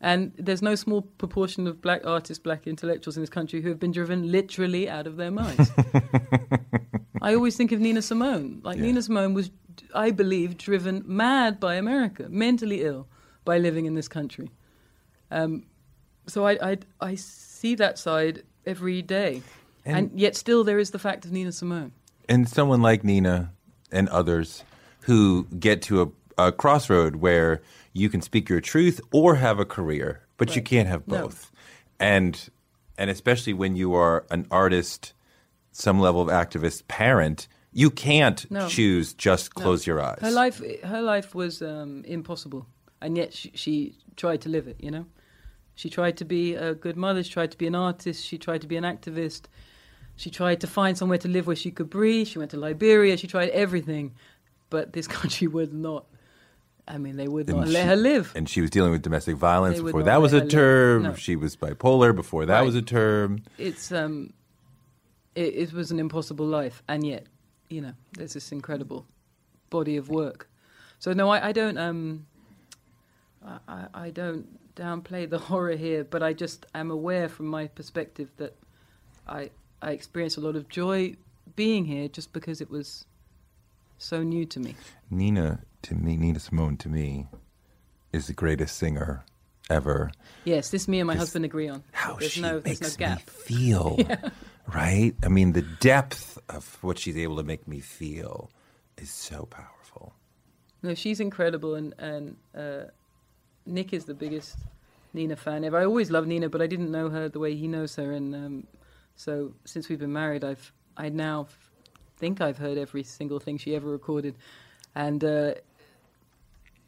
And 0.00 0.32
there's 0.36 0.60
no 0.60 0.74
small 0.74 1.02
proportion 1.02 1.66
of 1.66 1.80
black 1.80 2.04
artists, 2.04 2.42
black 2.42 2.66
intellectuals 2.66 3.16
in 3.16 3.22
this 3.22 3.30
country 3.30 3.62
who 3.62 3.70
have 3.70 3.80
been 3.80 3.92
driven 3.92 4.30
literally 4.30 4.88
out 4.88 5.06
of 5.06 5.16
their 5.16 5.30
minds. 5.30 5.70
I 7.24 7.34
always 7.34 7.56
think 7.56 7.72
of 7.72 7.80
Nina 7.80 8.02
Simone. 8.02 8.60
Like 8.62 8.78
Nina 8.78 9.00
Simone 9.00 9.32
was, 9.32 9.50
I 9.94 10.10
believe, 10.10 10.58
driven 10.58 11.02
mad 11.06 11.58
by 11.58 11.76
America, 11.76 12.26
mentally 12.28 12.82
ill 12.82 13.06
by 13.46 13.56
living 13.56 13.86
in 13.86 13.94
this 13.94 14.08
country. 14.08 14.50
Um, 15.30 15.64
so 16.26 16.46
I, 16.46 16.52
I, 16.72 16.78
I 17.00 17.14
see 17.14 17.74
that 17.76 17.98
side 17.98 18.42
every 18.66 19.00
day. 19.00 19.40
And, 19.86 20.10
yet 20.14 20.36
still 20.36 20.64
there 20.64 20.78
is 20.78 20.90
the 20.90 20.98
fact 20.98 21.24
of 21.24 21.32
Nina 21.32 21.52
Simone. 21.52 21.92
and 22.28 22.46
someone 22.46 22.82
like 22.82 23.04
Nina 23.04 23.52
and 23.90 24.06
others 24.10 24.62
who 25.02 25.46
get 25.58 25.80
to 25.82 26.02
a, 26.02 26.48
a 26.48 26.52
crossroad 26.52 27.16
where 27.16 27.62
you 27.94 28.10
can 28.10 28.20
speak 28.20 28.50
your 28.50 28.60
truth 28.60 29.00
or 29.12 29.36
have 29.36 29.58
a 29.58 29.64
career, 29.64 30.20
but 30.36 30.54
you 30.56 30.60
can't 30.62 30.88
have 30.88 31.08
No. 31.08 31.22
both. 31.22 31.50
And 31.98 32.50
and 32.98 33.10
especially 33.10 33.54
when 33.54 33.76
you 33.76 33.94
are 33.94 34.24
an 34.30 34.46
artist, 34.50 35.13
some 35.74 35.98
level 36.00 36.20
of 36.22 36.28
activist 36.28 36.86
parent, 36.88 37.48
you 37.72 37.90
can't 37.90 38.48
No. 38.50 38.68
choose 38.68 39.12
just 39.12 39.56
No. 39.56 39.62
close 39.62 39.86
your 39.86 40.00
eyes. 40.00 40.18
Her 40.20 40.30
life, 40.30 40.62
her 40.84 41.02
life 41.02 41.34
was 41.34 41.60
um, 41.60 42.04
impossible, 42.06 42.66
and 43.02 43.16
yet 43.16 43.34
she, 43.34 43.50
she 43.54 43.94
tried 44.16 44.40
to 44.42 44.48
live 44.48 44.68
it. 44.68 44.76
You 44.80 44.90
know, 44.92 45.06
she 45.74 45.90
tried 45.90 46.16
to 46.18 46.24
be 46.24 46.54
a 46.54 46.74
good 46.74 46.96
mother. 46.96 47.22
She 47.24 47.32
tried 47.32 47.50
to 47.50 47.58
be 47.58 47.66
an 47.66 47.74
artist. 47.74 48.24
She 48.24 48.38
tried 48.38 48.60
to 48.60 48.68
be 48.68 48.76
an 48.76 48.84
activist. 48.84 49.42
She 50.16 50.30
tried 50.30 50.60
to 50.60 50.68
find 50.68 50.96
somewhere 50.96 51.18
to 51.18 51.28
live 51.28 51.48
where 51.48 51.56
she 51.56 51.72
could 51.72 51.90
breathe. 51.90 52.28
She 52.28 52.38
went 52.38 52.52
to 52.52 52.56
Liberia. 52.56 53.16
She 53.16 53.26
tried 53.26 53.48
everything, 53.50 54.12
but 54.70 54.92
this 54.92 55.08
country 55.18 55.48
would 55.48 55.74
not. 55.74 56.04
I 56.86 56.98
mean, 56.98 57.16
they 57.16 57.26
would 57.26 57.48
And 57.48 57.58
not 57.60 57.68
let 57.68 57.82
she- 57.82 57.88
her 57.88 57.96
live. 57.96 58.32
And 58.36 58.48
she 58.48 58.60
was 58.60 58.70
dealing 58.70 58.92
with 58.92 59.02
domestic 59.02 59.34
violence 59.36 59.78
They 59.78 59.82
before 59.82 60.04
that 60.04 60.20
was 60.22 60.32
a 60.34 60.38
let 60.40 60.50
term. 60.50 61.02
No. 61.02 61.14
She 61.14 61.34
was 61.34 61.56
bipolar 61.56 62.14
before 62.14 62.46
that 62.46 62.58
Right. 62.58 62.66
was 62.66 62.76
a 62.76 62.82
term. 62.82 63.42
It's 63.58 63.90
um, 63.90 64.32
it, 65.34 65.54
it 65.54 65.72
was 65.72 65.90
an 65.90 65.98
impossible 65.98 66.46
life, 66.46 66.82
and 66.88 67.06
yet, 67.06 67.26
you 67.68 67.80
know, 67.80 67.92
there's 68.12 68.34
this 68.34 68.52
incredible 68.52 69.06
body 69.70 69.96
of 69.96 70.08
work. 70.08 70.48
So 70.98 71.12
no, 71.12 71.30
I, 71.30 71.48
I 71.48 71.52
don't 71.52 71.76
um, 71.76 72.26
I, 73.68 73.86
I, 73.94 74.10
don't 74.10 74.46
downplay 74.74 75.28
the 75.28 75.38
horror 75.50 75.76
here, 75.76 76.04
but 76.04 76.22
I 76.22 76.32
just 76.32 76.66
am 76.74 76.90
aware 76.90 77.28
from 77.28 77.46
my 77.46 77.66
perspective 77.66 78.30
that 78.36 78.56
I 79.28 79.50
I 79.82 79.90
experienced 79.90 80.36
a 80.36 80.40
lot 80.40 80.56
of 80.56 80.68
joy 80.68 81.16
being 81.56 81.84
here 81.84 82.08
just 82.08 82.32
because 82.32 82.60
it 82.60 82.70
was 82.70 83.04
so 83.98 84.22
new 84.22 84.44
to 84.46 84.60
me. 84.60 84.74
Nina, 85.10 85.60
to 85.82 85.94
me, 85.94 86.16
Nina 86.16 86.40
Simone, 86.40 86.76
to 86.78 86.88
me, 86.88 87.26
is 88.12 88.26
the 88.26 88.32
greatest 88.32 88.76
singer 88.76 89.24
ever. 89.70 90.10
Yes, 90.44 90.70
this 90.70 90.88
me 90.88 91.00
and 91.00 91.06
my 91.06 91.14
Just 91.14 91.26
husband 91.26 91.44
agree 91.44 91.68
on. 91.68 91.82
How 91.92 92.14
there's 92.14 92.32
she 92.32 92.40
no 92.40 92.60
there's 92.60 92.80
makes 92.80 92.98
no 92.98 93.06
gap. 93.06 93.18
me 93.18 93.24
feel, 93.26 93.98
right? 94.72 95.14
I 95.22 95.28
mean, 95.28 95.52
the 95.52 95.62
depth 95.62 96.38
of 96.48 96.78
what 96.82 96.98
she's 96.98 97.16
able 97.16 97.36
to 97.36 97.42
make 97.42 97.66
me 97.66 97.80
feel 97.80 98.50
is 98.96 99.10
so 99.10 99.46
powerful. 99.50 100.14
No, 100.82 100.94
she's 100.94 101.20
incredible, 101.20 101.74
and 101.74 101.94
and 101.98 102.36
uh, 102.56 102.84
Nick 103.66 103.92
is 103.92 104.04
the 104.04 104.14
biggest 104.14 104.56
Nina 105.12 105.36
fan 105.36 105.64
ever. 105.64 105.78
I 105.78 105.84
always 105.84 106.10
loved 106.10 106.28
Nina, 106.28 106.48
but 106.48 106.60
I 106.60 106.66
didn't 106.66 106.90
know 106.90 107.08
her 107.08 107.28
the 107.28 107.38
way 107.38 107.54
he 107.54 107.68
knows 107.68 107.96
her, 107.96 108.12
and 108.12 108.34
um, 108.34 108.66
so 109.16 109.52
since 109.64 109.88
we've 109.88 109.98
been 109.98 110.12
married, 110.12 110.44
I've 110.44 110.72
I 110.96 111.08
now 111.08 111.42
f- 111.42 111.70
think 112.18 112.40
I've 112.40 112.58
heard 112.58 112.78
every 112.78 113.02
single 113.02 113.40
thing 113.40 113.58
she 113.58 113.74
ever 113.74 113.88
recorded, 113.88 114.36
and. 114.94 115.22
Uh, 115.24 115.54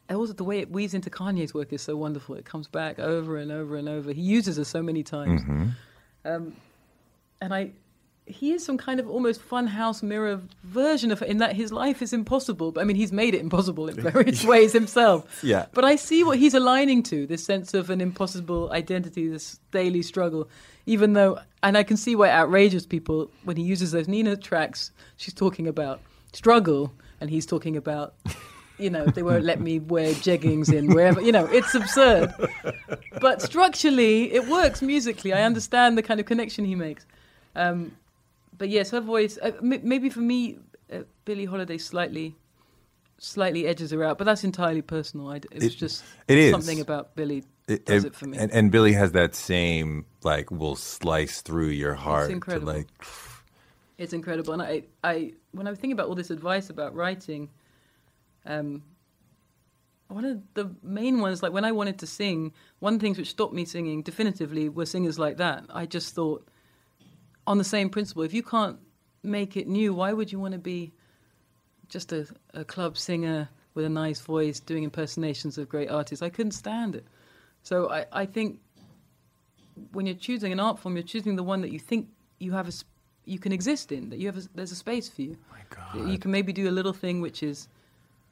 also 0.09 0.33
the 0.33 0.45
way 0.45 0.61
it 0.61 0.71
weaves 0.71 0.95
into 0.95 1.11
Kanye's 1.11 1.53
work 1.53 1.73
is 1.73 1.83
so 1.83 1.97
wonderful. 1.97 2.37
It 2.37 2.45
comes 2.45 2.69
back 2.69 3.01
over 3.01 3.39
and 3.39 3.51
over 3.51 3.75
and 3.77 3.89
over. 3.89 4.13
He 4.13 4.23
uses 4.23 4.57
her 4.57 4.63
so 4.65 4.81
many 4.81 5.03
times, 5.03 5.43
um, 6.25 6.55
and 7.41 7.55
I, 7.55 7.73
he 8.27 8.53
is 8.53 8.65
some 8.65 8.77
kind 8.77 8.99
of 8.99 9.09
almost 9.09 9.41
funhouse 9.49 10.03
mirror 10.03 10.41
version 10.65 11.13
of 11.13 11.23
in 11.23 11.39
that 11.39 11.55
his 11.55 11.73
life 11.73 12.03
is 12.03 12.13
impossible. 12.13 12.73
But 12.73 12.81
I 12.81 12.85
mean, 12.85 12.97
he's 12.97 13.13
made 13.13 13.35
it 13.35 13.41
impossible 13.41 13.89
in 13.89 14.01
various 14.01 14.45
ways 14.53 14.73
himself. 14.73 15.43
Yeah. 15.43 15.67
But 15.73 15.85
I 15.85 15.97
see 15.97 16.25
what 16.25 16.39
he's 16.39 16.55
aligning 16.55 17.03
to 17.05 17.27
this 17.27 17.45
sense 17.45 17.73
of 17.73 17.89
an 17.89 18.01
impossible 18.01 18.71
identity, 18.73 19.29
this 19.29 19.61
daily 19.71 20.03
struggle. 20.03 20.49
Even 20.87 21.15
though, 21.15 21.39
and 21.63 21.77
I 21.77 21.83
can 21.83 21.97
see 21.97 22.15
why 22.17 22.31
outrageous 22.31 22.87
people 22.87 23.31
when 23.45 23.57
he 23.57 23.63
uses 23.63 23.93
those 23.93 24.09
Nina 24.09 24.37
tracks, 24.37 24.91
she's 25.17 25.35
talking 25.35 25.67
about 25.67 26.01
struggle, 26.33 26.93
and 27.21 27.31
he's 27.31 27.47
talking 27.47 27.77
about. 27.77 28.15
You 28.79 28.91
know, 28.91 29.07
they 29.07 29.23
won't 29.23 29.45
let 29.45 29.59
me 29.59 29.79
wear 29.79 30.13
jeggings 30.13 30.71
in 30.71 30.93
wherever. 30.93 31.23
You 31.23 31.33
know, 31.33 31.47
it's 31.47 31.75
absurd. 31.75 32.31
But 33.23 33.41
structurally, 33.41 34.31
it 34.35 34.49
works 34.49 34.83
musically. 34.83 35.33
I 35.33 35.45
understand 35.45 35.97
the 35.97 36.03
kind 36.03 36.21
of 36.21 36.27
connection 36.27 36.67
he 36.67 36.75
makes. 36.75 37.07
Um, 37.57 37.97
but 38.59 38.69
yes, 38.69 38.91
her 38.91 39.01
voice. 39.01 39.39
Uh, 39.43 39.53
m- 39.61 39.81
maybe 39.83 40.09
for 40.11 40.21
me, 40.21 40.59
uh, 40.93 40.99
Billie 41.25 41.47
Holiday 41.47 41.79
slightly, 41.79 42.37
slightly 43.19 43.67
edges 43.67 43.91
her 43.91 44.05
out. 44.05 44.19
But 44.19 44.25
that's 44.25 44.45
entirely 44.45 44.83
personal. 44.83 45.29
I 45.29 45.39
d 45.41 45.49
it 45.51 45.63
It- 45.65 45.71
just 45.71 46.05
it 46.29 46.39
is. 46.39 46.53
something 46.53 46.81
about 46.81 47.17
Billie 47.17 47.43
does 47.85 48.05
it, 48.05 48.15
for 48.15 48.27
me. 48.27 48.39
And, 48.39 48.53
and 48.53 48.71
Billie 48.71 48.93
has 48.93 49.11
that 49.13 49.35
same 49.35 50.05
like 50.23 50.51
will 50.51 50.77
slice 50.77 51.41
through 51.43 51.69
your 51.83 51.95
heart 51.95 52.29
to 52.29 52.33
incredible. 52.35 52.73
like 52.75 52.87
It's 53.99 54.13
incredible. 54.13 54.53
And 54.53 54.63
I, 54.63 54.83
I, 55.03 55.33
when 55.53 55.67
I 55.67 55.71
was 55.71 55.79
thinking 55.79 55.93
about 55.99 56.09
all 56.09 56.15
this 56.15 56.31
advice 56.31 56.69
about 56.71 56.95
writing, 56.95 57.49
um, 58.45 58.83
one 60.09 60.25
of 60.25 60.41
the 60.55 60.71
main 60.83 61.21
ones, 61.21 61.43
like 61.43 61.53
when 61.53 61.65
I 61.65 61.73
wanted 61.73 61.99
to 61.99 62.07
sing, 62.07 62.53
one 62.79 62.95
of 62.95 63.01
the 63.01 63.05
things 63.07 63.19
which 63.19 63.31
stopped 63.31 63.55
me 63.55 63.65
singing 63.65 64.03
definitively 64.03 64.69
were 64.69 64.87
singers 64.87 65.19
like 65.19 65.39
that. 65.39 65.65
I 65.71 65.87
just 65.87 66.15
thought, 66.15 66.47
on 67.47 67.59
the 67.59 67.65
same 67.65 67.91
principle, 67.91 68.23
if 68.23 68.35
you 68.35 68.43
can't 68.43 68.79
make 69.23 69.57
it 69.57 69.67
new, 69.67 69.95
why 69.95 70.13
would 70.13 70.33
you 70.33 70.39
want 70.39 70.53
to 70.53 70.59
be 70.59 70.93
just 71.89 72.13
a, 72.13 72.27
a 72.55 72.65
club 72.65 72.99
singer 72.99 73.49
with 73.75 73.85
a 73.85 73.89
nice 73.89 74.21
voice 74.21 74.61
doing 74.61 74.85
impersonations 74.85 75.59
of 75.59 75.69
great 75.69 75.91
artists? 75.91 76.23
I 76.23 76.29
couldn't 76.29 76.53
stand 76.53 76.95
it. 76.95 77.07
So 77.63 77.91
I, 77.91 78.07
I 78.13 78.27
think 78.27 78.61
when 79.93 80.07
you're 80.07 80.17
choosing 80.17 80.53
an 80.53 80.61
art 80.61 80.79
form, 80.79 80.97
you're 80.97 81.03
choosing 81.03 81.37
the 81.37 81.43
one 81.43 81.61
that 81.63 81.71
you 81.71 81.79
think 81.79 82.09
you 82.39 82.53
have 82.53 82.69
a, 82.69 82.73
you 83.25 83.39
can 83.39 83.53
exist 83.53 83.93
in, 83.93 84.11
that 84.11 84.19
you 84.19 84.27
have 84.27 84.39
a, 84.39 84.43
there's 84.55 84.73
a 84.73 84.77
space 84.77 85.09
for 85.09 85.23
you. 85.23 85.37
my 85.51 85.61
God. 85.71 86.11
You 86.11 86.19
can 86.19 86.31
maybe 86.31 86.53
do 86.53 86.69
a 86.69 86.73
little 86.73 86.93
thing 86.93 87.21
which 87.21 87.43
is 87.43 87.69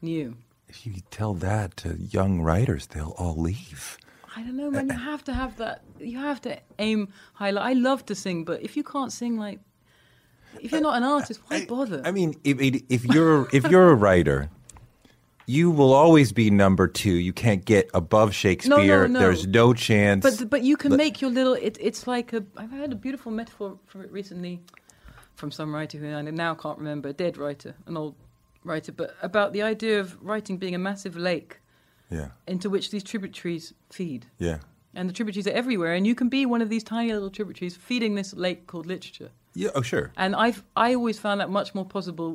new. 0.03 0.37
if 0.69 0.87
you 0.87 0.95
tell 1.11 1.35
that 1.35 1.77
to 1.79 1.97
young 1.97 2.41
writers, 2.41 2.87
they'll 2.89 3.15
all 3.19 3.37
leave. 3.37 3.99
I 4.37 4.43
don't 4.43 4.57
know, 4.57 4.71
man. 4.71 4.89
You 4.89 4.97
have 4.97 5.25
to 5.25 5.33
have 5.33 5.57
that. 5.59 5.83
You 5.99 6.19
have 6.19 6.41
to 6.43 6.59
aim 6.79 7.09
high. 7.35 7.51
Like, 7.51 7.65
I 7.65 7.73
love 7.75 8.05
to 8.07 8.15
sing, 8.15 8.45
but 8.45 8.63
if 8.63 8.77
you 8.77 8.83
can't 8.83 9.13
sing, 9.13 9.39
like, 9.39 9.61
if 10.61 10.73
you're 10.73 10.81
not 10.81 10.97
an 10.97 11.05
artist, 11.05 11.41
why 11.49 11.65
bother? 11.67 12.03
I 12.05 12.11
mean, 12.11 12.35
if, 12.45 12.61
if 12.89 13.05
you're 13.05 13.49
if 13.53 13.69
you're 13.71 13.91
a 13.91 13.95
writer, 13.95 14.51
you 15.47 15.71
will 15.71 15.93
always 15.93 16.33
be 16.33 16.51
number 16.51 16.89
two. 16.89 17.13
You 17.13 17.33
can't 17.33 17.65
get 17.65 17.91
above 17.95 18.35
Shakespeare. 18.35 19.09
no. 19.09 19.19
There's 19.19 19.47
no 19.47 19.75
chance. 19.75 20.23
But 20.23 20.51
but 20.51 20.63
you 20.63 20.77
can 20.77 20.97
make 20.97 21.21
your 21.21 21.31
little. 21.31 21.55
It, 21.55 21.77
it's 21.81 22.07
like 22.07 22.33
a. 22.33 22.45
I've 22.57 22.71
had 22.71 22.93
a 22.93 22.97
beautiful 22.97 23.33
metaphor 23.33 23.79
from 23.87 24.03
it 24.03 24.11
recently, 24.11 24.61
from 25.35 25.51
some 25.51 25.75
writer 25.75 25.99
who 25.99 26.13
I 26.13 26.23
now 26.23 26.55
can't 26.55 26.79
remember, 26.79 27.11
a 27.11 27.13
dead 27.13 27.37
writer, 27.37 27.75
an 27.87 27.97
old 27.97 28.15
writer, 28.65 28.93
but 28.93 29.15
about 29.23 29.53
the 29.53 29.63
idea 29.63 30.01
of 30.01 30.21
writing 30.23 30.57
being 30.57 30.75
a 30.75 30.79
massive 30.79 31.17
lake 31.17 31.61
yeah, 32.15 32.29
into 32.47 32.69
which 32.71 32.87
these 32.91 33.05
tributaries 33.13 33.65
feed. 33.91 34.23
yeah. 34.39 34.59
and 34.97 35.09
the 35.09 35.13
tributaries 35.19 35.47
are 35.51 35.57
everywhere, 35.63 35.95
and 35.97 36.07
you 36.07 36.15
can 36.15 36.29
be 36.29 36.47
one 36.47 36.63
of 36.63 36.69
these 36.69 36.85
tiny 36.85 37.13
little 37.13 37.31
tributaries 37.39 37.77
feeding 37.89 38.15
this 38.15 38.31
lake 38.35 38.61
called 38.71 38.87
literature. 38.87 39.31
Yeah. 39.55 39.71
Oh, 39.75 39.83
sure. 39.83 40.07
And 40.17 40.35
I've 40.45 40.61
I 40.77 40.95
always 40.95 41.19
found 41.19 41.41
that 41.41 41.51
much 41.51 41.75
more 41.75 41.85
possible 41.97 42.31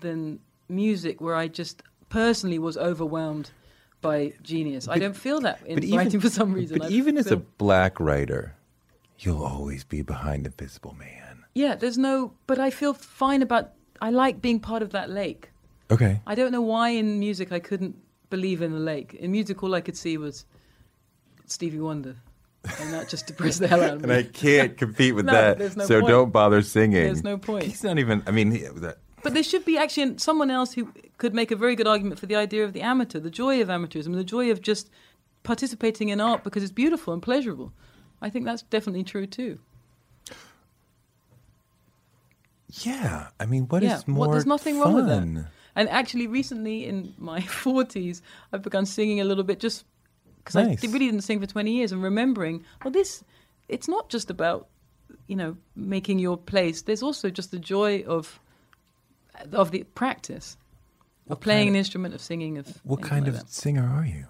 than 0.00 0.38
music, 0.68 1.20
where 1.20 1.34
I 1.44 1.48
just 1.48 1.82
personally 2.08 2.58
was 2.58 2.76
overwhelmed 2.76 3.50
by 4.00 4.18
genius. 4.42 4.88
I 4.88 4.98
don't 4.98 5.16
feel 5.26 5.40
that 5.40 5.58
in 5.66 5.74
but 5.76 5.84
even- 5.84 5.98
writing 5.98 6.20
for 6.20 6.30
some 6.30 6.52
reason. 6.52 6.78
But 6.78 6.88
I 6.88 6.90
even 6.98 7.16
as 7.18 7.30
a 7.30 7.36
black 7.36 8.00
writer, 8.00 8.54
you'll 9.20 9.44
always 9.44 9.84
be 9.84 10.02
behind 10.02 10.46
Invisible 10.46 10.94
Man. 10.98 11.44
yeah, 11.54 11.74
there's 11.80 11.98
no. 11.98 12.32
But 12.46 12.58
I 12.58 12.70
feel 12.70 12.94
fine 12.94 13.42
about. 13.42 13.72
I 14.00 14.10
like 14.10 14.42
being 14.42 14.60
part 14.60 14.82
of 14.82 14.90
that 14.90 15.08
lake. 15.10 15.50
Okay. 15.90 16.20
I 16.26 16.34
don't 16.34 16.52
know 16.52 16.62
why 16.74 16.88
in 17.00 17.18
music 17.20 17.52
I 17.52 17.60
couldn't 17.60 17.94
believe 18.32 18.62
in 18.62 18.72
the 18.72 18.78
lake. 18.80 19.12
In 19.14 19.30
music, 19.30 19.62
all 19.62 19.74
I 19.74 19.82
could 19.82 19.96
see 19.96 20.16
was 20.16 20.46
Stevie 21.46 21.78
Wonder, 21.80 22.16
and 22.80 22.92
that 22.94 23.08
just 23.10 23.26
depressed 23.26 23.60
the 23.60 23.68
hell 23.68 23.82
out 23.82 23.96
of 23.96 24.00
me. 24.00 24.04
And 24.04 24.12
I 24.12 24.22
can't 24.22 24.74
compete 24.76 25.14
with 25.14 25.26
No, 25.32 25.32
that, 25.32 25.76
no 25.76 25.84
so 25.84 26.00
point. 26.00 26.10
don't 26.10 26.30
bother 26.32 26.62
singing. 26.62 27.04
There's 27.04 27.22
no 27.22 27.36
point. 27.36 27.64
He's 27.64 27.84
not 27.84 27.98
even. 27.98 28.22
I 28.26 28.30
mean, 28.30 28.50
he- 28.50 28.66
that, 28.86 28.96
But 29.22 29.34
there 29.34 29.42
should 29.42 29.64
be 29.66 29.76
actually 29.76 30.16
someone 30.18 30.50
else 30.50 30.72
who 30.72 30.92
could 31.18 31.34
make 31.34 31.50
a 31.50 31.56
very 31.56 31.76
good 31.76 31.86
argument 31.86 32.18
for 32.18 32.26
the 32.26 32.36
idea 32.36 32.64
of 32.64 32.72
the 32.72 32.80
amateur, 32.80 33.20
the 33.20 33.30
joy 33.30 33.60
of 33.60 33.68
amateurism, 33.68 34.14
the 34.14 34.24
joy 34.24 34.50
of 34.50 34.62
just 34.62 34.88
participating 35.42 36.08
in 36.08 36.18
art 36.20 36.42
because 36.42 36.62
it's 36.62 36.72
beautiful 36.72 37.12
and 37.12 37.22
pleasurable. 37.22 37.70
I 38.22 38.30
think 38.30 38.46
that's 38.46 38.62
definitely 38.62 39.04
true 39.04 39.26
too. 39.26 39.58
yeah. 42.84 43.28
I 43.38 43.44
mean, 43.46 43.64
what 43.68 43.82
is 43.82 43.90
yeah, 43.90 44.00
more 44.06 44.20
well, 44.22 44.30
there's 44.30 44.46
nothing 44.46 44.80
wrong 44.80 44.94
with 44.94 45.06
that. 45.06 45.46
And 45.74 45.88
actually, 45.88 46.26
recently 46.26 46.84
in 46.86 47.14
my 47.18 47.40
40s, 47.64 48.20
I've 48.52 48.62
begun 48.62 48.86
singing 48.86 49.20
a 49.20 49.24
little 49.24 49.44
bit 49.44 49.58
just 49.60 49.84
because 50.38 50.56
I 50.56 50.64
Nice. 50.64 50.80
did- 50.80 50.92
really 50.92 51.06
didn't 51.06 51.22
sing 51.22 51.40
for 51.40 51.46
20 51.46 51.70
years 51.72 51.92
and 51.92 52.02
remembering, 52.02 52.64
well, 52.84 52.90
this, 52.92 53.24
it's 53.68 53.88
not 53.88 54.08
just 54.10 54.28
about, 54.30 54.68
you 55.28 55.36
know, 55.36 55.56
making 55.76 56.18
your 56.18 56.36
place. 56.36 56.82
There's 56.82 57.02
also 57.02 57.30
just 57.30 57.50
the 57.50 57.58
joy 57.58 58.02
of 58.06 58.38
of 59.52 59.70
the 59.70 59.82
practice 59.94 60.56
of 61.30 61.40
playing 61.40 61.68
an 61.68 61.74
instrument, 61.76 62.14
of 62.14 62.20
singing, 62.20 62.58
of 62.58 62.66
What 62.84 63.00
kind 63.00 63.24
like 63.24 63.34
of 63.34 63.40
that. 63.40 63.48
singer 63.50 63.88
are 63.88 64.04
you? 64.04 64.26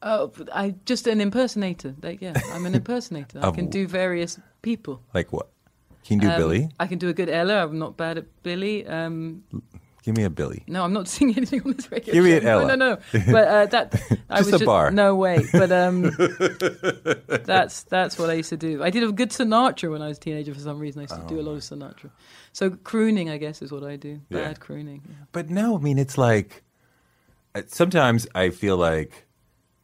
Oh, 0.00 0.28
but 0.28 0.48
I 0.54 0.74
just 0.86 1.06
an 1.06 1.20
impersonator. 1.20 1.94
Like, 2.02 2.22
yeah, 2.22 2.32
I'm 2.52 2.64
an 2.64 2.74
impersonator. 2.80 3.40
I 3.42 3.50
can 3.50 3.68
do 3.68 3.86
various 3.86 4.38
people. 4.62 5.02
Like 5.12 5.32
what? 5.32 5.48
Can 6.04 6.16
you 6.20 6.28
do 6.28 6.30
Um, 6.32 6.38
Billie? 6.38 6.68
I 6.80 6.86
can 6.86 6.98
do 6.98 7.08
a 7.08 7.12
good 7.12 7.28
Ella. 7.28 7.62
I'm 7.62 7.78
not 7.78 7.96
bad 7.96 8.18
at 8.18 8.42
Billie. 8.42 8.86
Um, 8.86 9.44
Give 10.02 10.16
me 10.16 10.24
a 10.24 10.30
Billie. 10.30 10.64
no, 10.66 10.82
I'm 10.82 10.92
not 10.92 11.06
singing 11.16 11.36
anything 11.36 11.62
on 11.64 11.74
this 11.74 11.90
radio. 11.92 12.12
Give 12.12 12.24
me 12.24 12.32
an 12.32 12.44
Ella. 12.46 12.66
No, 12.66 12.74
no, 12.74 12.94
no. 12.94 13.22
But 13.32 13.48
uh, 13.48 13.66
that 13.66 14.02
I 14.30 14.38
Just 14.38 14.52
was 14.52 14.62
a 14.62 14.64
bar. 14.64 14.90
No 14.90 15.14
way. 15.14 15.44
But 15.52 15.70
um, 15.70 16.02
that's 17.44 17.82
that's 17.84 18.18
what 18.18 18.30
I 18.30 18.34
used 18.34 18.50
to 18.50 18.56
do. 18.56 18.82
I 18.82 18.90
did 18.90 19.04
a 19.04 19.12
good 19.12 19.30
Sinatra 19.30 19.90
when 19.90 20.02
I 20.02 20.08
was 20.08 20.18
a 20.18 20.20
teenager. 20.20 20.54
For 20.54 20.60
some 20.60 20.78
reason, 20.78 21.00
I 21.00 21.02
used 21.04 21.14
to 21.14 21.26
do 21.28 21.40
a 21.40 21.42
lot 21.42 21.52
of 21.52 21.60
Sinatra. 21.60 22.10
So 22.52 22.70
crooning, 22.70 23.30
I 23.30 23.36
guess, 23.38 23.62
is 23.62 23.72
what 23.72 23.84
I 23.84 23.96
do. 23.96 24.20
Bad 24.30 24.38
Yeah. 24.38 24.52
crooning. 24.54 25.02
yeah. 25.08 25.14
But 25.32 25.50
no, 25.50 25.76
I 25.76 25.80
mean, 25.80 25.98
it's 25.98 26.18
like 26.18 26.62
uh, 27.54 27.62
sometimes 27.66 28.26
I 28.34 28.50
feel 28.50 28.76
like, 28.76 29.26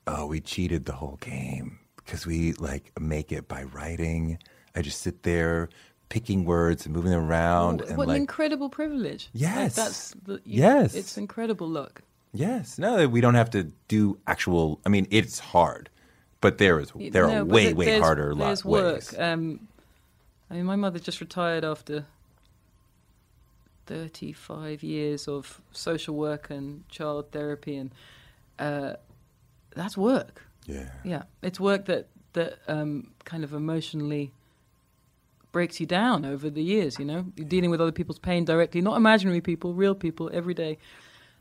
oh, 0.07 0.27
we 0.27 0.41
cheated 0.41 0.85
the 0.87 0.93
whole 0.95 1.17
game 1.21 1.79
because 1.97 2.27
we 2.27 2.53
like 2.55 2.93
make 3.01 3.33
it 3.33 3.49
by 3.49 3.63
writing. 3.65 4.39
I 4.75 4.83
just 4.83 5.01
sit 5.01 5.23
there 5.23 5.69
picking 6.09 6.45
words 6.45 6.87
and 6.87 6.95
moving 6.95 7.11
them 7.11 7.29
around 7.29 7.83
Oh, 7.83 7.87
and 7.89 7.97
what 7.99 8.09
an 8.09 8.17
incredible 8.17 8.69
privilege. 8.71 9.29
Like, 9.35 9.43
Yes. 9.43 9.75
that's 9.77 10.11
the, 10.25 10.35
you- 10.45 10.63
Yes. 10.63 10.95
It's 10.95 11.19
incredible 11.19 11.69
Look, 11.69 12.03
yes, 12.33 12.79
no, 12.79 12.97
that 12.97 13.11
we 13.11 13.21
don't 13.21 13.35
have 13.35 13.51
to 13.51 13.65
do 13.89 14.19
actual. 14.27 14.81
I 14.87 14.89
mean, 14.89 15.07
it's 15.11 15.39
hard, 15.39 15.91
but 16.41 16.59
there 16.59 16.81
is 16.81 16.93
there 17.11 17.27
No, 17.27 17.41
are 17.43 17.45
way 17.45 17.73
way 17.75 17.85
there's- 17.87 18.03
harder 18.03 18.35
lot 18.35 18.47
There's 18.47 18.65
work. 18.65 18.95
ways. 18.95 19.19
Um, 19.19 19.69
I 20.51 20.55
mean, 20.55 20.65
my 20.65 20.77
mother 20.77 20.99
just 20.99 21.21
retired 21.21 21.63
after 21.65 22.07
35 23.87 24.83
years 24.83 25.29
of 25.29 25.61
social 25.73 26.15
work 26.15 26.51
and 26.51 26.89
child 26.89 27.33
therapy, 27.33 27.77
and 27.77 27.91
uh, 28.59 28.95
that's 29.75 29.97
work. 29.97 30.43
yeah, 30.67 30.91
Yeah, 31.05 31.23
it's 31.43 31.59
work 31.61 31.87
that 31.87 32.09
that 32.35 32.59
um, 32.69 33.11
kind 33.25 33.43
of 33.45 33.53
emotionally 33.55 34.33
breaks 35.53 35.81
you 35.81 35.87
down 35.87 36.25
over 36.25 36.51
the 36.51 36.63
years. 36.63 36.99
You 36.99 37.05
know, 37.05 37.27
you're 37.37 37.49
dealing 37.49 37.71
with 37.71 37.81
other 37.81 37.93
people's 37.93 38.19
pain 38.19 38.45
directly, 38.45 38.81
not 38.81 38.97
imaginary 38.97 39.41
people, 39.41 39.75
real 39.75 39.95
people, 39.95 40.31
every 40.33 40.55
day. 40.55 40.79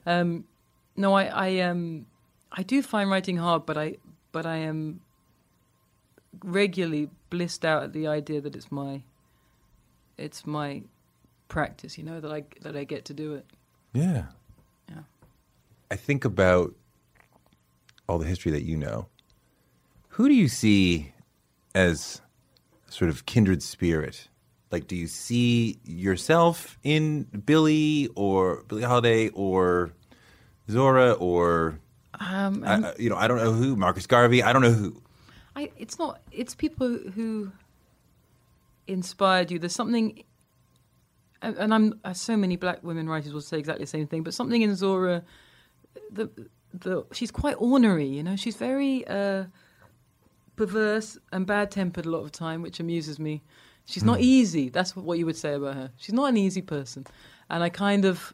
Um, 0.05 0.45
no, 0.95 1.13
I, 1.13 1.25
I, 1.25 1.59
um, 1.59 2.05
I 2.51 2.63
do 2.63 2.81
find 2.81 3.09
writing 3.09 3.37
hard, 3.37 3.65
but 3.65 3.77
I, 3.77 3.97
but 4.31 4.45
I 4.45 4.57
am 4.57 5.01
regularly 6.43 7.09
blissed 7.29 7.65
out 7.65 7.83
at 7.83 7.93
the 7.93 8.07
idea 8.07 8.41
that 8.41 8.55
it's 8.55 8.71
my, 8.71 9.03
it's 10.17 10.45
my 10.45 10.83
practice. 11.47 11.97
You 11.97 12.03
know 12.03 12.19
that 12.19 12.31
I 12.31 12.43
that 12.61 12.75
I 12.75 12.83
get 12.83 13.05
to 13.05 13.13
do 13.13 13.35
it. 13.35 13.45
yeah, 13.93 14.25
Yeah. 14.89 15.01
I 15.91 15.95
think 15.95 16.25
about 16.25 16.73
all 18.07 18.17
the 18.17 18.25
history 18.25 18.51
that 18.51 18.63
you 18.63 18.77
know. 18.77 19.07
Who 20.09 20.27
do 20.27 20.33
you 20.33 20.47
see 20.47 21.13
as 21.75 22.21
sort 22.89 23.09
of 23.09 23.25
kindred 23.25 23.61
spirit? 23.63 24.27
Like, 24.71 24.87
do 24.87 24.95
you 24.95 25.07
see 25.07 25.79
yourself 25.85 26.77
in 26.83 27.23
Billy 27.45 28.09
or 28.15 28.63
Billie 28.67 28.83
Holiday 28.83 29.29
or 29.29 29.91
Zora 30.69 31.13
or 31.13 31.79
Um, 32.19 32.63
I, 32.65 32.93
you 32.97 33.09
know 33.09 33.15
I 33.15 33.27
don't 33.27 33.37
know 33.37 33.53
who 33.53 33.75
Marcus 33.75 34.07
Garvey? 34.07 34.41
I 34.43 34.51
don't 34.53 34.61
know 34.61 34.71
who. 34.71 35.01
I, 35.55 35.71
it's 35.77 35.97
not. 35.99 36.19
It's 36.31 36.55
people 36.55 36.97
who 37.15 37.51
inspired 38.87 39.51
you. 39.51 39.59
There's 39.59 39.75
something, 39.75 40.23
and, 41.41 41.57
and 41.57 41.73
I'm 41.73 41.99
uh, 42.03 42.13
so 42.13 42.35
many 42.37 42.57
black 42.57 42.83
women 42.83 43.07
writers 43.07 43.33
will 43.33 43.41
say 43.41 43.57
exactly 43.59 43.85
the 43.85 43.89
same 43.89 44.07
thing. 44.07 44.23
But 44.23 44.33
something 44.33 44.61
in 44.61 44.75
Zora, 44.75 45.23
the 46.11 46.29
the 46.73 47.05
she's 47.11 47.31
quite 47.31 47.55
ornery. 47.59 48.07
You 48.07 48.23
know, 48.23 48.35
she's 48.35 48.55
very 48.55 49.07
uh, 49.07 49.45
perverse 50.57 51.17
and 51.31 51.45
bad 51.45 51.71
tempered 51.71 52.05
a 52.05 52.09
lot 52.09 52.19
of 52.19 52.25
the 52.25 52.37
time, 52.37 52.61
which 52.61 52.81
amuses 52.81 53.19
me. 53.19 53.41
She's 53.85 54.03
not 54.03 54.17
hmm. 54.17 54.23
easy. 54.23 54.67
That's 54.67 54.93
what 54.95 55.17
you 55.17 55.25
would 55.25 55.37
say 55.37 55.53
about 55.53 55.75
her. 55.75 55.91
She's 55.95 56.13
not 56.13 56.25
an 56.25 56.35
easy 56.35 56.61
person, 56.61 57.07
and 57.49 57.63
I 57.63 57.69
kind 57.69 58.03
of 58.03 58.33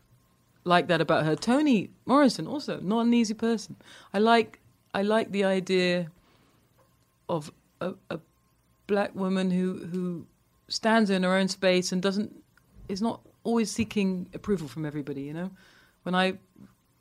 like 0.64 0.88
that 0.88 1.02
about 1.02 1.26
her. 1.26 1.36
Toni 1.36 1.92
Morrison 2.08 2.48
also 2.48 2.80
not 2.80 3.02
an 3.02 3.14
easy 3.14 3.36
person. 3.36 3.76
I 4.14 4.20
like 4.20 4.60
I 4.96 5.04
like 5.04 5.32
the 5.32 5.44
idea 5.44 6.10
of 7.30 7.52
a, 7.82 7.94
a 8.10 8.20
black 8.88 9.14
woman 9.14 9.52
who 9.52 9.86
who 9.92 10.26
stands 10.70 11.12
in 11.12 11.22
her 11.22 11.36
own 11.36 11.48
space 11.48 11.92
and 11.92 12.02
doesn't 12.02 12.34
is 12.90 13.02
not 13.02 13.22
always 13.44 13.70
seeking 13.70 14.28
approval 14.34 14.68
from 14.68 14.86
everybody. 14.86 15.22
You 15.22 15.34
know, 15.34 15.52
when 16.04 16.16
I 16.16 16.34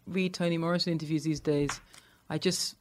read 0.07 0.35
Toni 0.35 0.59
Morrison 0.59 0.93
interviews 0.93 1.25
these 1.25 1.41
days, 1.41 1.81
I 2.29 2.37
just 2.37 2.77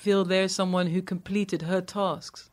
feel 0.00 0.24
there's 0.24 0.54
someone 0.54 0.86
who 0.86 1.02
completed 1.02 1.60
her 1.62 1.82
tasks. 1.82 2.50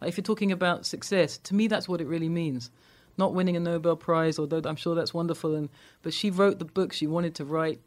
Like 0.00 0.08
if 0.10 0.16
you're 0.18 0.22
talking 0.22 0.52
about 0.52 0.84
success, 0.84 1.38
to 1.38 1.54
me 1.54 1.66
that's 1.66 1.88
what 1.88 2.00
it 2.02 2.06
really 2.06 2.28
means. 2.28 2.70
Not 3.16 3.32
winning 3.34 3.56
a 3.56 3.60
Nobel 3.60 3.96
Prize, 3.96 4.38
although 4.38 4.60
I'm 4.64 4.76
sure 4.76 4.94
that's 4.94 5.14
wonderful. 5.14 5.54
And 5.54 5.70
but 6.02 6.12
she 6.12 6.30
wrote 6.30 6.58
the 6.58 6.66
books 6.66 6.96
she 6.96 7.06
wanted 7.06 7.34
to 7.36 7.44
write. 7.44 7.80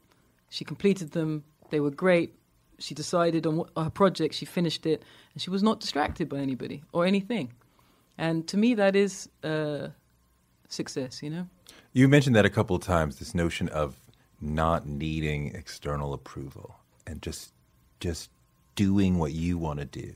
She 0.49 0.65
completed 0.65 1.11
them. 1.11 1.43
They 1.69 1.79
were 1.79 1.91
great. 1.91 2.33
She 2.79 2.95
decided 2.95 3.45
on 3.45 3.57
what, 3.57 3.69
her 3.77 3.89
project. 3.91 4.33
She 4.33 4.45
finished 4.45 4.85
it, 4.85 5.03
and 5.33 5.41
she 5.41 5.49
was 5.51 5.61
not 5.61 5.79
distracted 5.79 6.27
by 6.27 6.39
anybody 6.39 6.83
or 6.91 7.05
anything. 7.05 7.53
And 8.17 8.47
to 8.47 8.57
me, 8.57 8.73
that 8.75 8.95
is 8.95 9.29
uh, 9.43 9.89
success. 10.69 11.21
You 11.21 11.29
know. 11.29 11.47
You 11.93 12.07
mentioned 12.07 12.35
that 12.35 12.45
a 12.45 12.49
couple 12.49 12.75
of 12.75 12.81
times. 12.81 13.17
This 13.17 13.35
notion 13.35 13.69
of 13.69 13.95
not 14.41 14.87
needing 14.87 15.53
external 15.55 16.13
approval 16.13 16.75
and 17.07 17.21
just 17.21 17.53
just 17.99 18.29
doing 18.75 19.17
what 19.17 19.33
you 19.33 19.57
want 19.57 19.79
to 19.79 19.85
do. 19.85 20.13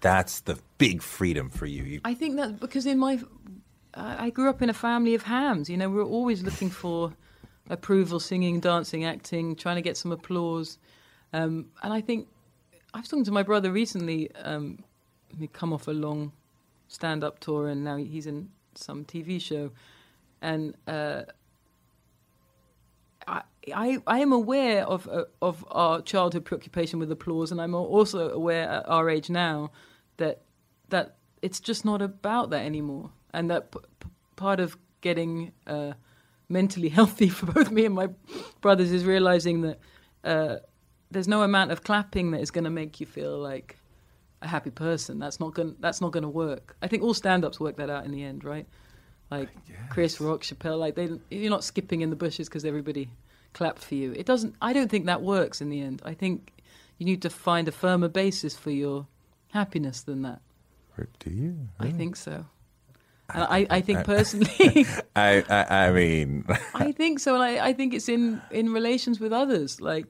That's 0.00 0.40
the 0.40 0.58
big 0.78 1.02
freedom 1.02 1.50
for 1.50 1.66
you. 1.66 1.82
you 1.82 2.00
I 2.04 2.14
think 2.14 2.36
that 2.36 2.60
because 2.60 2.86
in 2.86 2.98
my, 2.98 3.20
I 3.94 4.26
I 4.26 4.30
grew 4.30 4.48
up 4.48 4.62
in 4.62 4.70
a 4.70 4.74
family 4.74 5.14
of 5.14 5.22
hams. 5.22 5.68
You 5.68 5.76
know, 5.76 5.88
we 5.88 5.96
were 5.96 6.04
always 6.04 6.42
looking 6.42 6.70
for 6.70 7.12
approval, 7.68 8.20
singing, 8.20 8.60
dancing, 8.60 9.04
acting, 9.04 9.56
trying 9.56 9.76
to 9.76 9.82
get 9.82 9.96
some 9.96 10.12
applause. 10.12 10.78
Um, 11.32 11.66
and 11.82 11.92
I 11.92 12.00
think 12.00 12.28
I 12.94 12.98
was 13.00 13.08
talking 13.08 13.24
to 13.24 13.32
my 13.32 13.42
brother 13.42 13.70
recently. 13.70 14.34
Um, 14.36 14.78
he'd 15.38 15.52
come 15.52 15.72
off 15.72 15.88
a 15.88 15.92
long 15.92 16.32
stand-up 16.88 17.38
tour, 17.40 17.68
and 17.68 17.84
now 17.84 17.96
he's 17.96 18.26
in 18.26 18.50
some 18.74 19.04
TV 19.04 19.40
show. 19.40 19.70
And 20.40 20.74
uh, 20.86 21.22
I, 23.26 23.98
I, 24.06 24.18
am 24.20 24.32
aware 24.32 24.84
of 24.86 25.08
uh, 25.08 25.24
of 25.40 25.64
our 25.70 26.02
childhood 26.02 26.44
preoccupation 26.44 26.98
with 26.98 27.10
applause, 27.12 27.52
and 27.52 27.60
I'm 27.60 27.74
also 27.74 28.30
aware 28.30 28.68
at 28.68 28.88
our 28.88 29.08
age 29.08 29.30
now 29.30 29.70
that 30.16 30.42
that 30.88 31.16
it's 31.42 31.60
just 31.60 31.84
not 31.84 32.02
about 32.02 32.50
that 32.50 32.64
anymore, 32.64 33.10
and 33.32 33.50
that 33.50 33.72
p- 33.72 33.78
p- 34.00 34.08
part 34.36 34.60
of 34.60 34.76
getting 35.00 35.52
uh, 35.66 35.92
mentally 36.48 36.88
healthy 36.98 37.28
for 37.28 37.46
both 37.46 37.70
me 37.70 37.84
and 37.84 37.94
my 37.94 38.08
brothers 38.60 38.92
is 38.92 39.04
realizing 39.04 39.62
that 39.62 39.78
uh, 40.24 40.56
there's 41.10 41.28
no 41.28 41.42
amount 41.42 41.70
of 41.70 41.82
clapping 41.82 42.30
that 42.32 42.40
is 42.40 42.50
going 42.50 42.64
to 42.64 42.70
make 42.70 43.00
you 43.00 43.06
feel 43.06 43.38
like 43.38 43.78
a 44.40 44.48
happy 44.48 44.70
person. 44.70 45.18
That's 45.18 45.40
not 45.40 45.54
going. 45.54 45.76
That's 45.80 46.00
not 46.00 46.12
going 46.12 46.24
to 46.24 46.28
work. 46.28 46.76
I 46.82 46.88
think 46.88 47.02
all 47.02 47.14
stand-ups 47.14 47.60
work 47.60 47.76
that 47.76 47.90
out 47.90 48.04
in 48.04 48.10
the 48.10 48.22
end, 48.22 48.44
right? 48.44 48.66
Like 49.38 49.48
Chris 49.88 50.20
Rock, 50.20 50.42
Chappelle, 50.42 50.78
like 50.78 50.94
they, 50.94 51.10
you're 51.30 51.50
not 51.50 51.64
skipping 51.64 52.02
in 52.02 52.10
the 52.10 52.16
bushes 52.16 52.48
because 52.48 52.64
everybody 52.64 53.08
clapped 53.54 53.82
for 53.82 53.94
you. 53.94 54.12
It 54.12 54.26
doesn't. 54.26 54.54
I 54.60 54.72
don't 54.72 54.90
think 54.90 55.06
that 55.06 55.22
works 55.22 55.60
in 55.60 55.70
the 55.70 55.80
end. 55.80 56.02
I 56.04 56.14
think 56.14 56.52
you 56.98 57.06
need 57.06 57.22
to 57.22 57.30
find 57.30 57.66
a 57.68 57.72
firmer 57.72 58.08
basis 58.08 58.56
for 58.56 58.70
your 58.70 59.06
happiness 59.48 60.02
than 60.02 60.22
that. 60.22 60.40
Or 60.98 61.08
do 61.18 61.30
you? 61.30 61.68
I 61.80 61.90
think 61.90 62.16
so. 62.16 62.46
And 63.34 63.44
I, 63.44 63.66
I 63.70 63.80
think 63.80 64.04
personally, 64.04 64.86
I, 65.16 65.42
I, 65.48 65.86
I 65.86 65.92
mean, 65.92 66.44
I 66.74 66.92
think 66.92 67.18
so. 67.18 67.34
And 67.34 67.42
I, 67.42 67.68
I 67.68 67.72
think 67.72 67.94
it's 67.94 68.08
in, 68.08 68.42
in 68.50 68.72
relations 68.72 69.20
with 69.20 69.32
others. 69.32 69.80
Like, 69.80 70.06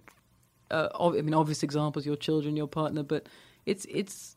uh, 0.70 0.88
I 0.98 1.10
mean, 1.10 1.34
obvious 1.34 1.62
examples, 1.62 2.04
your 2.04 2.16
children, 2.16 2.56
your 2.56 2.66
partner, 2.66 3.04
but 3.04 3.28
it's, 3.64 3.86
it's, 3.88 4.36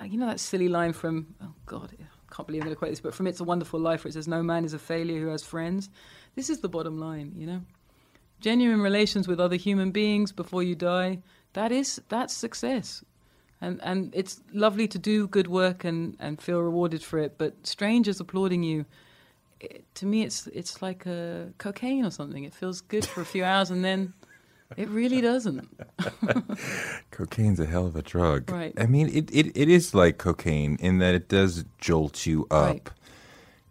uh, 0.00 0.04
you 0.04 0.18
know, 0.18 0.26
that 0.26 0.40
silly 0.40 0.68
line 0.68 0.92
from, 0.92 1.34
oh 1.40 1.54
God, 1.66 1.92
can't 2.34 2.46
believe 2.46 2.62
I'm 2.62 2.66
going 2.66 2.74
to 2.74 2.78
quote 2.78 2.90
this, 2.90 3.00
but 3.00 3.14
from 3.14 3.26
It's 3.26 3.40
a 3.40 3.44
Wonderful 3.44 3.80
Life, 3.80 4.04
where 4.04 4.10
it 4.10 4.14
says, 4.14 4.28
No 4.28 4.42
man 4.42 4.64
is 4.64 4.74
a 4.74 4.78
failure 4.78 5.20
who 5.20 5.28
has 5.28 5.42
friends. 5.42 5.88
This 6.34 6.50
is 6.50 6.60
the 6.60 6.68
bottom 6.68 6.98
line, 6.98 7.32
you 7.36 7.46
know? 7.46 7.62
Genuine 8.40 8.80
relations 8.80 9.26
with 9.26 9.40
other 9.40 9.56
human 9.56 9.90
beings 9.90 10.30
before 10.30 10.62
you 10.62 10.74
die, 10.74 11.20
that 11.54 11.72
is, 11.72 12.00
that's 12.08 12.34
success 12.34 13.02
and 13.60 13.80
and 13.82 14.14
it's 14.14 14.40
lovely 14.52 14.86
to 14.88 14.98
do 14.98 15.26
good 15.26 15.48
work 15.48 15.84
and 15.84 16.16
and 16.20 16.40
feel 16.40 16.60
rewarded 16.60 17.02
for 17.02 17.18
it. 17.18 17.36
But 17.38 17.66
strangers 17.66 18.20
applauding 18.20 18.62
you, 18.62 18.84
it, 19.60 19.84
to 19.96 20.06
me, 20.06 20.22
it's 20.22 20.46
it's 20.48 20.80
like 20.80 21.06
a 21.06 21.52
cocaine 21.58 22.04
or 22.04 22.10
something. 22.10 22.44
It 22.44 22.54
feels 22.54 22.80
good 22.80 23.04
for 23.04 23.20
a 23.20 23.24
few 23.24 23.44
hours, 23.44 23.70
and 23.70 23.84
then 23.84 24.14
it 24.76 24.88
really 24.88 25.20
doesn't. 25.20 25.68
cocaine's 27.10 27.60
a 27.60 27.66
hell 27.66 27.86
of 27.86 27.96
a 27.96 28.02
drug. 28.02 28.50
Right. 28.50 28.72
I 28.78 28.86
mean, 28.86 29.08
it, 29.08 29.30
it, 29.32 29.56
it 29.56 29.68
is 29.68 29.94
like 29.94 30.18
cocaine 30.18 30.76
in 30.80 30.98
that 30.98 31.14
it 31.14 31.28
does 31.28 31.64
jolt 31.78 32.26
you 32.26 32.46
up, 32.50 32.66
Right. 32.66 32.90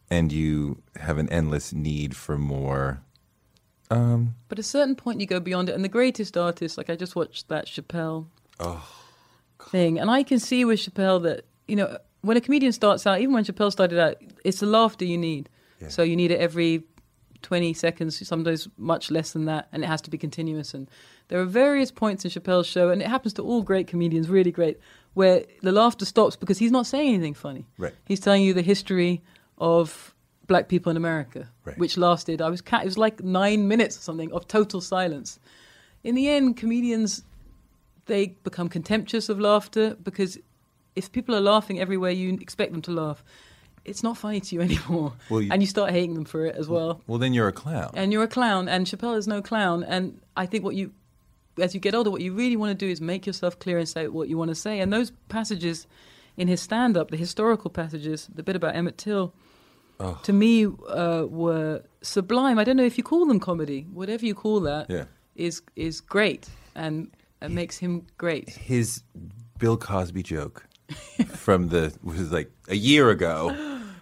and 0.09 0.31
you 0.31 0.81
have 0.95 1.17
an 1.17 1.29
endless 1.29 1.73
need 1.73 2.15
for 2.15 2.37
more. 2.37 3.01
Um, 3.89 4.35
But 4.49 4.57
at 4.59 4.65
a 4.65 4.67
certain 4.67 4.95
point, 4.95 5.21
you 5.21 5.27
go 5.27 5.39
beyond 5.39 5.69
it. 5.69 5.75
And 5.75 5.83
the 5.83 5.89
greatest 5.89 6.35
artists, 6.37 6.77
like 6.77 6.89
I 6.89 6.95
just 6.95 7.15
watched 7.15 7.47
that 7.49 7.67
Chappelle 7.67 8.25
thing, 9.69 9.99
and 9.99 10.09
I 10.09 10.23
can 10.23 10.39
see 10.39 10.65
with 10.65 10.79
Chappelle 10.79 11.21
that 11.23 11.45
you 11.67 11.75
know 11.75 11.97
when 12.21 12.35
a 12.37 12.41
comedian 12.41 12.71
starts 12.73 13.05
out, 13.07 13.21
even 13.21 13.33
when 13.33 13.45
Chappelle 13.45 13.71
started 13.71 13.99
out, 13.99 14.15
it's 14.43 14.59
the 14.59 14.65
laughter 14.65 15.05
you 15.05 15.17
need. 15.17 15.49
So 15.89 16.01
you 16.01 16.15
need 16.15 16.31
it 16.31 16.39
every 16.39 16.83
20 17.47 17.73
seconds, 17.73 18.27
sometimes 18.27 18.67
much 18.77 19.09
less 19.09 19.31
than 19.31 19.45
that, 19.45 19.69
and 19.71 19.81
it 19.81 19.87
has 19.87 20.01
to 20.01 20.09
be 20.09 20.17
continuous. 20.17 20.73
And 20.73 20.89
there 21.29 21.39
are 21.39 21.45
various 21.45 21.91
points 21.91 22.25
in 22.25 22.31
Chappelle's 22.31 22.67
show, 22.67 22.89
and 22.89 23.01
it 23.01 23.07
happens 23.07 23.31
to 23.35 23.41
all 23.41 23.61
great 23.61 23.87
comedians, 23.87 24.27
really 24.27 24.51
great, 24.51 24.77
where 25.13 25.45
the 25.61 25.71
laughter 25.71 26.03
stops 26.03 26.35
because 26.35 26.57
he's 26.57 26.71
not 26.71 26.85
saying 26.85 27.07
anything 27.13 27.33
funny. 27.33 27.65
Right. 27.77 27.93
He's 28.03 28.19
telling 28.19 28.41
you 28.43 28.53
the 28.53 28.61
history 28.61 29.21
of 29.59 30.13
black 30.47 30.67
people 30.67 30.89
in 30.89 30.97
America, 30.97 31.47
Right. 31.63 31.77
which 31.77 31.95
lasted, 31.97 32.41
I 32.41 32.49
was, 32.49 32.59
it 32.61 32.83
was 32.83 32.97
like 32.97 33.23
nine 33.23 33.69
minutes 33.69 33.97
or 33.97 34.01
something 34.01 34.29
of 34.33 34.45
total 34.49 34.81
silence. 34.81 35.39
In 36.03 36.15
the 36.15 36.27
end, 36.27 36.57
comedians, 36.57 37.23
they 38.07 38.35
become 38.43 38.67
contemptuous 38.67 39.29
of 39.29 39.39
laughter 39.39 39.95
because 40.03 40.37
if 40.97 41.13
people 41.13 41.33
are 41.33 41.39
laughing 41.39 41.79
everywhere 41.79 42.11
you 42.11 42.33
expect 42.41 42.73
them 42.73 42.81
to 42.81 42.91
laugh, 42.91 43.23
it's 43.87 44.03
not 44.03 44.17
funny 44.17 44.39
to 44.41 44.55
you 44.55 44.61
anymore. 44.69 45.13
Well, 45.29 45.41
you- 45.41 45.51
and 45.51 45.61
you 45.61 45.67
start 45.67 45.91
hating 45.91 46.13
them 46.13 46.25
for 46.25 46.45
it 46.45 46.55
as 46.55 46.67
well. 46.67 47.01
Well, 47.07 47.17
then 47.19 47.33
you're 47.33 47.47
a 47.47 47.53
clown. 47.53 47.91
And 47.95 48.11
you're 48.13 48.23
a 48.23 48.27
clown, 48.27 48.67
and 48.69 48.85
Chappelle 48.85 49.17
is 49.17 49.27
no 49.27 49.41
clown. 49.41 49.83
And 49.83 50.19
I 50.35 50.45
think 50.45 50.63
what 50.63 50.75
you, 50.75 50.91
as 51.59 51.73
you 51.73 51.79
get 51.79 51.95
older, 51.95 52.11
what 52.11 52.21
you 52.21 52.33
really 52.33 52.55
want 52.55 52.77
to 52.77 52.85
do 52.85 52.91
is 52.91 52.99
make 53.01 53.25
yourself 53.25 53.57
clear 53.59 53.77
and 53.77 53.87
say 53.89 54.07
what 54.07 54.27
you 54.29 54.37
want 54.37 54.49
to 54.49 54.55
say. 54.55 54.79
And 54.79 54.91
those 54.93 55.11
passages 55.29 55.87
in 56.35 56.47
his 56.47 56.61
stand 56.61 56.95
up, 56.97 57.09
the 57.09 57.17
historical 57.17 57.69
passages, 57.71 58.27
the 58.33 58.43
bit 58.43 58.55
about 58.55 58.75
Emmett 58.75 58.97
Till, 58.97 59.33
to 60.23 60.31
me 60.33 60.65
uh, 60.67 61.25
were 61.27 61.81
sublime. 62.01 62.59
I 62.59 62.63
don't 62.63 62.77
know 62.77 62.85
if 62.85 62.97
you 62.99 63.03
call 63.03 63.25
them 63.25 63.39
comedy, 63.39 63.87
whatever 63.91 64.25
you 64.25 64.35
call 64.35 64.59
that, 64.61 64.89
Yeah. 64.89 65.05
is 65.35 65.61
is 65.75 66.01
great 66.01 66.47
and 66.75 67.09
it 67.41 67.49
makes 67.49 67.77
him 67.79 68.05
great. 68.19 68.49
His 68.49 69.01
Bill 69.57 69.75
Cosby 69.77 70.21
joke 70.21 70.67
from 71.27 71.69
the 71.69 71.93
was 72.03 72.31
like 72.31 72.51
a 72.67 72.75
year 72.75 73.09
ago 73.09 73.49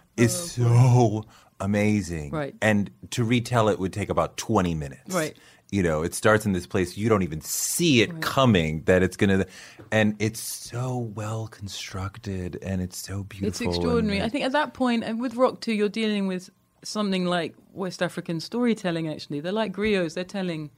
is 0.16 0.58
oh, 0.60 1.22
so 1.22 1.24
amazing. 1.60 2.30
Right. 2.30 2.54
And 2.60 2.90
to 3.10 3.24
retell 3.24 3.68
it 3.68 3.78
would 3.78 3.92
take 3.92 4.08
about 4.08 4.36
20 4.36 4.74
minutes. 4.74 5.14
Right. 5.14 5.36
You 5.70 5.82
know, 5.82 6.02
it 6.02 6.14
starts 6.14 6.46
in 6.46 6.52
this 6.52 6.66
place 6.66 6.96
you 6.96 7.08
don't 7.08 7.22
even 7.22 7.40
see 7.40 8.00
it 8.00 8.20
coming 8.20 8.82
that 8.84 9.02
it's 9.02 9.16
going 9.16 9.40
to 9.40 9.46
and 9.90 10.14
it's 10.20 10.40
so 10.40 10.96
well 10.96 11.48
constructed 11.48 12.58
and 12.62 12.80
it's 12.80 12.98
so 12.98 13.24
beautiful. 13.24 13.48
It's 13.48 13.60
extraordinary. 13.60 14.22
I 14.22 14.28
think 14.28 14.44
at 14.44 14.52
that 14.52 14.74
point, 14.74 15.04
and 15.04 15.20
with 15.20 15.34
Rock 15.34 15.60
too, 15.60 15.72
you're 15.72 15.88
dealing 15.88 16.26
with 16.26 16.50
something 16.84 17.24
like 17.26 17.54
West 17.72 18.02
African 18.02 18.40
storytelling. 18.40 19.08
Actually, 19.08 19.40
they're 19.40 19.52
like 19.52 19.72
griots. 19.72 20.14
They're 20.14 20.24
telling 20.24 20.70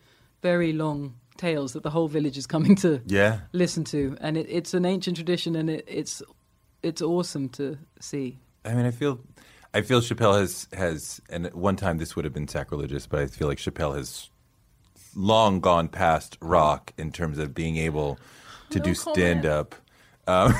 very 0.42 0.72
long 0.72 1.16
tales 1.38 1.72
that 1.72 1.82
the 1.82 1.90
whole 1.90 2.08
village 2.08 2.36
is 2.36 2.46
coming 2.46 2.76
to 2.76 3.00
Yeah. 3.06 3.40
listen 3.52 3.84
to, 3.84 4.16
and 4.20 4.36
it, 4.36 4.46
it's 4.50 4.74
an 4.74 4.84
ancient 4.84 5.16
tradition, 5.16 5.56
and 5.56 5.70
it, 5.70 5.84
it's 5.88 6.22
it's 6.82 7.00
awesome 7.00 7.48
to 7.50 7.78
see. 8.00 8.38
I 8.64 8.74
mean, 8.74 8.84
I 8.86 8.90
feel, 8.90 9.18
I 9.72 9.80
feel 9.82 10.00
Chappelle 10.00 10.38
has 10.38 10.68
has, 10.74 11.20
and 11.30 11.46
at 11.46 11.54
one 11.54 11.76
time 11.76 11.98
this 11.98 12.14
would 12.16 12.24
have 12.24 12.34
been 12.34 12.48
sacrilegious, 12.48 13.06
but 13.06 13.20
I 13.20 13.26
feel 13.26 13.48
like 13.48 13.58
Chappelle 13.58 13.96
has 13.96 14.28
long 15.16 15.60
gone 15.60 15.88
past 15.88 16.36
Rock 16.40 16.92
in 16.98 17.10
terms 17.12 17.38
of 17.38 17.54
being 17.54 17.76
able 17.78 18.18
to 18.70 18.78
do 18.80 18.90
No 18.90 18.96
comment. 18.96 19.16
stand 19.16 19.46
up. 19.46 19.74
Um, 20.26 20.54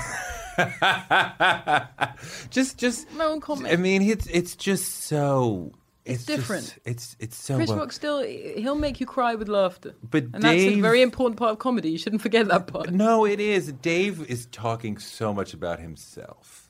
just, 2.50 2.78
just 2.78 3.10
No 3.12 3.38
comment. 3.40 3.72
I 3.72 3.76
mean, 3.76 4.02
it's 4.02 4.26
it's 4.26 4.56
just 4.56 5.04
so. 5.04 5.72
It's 6.14 6.24
just- 6.24 6.38
different. 6.38 6.78
it's 6.84 7.16
it's 7.18 7.36
so. 7.36 7.56
Chris 7.56 7.68
well- 7.68 7.78
Rock 7.78 7.92
still 7.92 8.22
he'll 8.22 8.74
make 8.74 9.00
you 9.00 9.06
cry 9.06 9.34
with 9.34 9.48
laughter, 9.48 9.94
But 10.08 10.24
and 10.24 10.42
that's 10.42 10.54
a 10.60 10.70
Dave- 10.70 10.82
very 10.82 11.02
important 11.02 11.38
part 11.38 11.52
of 11.52 11.58
comedy. 11.58 11.90
You 11.90 11.98
shouldn't 11.98 12.22
forget 12.22 12.48
that 12.48 12.66
part. 12.66 12.90
No, 12.90 13.24
it 13.24 13.40
is. 13.40 13.72
Dave 13.72 14.28
is 14.30 14.46
talking 14.46 14.98
so 14.98 15.32
much 15.34 15.54
about 15.54 15.80
himself. 15.80 16.64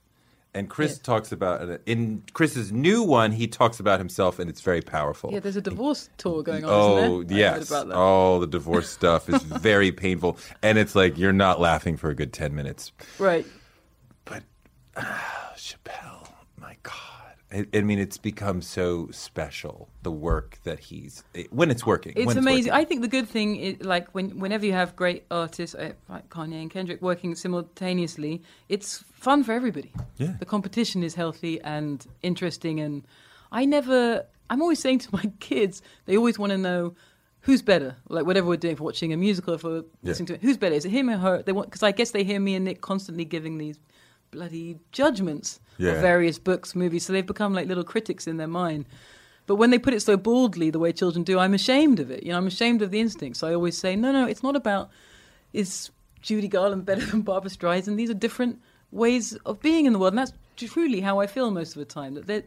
And 0.55 0.69
Chris 0.69 0.93
Yeah. 0.97 1.03
talks 1.05 1.31
about. 1.31 1.81
In 1.85 2.23
Chris's 2.33 2.73
new 2.73 3.03
one, 3.03 3.33
he 3.33 3.47
talks 3.47 3.79
about 3.79 4.01
himself, 4.01 4.39
and 4.39 4.49
it's 4.49 4.63
very 4.63 4.81
powerful. 4.81 5.31
Yeah, 5.31 5.41
there's 5.41 5.57
a 5.57 5.61
divorce 5.61 6.09
tour 6.17 6.43
going 6.43 6.65
on. 6.65 6.71
Oh 6.73 6.97
isn't 7.21 7.29
there? 7.29 7.39
Yes! 7.39 7.69
that. 7.69 7.87
Oh, 7.93 8.41
the 8.41 8.47
divorce 8.47 8.89
stuff 9.01 9.29
is 9.29 9.43
very 9.43 9.93
painful, 9.93 10.39
and 10.63 10.79
it's 10.79 10.95
like 10.97 11.19
you're 11.19 11.35
not 11.35 11.61
laughing 11.61 11.97
for 11.99 12.09
a 12.09 12.15
good 12.15 12.33
ten 12.33 12.55
minutes. 12.55 12.93
Right. 13.19 13.47
But 14.25 14.43
ah, 14.97 15.53
Chappelle! 15.57 16.18
I, 17.51 17.67
I 17.73 17.81
mean, 17.81 17.99
it's 17.99 18.19
become 18.19 18.61
so 18.61 19.09
special. 19.11 19.89
The 20.03 20.11
work 20.11 20.59
that 20.65 20.79
he's 20.79 21.25
when 21.51 21.71
it's 21.71 21.87
working. 21.87 22.13
It's 22.15 22.35
amazing. 22.35 22.73
working. 22.73 22.73
I 22.73 22.85
think 22.85 23.01
the 23.01 23.09
good 23.09 23.29
thing 23.29 23.57
is 23.57 23.83
like 23.83 24.09
when 24.15 24.39
whenever 24.39 24.67
you 24.67 24.73
have 24.73 24.95
great 24.97 25.25
artists 25.31 25.75
uh, 25.75 25.93
like 26.09 26.29
Kanye 26.29 26.61
and 26.61 26.71
Kendrick 26.71 27.01
working 27.01 27.35
simultaneously, 27.35 28.43
it's 28.69 29.05
fun 29.13 29.45
for 29.45 29.53
everybody. 29.53 29.93
Yeah. 30.19 30.35
The 30.39 30.45
competition 30.45 31.03
is 31.03 31.15
healthy 31.15 31.61
and 31.63 32.07
interesting 32.23 32.81
and 32.81 33.07
I 33.51 33.65
never 33.65 34.27
I'm 34.51 34.61
always 34.61 34.79
saying 34.79 35.01
to 35.01 35.09
my 35.13 35.31
kids, 35.41 35.81
they 36.05 36.17
always 36.17 36.39
want 36.39 36.51
to 36.51 36.59
know 36.59 36.95
who's 37.41 37.63
better. 37.63 37.97
Like 38.09 38.27
whatever 38.27 38.47
we're 38.47 38.57
doing 38.57 38.77
for 38.77 38.85
watching 38.85 39.13
a 39.13 39.17
musical 39.17 39.55
if 39.55 39.65
we're 39.65 39.85
listening 40.03 40.27
to 40.27 40.35
it, 40.35 40.43
who's 40.43 40.59
better? 40.59 40.75
Is 40.75 40.85
it 40.85 40.91
him 40.91 41.09
or 41.09 41.17
her? 41.17 41.43
They 41.43 41.53
want 41.53 41.69
because 41.69 41.83
I 41.83 41.93
guess 41.93 42.11
they 42.11 42.25
hear 42.25 42.41
me 42.41 42.55
and 42.55 42.67
Nick 42.67 42.83
constantly 42.83 43.25
giving 43.25 43.57
these 43.57 43.79
bloody 44.31 44.79
judgments 44.93 45.61
Yeah. 45.79 45.93
of 45.93 46.01
various 46.01 46.39
books, 46.39 46.75
movies, 46.75 47.07
so 47.07 47.13
they've 47.13 47.27
become 47.27 47.55
like 47.55 47.69
little 47.69 47.85
critics 47.85 48.27
in 48.27 48.37
their 48.37 48.49
mind. 48.49 48.87
But 49.47 49.57
when 49.57 49.71
they 49.71 49.79
put 49.79 49.95
it 49.95 50.01
so 50.03 50.17
baldly, 50.17 50.71
the 50.71 50.79
way 50.79 50.93
children 50.93 51.25
do, 51.25 51.39
I'm 51.39 51.55
ashamed 51.55 52.01
of 52.01 52.11
it. 52.11 52.23
You 52.23 52.33
know, 52.33 52.39
I'm 52.39 52.47
ashamed 52.47 52.83
of 52.83 52.91
the 52.91 53.01
instincts. 53.01 53.39
So 53.41 53.49
I 53.49 53.55
always 53.55 53.79
say, 53.79 53.97
no, 53.97 54.13
no, 54.13 54.27
it's 54.27 54.43
not 54.43 54.57
about 54.57 54.91
is 55.55 55.91
Judy 56.21 56.49
Garland 56.49 56.85
better 56.85 57.05
than 57.07 57.23
Barbra 57.23 57.49
Streisand. 57.51 57.97
These 57.97 58.11
are 58.11 58.15
different 58.15 58.61
ways 58.91 59.35
of 59.47 59.61
being 59.61 59.87
in 59.87 59.93
the 59.95 59.99
world, 59.99 60.13
and 60.13 60.19
that's 60.19 60.33
truly 60.57 61.01
how 61.01 61.21
I 61.21 61.27
feel 61.27 61.51
most 61.51 61.77
of 61.77 61.79
the 61.81 61.85
time. 61.87 62.15
That 62.15 62.45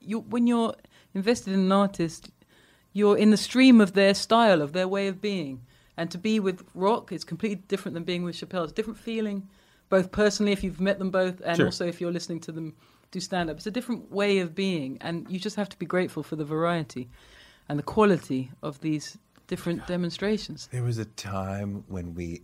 you, 0.00 0.20
when 0.20 0.46
you're 0.46 0.74
invested 1.14 1.54
in 1.54 1.60
an 1.60 1.72
artist, 1.72 2.30
you're 2.92 3.16
in 3.16 3.30
the 3.30 3.36
stream 3.38 3.80
of 3.80 3.94
their 3.94 4.12
style, 4.14 4.60
of 4.60 4.72
their 4.72 4.88
way 4.88 5.08
of 5.08 5.20
being. 5.22 5.62
And 5.96 6.10
to 6.10 6.18
be 6.18 6.40
with 6.40 6.62
Rock 6.74 7.12
is 7.12 7.24
completely 7.24 7.62
different 7.68 7.94
than 7.94 8.04
being 8.04 8.24
with 8.24 8.36
Chappelle. 8.36 8.64
It's 8.64 8.72
a 8.72 8.74
different 8.74 8.98
feeling, 8.98 9.48
both 9.88 10.10
personally, 10.12 10.52
if 10.52 10.62
you've 10.64 10.80
met 10.80 10.98
them 10.98 11.10
both, 11.10 11.40
and 11.44 11.56
Sure. 11.56 11.66
also 11.66 11.86
if 11.86 12.00
you're 12.00 12.12
listening 12.12 12.40
to 12.40 12.52
them 12.52 12.74
do 13.10 13.20
stand 13.20 13.48
up. 13.48 13.56
It's 13.58 13.66
a 13.66 13.70
different 13.70 14.10
way 14.10 14.40
of 14.40 14.54
being, 14.56 14.98
and 15.00 15.24
you 15.30 15.38
just 15.38 15.54
have 15.54 15.68
to 15.68 15.78
be 15.78 15.86
grateful 15.86 16.24
for 16.24 16.34
the 16.34 16.44
variety 16.44 17.08
and 17.68 17.78
the 17.78 17.82
quality 17.84 18.50
of 18.60 18.80
these 18.80 19.16
different 19.46 19.86
demonstrations. 19.86 20.68
There 20.72 20.82
was 20.82 20.98
a 20.98 21.04
time 21.04 21.84
when 21.86 22.14
we 22.14 22.42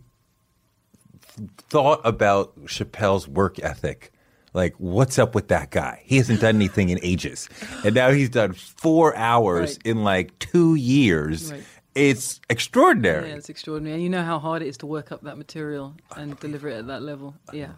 th- 1.35 1.49
thought 1.69 1.99
about 2.05 2.55
Chappelle's 2.65 3.27
work 3.27 3.59
ethic. 3.59 4.11
Like, 4.53 4.75
what's 4.77 5.17
up 5.19 5.33
with 5.35 5.47
that 5.49 5.71
guy? 5.71 6.01
He 6.05 6.17
hasn't 6.17 6.41
done 6.41 6.55
anything 6.55 6.89
in 6.89 6.99
ages. 7.01 7.47
And 7.85 7.95
now 7.95 8.11
he's 8.11 8.29
done 8.29 8.53
four 8.53 9.15
hours 9.15 9.71
Right. 9.71 9.87
in 9.87 10.03
like 10.03 10.37
two 10.39 10.75
years. 10.75 11.51
Right. 11.51 11.63
It's 11.95 12.39
extraordinary. 12.49 13.29
Yeah, 13.29 13.35
it's 13.35 13.49
extraordinary. 13.49 13.95
And 13.95 14.03
you 14.03 14.09
know 14.09 14.23
how 14.23 14.39
hard 14.39 14.61
it 14.61 14.67
is 14.67 14.77
to 14.77 14.85
work 14.85 15.11
up 15.11 15.23
that 15.23 15.37
material 15.37 15.95
and 16.15 16.39
deliver 16.39 16.69
it 16.69 16.77
at 16.79 16.87
that 16.87 17.01
level. 17.01 17.35
Yeah. 17.51 17.71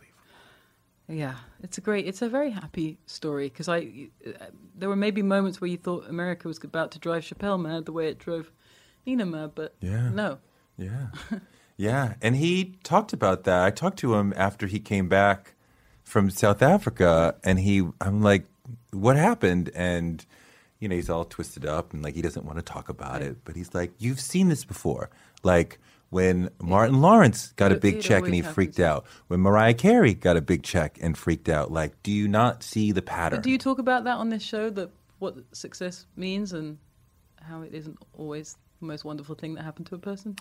Yeah, 1.08 1.36
it's 1.62 1.78
a 1.78 1.82
great, 1.82 2.08
it's 2.08 2.22
a 2.22 2.30
very 2.30 2.50
happy 2.52 2.98
story 3.08 3.50
because 3.50 3.68
I, 3.68 4.08
uh, 4.26 4.46
there 4.74 4.88
were 4.88 4.96
maybe 4.96 5.22
moments 5.22 5.60
where 5.60 5.70
you 5.70 5.78
thought 5.78 6.08
America 6.10 6.48
was 6.48 6.64
about 6.64 6.92
to 6.92 7.00
drive 7.00 7.24
Chappelle 7.24 7.62
mad 7.62 7.86
the 7.86 7.92
way 7.92 8.08
it 8.08 8.20
drove 8.20 8.52
Nina 9.06 9.26
mad, 9.26 9.52
but 9.54 9.76
Yeah. 9.82 10.10
no. 10.10 10.38
Yeah. 10.78 11.08
yeah. 11.78 12.14
And 12.22 12.38
he 12.38 12.78
talked 12.84 13.12
about 13.12 13.44
that. 13.44 13.64
I 13.64 13.70
talked 13.70 14.00
to 14.00 14.16
him 14.16 14.34
after 14.38 14.66
he 14.66 14.80
came 14.80 15.10
back 15.10 15.56
from 16.04 16.30
South 16.30 16.62
Africa 16.62 17.36
and 17.44 17.60
he 17.60 17.86
I'm 18.00 18.22
like, 18.22 18.46
what 18.92 19.18
happened? 19.18 19.72
And 19.76 20.26
you 20.84 20.90
know, 20.90 20.96
he's 20.96 21.10
all 21.10 21.24
twisted 21.24 21.66
up 21.66 21.94
and 21.94 22.04
like 22.04 22.14
he 22.14 22.22
doesn't 22.22 22.46
want 22.46 22.58
to 22.58 22.62
talk 22.62 22.90
about 22.90 23.22
it. 23.22 23.38
But 23.46 23.56
he's 23.56 23.74
like, 23.74 23.94
You've 24.00 24.20
seen 24.20 24.50
this 24.50 24.66
before. 24.66 25.10
Like 25.42 25.80
when 26.10 26.50
Martin 26.62 27.00
Lawrence 27.00 27.54
got 27.56 27.72
a 27.72 27.76
big 27.76 28.02
check 28.02 28.26
and 28.26 28.36
he 28.36 28.42
freaked 28.42 28.78
happens. 28.78 28.98
out. 28.98 29.06
When 29.28 29.40
Mariah 29.40 29.74
Carey 29.74 30.14
got 30.14 30.36
a 30.36 30.42
big 30.42 30.62
check 30.62 31.00
and 31.02 31.18
freaked 31.18 31.48
out. 31.48 31.72
Like, 31.72 32.04
do 32.04 32.12
you 32.12 32.28
not 32.28 32.64
see 32.64 32.92
the 32.92 33.02
pattern? 33.02 33.38
But 33.38 33.44
do 33.46 33.50
you 33.50 33.58
talk 33.58 33.80
about 33.80 34.04
that 34.04 34.18
on 34.18 34.28
this 34.28 34.44
show, 34.44 34.70
that 34.72 34.92
what 35.20 35.38
success 35.54 36.06
means 36.18 36.52
and 36.52 36.78
how 37.42 37.62
it 37.62 37.74
isn't 37.74 37.98
always 38.18 38.58
the 38.82 38.86
most 38.86 39.06
wonderful 39.06 39.36
thing 39.36 39.56
that 39.56 39.64
happened 39.64 39.88
to 39.88 39.96
a 39.96 40.00
person? 40.00 40.36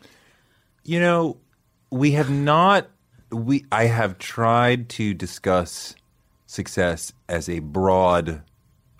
You 0.82 0.98
know, 0.98 1.38
we 1.90 2.10
have 2.12 2.30
not. 2.30 2.90
We 3.30 3.64
I 3.70 3.84
have 3.84 4.18
tried 4.18 4.88
to 4.90 5.14
discuss 5.14 5.94
success 6.46 7.12
as 7.28 7.48
a 7.48 7.60
broad 7.60 8.42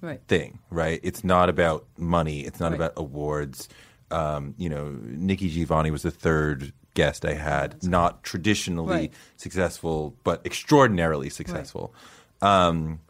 Right. 0.03 0.21
thing, 0.29 0.59
right? 0.69 0.99
It's 1.03 1.23
not 1.25 1.49
about 1.49 1.87
money. 1.97 2.41
It's 2.41 2.59
not 2.61 2.73
Right. 2.73 2.77
about 2.81 2.93
awards. 2.97 3.69
Um, 4.11 4.55
you 4.59 4.69
know, 4.69 4.91
Nikki 5.03 5.49
Giovanni 5.49 5.91
was 5.91 6.03
the 6.03 6.11
third 6.11 6.73
guest 6.95 7.25
I 7.25 7.35
had, 7.35 7.83
not 7.85 8.23
traditionally 8.23 8.93
Right. 8.95 9.15
successful, 9.37 10.15
but 10.25 10.45
extraordinarily 10.45 11.31
successful. 11.31 11.95
Um, 12.43 13.01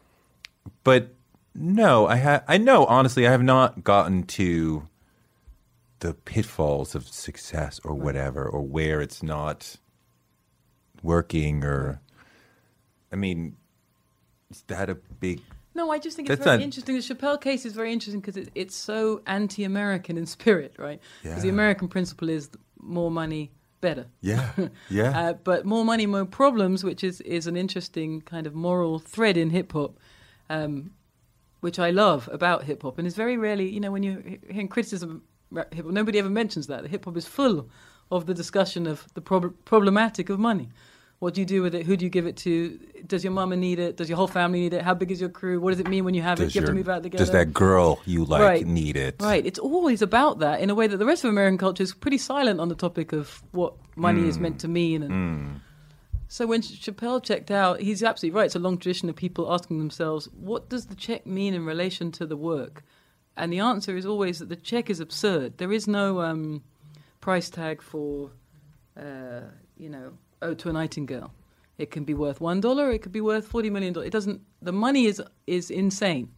but 0.83 1.13
no, 1.55 2.07
I 2.07 2.17
ha- 2.17 2.43
I 2.47 2.57
know 2.57 2.85
honestly, 2.85 3.27
I 3.27 3.31
have 3.31 3.43
not 3.43 3.83
gotten 3.83 4.23
to 4.23 4.87
the 5.99 6.13
pitfalls 6.13 6.95
of 6.95 7.07
success 7.07 7.79
or 7.83 7.93
whatever, 7.95 8.45
or 8.47 8.61
where 8.61 9.01
it's 9.01 9.21
not 9.23 9.77
working, 11.01 11.63
or 11.63 11.99
I 13.11 13.15
mean, 13.15 13.57
is 14.51 14.61
that 14.67 14.89
a 14.89 14.95
big? 14.95 15.41
No, 15.75 15.91
I 15.91 15.97
just 15.99 16.15
think 16.15 16.29
it's 16.29 16.37
That's 16.37 16.45
very 16.45 16.57
not- 16.57 16.63
interesting. 16.63 16.95
The 16.95 17.01
Chappelle 17.01 17.41
case 17.41 17.65
is 17.65 17.73
very 17.73 17.91
interesting 17.91 18.21
because 18.21 18.37
it, 18.37 18.49
it's 18.55 18.75
so 18.75 19.21
anti-American 19.25 20.17
in 20.17 20.25
spirit, 20.37 20.75
right? 20.77 20.99
Because 21.23 21.41
the 21.43 21.49
American 21.49 21.87
principle 21.87 22.29
is 22.29 22.49
more 22.79 23.09
money, 23.09 23.51
better. 23.81 24.05
Yeah, 24.21 24.51
yeah. 24.89 25.19
Uh, 25.19 25.33
but 25.33 25.65
more 25.65 25.83
money, 25.83 26.05
more 26.05 26.25
problems, 26.25 26.83
which 26.83 27.03
is, 27.03 27.21
is 27.21 27.47
an 27.47 27.57
interesting 27.57 28.21
kind 28.21 28.45
of 28.47 28.53
moral 28.53 28.99
thread 28.99 29.35
in 29.37 29.49
hip 29.49 29.71
hop, 29.73 29.97
um, 30.49 30.91
which 31.61 31.79
I 31.79 31.89
love 31.91 32.29
about 32.31 32.63
hip 32.65 32.83
hop. 32.83 32.97
And 32.97 33.07
it's 33.07 33.15
very 33.15 33.37
rarely, 33.37 33.67
you 33.69 33.79
know, 33.79 33.91
when 33.91 34.03
you're 34.03 34.21
hearing 34.49 34.67
criticism 34.67 35.23
hip 35.53 35.73
hop, 35.85 35.85
nobody 35.85 36.19
ever 36.19 36.29
mentions 36.29 36.67
that. 36.67 36.83
The 36.83 36.89
hip 36.89 37.05
hop 37.05 37.17
is 37.17 37.25
full 37.25 37.69
of 38.11 38.25
the 38.25 38.33
discussion 38.33 38.85
of 38.85 39.07
the 39.15 39.21
prob- 39.21 39.55
problematic 39.65 40.29
of 40.29 40.39
money. 40.39 40.69
What 41.23 41.35
do 41.35 41.39
you 41.39 41.45
do 41.45 41.61
with 41.61 41.73
it? 41.73 41.85
Who 41.85 41.95
do 41.95 42.03
you 42.03 42.09
give 42.09 42.27
it 42.27 42.35
to? 42.39 42.77
Does 43.07 43.23
your 43.23 43.31
mama 43.31 43.55
need 43.55 43.79
it? 43.79 43.95
Does 43.95 44.09
your 44.09 44.17
whole 44.17 44.27
family 44.27 44.59
need 44.59 44.73
it? 44.73 44.81
How 44.81 44.93
big 44.93 45.09
is 45.09 45.21
your 45.21 45.29
crew? 45.29 45.61
What 45.61 45.69
does 45.69 45.79
it 45.79 45.87
mean 45.87 46.03
when 46.03 46.13
you 46.13 46.21
have 46.21 46.37
it? 46.37 46.43
Does 46.43 46.51
Do 46.51 46.59
you 46.59 46.65
have 46.65 46.71
to 46.71 46.75
move 46.75 46.89
out 46.89 47.01
together? 47.01 47.23
Does 47.23 47.31
that 47.31 47.53
girl 47.53 48.01
you 48.05 48.25
like 48.25 48.41
Right. 48.41 48.67
need 48.67 48.97
it? 48.97 49.15
Right. 49.21 49.45
It's 49.45 49.57
always 49.57 50.01
about 50.01 50.39
that 50.39 50.59
in 50.59 50.69
a 50.69 50.75
way 50.75 50.85
that 50.85 50.97
the 50.97 51.05
rest 51.05 51.23
of 51.23 51.29
American 51.29 51.57
culture 51.57 51.81
is 51.81 51.93
pretty 51.93 52.17
silent 52.17 52.59
on 52.59 52.67
the 52.67 52.75
topic 52.75 53.13
of 53.13 53.41
what 53.53 53.73
money 53.95 54.27
is 54.27 54.37
meant 54.37 54.59
to 54.59 54.67
mean. 54.67 55.01
And 55.01 55.61
so 56.27 56.45
when 56.45 56.59
Chappelle 56.61 57.23
checked 57.23 57.51
out, 57.51 57.79
he's 57.79 58.03
absolutely 58.03 58.35
right. 58.37 58.47
It's 58.47 58.57
a 58.57 58.59
long 58.59 58.77
tradition 58.77 59.07
of 59.07 59.15
people 59.15 59.49
asking 59.49 59.79
themselves, 59.79 60.27
what 60.37 60.67
does 60.67 60.87
the 60.87 60.95
check 60.95 61.25
mean 61.25 61.53
in 61.53 61.65
relation 61.65 62.11
to 62.19 62.25
the 62.25 62.35
work? 62.35 62.83
And 63.37 63.53
the 63.53 63.59
answer 63.59 63.95
is 63.95 64.05
always 64.05 64.39
that 64.39 64.49
the 64.49 64.57
check 64.57 64.89
is 64.89 64.99
absurd. 64.99 65.57
There 65.57 65.71
is 65.71 65.87
no 65.87 66.19
um, 66.19 66.63
price 67.21 67.49
tag 67.49 67.81
for, 67.81 68.31
uh, 68.97 69.43
you 69.77 69.87
know, 69.87 70.17
ode 70.43 70.59
to 70.59 70.69
a 70.69 70.73
nightingale. 70.73 71.31
It 71.77 71.89
can 71.91 72.03
be 72.03 72.13
worth 72.13 72.39
one 72.39 72.61
dollar. 72.61 72.91
It 72.91 73.01
could 73.01 73.11
be 73.11 73.21
worth 73.21 73.47
forty 73.47 73.69
million 73.69 73.93
dollars. 73.93 74.07
It 74.07 74.11
doesn't. 74.11 74.41
The 74.61 74.71
money 74.71 75.05
is 75.05 75.21
is 75.47 75.71
insane 75.71 76.31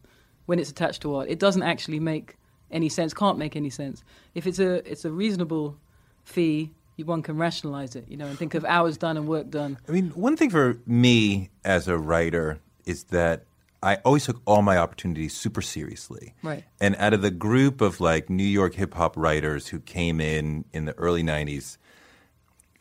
when 0.46 0.58
it's 0.58 0.70
attached 0.70 1.02
to 1.02 1.14
art. 1.16 1.28
It 1.28 1.38
doesn't 1.38 1.62
actually 1.62 2.00
make 2.00 2.36
any 2.70 2.88
sense. 2.88 3.12
Can't 3.12 3.38
make 3.38 3.54
any 3.56 3.70
sense. 3.70 4.02
If 4.34 4.46
it's 4.46 4.58
a 4.58 4.88
it's 4.90 5.04
a 5.04 5.10
reasonable 5.12 5.76
fee, 6.24 6.72
you- 6.96 7.04
one 7.04 7.22
can 7.22 7.36
rationalize 7.36 7.94
it. 7.96 8.06
You 8.08 8.16
know, 8.16 8.26
and 8.26 8.38
think 8.38 8.54
of 8.54 8.64
hours 8.64 8.96
done 8.96 9.16
and 9.16 9.28
work 9.28 9.50
done. 9.50 9.76
I 9.88 9.92
mean, 9.92 10.08
one 10.10 10.36
thing 10.36 10.50
for 10.50 10.78
me 10.86 11.50
as 11.64 11.86
a 11.86 11.98
writer 11.98 12.58
is 12.86 13.04
that 13.04 13.44
I 13.82 13.96
always 14.06 14.24
took 14.24 14.40
all 14.46 14.62
my 14.62 14.78
opportunities 14.78 15.34
super 15.34 15.60
seriously. 15.60 16.34
Right. 16.42 16.64
And 16.80 16.96
out 16.96 17.12
of 17.12 17.20
the 17.20 17.30
group 17.30 17.80
of 17.82 18.00
like 18.00 18.30
New 18.30 18.42
York 18.42 18.74
hip 18.74 18.94
hop 18.94 19.16
writers 19.16 19.68
who 19.68 19.80
came 19.80 20.18
in 20.20 20.64
in 20.72 20.86
the 20.86 20.94
early 20.98 21.22
90s, 21.22 21.76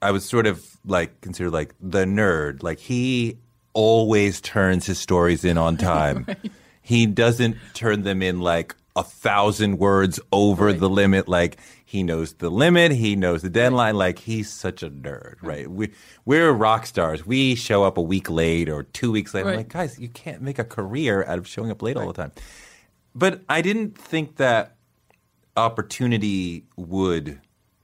I 0.06 0.12
was 0.12 0.24
sort 0.24 0.46
of 0.46 0.64
like 0.86 1.20
considered 1.22 1.52
like 1.52 1.74
the 1.82 2.06
nerd. 2.06 2.62
Like 2.62 2.78
he 2.78 3.40
always 3.74 4.40
turns 4.40 4.86
his 4.86 5.00
stories 5.00 5.44
in 5.44 5.58
on 5.58 5.78
time. 5.94 6.28
He 6.84 7.08
doesn't 7.08 7.58
turn 7.74 8.04
them 8.04 8.22
in 8.22 8.40
like 8.40 8.76
a 8.96 9.04
thousand 9.04 9.80
words 9.80 10.20
over 10.32 10.74
the 10.74 10.88
limit. 10.88 11.28
Like 11.28 11.58
he 11.84 12.04
knows 12.04 12.34
the 12.34 12.52
limit, 12.52 12.92
he 12.92 13.16
knows 13.16 13.42
the 13.42 13.50
deadline. 13.50 13.96
Like 13.96 14.20
he's 14.20 14.48
such 14.52 14.84
a 14.84 14.92
nerd, 14.92 15.38
right? 15.42 15.68
We 15.68 15.92
we're 16.24 16.52
rock 16.52 16.86
stars. 16.86 17.26
We 17.26 17.56
show 17.56 17.84
up 17.84 17.98
a 17.98 18.02
week 18.04 18.30
late 18.30 18.70
or 18.70 18.84
two 18.84 19.12
weeks 19.12 19.34
late. 19.34 19.48
I'm 19.48 19.56
like, 19.56 19.70
guys, 19.70 19.98
you 19.98 20.10
can't 20.10 20.44
make 20.44 20.60
a 20.60 20.64
career 20.64 21.24
out 21.26 21.40
of 21.40 21.48
showing 21.48 21.72
up 21.72 21.82
late 21.82 21.98
all 21.98 22.06
the 22.06 22.14
time. 22.14 22.32
But 23.16 23.42
I 23.50 23.64
didn't 23.64 23.98
think 23.98 24.36
that 24.36 24.76
opportunity 25.58 26.66
would 26.76 27.40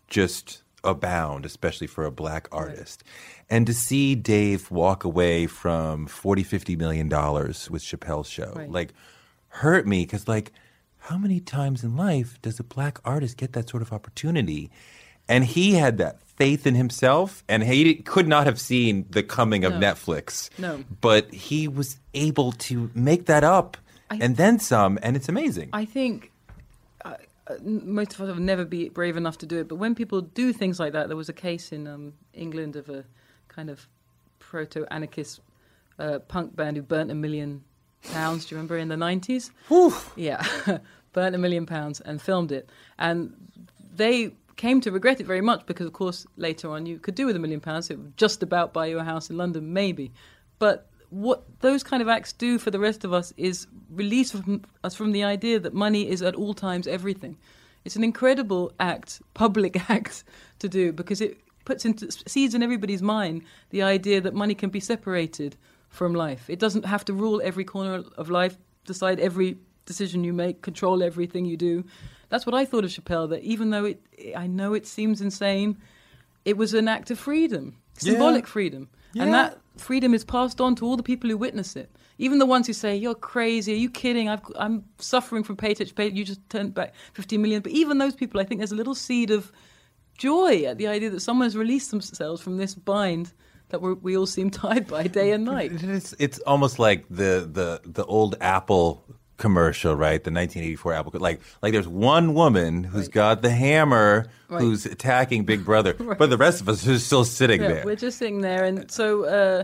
just 0.07 0.60
abound, 0.83 1.45
especially 1.45 1.87
for 1.87 2.05
a 2.05 2.11
black 2.11 2.47
artist. 2.51 3.03
And 3.49 3.67
to 3.67 3.73
see 3.73 4.15
Dave 4.15 4.71
walk 4.71 5.03
away 5.03 5.47
from 5.47 6.07
40, 6.07 6.43
50 6.43 6.75
million 6.75 7.09
dollars 7.09 7.69
with 7.69 7.83
Chappelle's 7.83 8.27
show, 8.29 8.53
Right. 8.55 8.69
like, 8.71 8.93
hurt 9.49 9.85
me 9.85 10.03
because, 10.03 10.27
like, 10.27 10.51
how 11.05 11.17
many 11.17 11.39
times 11.39 11.83
in 11.83 11.95
life 11.95 12.39
does 12.41 12.59
a 12.59 12.63
black 12.63 12.99
artist 13.03 13.37
get 13.37 13.53
that 13.53 13.69
sort 13.69 13.81
of 13.81 13.91
opportunity? 13.91 14.69
And 15.27 15.45
he 15.45 15.73
had 15.73 15.97
that 15.99 16.21
faith 16.21 16.65
in 16.65 16.75
himself, 16.75 17.43
and 17.47 17.63
he 17.63 17.95
could 17.95 18.27
not 18.27 18.45
have 18.47 18.59
seen 18.59 19.05
the 19.09 19.23
coming 19.23 19.63
of 19.63 19.73
No. 19.73 19.79
Netflix. 19.79 20.49
No. 20.57 20.83
But 20.99 21.31
he 21.33 21.67
was 21.67 21.97
able 22.13 22.51
to 22.53 22.89
make 22.95 23.25
that 23.27 23.43
up 23.43 23.77
I- 24.09 24.17
and 24.19 24.35
then 24.37 24.59
some, 24.59 24.97
and 25.03 25.15
it's 25.15 25.29
amazing. 25.29 25.69
I 25.73 25.85
think 25.85 26.30
most 27.63 28.13
of 28.13 28.21
us 28.21 28.27
have 28.27 28.39
never 28.39 28.65
be 28.65 28.89
brave 28.89 29.17
enough 29.17 29.37
to 29.39 29.45
do 29.45 29.59
it. 29.59 29.67
But 29.67 29.75
when 29.75 29.95
people 29.95 30.21
do 30.21 30.53
things 30.53 30.79
like 30.79 30.93
that, 30.93 31.07
there 31.07 31.17
was 31.17 31.29
a 31.29 31.33
case 31.33 31.71
in 31.71 31.87
um, 31.87 32.13
England 32.33 32.75
of 32.75 32.89
a 32.89 33.05
kind 33.47 33.69
of 33.69 33.87
proto-anarchist 34.39 35.41
uh, 35.99 36.19
punk 36.19 36.55
band 36.55 36.77
who 36.77 36.83
burnt 36.83 37.11
a 37.11 37.15
million 37.15 37.63
pounds. 38.11 38.45
Do 38.45 38.55
you 38.55 38.57
remember 38.57 38.77
in 38.77 38.87
the 38.87 38.97
nineties? 38.97 39.51
Yeah, 40.15 40.45
burnt 41.13 41.35
a 41.35 41.37
million 41.37 41.65
pounds 41.65 42.01
and 42.01 42.21
filmed 42.21 42.51
it, 42.51 42.69
and 42.97 43.33
they 43.95 44.33
came 44.57 44.81
to 44.81 44.91
regret 44.91 45.19
it 45.19 45.25
very 45.25 45.41
much 45.41 45.65
because, 45.65 45.87
of 45.87 45.93
course, 45.93 46.27
later 46.37 46.69
on 46.69 46.85
you 46.85 46.99
could 46.99 47.15
do 47.15 47.25
with 47.25 47.35
a 47.35 47.39
million 47.39 47.59
pounds. 47.59 47.89
It 47.89 47.97
would 47.97 48.17
just 48.17 48.43
about 48.43 48.73
buy 48.73 48.87
you 48.87 48.99
a 48.99 49.03
house 49.03 49.29
in 49.29 49.37
London, 49.37 49.73
maybe. 49.73 50.11
But 50.59 50.87
what 51.11 51.43
those 51.59 51.83
kind 51.83 52.01
of 52.01 52.07
acts 52.07 52.33
do 52.33 52.57
for 52.57 52.71
the 52.71 52.79
rest 52.79 53.03
of 53.03 53.13
us 53.13 53.33
is 53.37 53.67
release 53.91 54.31
from 54.31 54.63
us 54.83 54.95
from 54.95 55.11
the 55.11 55.23
idea 55.23 55.59
that 55.59 55.73
money 55.73 56.09
is 56.09 56.21
at 56.21 56.35
all 56.35 56.53
times 56.53 56.87
everything. 56.87 57.37
It's 57.83 57.95
an 57.95 58.03
incredible 58.03 58.71
act, 58.79 59.21
public 59.33 59.89
act 59.89 60.23
to 60.59 60.69
do 60.69 60.93
because 60.93 61.21
it 61.21 61.37
puts 61.65 61.85
into 61.85 62.11
seeds 62.27 62.55
in 62.55 62.63
everybody's 62.63 63.01
mind 63.01 63.43
the 63.69 63.83
idea 63.83 64.21
that 64.21 64.33
money 64.33 64.55
can 64.55 64.69
be 64.69 64.79
separated 64.79 65.57
from 65.89 66.15
life. 66.15 66.49
It 66.49 66.59
doesn't 66.59 66.85
have 66.85 67.03
to 67.05 67.13
rule 67.13 67.41
every 67.43 67.65
corner 67.65 68.03
of 68.17 68.29
life, 68.29 68.57
decide 68.85 69.19
every 69.19 69.57
decision 69.85 70.23
you 70.23 70.31
make, 70.31 70.61
control 70.61 71.03
everything 71.03 71.45
you 71.45 71.57
do. 71.57 71.83
That's 72.29 72.45
what 72.45 72.55
I 72.55 72.63
thought 72.63 72.85
of 72.85 72.91
Chappelle. 72.91 73.29
That 73.29 73.43
even 73.43 73.71
though 73.71 73.85
it, 73.85 74.01
I 74.35 74.47
know 74.47 74.73
it 74.73 74.87
seems 74.87 75.19
insane, 75.19 75.77
it 76.45 76.55
was 76.55 76.73
an 76.73 76.87
act 76.87 77.11
of 77.11 77.19
freedom, 77.19 77.75
symbolic 77.97 78.47
freedom, 78.47 78.87
and 79.19 79.33
that 79.33 79.59
freedom 79.81 80.13
is 80.13 80.23
passed 80.23 80.61
on 80.61 80.75
to 80.75 80.85
all 80.85 80.97
the 80.97 81.03
people 81.03 81.29
who 81.29 81.37
witness 81.37 81.75
it. 81.75 81.91
Even 82.17 82.39
the 82.39 82.45
ones 82.45 82.67
who 82.67 82.73
say, 82.73 82.95
"You're 82.95 83.15
crazy. 83.15 83.73
Are 83.73 83.77
you 83.77 83.89
kidding? 83.89 84.29
I've, 84.29 84.41
I'm 84.55 84.85
suffering 84.99 85.43
from 85.43 85.57
paycheck 85.57 85.87
to 85.87 85.93
pay. 85.93 86.09
You 86.09 86.23
just 86.23 86.47
turned 86.49 86.73
back 86.73 86.93
15 87.13 87.41
million." 87.41 87.61
But 87.61 87.71
even 87.71 87.97
those 87.97 88.15
people, 88.15 88.39
I 88.39 88.43
think 88.43 88.59
there's 88.59 88.71
a 88.71 88.75
little 88.75 88.95
seed 88.95 89.31
of 89.31 89.51
joy 90.17 90.63
at 90.65 90.77
the 90.77 90.87
idea 90.87 91.09
that 91.09 91.21
someone 91.21 91.45
has 91.45 91.57
released 91.57 91.89
themselves 91.91 92.41
from 92.41 92.57
this 92.57 92.75
bind 92.75 93.33
that 93.69 93.81
we're, 93.81 93.95
we 93.95 94.15
all 94.15 94.27
seem 94.27 94.49
tied 94.63 94.87
by 94.87 95.07
day 95.07 95.31
and 95.31 95.45
night. 95.45 95.71
It's, 95.73 96.13
it's 96.19 96.39
almost 96.39 96.77
like 96.77 97.05
the, 97.09 97.49
the, 97.51 97.81
the 97.85 98.05
old 98.05 98.35
Apple 98.39 99.03
commercial, 99.41 99.93
right? 99.95 100.23
The 100.23 100.31
1984 100.31 100.93
Apple. 100.93 101.11
Like, 101.19 101.41
like 101.61 101.73
there's 101.73 101.87
one 101.87 102.33
woman 102.33 102.83
who's 102.85 103.09
got 103.09 103.41
the 103.41 103.49
hammer, 103.49 104.27
Right. 104.47 104.61
who's 104.61 104.85
attacking 104.85 105.45
Big 105.45 105.63
Brother, 105.65 105.93
but 106.19 106.29
the 106.29 106.37
rest 106.37 106.61
of 106.61 106.67
us 106.69 106.87
are 106.87 106.99
still 106.99 107.25
sitting 107.25 107.61
Yeah, 107.61 107.67
there. 107.73 107.83
we're 107.85 107.95
just 108.07 108.17
sitting 108.17 108.41
there, 108.41 108.63
and 108.65 108.89
so 108.91 109.25
uh, 109.25 109.63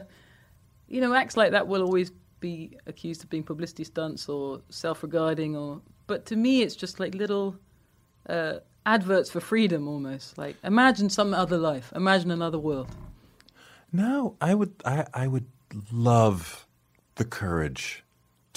you 0.87 0.99
know, 1.01 1.13
acts 1.13 1.35
like 1.37 1.51
that 1.51 1.67
will 1.67 1.81
always 1.83 2.11
be 2.39 2.77
accused 2.85 3.23
of 3.23 3.29
being 3.29 3.43
publicity 3.43 3.83
stunts 3.83 4.29
or 4.29 4.61
self-regarding, 4.69 5.55
or. 5.55 5.81
But 6.07 6.25
to 6.27 6.35
me, 6.35 6.61
it's 6.61 6.75
just 6.75 6.99
like 7.01 7.13
little 7.15 7.55
uh, 8.29 8.59
adverts 8.85 9.29
for 9.29 9.41
freedom, 9.41 9.87
almost. 9.87 10.37
Like 10.37 10.55
imagine 10.63 11.09
some 11.09 11.33
other 11.33 11.57
life, 11.57 11.91
imagine 11.95 12.31
another 12.31 12.59
world. 12.59 12.87
No, 13.91 14.35
I 14.39 14.53
would 14.53 14.73
I, 14.85 15.05
I 15.13 15.27
would 15.27 15.47
love 15.91 16.65
the 17.15 17.25
courage 17.25 18.03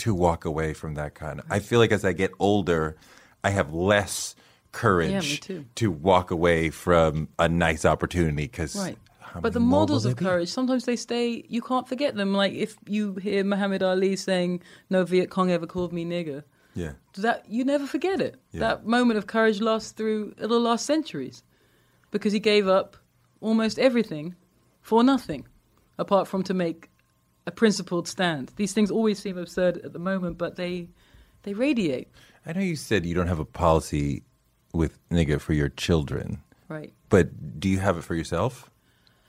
to 0.01 0.15
walk 0.15 0.45
away 0.45 0.75
from 0.75 0.95
that 0.95 1.15
kind 1.15 1.41
of 1.41 1.47
I 1.51 1.59
feel 1.61 1.79
like 1.79 1.93
as 1.93 2.05
I 2.05 2.13
get 2.13 2.33
older, 2.39 2.97
I 3.45 3.51
have 3.51 3.73
less 3.73 4.35
courage 4.73 5.43
Yeah, 5.49 5.61
to 5.77 5.91
walk 5.91 6.31
away 6.31 6.71
from 6.71 7.29
a 7.39 7.49
nice 7.49 7.85
opportunity 7.85 8.45
because 8.47 8.77
Right. 8.77 8.99
But 9.41 9.53
the 9.53 9.61
models 9.61 10.05
of 10.07 10.17
courage, 10.17 10.49
sometimes 10.49 10.87
they 10.87 10.97
stay. 10.97 11.45
You 11.49 11.63
can't 11.63 11.87
forget 11.89 12.17
them. 12.17 12.35
Like 12.35 12.53
if 12.53 12.77
you 12.89 13.15
hear 13.15 13.45
Muhammad 13.45 13.81
Ali 13.83 14.17
saying, 14.17 14.61
"No 14.91 15.05
Viet 15.05 15.31
Cong 15.31 15.53
ever 15.53 15.67
called 15.69 15.93
me 15.93 16.05
nigger," 16.05 16.43
Yeah. 16.75 16.95
that 17.17 17.49
you 17.49 17.65
never 17.65 17.87
forget 17.87 18.21
it. 18.21 18.41
Yeah. 18.51 18.61
That 18.61 18.87
moment 18.87 19.19
of 19.19 19.29
courage 19.29 19.61
lasts 19.61 19.93
through 19.93 20.35
it'll 20.37 20.61
last 20.61 20.85
centuries, 20.85 21.45
because 22.11 22.33
he 22.33 22.41
gave 22.41 22.67
up 22.67 22.97
almost 23.41 23.79
everything 23.79 24.35
for 24.83 25.05
nothing, 25.05 25.47
apart 25.97 26.27
from 26.27 26.43
to 26.45 26.55
make 26.55 26.90
a 27.51 27.53
principled 27.63 28.07
stand. 28.07 28.53
These 28.57 28.73
things 28.73 28.91
always 28.91 29.19
seem 29.19 29.37
absurd 29.37 29.79
at 29.79 29.93
the 29.93 29.99
moment, 29.99 30.39
but 30.39 30.55
they 30.57 30.89
they 31.43 31.53
radiate. 31.55 32.09
I 32.47 32.53
know 32.53 32.61
you 32.61 32.77
said 32.77 33.05
you 33.05 33.15
don't 33.15 33.27
have 33.35 33.41
a 33.41 33.45
policy 33.45 34.23
with 34.73 34.93
nigger 35.11 35.41
for 35.41 35.53
your 35.53 35.69
children, 35.69 36.41
Right. 36.69 36.93
but 37.09 37.61
do 37.61 37.69
you 37.69 37.81
have 37.81 37.97
it 37.99 38.05
for 38.05 38.15
yourself? 38.15 38.71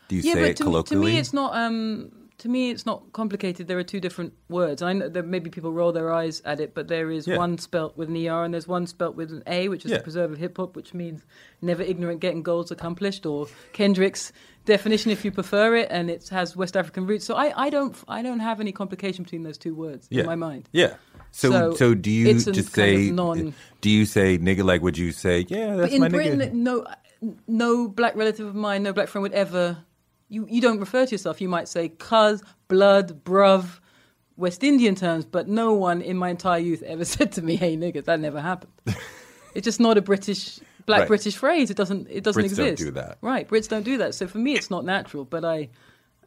Do 0.07 0.15
you 0.15 0.21
yeah, 0.21 0.33
say 0.33 0.41
but 0.41 0.49
it 0.51 0.57
to, 0.57 0.65
me- 0.69 0.83
to 0.83 0.95
me, 0.95 1.17
it's 1.17 1.33
not. 1.33 1.55
Um, 1.55 2.11
to 2.41 2.49
me, 2.49 2.69
it's 2.71 2.85
not 2.85 3.11
complicated. 3.13 3.67
There 3.67 3.77
are 3.79 3.83
two 3.83 3.99
different 3.99 4.33
words. 4.49 4.81
I 4.81 4.93
know 4.93 5.09
that 5.09 5.25
maybe 5.25 5.49
people 5.49 5.71
roll 5.71 5.91
their 5.91 6.11
eyes 6.13 6.41
at 6.45 6.59
it, 6.59 6.73
but 6.73 6.87
there 6.87 7.09
is 7.09 7.25
Yeah. 7.27 7.37
one 7.37 7.57
spelt 7.57 7.97
with 7.97 8.09
an 8.09 8.17
er, 8.27 8.43
and 8.43 8.53
there's 8.53 8.67
one 8.67 8.85
spelt 8.87 9.15
with 9.15 9.31
an 9.31 9.43
a, 9.47 9.69
which 9.69 9.85
is 9.85 9.91
Yeah. 9.91 9.97
the 9.97 10.03
preserve 10.03 10.31
of 10.31 10.37
hip 10.37 10.57
hop, 10.57 10.75
which 10.75 10.93
means 10.93 11.21
never 11.61 11.81
ignorant, 11.83 12.19
getting 12.19 12.43
goals 12.43 12.69
accomplished, 12.71 13.25
or 13.25 13.47
Kendrick's 13.73 14.31
definition, 14.65 15.11
if 15.11 15.23
you 15.25 15.31
prefer 15.31 15.75
it, 15.75 15.87
and 15.91 16.09
it 16.09 16.29
has 16.29 16.55
West 16.55 16.75
African 16.77 17.05
roots. 17.07 17.25
So 17.25 17.35
I, 17.35 17.65
I 17.65 17.69
don't, 17.69 17.95
I 18.07 18.21
don't 18.21 18.39
have 18.39 18.59
any 18.59 18.71
complication 18.71 19.23
between 19.23 19.43
those 19.43 19.57
two 19.57 19.73
words 19.73 20.07
yeah. 20.11 20.21
in 20.21 20.25
my 20.27 20.35
mind. 20.35 20.69
Yeah. 20.71 20.95
So, 21.31 21.49
So 21.51 21.73
so, 21.75 21.93
do 21.95 22.11
you 22.11 22.33
just 22.33 22.73
say? 22.73 23.09
non- 23.09 23.53
Do 23.81 23.89
you 23.89 24.05
say 24.05 24.37
nigga? 24.37 24.63
Like, 24.65 24.81
would 24.81 24.97
you 24.97 25.11
say, 25.11 25.45
yeah, 25.47 25.75
that's 25.75 25.89
But 25.89 25.93
in 25.93 26.01
my 26.01 26.09
Britain, 26.09 26.39
nigga? 26.39 26.53
no, 26.53 26.85
no 27.47 27.87
black 27.87 28.15
relative 28.15 28.45
of 28.47 28.55
mine, 28.55 28.83
no 28.83 28.93
black 28.93 29.07
friend 29.07 29.23
would 29.23 29.33
ever. 29.33 29.77
You 30.31 30.47
you 30.49 30.61
don't 30.61 30.79
refer 30.79 31.05
to 31.05 31.11
yourself. 31.11 31.41
You 31.41 31.49
might 31.49 31.67
say 31.67 31.89
cuz, 31.89 32.41
blood, 32.67 33.23
bruv, 33.25 33.79
West 34.37 34.63
Indian 34.63 34.95
terms, 34.95 35.25
but 35.25 35.47
no 35.47 35.73
one 35.73 36.01
in 36.01 36.15
my 36.17 36.29
entire 36.29 36.59
youth 36.59 36.81
ever 36.83 37.05
said 37.15 37.33
to 37.33 37.41
me, 37.41 37.55
"Hey, 37.57 37.75
nigga." 37.77 38.03
That 38.05 38.19
never 38.19 38.39
happened. 38.41 38.71
it's 39.55 39.65
just 39.65 39.79
not 39.79 39.97
a 39.97 40.01
British 40.01 40.59
black 40.85 40.99
Right. 41.01 41.07
British 41.07 41.35
phrase. 41.35 41.69
It 41.69 41.77
doesn't 41.77 42.07
it 42.09 42.23
doesn't 42.23 42.43
Brits 42.43 42.55
don't 42.55 42.67
exist. 42.67 42.87
do 42.87 42.91
that. 42.91 43.17
Right, 43.21 43.47
Brits 43.47 43.67
don't 43.67 43.83
do 43.83 43.97
that. 43.97 44.15
So 44.15 44.27
for 44.27 44.37
me, 44.37 44.53
it's 44.53 44.71
not 44.71 44.85
natural. 44.85 45.25
But 45.25 45.43
I, 45.45 45.69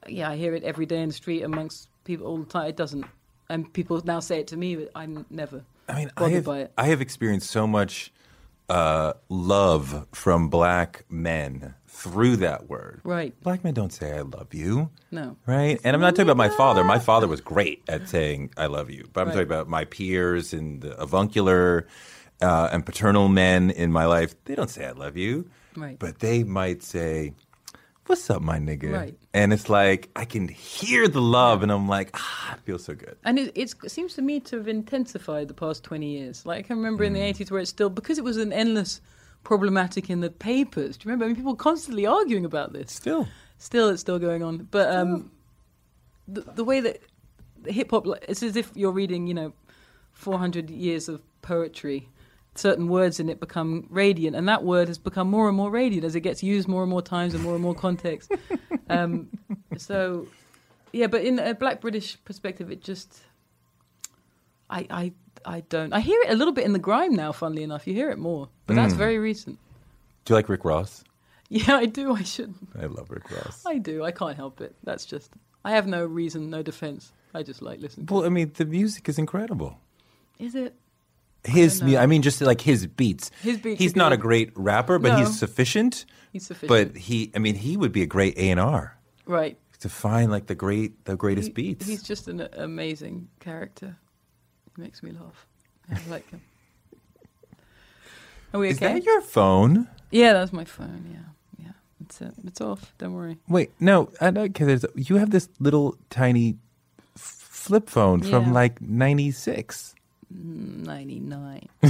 yeah, 0.06 0.30
I 0.30 0.36
hear 0.36 0.54
it 0.54 0.62
every 0.64 0.86
day 0.86 1.00
in 1.00 1.08
the 1.08 1.14
street 1.14 1.42
amongst 1.42 1.88
people 2.04 2.26
all 2.26 2.38
the 2.38 2.46
time. 2.46 2.68
It 2.68 2.76
doesn't, 2.76 3.06
and 3.48 3.72
people 3.72 4.00
now 4.04 4.20
say 4.20 4.40
it 4.40 4.48
to 4.48 4.56
me. 4.56 4.76
But 4.76 4.90
I'm 4.94 5.24
never. 5.30 5.64
I 5.88 5.94
mean, 5.96 6.10
I 6.16 6.20
bothered 6.20 6.34
have, 6.34 6.44
by 6.44 6.58
it. 6.60 6.72
I 6.78 6.86
have 6.88 7.00
experienced 7.00 7.50
so 7.50 7.66
much 7.66 8.12
uh, 8.68 9.14
love 9.28 10.06
from 10.12 10.48
black 10.48 11.04
men 11.08 11.74
through 11.94 12.36
that 12.38 12.68
word. 12.68 13.00
Right. 13.04 13.32
Black 13.42 13.62
men 13.64 13.72
don't 13.74 13.92
say 13.92 14.12
"I 14.18 14.22
love 14.22 14.52
you." 14.52 14.90
No. 15.10 15.36
Right, 15.46 15.80
and 15.84 15.94
I'm 15.94 16.00
not 16.02 16.10
talking 16.16 16.28
about 16.30 16.36
my 16.36 16.48
father. 16.50 16.82
My 16.84 16.98
father 16.98 17.28
was 17.28 17.40
great 17.40 17.82
at 17.88 18.08
saying 18.08 18.50
"I 18.56 18.66
love 18.66 18.90
you," 18.90 19.08
but 19.12 19.20
I'm 19.22 19.26
Right. 19.28 19.34
talking 19.34 19.46
about 19.46 19.68
my 19.68 19.84
peers 19.84 20.52
and 20.52 20.80
the 20.82 20.98
avuncular 21.00 21.86
uh, 22.42 22.68
and 22.72 22.84
paternal 22.84 23.28
men 23.28 23.70
in 23.70 23.92
my 23.92 24.06
life. 24.06 24.34
They 24.44 24.54
don't 24.54 24.68
say 24.70 24.84
"I 24.86 24.90
love 24.92 25.16
you," 25.16 25.48
Right. 25.76 25.98
but 25.98 26.18
they 26.18 26.42
might 26.42 26.82
say, 26.82 27.32
"What's 28.06 28.28
up, 28.28 28.42
my 28.42 28.58
nigga?" 28.58 28.92
Right. 28.92 29.14
And 29.32 29.52
it's 29.52 29.68
like 29.68 30.10
I 30.16 30.24
can 30.24 30.48
hear 30.48 31.06
the 31.08 31.20
love, 31.22 31.62
and 31.62 31.70
I'm 31.72 31.88
like, 31.88 32.10
ah, 32.14 32.54
it 32.54 32.60
feels 32.66 32.84
so 32.84 32.94
good. 32.94 33.16
And 33.24 33.38
it, 33.38 33.52
it's, 33.54 33.74
it 33.84 33.90
seems 33.90 34.14
to 34.14 34.22
me 34.22 34.40
to 34.40 34.56
have 34.58 34.68
intensified 34.68 35.46
the 35.48 35.54
past 35.54 35.82
20 35.84 36.06
years. 36.06 36.44
Like, 36.46 36.58
I 36.58 36.62
can 36.68 36.76
remember 36.76 37.02
in 37.04 37.12
the 37.14 37.20
80s 37.20 37.50
where 37.50 37.60
it's 37.60 37.70
still, 37.70 37.90
because 37.90 38.18
it 38.18 38.24
was 38.24 38.36
an 38.36 38.52
endless 38.52 39.00
problematic 39.44 40.10
in 40.10 40.20
the 40.20 40.30
papers. 40.30 40.96
Do 40.96 41.04
you 41.04 41.10
remember? 41.10 41.26
I 41.26 41.28
mean, 41.28 41.36
people 41.36 41.52
were 41.52 41.56
constantly 41.56 42.06
arguing 42.06 42.44
about 42.44 42.72
this. 42.72 42.90
Still, 42.90 43.28
Still, 43.58 43.88
it's 43.88 44.00
still 44.02 44.18
going 44.18 44.42
on. 44.42 44.68
But 44.70 44.94
um, 44.94 45.30
the, 46.28 46.42
the 46.42 46.64
way 46.64 46.80
that 46.80 47.00
hip 47.66 47.92
hop, 47.92 48.06
it's 48.28 48.42
as 48.42 48.56
if 48.56 48.70
you're 48.74 48.92
reading, 48.92 49.26
you 49.26 49.34
know, 49.34 49.52
400 50.12 50.70
years 50.70 51.08
of 51.08 51.22
poetry. 51.42 52.08
Certain 52.56 52.88
words 52.88 53.18
in 53.18 53.28
it 53.28 53.40
become 53.40 53.86
radiant, 53.90 54.36
and 54.36 54.46
that 54.48 54.62
word 54.62 54.86
has 54.86 54.98
become 54.98 55.28
more 55.28 55.48
and 55.48 55.56
more 55.56 55.70
radiant 55.70 56.04
as 56.04 56.14
it 56.14 56.20
gets 56.20 56.42
used 56.42 56.68
more 56.68 56.82
and 56.82 56.90
more 56.90 57.02
times 57.02 57.34
in 57.34 57.40
more 57.40 57.54
and 57.54 57.62
more 57.62 57.74
context. 57.74 58.30
um, 58.90 59.28
so, 59.76 60.28
yeah, 60.92 61.08
but 61.08 61.24
in 61.24 61.38
a 61.38 61.54
Black 61.54 61.80
British 61.80 62.16
perspective, 62.24 62.70
it 62.70 62.80
just, 62.80 63.18
I, 64.70 64.86
I, 64.88 65.12
I 65.44 65.60
don't. 65.60 65.92
I 65.92 66.00
hear 66.00 66.20
it 66.22 66.30
a 66.30 66.36
little 66.36 66.52
bit 66.52 66.64
in 66.64 66.72
the 66.72 66.78
grime 66.78 67.14
now. 67.14 67.32
Funnily 67.32 67.62
enough, 67.62 67.86
you 67.86 67.94
hear 67.94 68.10
it 68.10 68.18
more, 68.18 68.48
but 68.66 68.76
that's 68.76 68.92
hmm. 68.92 68.98
very 68.98 69.18
recent. 69.18 69.58
do 70.24 70.32
you 70.32 70.36
like 70.36 70.48
Rick 70.48 70.64
Ross? 70.64 71.04
Yeah, 71.50 71.76
I 71.76 71.86
do. 71.86 72.14
I 72.14 72.22
should. 72.22 72.54
I 72.76 72.86
love 72.86 73.10
Rick 73.10 73.30
Ross. 73.30 73.62
I 73.66 73.78
do. 73.78 74.02
I 74.02 74.10
can't 74.10 74.36
help 74.36 74.60
it. 74.60 74.74
That's 74.82 75.04
just. 75.04 75.30
I 75.64 75.72
have 75.72 75.86
no 75.86 76.04
reason, 76.04 76.50
no 76.50 76.62
defense. 76.62 77.12
I 77.34 77.42
just 77.42 77.62
like 77.62 77.80
listening. 77.80 78.06
to 78.06 78.14
Well, 78.14 78.24
I 78.24 78.28
mean, 78.28 78.52
the 78.54 78.64
music 78.64 79.08
is 79.08 79.18
incredible. 79.18 79.78
Is 80.38 80.54
it? 80.54 80.74
His, 81.44 81.82
know. 81.82 81.98
I 81.98 82.06
mean, 82.06 82.22
just 82.22 82.40
like 82.40 82.60
his 82.60 82.86
beats. 82.86 83.30
His 83.42 83.58
beats 83.58 83.78
He's 83.80 83.94
not 83.94 84.12
a 84.12 84.16
great 84.16 84.52
rapper, 84.54 84.98
but 84.98 85.12
No. 85.12 85.18
he's 85.18 85.38
sufficient. 85.38 86.06
He's 86.32 86.46
sufficient. 86.46 86.68
But 86.68 86.96
he, 86.96 87.30
I 87.34 87.38
mean, 87.38 87.54
he 87.54 87.76
would 87.76 87.92
be 87.92 88.02
a 88.02 88.06
great 88.06 88.36
A 88.38 88.50
and 88.50 88.58
R 88.58 88.96
right. 89.26 89.58
to 89.80 89.88
find 89.88 90.30
like 90.30 90.46
the 90.46 90.54
great, 90.54 91.04
the 91.04 91.16
greatest 91.16 91.48
He- 91.48 91.52
beats. 91.52 91.86
He's 91.86 92.02
just 92.02 92.28
an 92.28 92.48
amazing 92.54 93.28
character. 93.40 93.96
He 94.76 94.82
makes 94.82 95.02
me 95.02 95.12
laugh. 95.12 95.46
I 95.90 95.98
like 96.10 96.28
him. 96.30 96.40
Are 98.52 98.60
we 98.60 98.68
okay? 98.68 98.72
Is 98.72 98.78
okay? 98.78 98.92
that 98.94 99.04
your 99.04 99.20
phone? 99.20 99.88
Yeah, 100.10 100.32
that's 100.32 100.52
my 100.52 100.64
phone. 100.64 101.04
Yeah, 101.10 101.64
yeah. 101.66 101.72
It's 102.00 102.20
it. 102.20 102.32
It's 102.46 102.60
off. 102.60 102.92
Don't 102.98 103.14
worry. 103.14 103.38
Wait, 103.48 103.72
no, 103.80 104.10
I 104.20 104.30
you 104.94 105.16
have 105.16 105.30
this 105.30 105.48
little 105.58 105.96
tiny 106.10 106.56
f- 107.16 107.20
flip 107.50 107.90
phone 107.90 108.22
Yeah. 108.22 108.30
from 108.30 108.52
like 108.52 108.80
'96. 108.80 109.94
Ninety 110.30 111.20
nine. 111.20 111.68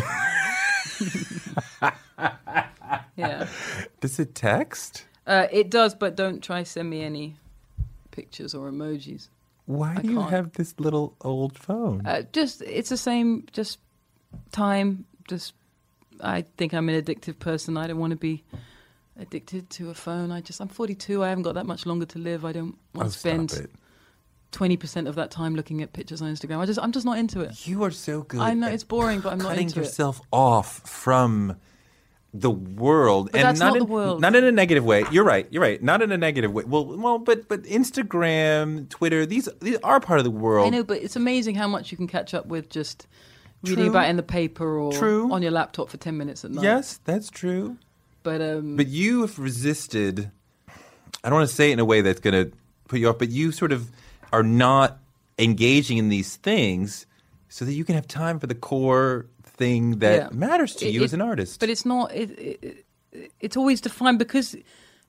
yeah. 3.16 3.46
Does 4.00 4.18
it 4.18 4.34
text? 4.34 5.06
Uh, 5.26 5.46
it 5.50 5.70
does, 5.70 5.94
but 5.94 6.16
don't 6.16 6.42
try 6.42 6.62
send 6.62 6.90
me 6.90 7.02
any 7.02 7.36
pictures 8.10 8.54
or 8.54 8.70
emojis. 8.70 9.28
Why 9.66 9.94
I 9.96 10.02
do 10.02 10.08
you 10.08 10.18
can't. 10.18 10.30
have 10.30 10.52
this 10.52 10.74
little 10.78 11.16
old 11.22 11.58
phone? 11.58 12.06
Uh, 12.06 12.22
just 12.32 12.62
it's 12.62 12.90
the 12.90 12.96
same. 12.96 13.46
Just 13.52 13.78
time. 14.52 15.06
Just 15.28 15.54
I 16.20 16.42
think 16.56 16.74
I'm 16.74 16.88
an 16.88 17.00
addictive 17.00 17.38
person. 17.38 17.76
I 17.76 17.86
don't 17.86 17.98
want 17.98 18.10
to 18.10 18.16
be 18.16 18.44
addicted 19.18 19.70
to 19.70 19.90
a 19.90 19.94
phone. 19.94 20.30
I 20.30 20.40
just 20.40 20.60
I'm 20.60 20.68
42. 20.68 21.24
I 21.24 21.28
haven't 21.28 21.44
got 21.44 21.54
that 21.54 21.66
much 21.66 21.86
longer 21.86 22.06
to 22.06 22.18
live. 22.18 22.44
I 22.44 22.52
don't 22.52 22.76
want 22.94 23.08
oh, 23.08 23.10
to 23.10 23.18
spend! 23.18 23.68
20 24.52 24.76
percent 24.76 25.08
of 25.08 25.16
that 25.16 25.32
time 25.32 25.56
looking 25.56 25.82
at 25.82 25.92
pictures 25.92 26.22
on 26.22 26.32
Instagram. 26.32 26.58
I 26.58 26.66
just 26.66 26.78
I'm 26.80 26.92
just 26.92 27.04
not 27.04 27.18
into 27.18 27.40
it. 27.40 27.66
You 27.66 27.82
are 27.84 27.90
so 27.90 28.22
good. 28.22 28.40
I 28.40 28.54
know 28.54 28.68
it's 28.68 28.84
boring, 28.84 29.20
but 29.20 29.32
I'm 29.32 29.38
not 29.38 29.48
cutting 29.48 29.66
into 29.66 29.80
it. 29.80 29.84
yourself 29.84 30.20
off 30.30 30.88
from 30.88 31.56
the 32.36 32.50
world, 32.50 33.30
But 33.30 33.40
and 33.42 33.58
not 33.58 33.66
not 33.66 33.76
in, 33.76 33.86
the 33.86 33.92
world. 33.92 34.20
Not 34.20 34.34
in 34.34 34.42
a 34.42 34.50
negative 34.50 34.84
way. 34.84 35.04
You're 35.12 35.24
right. 35.24 35.46
You're 35.50 35.62
right. 35.62 35.80
Not 35.80 36.02
in 36.02 36.10
a 36.10 36.18
negative 36.18 36.52
way. 36.52 36.64
Well, 36.64 36.84
well, 36.84 37.18
but 37.18 37.48
but 37.48 37.62
Instagram, 37.62 38.88
Twitter, 38.88 39.24
these 39.24 39.48
these 39.60 39.78
are 39.84 40.00
part 40.00 40.18
of 40.18 40.24
the 40.24 40.32
world. 40.32 40.66
I 40.66 40.70
know, 40.70 40.82
but 40.82 41.00
it's 41.00 41.14
amazing 41.14 41.54
how 41.54 41.68
much 41.68 41.92
you 41.92 41.96
can 41.96 42.08
catch 42.08 42.34
up 42.34 42.46
with 42.46 42.68
just 42.68 43.06
reading 43.62 43.88
about 43.88 44.06
it 44.06 44.10
in 44.10 44.16
the 44.16 44.22
paper 44.24 44.78
or 44.78 44.92
True. 44.92 45.32
on 45.32 45.42
your 45.42 45.52
laptop 45.52 45.88
for 45.88 45.96
10 45.96 46.18
minutes 46.18 46.44
at 46.44 46.50
night. 46.50 46.64
Yes, 46.64 47.00
that's 47.04 47.30
true. 47.30 47.78
But 48.22 48.42
um 48.42 48.76
But 48.76 48.88
you 48.88 49.22
have 49.22 49.38
resisted. 49.38 50.30
I 51.22 51.30
don't 51.30 51.38
want 51.38 51.48
to 51.48 51.54
say 51.54 51.70
it 51.70 51.74
in 51.74 51.78
a 51.78 51.84
way 51.84 52.00
that's 52.02 52.20
going 52.20 52.34
to 52.34 52.54
put 52.88 52.98
you 52.98 53.08
off, 53.08 53.18
but 53.18 53.30
you 53.30 53.52
sort 53.52 53.72
of 53.72 53.90
are 54.32 54.42
not 54.42 54.98
engaging 55.38 55.96
in 55.98 56.10
these 56.10 56.36
things 56.36 57.06
so 57.48 57.64
that 57.64 57.72
you 57.72 57.84
can 57.84 57.94
have 57.94 58.06
time 58.06 58.38
for 58.38 58.46
the 58.46 58.54
core 58.54 59.26
thing 59.56 59.98
that 60.00 60.16
Yeah. 60.16 60.28
matters 60.32 60.74
to 60.76 60.86
It- 60.86 60.94
you 60.94 61.00
it- 61.02 61.04
as 61.04 61.12
an 61.14 61.20
artist. 61.20 61.60
But 61.60 61.68
it's 61.70 61.84
not. 61.84 62.12
It, 62.14 62.30
it, 62.38 62.84
it, 63.12 63.32
it's 63.40 63.56
always 63.56 63.80
defined 63.80 64.18
because, 64.18 64.56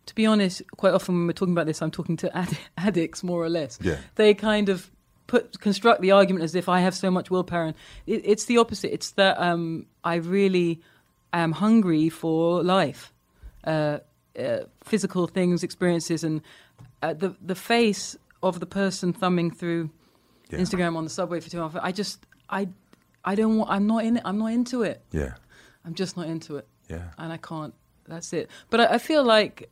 to 0.06 0.16
be 0.16 0.26
honest, 0.26 0.62
quite 0.78 0.94
often 0.94 1.16
when 1.16 1.28
we're 1.28 1.34
talking 1.34 1.54
about 1.54 1.66
this, 1.66 1.82
I'm 1.82 1.92
talking 1.92 2.18
to 2.18 2.38
ad- 2.38 2.58
addicts 2.78 3.24
more 3.24 3.44
or 3.44 3.50
less. 3.50 3.80
Yeah. 3.82 3.98
They 4.16 4.34
kind 4.34 4.70
of 4.70 4.92
put 5.28 5.60
construct 5.60 6.02
the 6.02 6.12
argument 6.12 6.44
as 6.44 6.54
if 6.56 6.70
I 6.70 6.80
have 6.82 6.94
so 6.94 7.10
much 7.10 7.32
willpower. 7.32 7.66
And 7.66 7.76
it, 8.06 8.22
it's 8.26 8.46
the 8.46 8.58
opposite. 8.60 8.94
It's 8.94 9.12
that 9.12 9.40
um, 9.40 9.88
I 10.04 10.16
really 10.16 10.82
am 11.34 11.52
hungry 11.54 12.10
for 12.10 12.62
life, 12.64 13.12
uh, 13.66 14.00
uh, 14.40 14.60
physical 14.84 15.28
things, 15.28 15.64
experiences, 15.64 16.24
and 16.24 16.42
uh, 17.02 17.14
the 17.14 17.36
the 17.42 17.56
face 17.56 18.16
of 18.44 18.60
the 18.60 18.66
person 18.68 19.14
thumbing 19.14 19.50
through 19.50 19.90
Yeah. 20.52 20.60
Instagram 20.60 20.96
on 20.96 21.04
the 21.04 21.10
subway 21.10 21.40
for 21.42 21.50
two 21.50 21.60
hours. 21.62 21.74
I 21.82 21.92
just 21.92 22.20
I 22.50 22.68
I 23.26 23.36
don't 23.36 23.58
want. 23.58 23.70
I'm 23.72 23.88
not 23.88 24.06
in 24.06 24.18
it. 24.18 24.24
I'm 24.26 24.38
not 24.38 24.54
into 24.54 24.84
it. 24.84 25.02
Yeah. 25.12 25.34
I'm 25.84 25.94
just 25.94 26.16
not 26.18 26.28
into 26.28 26.56
it 26.58 26.68
Yeah. 26.90 27.10
and 27.18 27.32
I 27.34 27.38
can't. 27.38 27.74
That's 28.08 28.32
it. 28.34 28.50
But 28.70 28.80
I, 28.82 28.86
I 28.96 28.98
feel 28.98 29.24
like 29.24 29.70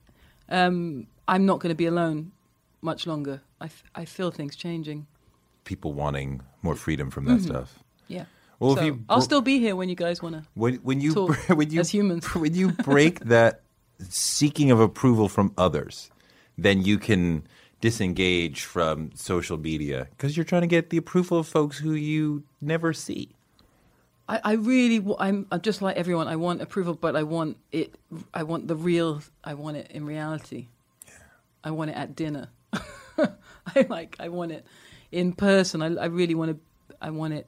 um, 0.49 1.07
I'm 1.27 1.45
not 1.45 1.59
going 1.59 1.69
to 1.69 1.75
be 1.75 1.85
alone 1.85 2.31
much 2.81 3.07
longer. 3.07 3.41
I, 3.61 3.65
f- 3.65 3.83
I 3.95 4.05
feel 4.05 4.29
things 4.31 4.55
changing. 4.55 5.07
People 5.63 5.93
wanting 5.93 6.41
more 6.61 6.75
freedom 6.75 7.09
from 7.09 7.25
that 7.25 7.41
stuff. 7.41 7.79
Yeah. 8.07 8.25
Well, 8.59 8.75
so 8.75 8.81
if 8.81 8.85
you 8.87 9.03
I'll 9.09 9.21
still 9.21 9.41
be 9.41 9.59
here 9.59 9.75
when 9.75 9.87
you 9.89 9.95
guys 9.95 10.21
want 10.21 10.35
to. 10.35 10.43
when 10.55 10.75
when 10.75 10.99
you 11.01 11.13
when 11.47 11.69
you 11.71 11.79
as 11.81 11.89
humans. 11.89 12.25
when 12.35 12.53
you 12.53 12.71
break 12.71 13.19
that 13.25 13.61
seeking 13.99 14.71
of 14.71 14.79
approval 14.79 15.29
from 15.29 15.53
others, 15.57 16.11
then 16.57 16.81
you 16.83 16.97
can 16.99 17.45
disengage 17.81 18.61
from 18.63 19.11
social 19.15 19.57
media 19.57 20.07
because 20.11 20.35
you're 20.37 20.43
trying 20.45 20.61
to 20.61 20.67
get 20.67 20.89
the 20.89 20.97
approval 20.97 21.39
of 21.39 21.47
folks 21.47 21.77
who 21.77 21.93
you 21.93 22.43
never 22.61 22.93
see. 22.93 23.29
I, 24.27 24.39
I 24.43 24.51
really, 24.53 24.99
w- 24.99 25.17
I'm, 25.19 25.47
I'm 25.51 25.61
just 25.61 25.81
like 25.81 25.97
everyone. 25.97 26.27
I 26.27 26.37
want 26.37 26.61
approval, 26.61 26.93
but 26.93 27.15
I 27.15 27.23
want 27.23 27.57
it. 27.71 27.93
I 28.33 28.43
want 28.43 28.67
the 28.67 28.75
real. 28.75 29.21
I 29.43 29.53
want 29.53 29.77
it 29.77 29.91
in 29.91 30.05
reality. 30.05 30.67
I 31.63 31.71
want 31.71 31.91
it 31.91 31.97
at 31.97 32.15
dinner. 32.15 32.49
I 33.17 33.85
like. 33.89 34.15
I 34.19 34.29
want 34.29 34.51
it 34.51 34.65
in 35.11 35.33
person. 35.33 35.81
I, 35.81 35.95
I 35.95 36.05
really 36.05 36.35
want 36.35 36.51
to. 36.51 36.95
I 37.01 37.09
want 37.09 37.33
it 37.33 37.47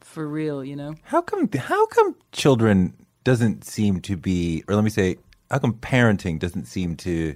for 0.00 0.26
real. 0.26 0.62
You 0.64 0.76
know. 0.76 0.94
How 1.04 1.22
come 1.22 1.48
how 1.52 1.86
come 1.86 2.14
children 2.32 2.94
doesn't 3.24 3.64
seem 3.64 4.00
to 4.02 4.16
be 4.16 4.62
or 4.68 4.74
let 4.74 4.84
me 4.84 4.90
say 4.90 5.16
how 5.50 5.58
come 5.58 5.74
parenting 5.74 6.38
doesn't 6.38 6.66
seem 6.66 6.96
to 6.96 7.34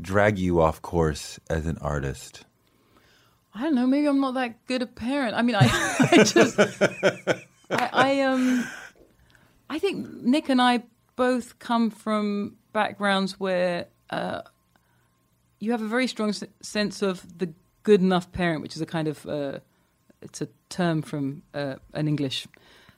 drag 0.00 0.38
you 0.38 0.60
off 0.60 0.82
course 0.82 1.38
as 1.48 1.66
an 1.66 1.78
artist? 1.78 2.44
I 3.54 3.62
don't 3.62 3.74
know. 3.74 3.86
Maybe 3.86 4.06
I'm 4.06 4.20
not 4.20 4.34
that 4.34 4.66
good 4.66 4.82
a 4.82 4.86
parent. 4.86 5.34
I 5.34 5.42
mean, 5.42 5.56
I, 5.56 5.68
I 6.12 6.22
just, 6.22 6.58
I, 7.70 7.90
I 7.92 8.20
um, 8.22 8.66
I 9.70 9.78
think 9.78 10.08
Nick 10.22 10.48
and 10.48 10.60
I 10.60 10.82
both 11.16 11.58
come 11.58 11.90
from 11.90 12.56
backgrounds 12.72 13.38
where 13.40 13.86
uh, 14.10 14.42
you 15.60 15.72
have 15.72 15.82
a 15.82 15.86
very 15.88 16.06
strong 16.06 16.30
s- 16.30 16.44
sense 16.62 17.02
of 17.02 17.38
the 17.38 17.52
good 17.82 18.00
enough 18.00 18.30
parent, 18.32 18.62
which 18.62 18.76
is 18.76 18.82
a 18.82 18.86
kind 18.86 19.08
of, 19.08 19.26
uh, 19.26 19.58
it's 20.22 20.40
a 20.40 20.48
term 20.68 21.02
from 21.02 21.42
uh, 21.54 21.76
an 21.94 22.08
English 22.08 22.46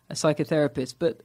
a 0.09 0.15
psychotherapist, 0.15 0.97
but. 0.99 1.21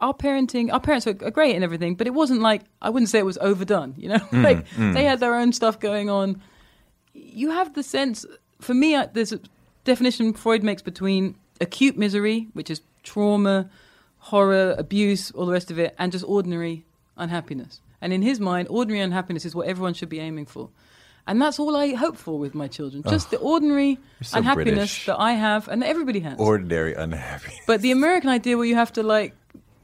Our 0.00 0.14
parenting, 0.14 0.72
our 0.72 0.78
parents 0.78 1.04
are 1.08 1.12
great 1.14 1.56
and 1.56 1.64
everything, 1.64 1.96
but 1.96 2.06
it 2.06 2.14
wasn't 2.14 2.40
like 2.40 2.62
I 2.80 2.90
wouldn't 2.90 3.08
say 3.08 3.18
it 3.18 3.24
was 3.24 3.38
overdone. 3.38 3.94
You 3.96 4.10
know, 4.10 4.20
like 4.32 4.66
they 4.78 5.02
had 5.02 5.18
their 5.18 5.34
own 5.34 5.52
stuff 5.52 5.80
going 5.80 6.08
on 6.08 6.40
you 7.14 7.50
have 7.50 7.74
the 7.74 7.82
sense 7.82 8.26
for 8.60 8.74
me 8.74 9.00
there's 9.14 9.32
a 9.32 9.40
definition 9.84 10.32
freud 10.32 10.62
makes 10.62 10.82
between 10.82 11.36
acute 11.60 11.96
misery 11.96 12.48
which 12.52 12.70
is 12.70 12.80
trauma 13.02 13.68
horror 14.18 14.74
abuse 14.78 15.30
all 15.32 15.46
the 15.46 15.52
rest 15.52 15.70
of 15.70 15.78
it 15.78 15.94
and 15.98 16.12
just 16.12 16.24
ordinary 16.26 16.84
unhappiness 17.16 17.80
and 18.00 18.12
in 18.12 18.22
his 18.22 18.40
mind 18.40 18.66
ordinary 18.70 19.00
unhappiness 19.00 19.44
is 19.44 19.54
what 19.54 19.66
everyone 19.68 19.94
should 19.94 20.08
be 20.08 20.18
aiming 20.20 20.46
for 20.46 20.68
and 21.26 21.40
that's 21.40 21.58
all 21.58 21.76
i 21.76 21.94
hope 21.94 22.16
for 22.16 22.38
with 22.38 22.54
my 22.54 22.66
children 22.66 23.02
just 23.08 23.30
the 23.30 23.38
ordinary 23.38 23.98
so 24.22 24.38
unhappiness 24.38 24.74
British. 24.74 25.06
that 25.06 25.18
i 25.20 25.32
have 25.32 25.68
and 25.68 25.82
that 25.82 25.88
everybody 25.88 26.20
has 26.20 26.38
Ordinary 26.38 26.94
unhappiness. 26.94 27.60
but 27.66 27.80
the 27.82 27.90
American 27.92 28.30
idea 28.30 28.56
where 28.56 28.66
you 28.66 28.74
have 28.74 28.92
to 28.94 29.02
like, 29.02 29.34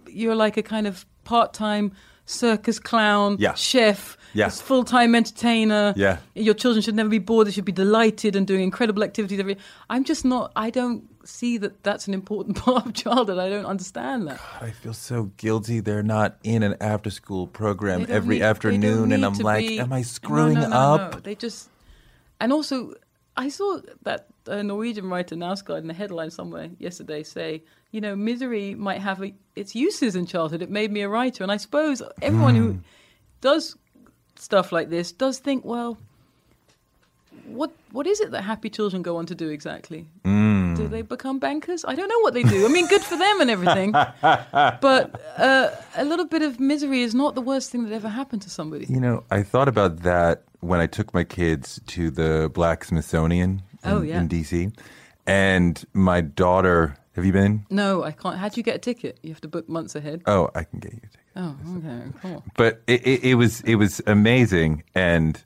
you're 0.09 0.35
like 0.35 0.57
a 0.57 0.63
kind 0.63 0.87
of 0.87 1.07
part-time 1.25 1.93
circus 2.27 2.79
clown, 2.79 3.37
Yeah. 3.39 3.55
chef, 3.55 4.17
Yeah. 4.35 4.49
full-time 4.51 5.15
entertainer. 5.17 5.93
Yeah. 5.97 6.19
Your 6.35 6.55
children 6.55 6.81
should 6.83 6.95
never 6.95 7.09
be 7.09 7.19
bored. 7.19 7.47
They 7.49 7.51
should 7.53 7.65
be 7.65 7.73
delighted 7.73 8.37
and 8.37 8.47
doing 8.47 8.63
incredible 8.63 9.03
activities 9.03 9.39
every. 9.41 9.57
I'm 9.89 10.05
just 10.05 10.25
not. 10.25 10.53
I 10.55 10.71
don't 10.71 11.05
see 11.25 11.59
that 11.59 11.83
that's 11.83 12.09
an 12.09 12.15
important 12.15 12.57
part 12.65 12.87
of 12.87 12.95
childhood. 12.95 13.39
I 13.39 13.49
don't 13.49 13.67
understand 13.67 14.27
that. 14.29 14.41
I 14.61 14.71
feel 14.71 14.95
so 14.95 15.25
guilty 15.37 15.81
they're 15.81 16.03
not 16.03 16.39
in 16.43 16.63
an 16.63 16.77
after 16.81 17.11
school 17.11 17.47
program 17.47 18.07
every 18.09 18.37
need- 18.37 18.43
afternoon 18.43 19.13
and 19.13 19.25
I'm 19.25 19.35
like, 19.35 19.67
be- 19.67 19.81
am 19.81 19.93
I 19.93 20.03
screwing 20.03 20.55
no, 20.55 20.69
no, 20.69 20.77
up? 20.77 21.15
no. 21.15 21.21
They 21.21 21.35
just, 21.35 21.69
and 22.41 22.53
also, 22.53 22.95
I 23.37 23.49
saw 23.49 23.81
that 24.03 24.27
uh, 24.47 24.63
Norwegian 24.63 25.09
writer 25.09 25.35
Knausgaard 25.37 25.79
in 25.79 25.87
the 25.87 25.95
headline 25.95 26.31
somewhere 26.31 26.71
yesterday 26.79 27.23
say, 27.23 27.63
you 27.91 28.01
know, 28.01 28.17
misery 28.17 28.75
might 28.75 29.01
have 29.01 29.23
a, 29.23 29.35
its 29.57 29.75
uses 29.75 30.17
in 30.17 30.27
childhood. 30.27 30.63
It 30.63 30.71
made 30.71 30.91
me 30.91 31.03
a 31.03 31.09
writer, 31.09 31.43
and 31.43 31.51
I 31.53 31.57
suppose 31.59 32.03
everyone 32.23 32.55
Hmm. 32.55 32.61
who 32.63 32.79
does 33.41 33.77
stuff 34.37 34.73
like 34.73 34.89
this 34.91 35.13
does 35.13 35.39
think, 35.39 35.65
well, 35.65 35.99
what 37.55 37.71
what 37.93 38.07
is 38.07 38.21
it 38.21 38.31
that 38.31 38.43
happy 38.43 38.71
children 38.71 39.03
go 39.03 39.17
on 39.17 39.27
to 39.27 39.35
do 39.35 39.49
exactly? 39.49 40.07
Hmm. 40.25 40.75
Do 40.75 40.89
they 40.89 41.03
become 41.03 41.39
bankers? 41.39 41.85
I 41.85 41.95
don't 41.95 42.09
know 42.09 42.21
what 42.21 42.33
they 42.35 42.43
do. 42.43 42.65
I 42.65 42.69
mean, 42.69 42.87
good 42.87 43.03
for 43.03 43.17
them 43.17 43.41
and 43.41 43.51
everything, 43.51 43.93
but 44.81 45.21
uh, 45.37 45.71
a 45.97 46.05
little 46.05 46.25
bit 46.27 46.43
of 46.43 46.61
misery 46.61 47.03
is 47.03 47.15
not 47.15 47.35
the 47.35 47.41
worst 47.43 47.71
thing 47.71 47.85
that 47.85 47.93
ever 47.95 48.09
happened 48.09 48.43
to 48.43 48.51
somebody. 48.51 48.87
You 48.89 49.01
know, 49.01 49.25
I 49.31 49.43
thought 49.43 49.69
about 49.69 50.03
that 50.03 50.43
when 50.61 50.81
I 50.81 50.87
took 50.87 51.13
my 51.13 51.25
kids 51.25 51.81
to 51.89 52.11
the 52.11 52.51
Black 52.55 52.85
Smithsonian 52.85 53.63
in, 53.85 53.91
Oh, 53.91 54.03
yeah. 54.03 54.21
in 54.21 54.29
DC. 54.29 54.73
And 55.27 55.85
my 55.93 56.21
daughter, 56.21 56.97
have 57.15 57.25
you 57.25 57.33
been? 57.33 57.67
No, 57.71 58.03
I 58.03 58.13
can't. 58.13 58.37
How 58.37 58.49
do 58.49 58.59
you 58.59 58.63
get 58.65 58.77
a 58.77 58.79
ticket? 58.79 59.19
You 59.23 59.31
have 59.31 59.41
to 59.43 59.49
book 59.49 59.69
months 59.69 59.95
ahead. 59.95 60.23
Oh, 60.27 60.51
I 60.55 60.65
can 60.65 60.79
get 60.81 60.93
you 60.93 60.99
a 61.05 61.07
ticket. 61.09 61.17
Oh, 61.37 61.57
okay, 61.77 62.03
cool. 62.23 62.45
but 62.57 62.83
it, 62.87 63.07
it, 63.07 63.25
it 63.25 63.35
was 63.37 63.61
it 63.63 63.77
was 63.77 64.03
amazing 64.07 64.83
and 64.95 65.43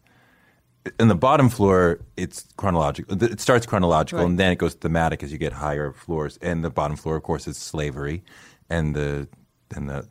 in 1.00 1.08
the 1.08 1.14
bottom 1.14 1.48
floor 1.48 1.98
it's 2.16 2.46
chronological 2.56 3.22
it 3.22 3.40
starts 3.40 3.64
chronological 3.66 4.18
Right. 4.22 4.28
and 4.30 4.38
then 4.38 4.52
it 4.52 4.56
goes 4.58 4.74
thematic 4.74 5.22
as 5.22 5.32
you 5.32 5.38
get 5.38 5.52
higher 5.52 5.92
floors 5.92 6.38
and 6.42 6.62
the 6.64 6.70
bottom 6.70 6.96
floor 6.96 7.16
of 7.16 7.22
course 7.22 7.48
is 7.48 7.56
slavery 7.56 8.22
and 8.68 8.94
the 8.94 9.28
and 9.74 9.88
the 9.88 10.06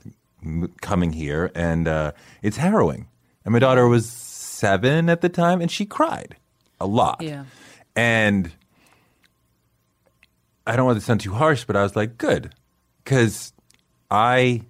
coming 0.82 1.14
here 1.14 1.52
and 1.56 1.88
uh, 1.88 2.12
it's 2.42 2.58
harrowing 2.58 3.08
and 3.46 3.54
my 3.54 3.60
daughter 3.60 3.88
was 3.88 4.10
seven 4.10 5.10
at 5.10 5.22
the 5.22 5.30
time 5.30 5.62
and 5.62 5.70
she 5.72 5.86
cried 5.86 6.36
a 6.80 6.86
lot 6.88 7.22
Yeah. 7.22 7.46
and 7.96 8.52
I 10.66 10.76
don't 10.76 10.86
want 10.86 10.98
to 10.98 11.04
sound 11.06 11.20
too 11.20 11.34
harsh, 11.34 11.66
but 11.66 11.76
I 11.76 11.84
was 11.84 11.94
like, 11.98 12.18
good. 12.18 12.56
Because 13.04 13.52
I 14.10 14.62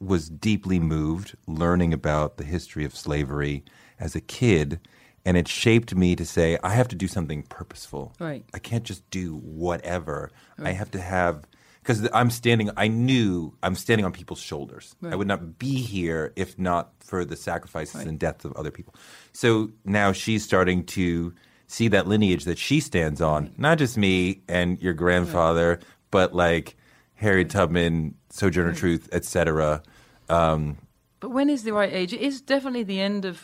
was 0.00 0.28
deeply 0.28 0.80
moved 0.80 1.36
learning 1.46 1.92
about 1.94 2.36
the 2.36 2.42
history 2.44 2.84
of 2.84 2.96
slavery 2.96 3.62
as 4.00 4.16
a 4.16 4.20
kid. 4.20 4.80
And 5.24 5.36
it 5.36 5.48
shaped 5.48 5.94
me 5.94 6.16
to 6.16 6.24
say, 6.24 6.58
I 6.62 6.70
have 6.70 6.88
to 6.88 6.96
do 6.96 7.06
something 7.06 7.42
purposeful. 7.42 8.14
Right. 8.18 8.44
I 8.54 8.58
can't 8.58 8.84
just 8.84 9.08
do 9.10 9.36
whatever. 9.36 10.30
I 10.58 10.70
have 10.72 10.90
to 10.92 11.00
have, 11.00 11.44
because 11.82 12.08
I'm 12.14 12.30
standing, 12.30 12.70
I 12.76 12.88
knew 12.88 13.54
I'm 13.62 13.74
standing 13.74 14.06
on 14.06 14.12
people's 14.12 14.40
shoulders. 14.40 14.94
I 15.02 15.16
would 15.16 15.28
not 15.28 15.58
be 15.58 15.74
here 15.82 16.32
if 16.36 16.58
not 16.58 16.92
for 17.00 17.24
the 17.24 17.36
sacrifices 17.36 18.02
and 18.02 18.18
deaths 18.18 18.44
of 18.46 18.52
other 18.54 18.70
people. 18.70 18.94
So 19.32 19.70
now 19.84 20.12
she's 20.12 20.42
starting 20.42 20.84
to 20.86 21.34
see 21.66 21.88
that 21.88 22.08
lineage 22.08 22.44
that 22.46 22.58
she 22.58 22.80
stands 22.80 23.20
on, 23.20 23.52
not 23.58 23.78
just 23.78 23.96
me 23.98 24.40
and 24.48 24.80
your 24.80 24.94
grandfather, 24.94 25.80
but 26.10 26.34
like 26.34 26.76
Harriet 27.14 27.50
Tubman, 27.50 28.14
Sojourner 28.30 28.72
Truth, 28.72 29.08
etc. 29.12 29.82
Um, 30.30 30.78
But 31.20 31.30
when 31.30 31.50
is 31.50 31.62
the 31.64 31.72
right 31.74 31.92
age? 31.92 32.14
It 32.14 32.22
is 32.22 32.40
definitely 32.40 32.82
the 32.84 33.00
end 33.00 33.24
of 33.26 33.42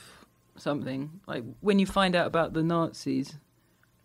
something. 0.60 1.20
Like 1.26 1.44
when 1.60 1.78
you 1.78 1.86
find 1.86 2.14
out 2.14 2.26
about 2.26 2.52
the 2.52 2.62
Nazis, 2.62 3.36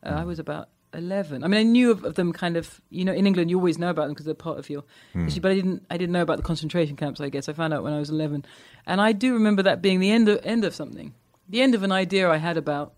uh, 0.03 0.10
I 0.10 0.23
was 0.23 0.40
about 0.40 0.69
11. 0.94 1.44
I 1.44 1.48
mean, 1.48 1.60
I 1.60 1.64
knew 1.64 1.91
of, 1.91 2.03
of 2.03 2.15
them 2.15 2.34
kind 2.34 2.57
of, 2.57 2.82
you 2.90 3.06
know, 3.06 3.14
in 3.14 3.26
England, 3.26 3.49
you 3.49 3.57
always 3.57 3.78
know 3.78 3.90
about 3.90 4.03
them 4.03 4.11
because 4.11 4.26
they're 4.26 4.36
part 4.36 4.60
of 4.60 4.69
your 4.69 4.84
history, 5.14 5.40
but 5.40 5.52
I 5.52 5.56
didn't, 5.56 5.86
I 5.90 5.98
didn't 5.98 6.14
know 6.14 6.22
about 6.22 6.38
the 6.38 6.44
concentration 6.44 6.95
camps, 6.95 7.22
I 7.22 7.30
guess. 7.30 7.48
I 7.48 7.53
found 7.53 7.73
out 7.73 7.84
when 7.84 7.94
I 7.94 7.99
was 7.99 8.10
11. 8.10 8.45
And 8.86 9.02
I 9.02 9.11
do 9.11 9.34
remember 9.34 9.64
that 9.64 9.82
being 9.82 9.99
the 9.99 10.11
end 10.11 10.28
of, 10.28 10.40
end 10.44 10.65
of 10.65 10.76
something, 10.76 11.14
the 11.48 11.61
end 11.61 11.76
of 11.76 11.84
an 11.84 11.91
idea 11.91 12.30
I 12.30 12.38
had 12.38 12.57
about 12.57 12.94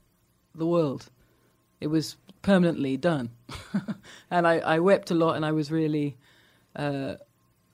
the 0.55 0.65
world. 0.65 1.09
It 1.79 1.87
was 1.87 2.17
permanently 2.41 2.97
done. 2.97 3.31
and 4.31 4.47
I, 4.47 4.59
I 4.59 4.79
wept 4.79 5.11
a 5.11 5.15
lot 5.15 5.35
and 5.35 5.45
I 5.45 5.51
was 5.51 5.71
really 5.71 6.17
uh, 6.75 7.15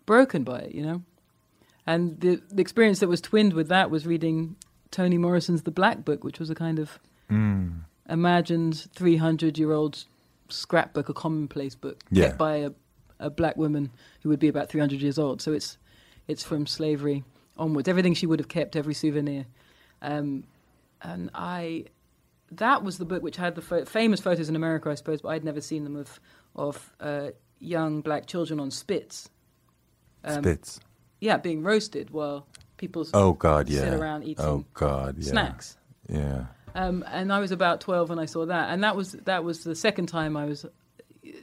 broken 0.06 0.44
by 0.44 0.60
it, 0.60 0.76
you 0.76 0.84
know? 0.84 1.04
And 1.86 2.20
the, 2.20 2.42
the 2.50 2.62
experience 2.62 3.00
that 3.00 3.08
was 3.08 3.22
twinned 3.22 3.54
with 3.54 3.70
that 3.70 3.90
was 3.90 4.06
reading 4.06 4.58
Toni 4.91 5.18
Morrison's 5.18 5.64
The 5.64 5.72
Black 5.72 6.03
Book, 6.06 6.24
which 6.24 6.40
was 6.40 6.49
a 6.49 6.56
kind 6.56 6.80
of 6.80 6.99
imagined 8.10 8.88
300 8.95 9.57
year 9.57 9.72
old 9.72 10.06
scrapbook, 10.49 11.10
a 11.10 11.14
commonplace 11.14 11.76
book, 11.76 12.03
Yeah. 12.11 12.28
kept 12.28 12.38
by 12.40 12.56
a, 12.57 12.72
a 13.20 13.30
black 13.30 13.56
woman 13.56 13.91
who 14.24 14.30
would 14.30 14.40
be 14.40 14.48
about 14.48 14.70
300 14.70 15.02
years 15.02 15.20
old. 15.20 15.41
So 15.41 15.53
it's, 15.53 15.78
it's 16.28 16.44
from 16.44 16.66
slavery 16.66 17.24
onwards, 17.57 17.88
everything 17.88 18.14
she 18.16 18.26
would 18.26 18.40
have 18.40 18.48
kept, 18.48 18.76
every 18.76 18.94
souvenir. 18.95 19.45
Um, 20.02 20.45
and 21.02 21.30
I, 21.36 21.86
that 22.52 22.84
was 22.84 22.98
the 22.98 23.06
book 23.06 23.22
which 23.22 23.38
had 23.38 23.56
the 23.56 23.61
pho- 23.61 23.86
famous 23.86 24.20
photos 24.20 24.49
in 24.49 24.56
America, 24.56 24.90
I 24.90 24.95
suppose, 24.95 25.22
but 25.22 25.30
I'd 25.30 25.44
never 25.44 25.61
seen 25.61 25.84
them 25.84 25.95
of 25.95 26.20
of 26.56 26.91
uh, 26.99 27.30
young 27.60 28.02
black 28.02 28.26
children 28.26 28.60
on 28.60 28.72
spits. 28.72 29.30
Um, 30.24 30.41
Spits. 30.44 30.80
Yeah, 31.22 31.38
being 31.38 31.61
roasted 31.64 32.10
while 32.10 32.48
people 32.80 33.06
Oh 33.14 33.34
God, 33.34 33.70
yeah. 33.70 33.82
sit 33.82 33.94
around 33.94 34.24
eating 34.24 34.44
oh 34.44 34.66
God, 34.74 35.18
yeah. 35.20 35.30
snacks. 35.30 35.78
Yeah. 36.08 36.46
Um, 36.74 37.04
and 37.12 37.32
I 37.32 37.40
was 37.40 37.52
about 37.52 37.82
twelve 37.82 38.10
when 38.10 38.18
I 38.20 38.26
saw 38.26 38.46
that, 38.48 38.70
and 38.72 38.84
that 38.84 38.96
was 38.96 39.12
that 39.12 39.44
was 39.44 39.64
the 39.64 39.76
second 39.76 40.08
time 40.08 40.36
I 40.36 40.46
was. 40.46 40.66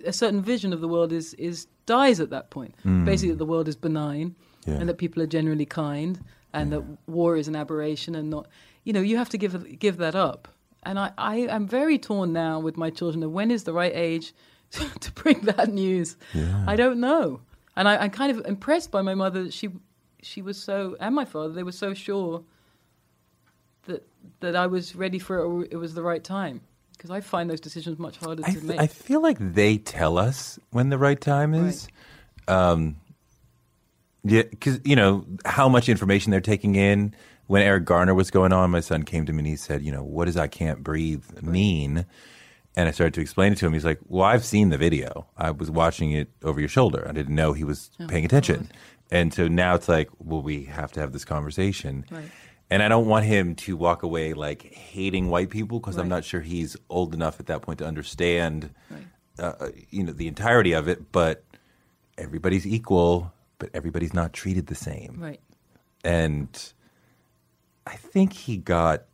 A 0.05 0.13
certain 0.13 0.43
vision 0.43 0.73
of 0.73 0.81
the 0.81 0.89
world 0.89 1.13
is 1.13 1.35
is 1.35 1.67
dies 1.85 2.19
at 2.19 2.31
that 2.31 2.51
point. 2.51 2.75
Basically, 3.05 3.37
the 3.37 3.45
world 3.45 3.69
is 3.69 3.77
benign. 3.77 4.35
Yeah. 4.67 4.81
and 4.81 4.89
that 4.89 4.99
people 4.99 5.23
are 5.23 5.29
generally 5.29 5.65
kind, 5.65 6.19
and 6.53 6.73
that 6.73 6.83
war 7.07 7.37
is 7.37 7.47
an 7.47 7.55
aberration, 7.55 8.17
and 8.17 8.29
not. 8.31 8.49
You 8.83 8.93
know, 8.93 9.01
you 9.01 9.17
have 9.17 9.29
to 9.29 9.39
give 9.39 9.79
give 9.79 9.99
that 9.99 10.17
up. 10.17 10.49
And 10.83 10.99
I, 10.99 11.13
I 11.19 11.37
am 11.37 11.67
very 11.69 11.99
torn 11.99 12.33
now 12.33 12.59
with 12.61 12.77
my 12.77 12.91
children. 12.91 13.23
Of 13.23 13.31
when 13.33 13.51
is 13.51 13.65
the 13.65 13.73
right 13.73 13.93
age 13.95 14.33
to 15.01 15.13
bring 15.13 15.41
that 15.43 15.69
news? 15.73 16.17
Yeah. 16.35 16.65
I 16.67 16.77
don't 16.77 17.01
know. 17.01 17.41
And 17.77 17.89
I, 17.89 17.97
I'm 17.99 18.11
kind 18.11 18.37
of 18.37 18.47
impressed 18.47 18.91
by 18.91 19.03
my 19.03 19.15
mother. 19.15 19.45
that 19.45 19.53
She 19.53 19.69
she 20.27 20.43
was 20.43 20.59
so, 20.59 20.97
and 21.01 21.15
my 21.15 21.25
father. 21.25 21.53
They 21.53 21.63
were 21.63 21.73
so 21.73 21.95
sure 21.95 22.43
that 23.87 24.07
that 24.41 24.57
I 24.57 24.67
was 24.67 24.95
ready 24.97 25.19
for 25.19 25.63
it 25.63 25.69
it 25.73 25.77
was 25.77 25.95
the 25.95 26.03
right 26.03 26.23
time. 26.23 26.61
Because 26.93 27.11
I 27.11 27.21
find 27.21 27.51
those 27.51 27.61
decisions 27.61 27.99
much 27.99 28.17
harder 28.17 28.43
I, 28.45 28.53
to 28.53 28.65
make. 28.65 28.81
I 28.81 28.87
feel 28.87 29.21
like 29.21 29.37
they 29.39 29.77
tell 29.77 30.17
us 30.17 30.59
when 30.71 30.89
the 30.89 30.97
right 30.97 31.21
time 31.21 31.53
is. 31.53 31.89
Um, 32.49 32.97
yeah, 34.25 34.43
because 34.43 34.81
you 34.85 34.97
know 34.97 35.27
how 35.45 35.69
much 35.69 35.89
information 35.89 36.31
they're 36.31 36.41
taking 36.41 36.75
in. 36.75 37.15
When 37.49 37.63
Eric 37.63 37.85
Garner 37.85 38.15
was 38.15 38.33
going 38.33 38.53
on, 38.53 38.73
my 38.73 38.81
son 38.81 39.05
came 39.05 39.25
to 39.27 39.33
me 39.33 39.39
and 39.39 39.47
he 39.47 39.57
said, 39.57 39.83
"You 39.83 39.93
know, 39.93 40.03
what 40.03 40.25
does 40.25 40.37
I 40.37 40.49
can't 40.49 40.83
breathe 40.83 41.25
mean?" 41.43 42.07
And 42.75 42.89
I 42.89 42.93
started 42.93 43.15
to 43.15 43.21
explain 43.21 43.53
it 43.53 43.59
to 43.59 43.67
him. 43.67 43.73
He's 43.73 43.85
like, 43.85 44.01
"Well, 44.09 44.25
I've 44.25 44.45
seen 44.45 44.71
the 44.71 44.79
video. 44.79 45.27
I 45.37 45.51
was 45.51 45.71
watching 45.71 46.11
it 46.13 46.29
over 46.43 46.59
your 46.59 46.69
shoulder. 46.69 47.07
I 47.09 47.13
didn't 47.13 47.35
know 47.35 47.53
he 47.53 47.63
was 47.63 47.91
Oh, 48.01 48.07
paying 48.07 48.25
attention." 48.25 48.71
And 49.11 49.33
so 49.33 49.47
now 49.49 49.75
it's 49.75 49.89
like, 49.89 50.11
well, 50.19 50.43
we 50.43 50.65
have 50.65 50.93
to 50.93 51.01
have 51.01 51.13
this 51.13 51.25
conversation. 51.25 52.05
Right. 52.11 52.31
And 52.69 52.83
I 52.83 52.89
don't 52.89 53.07
want 53.07 53.25
him 53.25 53.55
to 53.57 53.77
walk 53.77 54.03
away 54.03 54.35
like 54.35 54.63
hating 54.75 55.29
white 55.29 55.51
people 55.51 55.79
because 55.79 55.97
I'm 55.97 56.09
not 56.09 56.25
sure 56.25 56.41
he's 56.41 56.77
old 56.91 57.15
enough 57.15 57.39
at 57.39 57.47
that 57.47 57.63
point 57.63 57.79
to 57.79 57.87
understand, 57.87 58.75
Right. 58.91 59.07
uh, 59.39 59.69
you 59.91 60.03
know, 60.03 60.13
the 60.13 60.27
entirety 60.27 60.73
of 60.73 60.89
it. 60.89 61.13
But 61.13 61.45
everybody's 62.19 62.67
equal, 62.67 63.33
but 63.61 63.71
everybody's 63.73 64.13
not 64.15 64.33
treated 64.33 64.67
the 64.67 64.75
same. 64.75 65.19
right. 65.21 65.41
And 66.03 66.73
I 67.87 67.95
think 67.97 68.33
he 68.33 68.57
got 68.57 69.05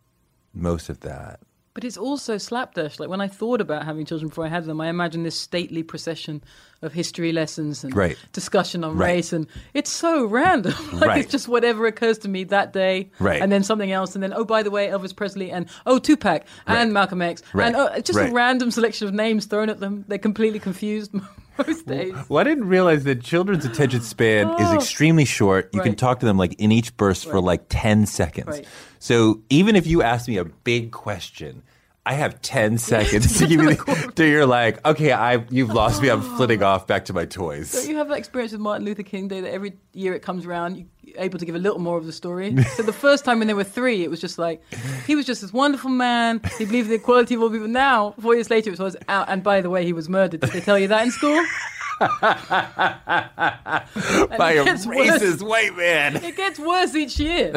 most 0.54 0.88
of 0.88 1.00
that. 1.00 1.40
But 1.74 1.84
it's 1.84 1.96
also 1.96 2.36
slapdash. 2.36 3.00
Like 3.00 3.08
when 3.08 3.22
I 3.22 3.28
thought 3.28 3.62
about 3.62 3.84
having 3.86 4.04
children 4.04 4.28
before 4.28 4.44
I 4.44 4.48
had 4.48 4.66
them, 4.66 4.78
I 4.80 4.88
imagined 4.88 5.24
this 5.24 5.38
stately 5.40 5.82
procession 5.82 6.44
of 6.82 6.92
history 6.92 7.32
lessons 7.32 7.82
and 7.82 7.96
Right. 7.96 8.18
discussion 8.32 8.84
on 8.84 8.94
Right. 8.96 9.14
race, 9.14 9.32
and 9.32 9.46
it's 9.72 9.90
so 9.90 10.26
random. 10.26 10.74
like 10.92 11.08
Right. 11.08 11.18
it's 11.22 11.32
just 11.32 11.48
whatever 11.48 11.86
occurs 11.86 12.18
to 12.18 12.28
me 12.28 12.44
that 12.44 12.72
day, 12.74 13.10
Right. 13.18 13.40
and 13.40 13.50
then 13.50 13.62
something 13.62 13.90
else, 13.90 14.14
and 14.14 14.22
then 14.22 14.34
oh 14.34 14.44
by 14.44 14.62
the 14.62 14.70
way, 14.70 14.88
Elvis 14.88 15.16
Presley, 15.16 15.50
and 15.50 15.66
oh 15.86 15.98
Tupac, 15.98 16.42
and 16.66 16.92
Malcolm 16.92 17.22
X, 17.22 17.42
Right. 17.54 17.68
and 17.68 17.76
oh, 17.76 18.00
just 18.00 18.18
a 18.18 18.30
random 18.30 18.70
selection 18.70 19.08
of 19.08 19.14
names 19.14 19.46
thrown 19.46 19.70
at 19.70 19.80
them. 19.80 20.04
They're 20.08 20.18
completely 20.18 20.58
confused 20.58 21.14
most 21.58 21.86
days. 21.86 22.14
Well, 22.28 22.38
I 22.40 22.44
didn't 22.44 22.66
realize 22.68 23.04
that 23.04 23.22
children's 23.22 23.64
attention 23.64 24.00
span 24.02 24.48
is 24.60 24.68
Oh. 24.70 24.74
extremely 24.74 25.24
short. 25.24 25.70
You 25.72 25.80
can 25.80 25.94
talk 25.94 26.20
to 26.20 26.26
them 26.26 26.38
like 26.38 26.54
in 26.54 26.72
each 26.72 26.96
burst 26.96 27.26
for 27.26 27.40
like 27.40 27.64
10 27.68 28.06
seconds. 28.06 28.46
Right. 28.48 28.66
So 28.98 29.40
even 29.50 29.76
if 29.76 29.86
you 29.86 30.02
ask 30.02 30.28
me 30.28 30.36
a 30.36 30.44
big 30.44 30.92
question, 30.92 31.62
I 32.04 32.14
have 32.14 32.42
10 32.42 32.78
seconds 32.92 33.38
to 33.38 33.46
give 33.46 33.60
you 33.62 33.74
the, 33.74 34.12
to 34.16 34.26
you're 34.26 34.46
like, 34.46 34.84
okay, 34.86 35.12
I 35.12 35.44
you've 35.50 35.70
lost 35.72 36.02
me. 36.02 36.08
I'm 36.08 36.20
flitting 36.22 36.62
off 36.62 36.86
back 36.86 37.04
to 37.06 37.12
my 37.12 37.24
toys. 37.26 37.72
Don't 37.72 37.88
you 37.88 37.96
have 37.96 38.08
that 38.08 38.18
experience 38.18 38.52
with 38.52 38.60
Martin 38.60 38.84
Luther 38.84 39.02
King 39.04 39.28
Day 39.28 39.40
that 39.42 39.52
every 39.52 39.74
year 39.92 40.12
it 40.14 40.20
comes 40.22 40.44
around, 40.46 40.76
you're 40.76 40.86
able 41.16 41.38
to 41.38 41.44
give 41.44 41.54
a 41.54 41.58
little 41.58 41.78
more 41.78 41.98
of 41.98 42.06
the 42.06 42.12
story? 42.12 42.56
so 42.76 42.82
the 42.82 42.92
first 42.92 43.24
time 43.24 43.38
when 43.38 43.46
there 43.46 43.56
were 43.56 43.64
three, 43.64 44.02
it 44.02 44.10
was 44.10 44.20
just 44.20 44.38
like, 44.38 44.62
he 45.06 45.14
was 45.16 45.26
just 45.26 45.40
this 45.42 45.52
wonderful 45.52 45.90
man. 45.90 46.40
He 46.58 46.64
believed 46.64 46.86
in 46.86 46.90
the 46.90 46.96
equality 46.96 47.34
of 47.34 47.42
all 47.42 47.50
people. 47.50 47.68
Now, 47.68 48.14
four 48.20 48.34
years 48.34 48.50
later, 48.50 48.70
it 48.70 48.78
was 48.78 48.96
out. 49.08 49.28
And 49.28 49.42
by 49.42 49.60
the 49.60 49.70
way, 49.70 49.84
he 49.84 49.92
was 49.92 50.08
murdered. 50.08 50.40
Did 50.40 50.50
they 50.50 50.60
tell 50.60 50.78
you 50.78 50.88
that 50.88 51.04
in 51.04 51.10
school? 51.10 51.44
By 52.02 52.08
a 54.54 54.64
worse. 54.64 54.86
racist 54.86 55.42
white 55.42 55.76
man. 55.76 56.16
It 56.16 56.36
gets 56.36 56.58
worse 56.58 56.94
each 56.94 57.20
year. 57.20 57.52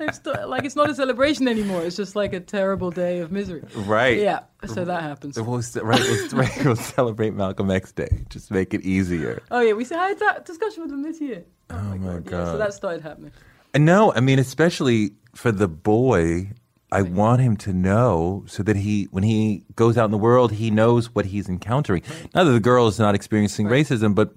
It's 0.00 0.24
not- 0.24 0.48
like 0.48 0.64
it's 0.64 0.76
not 0.76 0.88
a 0.88 0.94
celebration 0.94 1.48
anymore. 1.48 1.82
It's 1.82 1.96
just 1.96 2.16
like 2.16 2.32
a 2.32 2.40
terrible 2.40 2.90
day 2.90 3.18
of 3.18 3.30
misery. 3.30 3.62
Right. 3.74 4.18
Yeah. 4.18 4.40
So 4.66 4.84
that 4.84 5.02
happens. 5.02 5.38
We'll, 5.38 5.60
right, 5.82 6.00
we'll, 6.00 6.28
right, 6.30 6.64
we'll 6.64 6.76
celebrate 6.76 7.34
Malcolm 7.34 7.70
X 7.70 7.92
Day. 7.92 8.24
Just 8.30 8.50
make 8.50 8.74
it 8.74 8.82
easier. 8.82 9.42
Oh 9.50 9.60
yeah, 9.60 9.72
we 9.72 9.84
had 9.84 10.18
that 10.20 10.46
discussion 10.46 10.82
with 10.82 10.90
them 10.90 11.02
this 11.02 11.20
year. 11.20 11.44
Oh, 11.72 11.96
my 11.96 12.14
Yeah, 12.18 12.44
so 12.44 12.58
that 12.58 12.74
started 12.74 13.02
happening. 13.02 13.32
And 13.74 13.84
no, 13.84 14.12
I 14.12 14.20
mean, 14.20 14.38
especially 14.38 15.12
for 15.34 15.50
the 15.50 15.68
boy, 15.68 16.52
I 16.90 17.02
want 17.02 17.40
him 17.40 17.56
to 17.58 17.72
know 17.72 18.44
so 18.46 18.62
that 18.62 18.76
he, 18.76 19.04
when 19.10 19.24
he 19.24 19.64
goes 19.76 19.96
out 19.96 20.04
in 20.04 20.10
the 20.10 20.18
world, 20.18 20.52
he 20.52 20.70
knows 20.70 21.14
what 21.14 21.26
he's 21.26 21.48
encountering. 21.48 22.02
Not 22.34 22.44
that 22.44 22.52
the 22.52 22.60
girl 22.60 22.86
is 22.86 22.98
not 22.98 23.14
experiencing 23.14 23.66
racism, 23.66 24.14
but 24.14 24.34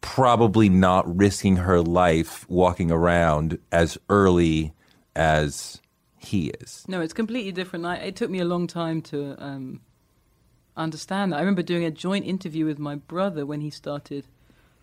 probably 0.00 0.68
not 0.68 1.04
risking 1.16 1.56
her 1.56 1.80
life 1.80 2.48
walking 2.48 2.92
around 2.92 3.58
as 3.72 3.98
early 4.08 4.72
as 5.16 5.80
he 6.16 6.48
is. 6.60 6.84
No, 6.86 7.00
it's 7.00 7.12
completely 7.12 7.52
different. 7.52 7.84
I, 7.86 7.96
it 7.96 8.16
took 8.16 8.30
me 8.30 8.38
a 8.38 8.44
long 8.44 8.68
time 8.68 9.02
to 9.02 9.34
um, 9.42 9.80
understand 10.76 11.32
that. 11.32 11.38
I 11.38 11.40
remember 11.40 11.62
doing 11.62 11.84
a 11.84 11.90
joint 11.90 12.24
interview 12.24 12.66
with 12.66 12.78
my 12.78 12.94
brother 12.94 13.44
when 13.44 13.60
he 13.60 13.70
started 13.70 14.26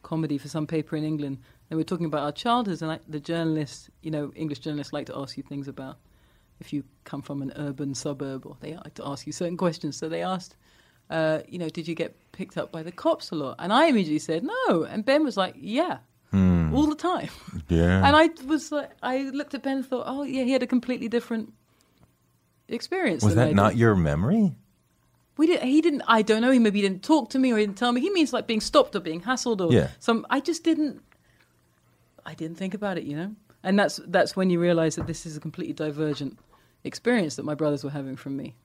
comedy 0.02 0.38
for 0.38 0.50
some 0.50 0.68
paper 0.68 0.96
in 0.96 1.04
England. 1.04 1.38
They 1.74 1.78
were 1.78 1.84
talking 1.84 2.06
about 2.06 2.22
our 2.22 2.32
childhoods, 2.32 2.84
and 2.84 2.91
I, 2.91 3.00
the 3.08 3.20
journalists, 3.20 3.90
you 4.04 4.12
know, 4.12 4.32
English 4.36 4.60
journalists 4.60 4.94
like 4.94 5.08
to 5.08 5.18
ask 5.18 5.38
you 5.38 5.41
things 5.41 5.68
about 5.68 5.98
if 6.60 6.72
you 6.72 6.84
come 7.04 7.24
from 7.24 7.41
an 7.41 7.52
urban 7.56 7.95
suburb, 7.95 8.45
or 8.45 8.56
they 8.60 8.76
like 8.76 8.94
to 8.94 9.08
ask 9.08 9.26
you 9.26 9.34
certain 9.34 9.58
questions. 9.58 9.98
So 9.98 10.08
they 10.08 10.22
asked, 10.22 10.56
uh, 11.10 11.40
you 11.48 11.58
know, 11.58 11.70
did 11.70 11.88
you 11.88 11.95
get 11.95 12.16
picked 12.32 12.60
up 12.60 12.72
by 12.72 12.84
the 12.84 12.91
cops 12.91 13.32
a 13.32 13.36
lot? 13.36 13.56
And 13.58 13.74
I 13.74 13.88
immediately 13.88 14.20
said 14.20 14.44
no, 14.44 14.84
and 14.84 15.04
Ben 15.04 15.24
was 15.24 15.36
like, 15.36 15.56
yeah, 15.58 15.98
all 16.32 16.86
the 16.86 16.95
time. 16.95 17.30
Yeah. 17.70 18.04
And 18.06 18.16
I 18.16 18.30
was 18.45 18.72
like, 18.72 18.91
I 19.02 19.32
looked 19.32 19.56
at 19.56 19.64
Ben 19.64 19.78
and 19.78 19.86
thought, 19.88 20.04
oh 20.06 20.22
yeah, 20.22 20.44
he 20.44 20.52
had 20.52 20.62
a 20.62 20.68
completely 20.68 21.08
different 21.08 21.54
experience. 22.68 23.24
was 23.24 23.34
that 23.34 23.56
not 23.56 23.76
your 23.78 23.95
memory? 23.95 24.54
We 25.38 25.48
did. 25.48 25.64
He 25.64 25.82
didn't. 25.82 26.04
I 26.08 26.22
don't 26.22 26.44
know. 26.44 26.52
He 26.52 26.60
maybe 26.60 26.82
didn't 26.82 27.02
talk 27.02 27.32
to 27.32 27.40
me 27.40 27.52
or 27.52 27.58
he 27.58 27.66
didn't 27.66 27.80
tell 27.80 27.91
me. 27.91 28.00
He 28.02 28.12
means 28.12 28.32
like 28.32 28.45
being 28.45 28.62
stopped 28.62 28.95
or 28.95 29.00
being 29.00 29.22
hassled 29.22 29.60
or 29.60 29.74
Yeah. 29.74 29.88
some. 29.98 30.28
I 30.30 30.40
just 30.40 30.64
didn't. 30.64 31.02
I 32.26 32.34
didn't 32.34 32.58
think 32.58 32.74
about 32.74 32.98
it, 32.98 33.04
you 33.04 33.16
know. 33.16 33.36
And 33.64 33.80
that's 33.80 34.00
that's 34.08 34.36
when 34.36 34.50
you 34.50 34.60
realize 34.60 34.95
that 34.95 35.08
this 35.08 35.26
is 35.26 35.38
a 35.38 35.40
completely 35.40 35.74
divergent 35.74 36.38
experience 36.84 37.36
that 37.38 37.44
my 37.44 37.56
brothers 37.56 37.84
were 37.84 37.90
having 37.90 38.16
from 38.16 38.36
me. 38.36 38.56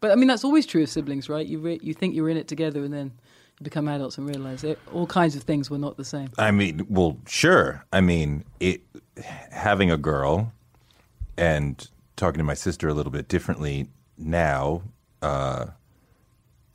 But 0.00 0.10
I 0.10 0.14
mean, 0.16 0.28
that's 0.28 0.44
always 0.44 0.66
true 0.66 0.82
of 0.82 0.88
siblings, 0.88 1.28
right? 1.28 1.46
You 1.46 1.58
re- 1.58 1.80
you 1.82 1.94
think 1.94 2.14
you're 2.14 2.28
in 2.28 2.36
it 2.36 2.46
together, 2.46 2.84
and 2.84 2.92
then 2.92 3.12
you 3.58 3.64
become 3.64 3.88
adults 3.88 4.18
and 4.18 4.28
realize 4.28 4.64
it, 4.64 4.78
all 4.92 5.06
kinds 5.06 5.36
of 5.36 5.42
things 5.42 5.70
were 5.70 5.78
not 5.78 5.96
the 5.96 6.04
same. 6.04 6.28
I 6.38 6.50
mean, 6.50 6.86
well, 6.88 7.18
sure. 7.26 7.84
I 7.92 8.00
mean, 8.00 8.44
it 8.60 8.82
having 9.50 9.90
a 9.90 9.96
girl 9.96 10.52
and 11.36 11.88
talking 12.16 12.38
to 12.38 12.44
my 12.44 12.54
sister 12.54 12.88
a 12.88 12.94
little 12.94 13.12
bit 13.12 13.28
differently 13.28 13.88
now, 14.16 14.82
uh, 15.22 15.66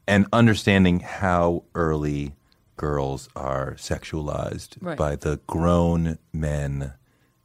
and 0.07 0.25
understanding 0.33 0.99
how 0.99 1.63
early 1.75 2.33
girls 2.79 3.27
are 3.35 3.75
sexualized 3.75 4.77
Right. 4.81 4.97
by 4.97 5.15
the 5.17 5.33
grown 5.47 6.17
men 6.31 6.93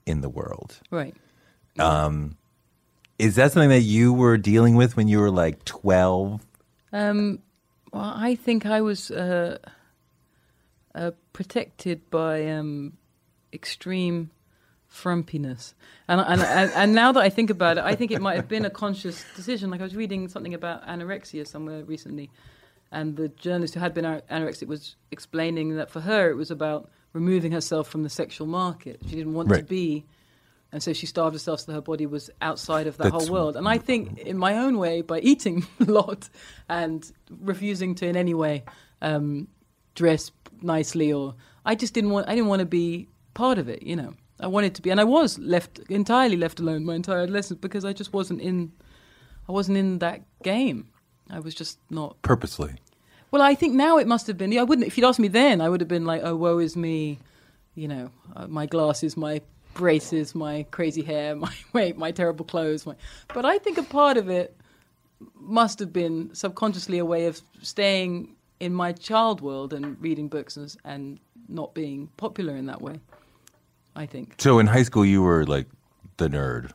in 0.06 0.20
the 0.23 0.28
world. 0.31 0.70
Right. 0.90 1.15
Is 3.19 3.35
that 3.36 3.52
something 3.52 3.70
that 3.70 3.82
you 3.97 4.12
were 4.12 4.36
dealing 4.39 4.74
with 4.77 4.97
when 4.97 5.09
you 5.09 5.19
were 5.20 5.31
like 5.31 5.65
twelve? 5.65 6.40
Um, 6.93 7.39
well, 7.93 8.12
I 8.28 8.35
think 8.35 8.66
I 8.66 8.81
was 8.81 9.11
uh, 9.11 9.59
uh, 10.94 11.11
protected 11.32 12.11
by 12.11 12.47
um, 12.51 12.94
extreme 13.52 14.31
frumpiness, 14.90 15.74
and, 16.09 16.20
and 16.20 16.40
and 16.43 16.70
and 16.74 16.94
now 16.94 17.12
that 17.12 17.23
I 17.23 17.31
think 17.31 17.51
about 17.51 17.78
it, 17.78 17.85
I 17.85 17.94
think 17.94 18.11
it 18.11 18.20
might 18.20 18.36
have 18.36 18.48
been 18.48 18.65
a 18.65 18.70
conscious 18.70 19.24
decision. 19.36 19.70
Like 19.70 19.81
I 19.81 19.85
was 19.85 19.97
reading 19.97 20.28
something 20.28 20.55
about 20.55 20.86
anorexia 20.86 21.47
somewhere 21.47 21.85
recently, 21.85 22.31
and 22.95 23.16
the 23.16 23.29
journalist 23.29 23.75
who 23.75 23.81
had 23.81 23.93
been 23.93 24.05
anorexic 24.05 24.69
was 24.69 24.97
explaining 25.11 25.77
that 25.77 25.91
for 25.91 26.01
her 26.01 26.31
it 26.31 26.37
was 26.37 26.51
about 26.51 26.89
removing 27.12 27.53
herself 27.53 27.89
from 27.89 28.03
the 28.05 28.09
sexual 28.09 28.47
market. 28.47 29.01
She 29.09 29.16
didn't 29.16 29.35
want 29.35 29.49
to 29.51 29.62
be. 29.62 30.07
And 30.73 30.83
so 30.83 30.93
she 30.93 31.07
starved 31.07 31.35
herself 31.35 31.61
so 31.61 31.66
that 31.66 31.75
her 31.75 31.81
body 31.81 32.07
was 32.07 32.31
outside 32.41 32.87
of 32.89 32.97
that 32.97 33.05
That's- 33.05 33.27
whole 33.27 33.33
world. 33.33 33.57
And 33.57 33.69
I 33.69 33.79
think, 33.79 34.19
in 34.19 34.37
my 34.37 34.59
own 34.59 34.79
way, 34.79 35.03
by 35.03 35.21
eating 35.21 35.66
a 35.81 35.85
lot 35.85 36.29
and 36.69 37.11
refusing 37.31 37.95
to 37.97 38.07
in 38.07 38.16
any 38.16 38.35
way 38.35 38.65
um, 39.01 39.47
dress 39.95 40.33
nicely, 40.62 41.12
or 41.12 41.35
I 41.65 41.77
just 41.77 41.95
didn't 41.95 42.11
want, 42.11 42.29
I 42.29 42.35
didn't 42.35 42.49
want 42.49 42.61
to 42.61 42.66
be 42.66 43.09
part 43.35 43.59
of 43.59 43.69
it. 43.69 43.85
You 43.85 43.95
know, 43.95 44.15
I 44.41 44.49
wanted 44.49 44.75
to 44.77 44.83
be, 44.83 44.91
and 44.91 45.01
I 45.01 45.05
was 45.05 45.39
left 45.39 45.79
entirely 45.89 46.37
left 46.37 46.59
alone 46.59 46.85
my 46.85 46.97
entire 46.97 47.21
adolescence 47.23 47.61
because 47.61 47.85
I 47.85 47.93
just 47.93 48.12
wasn't 48.12 48.41
in, 48.41 48.73
I 49.49 49.53
wasn't 49.53 49.79
in 49.79 49.99
that 50.01 50.23
game. 50.43 50.89
I 51.31 51.39
was 51.39 51.55
just 51.55 51.79
not. 51.91 52.21
Purposely. 52.23 52.75
Well, 53.35 53.43
I 53.43 53.56
think 53.56 53.74
now 53.74 53.98
it 53.98 54.06
must 54.06 54.28
have 54.28 54.39
been. 54.39 54.52
Yeah, 54.52 54.61
I 54.61 54.62
wouldn't. 54.62 54.86
If 54.86 54.97
you'd 54.97 55.05
asked 55.05 55.19
me 55.19 55.27
then, 55.27 55.61
I 55.61 55.69
would 55.69 55.81
have 55.81 55.89
been 55.89 56.05
like, 56.05 56.20
"Oh, 56.23 56.36
woe 56.36 56.61
is 56.61 56.77
me," 56.77 57.19
you 57.74 57.89
know, 57.89 58.12
uh, 58.36 58.47
my 58.47 58.66
glasses, 58.66 59.16
my 59.16 59.40
braces, 59.73 60.36
my 60.36 60.66
crazy 60.70 61.02
hair, 61.02 61.35
my 61.47 61.52
wait, 61.73 61.98
my 61.98 62.12
terrible 62.12 62.44
clothes. 62.44 62.86
My... 62.86 62.94
But 63.35 63.44
I 63.44 63.59
think 63.59 63.77
a 63.77 63.82
part 63.82 64.19
of 64.19 64.31
it 64.31 64.56
must 65.35 65.81
have 65.81 65.93
been 65.93 66.32
subconsciously 66.32 66.98
a 66.98 67.05
way 67.05 67.27
of 67.27 67.43
staying 67.61 68.36
in 68.61 68.73
my 68.73 68.93
child 68.93 69.40
world 69.40 69.73
and 69.73 70.01
reading 70.01 70.28
books 70.28 70.56
and, 70.56 70.77
and 70.85 71.19
not 71.48 71.74
being 71.74 72.11
popular 72.16 72.55
in 72.55 72.66
that 72.66 72.81
way. 72.82 73.01
I 73.97 74.06
think. 74.06 74.36
So 74.39 74.61
in 74.61 74.69
high 74.69 74.85
school, 74.85 75.05
you 75.05 75.23
were 75.23 75.44
like 75.44 75.66
the 76.19 76.28
nerd. 76.28 76.70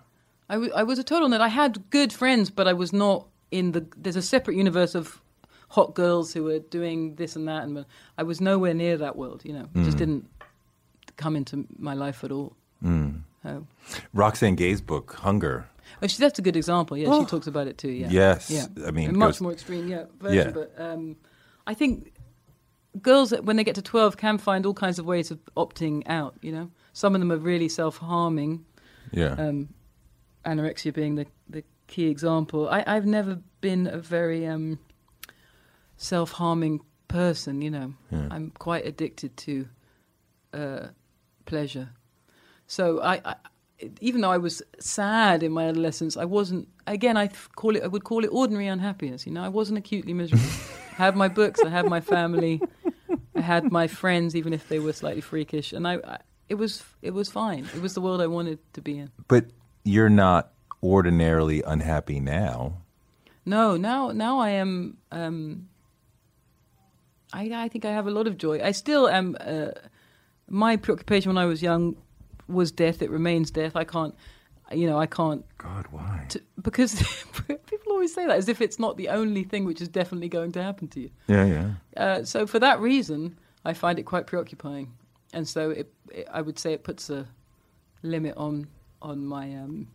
I, 0.49 0.55
w- 0.55 0.73
I 0.75 0.83
was 0.83 0.99
a 0.99 1.05
total 1.05 1.29
nerd. 1.29 1.39
I 1.39 1.47
had 1.47 1.89
good 1.89 2.11
friends, 2.11 2.49
but 2.49 2.67
I 2.67 2.73
was 2.73 2.91
not 2.91 3.27
in 3.49 3.71
the. 3.71 3.87
There's 3.95 4.17
a 4.17 4.21
separate 4.21 4.57
universe 4.57 4.93
of 4.93 5.21
hot 5.69 5.93
girls 5.95 6.33
who 6.33 6.43
were 6.43 6.59
doing 6.59 7.15
this 7.15 7.35
and 7.35 7.47
that, 7.47 7.63
and 7.63 7.85
I 8.17 8.23
was 8.23 8.41
nowhere 8.41 8.73
near 8.73 8.97
that 8.97 9.15
world. 9.15 9.41
You 9.45 9.53
know, 9.53 9.69
it 9.75 9.83
just 9.83 9.97
didn't 9.97 10.27
come 11.17 11.35
into 11.35 11.65
my 11.77 11.93
life 11.93 12.23
at 12.23 12.31
all. 12.31 12.55
Oh. 13.45 13.65
Roxane 14.13 14.55
Gay's 14.55 14.81
book, 14.81 15.13
Hunger. 15.13 15.65
Oh, 16.01 16.07
she, 16.07 16.17
that's 16.17 16.37
a 16.37 16.41
good 16.41 16.55
example. 16.55 16.97
Yeah, 16.97 17.19
she 17.19 17.25
talks 17.25 17.47
about 17.47 17.67
it 17.67 17.77
too. 17.77 17.89
Yeah. 17.89 18.09
Yes. 18.09 18.49
Yeah. 18.51 18.65
I 18.85 18.91
mean, 18.91 19.09
a 19.09 19.13
much 19.13 19.35
goes- 19.35 19.41
more 19.41 19.53
extreme, 19.53 19.87
yeah, 19.87 20.05
version. 20.19 20.47
Yeah. 20.47 20.51
But 20.51 20.73
um, 20.77 21.15
I 21.65 21.73
think 21.73 22.13
girls, 23.01 23.31
when 23.31 23.55
they 23.55 23.63
get 23.63 23.75
to 23.75 23.81
twelve, 23.81 24.17
can 24.17 24.37
find 24.37 24.65
all 24.65 24.73
kinds 24.73 24.99
of 24.99 25.05
ways 25.05 25.31
of 25.31 25.39
opting 25.55 26.03
out. 26.07 26.35
You 26.41 26.51
know, 26.51 26.71
some 26.93 27.15
of 27.15 27.21
them 27.21 27.31
are 27.31 27.37
really 27.37 27.69
self-harming. 27.69 28.65
Yeah. 29.11 29.33
Um, 29.33 29.69
anorexia 30.45 30.93
being 30.93 31.15
the 31.15 31.25
the 31.49 31.63
key 31.87 32.07
example. 32.07 32.69
I, 32.69 32.83
I've 32.85 33.05
never 33.05 33.39
been 33.61 33.87
a 33.87 33.97
very 33.97 34.45
um, 34.45 34.79
self-harming 35.99 36.79
person. 37.07 37.61
You 37.61 37.71
know, 37.71 37.93
I'm 38.11 38.51
quite 38.57 38.85
addicted 38.87 39.37
to 39.37 39.67
uh, 40.53 40.87
pleasure. 41.45 41.89
So 42.67 43.01
I, 43.01 43.21
I, 43.25 43.35
even 44.01 44.21
though 44.21 44.31
I 44.31 44.37
was 44.37 44.61
sad 44.79 45.43
in 45.43 45.51
my 45.51 45.67
adolescence, 45.67 46.17
I 46.17 46.25
wasn't. 46.25 46.67
Again, 46.87 47.17
I 47.17 47.29
call 47.55 47.75
it. 47.75 47.83
I 47.83 47.87
would 47.87 48.03
call 48.03 48.23
it 48.23 48.29
ordinary 48.31 48.67
unhappiness. 48.67 49.25
You 49.27 49.33
know, 49.33 49.43
I 49.43 49.49
wasn't 49.49 49.77
acutely 49.77 50.13
miserable. 50.13 50.45
I 50.99 51.03
had 51.05 51.15
my 51.15 51.27
books. 51.27 51.61
I 51.63 51.69
had 51.69 51.85
my 51.87 52.01
family. 52.01 52.61
I 53.35 53.41
had 53.41 53.71
my 53.71 53.87
friends, 53.87 54.35
even 54.35 54.53
if 54.53 54.67
they 54.67 54.79
were 54.79 54.93
slightly 54.93 55.21
freakish, 55.21 55.73
and 55.73 55.87
I, 55.87 55.95
I. 55.95 56.17
It 56.49 56.55
was. 56.55 56.83
It 57.01 57.13
was 57.13 57.29
fine. 57.29 57.67
It 57.75 57.81
was 57.81 57.93
the 57.93 58.01
world 58.01 58.21
I 58.21 58.27
wanted 58.27 58.59
to 58.73 58.81
be 58.81 58.97
in. 58.97 59.11
but 59.27 59.45
you're 59.83 60.09
not 60.09 60.51
ordinarily 60.83 61.61
unhappy 61.63 62.19
now. 62.19 62.81
No, 63.45 63.77
now 63.77 64.11
now 64.11 64.39
I 64.39 64.49
am. 64.51 64.97
Um, 65.11 65.69
I 67.33 67.49
I 67.53 67.67
think 67.67 67.85
I 67.85 67.91
have 67.91 68.07
a 68.07 68.11
lot 68.11 68.27
of 68.27 68.37
joy. 68.37 68.61
I 68.63 68.71
still 68.71 69.07
am. 69.07 69.37
Uh, 69.39 69.71
my 70.47 70.77
preoccupation 70.77 71.29
when 71.29 71.37
I 71.37 71.45
was 71.45 71.61
young 71.61 71.95
was 72.47 72.71
death. 72.71 73.01
It 73.01 73.09
remains 73.11 73.51
death. 73.51 73.75
I 73.75 73.83
can't. 73.83 74.15
You 74.71 74.85
know, 74.87 74.99
I 74.99 75.07
can't 75.07 75.43
God, 75.57 75.87
why? 75.89 76.25
t- 76.29 76.41
because 76.61 76.93
people 77.47 77.91
always 77.91 78.13
say 78.13 78.27
that 78.27 78.37
as 78.37 78.47
if 78.47 78.61
it's 78.61 78.77
not 78.77 78.97
the 78.97 79.09
only 79.09 79.43
thing 79.43 79.65
which 79.65 79.81
is 79.81 79.87
definitely 79.87 80.29
going 80.29 80.51
to 80.51 80.61
happen 80.61 80.87
to 80.89 80.99
you. 80.99 81.09
Yeah, 81.27 81.45
yeah. 81.45 81.71
Uh, 81.97 82.23
so 82.23 82.45
for 82.45 82.59
that 82.59 82.79
reason, 82.79 83.39
I 83.65 83.73
find 83.73 83.97
it 83.97 84.03
quite 84.03 84.27
preoccupying, 84.27 84.93
and 85.33 85.47
so 85.47 85.71
it, 85.71 85.91
it, 86.11 86.27
I 86.31 86.41
would 86.41 86.59
say 86.59 86.73
it 86.73 86.83
puts 86.83 87.09
a 87.09 87.25
limit 88.03 88.37
on 88.37 88.67
on 89.01 89.25
my 89.25 89.55
um, 89.55 89.87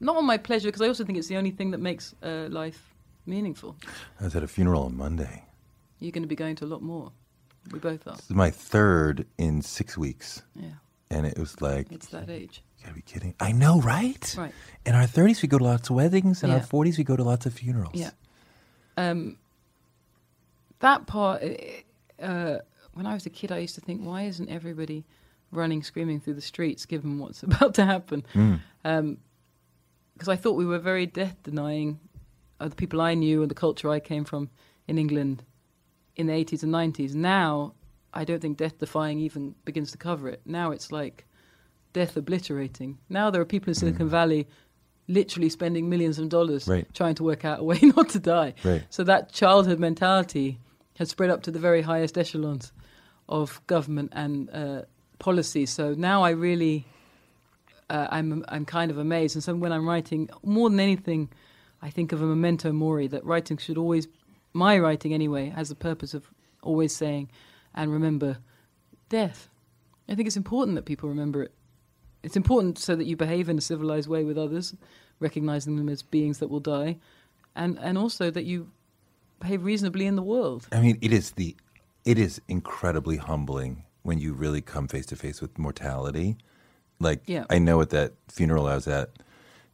not 0.00 0.16
on 0.16 0.26
my 0.26 0.36
pleasure 0.36 0.66
because 0.68 0.82
I 0.82 0.88
also 0.88 1.04
think 1.04 1.16
it's 1.16 1.28
the 1.28 1.36
only 1.36 1.52
thing 1.52 1.70
that 1.70 1.78
makes 1.80 2.14
uh, 2.24 2.48
life 2.50 2.92
meaningful. 3.24 3.76
I 4.20 4.24
was 4.24 4.34
at 4.34 4.42
a 4.42 4.48
funeral 4.48 4.82
on 4.82 4.96
Monday. 4.96 5.44
You're 6.02 6.12
going 6.12 6.22
to 6.22 6.28
be 6.28 6.34
going 6.36 6.56
to 6.56 6.64
a 6.64 6.66
lot 6.66 6.82
more. 6.82 7.12
We 7.70 7.78
both 7.78 8.06
are. 8.08 8.16
This 8.16 8.24
is 8.30 8.36
my 8.36 8.50
third 8.50 9.26
in 9.38 9.62
six 9.62 9.96
weeks. 9.96 10.42
Yeah, 10.56 10.70
And 11.10 11.26
it 11.26 11.38
was 11.38 11.60
like, 11.60 11.90
it's 11.92 12.08
that 12.08 12.28
age. 12.28 12.62
you 12.78 12.82
gotta 12.84 12.96
be 12.96 13.02
kidding. 13.02 13.34
I 13.38 13.52
know, 13.52 13.80
right? 13.80 14.34
Right. 14.36 14.52
In 14.84 14.94
our 14.96 15.04
30s, 15.06 15.42
we 15.42 15.48
go 15.48 15.58
to 15.58 15.64
lots 15.64 15.88
of 15.88 15.94
weddings. 15.96 16.42
In 16.42 16.50
our 16.50 16.58
40s, 16.60 16.98
we 16.98 17.04
go 17.04 17.14
to 17.16 17.22
lots 17.22 17.46
of 17.46 17.54
funerals. 17.54 17.94
Yeah. 17.94 18.10
Um, 18.96 19.36
that 20.80 21.06
part, 21.06 21.42
uh, 22.20 22.58
when 22.94 23.06
I 23.06 23.14
was 23.14 23.26
a 23.26 23.30
kid, 23.30 23.52
I 23.52 23.58
used 23.58 23.76
to 23.76 23.80
think, 23.80 24.00
why 24.04 24.22
isn't 24.22 24.48
everybody 24.48 25.04
running, 25.52 25.84
screaming 25.84 26.18
through 26.18 26.34
the 26.34 26.40
streets, 26.40 26.84
given 26.84 27.20
what's 27.20 27.42
about 27.48 27.74
to 27.74 27.84
happen? 27.86 28.24
Because 28.82 30.28
I 30.28 30.34
thought 30.34 30.54
we 30.54 30.66
were 30.66 30.80
very 30.80 31.06
death 31.06 31.36
denying. 31.44 32.00
Uh, 32.58 32.68
the 32.68 32.76
people 32.76 33.00
I 33.00 33.14
knew 33.14 33.42
and 33.42 33.50
the 33.50 33.54
culture 33.54 33.88
I 33.88 34.00
came 34.00 34.24
from 34.24 34.50
in 34.88 34.98
England 34.98 35.44
in 36.16 36.26
the 36.26 36.32
80s 36.32 36.62
and 36.62 36.72
90s. 36.72 37.14
Now, 37.14 37.74
I 38.14 38.24
don't 38.24 38.40
think 38.40 38.58
death 38.58 38.78
defying 38.78 39.18
even 39.20 39.54
begins 39.64 39.90
to 39.92 39.98
cover 39.98 40.28
it. 40.28 40.40
Now 40.44 40.70
it's 40.70 40.92
like 40.92 41.26
death 41.92 42.16
obliterating. 42.16 42.98
Now 43.08 43.30
there 43.30 43.40
are 43.40 43.46
people 43.46 43.70
in 43.70 43.74
Silicon 43.74 44.08
Valley 44.08 44.46
literally 45.08 45.48
spending 45.48 45.88
millions 45.88 46.18
of 46.18 46.28
dollars 46.28 46.68
Right. 46.68 46.86
trying 46.94 47.14
to 47.16 47.22
work 47.24 47.44
out 47.44 47.60
a 47.60 47.64
way 47.64 47.78
not 47.96 48.10
to 48.10 48.18
die. 48.18 48.54
Right. 48.64 48.82
So 48.90 49.02
that 49.04 49.32
childhood 49.32 49.78
mentality 49.78 50.58
has 50.98 51.08
spread 51.10 51.30
up 51.30 51.42
to 51.44 51.50
the 51.50 51.58
very 51.58 51.82
highest 51.82 52.16
echelons 52.18 52.72
of 53.28 53.60
government 53.66 54.12
and 54.14 54.50
uh, 54.50 54.82
policy. 55.18 55.64
So 55.66 55.94
now 55.94 56.22
I 56.22 56.30
really, 56.30 56.84
uh, 57.90 58.08
I'm 58.10 58.44
I'm 58.48 58.64
kind 58.64 58.90
of 58.90 58.98
amazed. 58.98 59.36
And 59.36 59.42
so 59.42 59.54
when 59.54 59.72
I'm 59.72 59.88
writing, 59.88 60.28
more 60.42 60.68
than 60.70 60.80
anything, 60.80 61.30
I 61.80 61.90
think 61.90 62.12
of 62.12 62.20
a 62.22 62.26
memento 62.26 62.72
mori 62.72 63.06
that 63.08 63.24
writing 63.24 63.56
should 63.56 63.78
always, 63.78 64.06
my 64.52 64.78
writing 64.78 65.12
anyway, 65.14 65.50
has 65.50 65.68
the 65.68 65.74
purpose 65.74 66.14
of 66.14 66.30
always 66.62 66.94
saying, 66.94 67.30
and 67.74 67.92
remember, 67.92 68.38
death. 69.08 69.48
I 70.08 70.14
think 70.14 70.26
it's 70.26 70.36
important 70.36 70.74
that 70.76 70.84
people 70.84 71.08
remember 71.08 71.42
it. 71.44 71.52
It's 72.22 72.36
important 72.36 72.78
so 72.78 72.94
that 72.94 73.06
you 73.06 73.16
behave 73.16 73.48
in 73.48 73.58
a 73.58 73.62
civilized 73.62 74.08
way 74.08 74.24
with 74.24 74.38
others, 74.38 74.74
recognizing 75.18 75.76
them 75.76 75.88
as 75.88 76.02
beings 76.02 76.38
that 76.38 76.48
will 76.48 76.60
die, 76.60 76.98
and 77.56 77.78
and 77.80 77.98
also 77.98 78.30
that 78.30 78.44
you 78.44 78.70
behave 79.40 79.64
reasonably 79.64 80.06
in 80.06 80.16
the 80.16 80.22
world. 80.22 80.68
I 80.70 80.80
mean, 80.80 80.98
it 81.00 81.12
is 81.12 81.32
the, 81.32 81.56
it 82.04 82.18
is 82.18 82.40
incredibly 82.46 83.16
humbling 83.16 83.84
when 84.02 84.18
you 84.18 84.32
really 84.32 84.60
come 84.60 84.86
face 84.86 85.06
to 85.06 85.16
face 85.16 85.40
with 85.40 85.58
mortality. 85.58 86.36
Like, 87.00 87.22
Yeah. 87.26 87.46
I 87.50 87.58
know 87.58 87.80
at 87.80 87.90
that 87.90 88.12
funeral 88.28 88.68
I 88.68 88.76
was 88.76 88.86
at, 88.86 89.10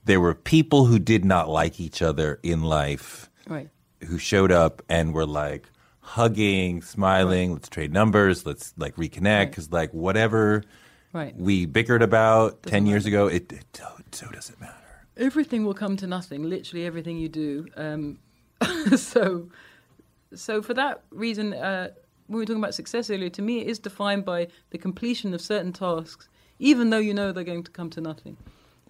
there 0.05 0.21
were 0.21 0.35
people 0.35 0.87
who 0.87 0.99
did 0.99 1.25
not 1.25 1.51
like 1.51 1.79
each 1.79 2.01
other 2.01 2.41
in 2.43 2.63
life 2.63 3.29
Right. 3.47 3.69
Who 4.07 4.19
showed 4.19 4.53
up 4.53 4.83
and 4.89 5.13
were 5.15 5.27
like 5.27 5.69
hugging, 6.01 6.81
smiling, 6.83 7.53
let's 7.53 7.69
trade 7.69 7.93
numbers, 7.93 8.47
let's 8.47 8.73
like 8.77 8.97
reconnect, 8.97 9.51
because 9.51 9.71
like 9.73 9.93
whatever 9.93 10.63
Right. 11.13 11.35
we 11.37 11.67
bickered 11.67 12.03
about 12.03 12.63
10 12.65 12.87
years 12.87 13.05
matter. 13.05 13.17
ago, 13.17 13.27
it, 13.29 13.51
it 13.53 13.65
so, 13.75 13.87
so 14.13 14.27
doesn't 14.31 14.61
matter. 14.61 14.75
everything 15.17 15.65
will 15.65 15.75
come 15.75 15.97
to 15.97 16.07
nothing. 16.07 16.43
Literally 16.45 16.85
everything 16.85 17.17
you 17.19 17.29
do. 17.29 17.67
Um, 17.77 18.19
so, 18.97 19.49
so 20.35 20.63
for 20.63 20.75
that 20.75 21.03
reason, 21.11 21.55
uh, 21.55 21.89
when 22.27 22.37
we 22.37 22.43
were 22.43 22.47
talking 22.47 22.63
about 22.63 22.75
success 22.75 23.09
earlier, 23.11 23.31
to 23.31 23.43
me 23.43 23.61
it 23.61 23.69
is 23.69 23.79
defined 23.79 24.25
by 24.25 24.49
the 24.71 24.79
completion 24.79 25.33
of 25.35 25.41
certain 25.41 25.73
tasks, 25.73 26.29
even 26.59 26.91
though 26.91 26.99
you 26.99 27.15
know 27.15 27.33
they're 27.33 27.45
going 27.45 27.65
to 27.65 27.71
come 27.71 27.89
to 27.91 28.01
nothing. 28.01 28.37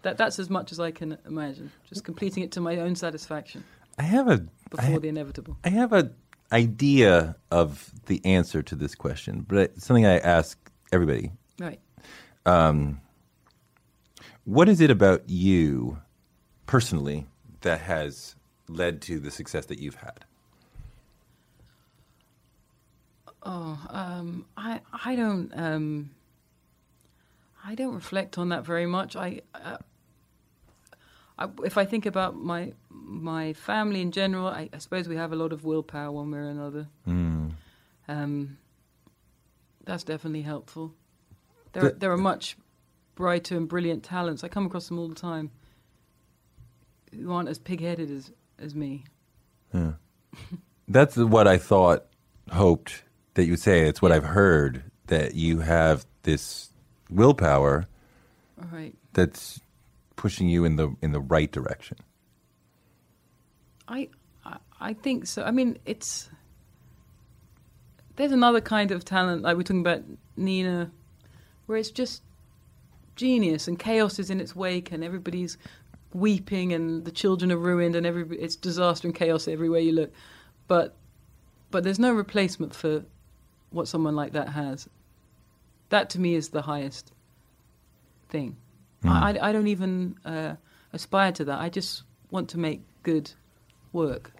That 0.03 0.17
that's 0.19 0.39
as 0.39 0.49
much 0.51 0.71
as 0.73 0.79
I 0.81 0.91
can 0.93 1.19
imagine. 1.27 1.71
Just 1.89 2.05
completing 2.05 2.43
it 2.45 2.53
to 2.53 2.61
my 2.61 2.79
own 2.79 2.95
satisfaction 2.95 3.65
I 3.99 4.03
have 4.03 4.29
a 4.29 4.39
before 4.71 4.97
I, 4.97 4.99
the 4.99 5.09
inevitable. 5.09 5.59
I 5.65 5.71
have 5.71 5.93
a 5.93 6.13
idea 6.53 7.37
of 7.51 7.93
the 8.07 8.25
answer 8.25 8.63
to 8.63 8.75
this 8.75 8.95
question, 8.95 9.45
but 9.47 9.59
it's 9.59 9.87
something 9.87 10.07
I 10.07 10.19
ask 10.19 10.59
everybody. 10.93 11.33
Right. 11.59 11.81
What 14.49 14.69
is 14.71 14.81
it 14.81 14.91
about 14.91 15.29
you 15.29 15.99
personally 16.65 17.27
that 17.61 17.83
has 17.83 18.35
led 18.69 19.03
to 19.03 19.21
the 19.21 19.31
success 19.31 19.67
that 19.67 19.79
you've 19.79 19.97
had? 19.97 20.25
Oh, 23.43 23.79
um, 23.91 24.47
I 24.57 24.81
I 25.05 25.17
don't 25.17 25.53
um, 25.55 26.11
I 27.65 27.75
don't 27.75 27.95
reflect 27.95 28.39
on 28.39 28.49
that 28.51 28.65
very 28.65 28.87
much. 28.87 29.17
I, 29.17 29.43
uh, 29.55 29.77
I 31.39 31.49
if 31.65 31.77
I 31.77 31.85
think 31.85 32.07
about 32.07 32.37
my 32.37 32.73
my 33.09 33.53
family 33.55 34.01
in 34.03 34.13
general, 34.13 34.47
I, 34.49 34.69
I 34.73 34.79
suppose 34.79 35.09
we 35.09 35.17
have 35.17 35.33
a 35.33 35.37
lot 35.37 35.53
of 35.53 35.65
willpower 35.65 36.11
one 36.13 36.31
way 36.31 36.39
or 36.39 36.49
another. 36.49 36.87
Um, 37.07 38.59
that's 39.85 40.05
definitely 40.05 40.43
helpful. 40.43 40.95
There 41.73 41.87
are, 41.87 41.91
The- 41.91 41.99
there 41.99 42.13
are 42.13 42.17
much 42.19 42.57
brighter 43.15 43.57
and 43.57 43.67
brilliant 43.69 44.03
talents. 44.05 44.45
I 44.45 44.49
come 44.49 44.67
across 44.67 44.89
them 44.89 44.99
all 44.99 45.09
the 45.09 45.15
time 45.15 45.51
who 47.15 47.33
aren't 47.33 47.49
as 47.49 47.59
pig-headed 47.59 48.11
as 48.11 48.31
as 48.59 48.75
me. 48.75 49.05
That's 50.89 51.17
what 51.17 51.47
I 51.47 51.59
thought, 51.59 52.07
hoped 52.51 53.05
that 53.35 53.45
you 53.45 53.53
would 53.53 53.61
say. 53.61 53.87
It's 53.87 54.01
what 54.03 54.13
I've 54.13 54.25
heard 54.25 54.83
that 55.07 55.35
you 55.35 55.61
have 55.61 56.05
this 56.23 56.71
willpower 57.11 57.87
right. 58.73 58.95
that's 59.13 59.61
pushing 60.17 60.49
you 60.49 60.65
in 60.65 60.77
the 60.77 60.95
in 61.03 61.13
the 61.13 61.21
right 61.21 61.51
direction. 61.51 61.99
I, 63.89 64.09
I 64.45 64.57
I 64.81 64.93
think 64.93 65.27
so. 65.27 65.43
I 65.43 65.51
mean, 65.51 65.79
it's 65.87 66.31
there's 68.17 68.33
another 68.33 68.61
kind 68.61 68.91
of 68.91 69.05
talent 69.05 69.43
like 69.43 69.57
we're 69.57 69.63
talking 69.63 69.81
about 69.81 70.03
Nina, 70.37 70.91
where 71.67 71.79
it's 71.79 71.91
just 71.91 72.23
genius 73.17 73.67
and 73.67 73.79
chaos 73.79 74.19
is 74.19 74.31
in 74.31 74.41
its 74.41 74.55
wake 74.55 74.93
and 74.93 75.03
everybody's 75.03 75.59
weeping 76.15 76.73
and 76.73 77.05
the 77.05 77.11
children 77.11 77.51
are 77.51 77.57
ruined 77.57 77.97
and 77.97 78.07
every 78.07 78.25
it's 78.39 78.57
disaster 78.57 79.09
and 79.09 79.15
chaos 79.15 79.49
everywhere 79.49 79.81
you 79.81 79.93
look, 79.93 80.13
but 80.67 80.95
but 81.71 81.85
there's 81.85 81.99
no 81.99 82.13
replacement 82.13 82.75
for 82.75 83.05
what 83.71 83.89
someone 83.89 84.17
like 84.17 84.33
that 84.33 84.51
has. 84.51 84.89
That 85.91 86.11
to 86.11 86.21
me 86.21 86.35
is 86.35 86.51
the 86.51 86.63
highest 86.63 87.13
thing. 88.29 88.57
I, 89.05 89.33
I, 89.33 89.49
I 89.49 89.53
don't 89.53 89.69
even 89.69 90.19
uh, 90.25 90.55
aspire 90.93 91.33
to 91.33 91.45
that. 91.45 91.61
I 91.61 91.69
just 91.69 92.03
want 92.31 92.49
to 92.51 92.59
make 92.59 92.83
good 93.03 93.31
work. 93.93 94.33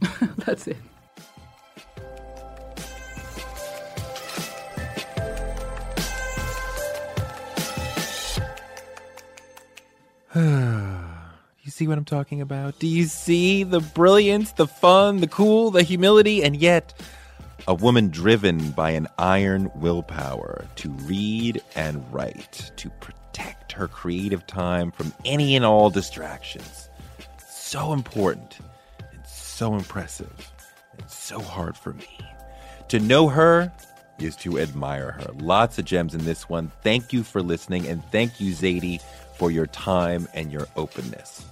That's 0.38 0.66
it. 0.66 0.76
You 11.64 11.70
see 11.70 11.86
what 11.86 11.96
I'm 11.96 12.04
talking 12.04 12.40
about? 12.40 12.80
Do 12.80 12.88
you 12.88 13.04
see 13.04 13.62
the 13.62 13.78
brilliance, 13.78 14.50
the 14.50 14.66
fun, 14.66 15.20
the 15.20 15.28
cool, 15.28 15.70
the 15.70 15.84
humility, 15.84 16.42
and 16.42 16.56
yet 16.56 16.92
a 17.68 17.74
woman 17.74 18.08
driven 18.08 18.72
by 18.72 18.90
an 18.90 19.06
iron 19.18 19.70
willpower 19.76 20.66
to 20.76 20.90
read 20.90 21.62
and 21.76 22.04
write, 22.12 22.72
to 22.76 22.90
protect 22.90 23.70
her 23.72 23.86
creative 23.86 24.44
time 24.46 24.90
from 24.90 25.12
any 25.24 25.54
and 25.54 25.64
all 25.64 25.88
distractions. 25.88 26.88
So 27.72 27.94
important 27.94 28.58
and 29.14 29.26
so 29.26 29.74
impressive 29.74 30.52
and 30.98 31.08
so 31.08 31.40
hard 31.40 31.74
for 31.74 31.94
me. 31.94 32.18
To 32.88 33.00
know 33.00 33.28
her 33.28 33.72
is 34.18 34.36
to 34.36 34.58
admire 34.58 35.12
her. 35.12 35.32
Lots 35.38 35.78
of 35.78 35.86
gems 35.86 36.14
in 36.14 36.26
this 36.26 36.50
one. 36.50 36.70
Thank 36.82 37.14
you 37.14 37.22
for 37.22 37.40
listening, 37.40 37.86
and 37.88 38.04
thank 38.12 38.42
you, 38.42 38.52
Zadie, 38.52 39.00
for 39.38 39.50
your 39.50 39.66
time 39.68 40.28
and 40.34 40.52
your 40.52 40.66
openness. 40.76 41.46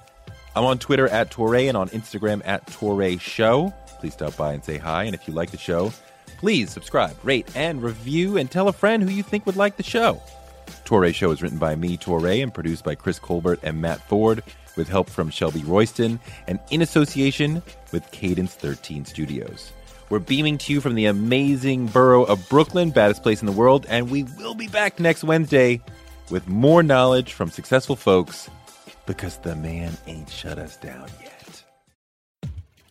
I'm 0.54 0.64
on 0.64 0.78
Twitter 0.78 1.08
at 1.08 1.30
Touré 1.30 1.68
and 1.68 1.76
on 1.78 1.88
Instagram 1.88 2.42
at 2.44 2.66
Touré 2.66 3.18
Show. 3.18 3.72
Please 3.98 4.12
stop 4.12 4.36
by 4.36 4.52
and 4.52 4.62
say 4.62 4.76
hi. 4.76 5.04
And 5.04 5.14
if 5.14 5.26
you 5.26 5.32
like 5.32 5.52
the 5.52 5.56
show, 5.56 5.90
please 6.36 6.70
subscribe, 6.70 7.16
rate, 7.22 7.48
and 7.56 7.82
review, 7.82 8.36
and 8.36 8.50
tell 8.50 8.68
a 8.68 8.74
friend 8.74 9.02
who 9.02 9.08
you 9.08 9.22
think 9.22 9.46
would 9.46 9.56
like 9.56 9.78
the 9.78 9.82
show. 9.82 10.20
Touré 10.84 11.14
Show 11.14 11.30
is 11.30 11.40
written 11.40 11.58
by 11.58 11.76
me, 11.76 11.96
Touré, 11.96 12.42
and 12.42 12.52
produced 12.52 12.84
by 12.84 12.94
Chris 12.94 13.18
Colbert 13.18 13.60
and 13.62 13.80
Matt 13.80 14.06
Ford, 14.06 14.42
with 14.80 14.88
help 14.88 15.10
from 15.10 15.28
Shelby 15.28 15.62
Royston, 15.62 16.18
and 16.46 16.58
in 16.70 16.80
association 16.80 17.62
with 17.92 18.10
Cadence 18.12 18.54
13 18.54 19.04
Studios. 19.04 19.72
We're 20.08 20.20
beaming 20.20 20.56
to 20.56 20.72
you 20.72 20.80
from 20.80 20.94
the 20.94 21.04
amazing 21.04 21.86
borough 21.86 22.24
of 22.24 22.48
Brooklyn, 22.48 22.90
baddest 22.90 23.22
place 23.22 23.42
in 23.42 23.46
the 23.46 23.52
world, 23.52 23.84
and 23.90 24.10
we 24.10 24.22
will 24.38 24.54
be 24.54 24.68
back 24.68 24.98
next 24.98 25.22
Wednesday 25.22 25.82
with 26.30 26.48
more 26.48 26.82
knowledge 26.82 27.34
from 27.34 27.50
successful 27.50 27.94
folks 27.94 28.48
because 29.04 29.36
the 29.38 29.54
man 29.54 29.92
ain't 30.06 30.30
shut 30.30 30.58
us 30.58 30.78
down 30.78 31.10
yet. 31.20 31.62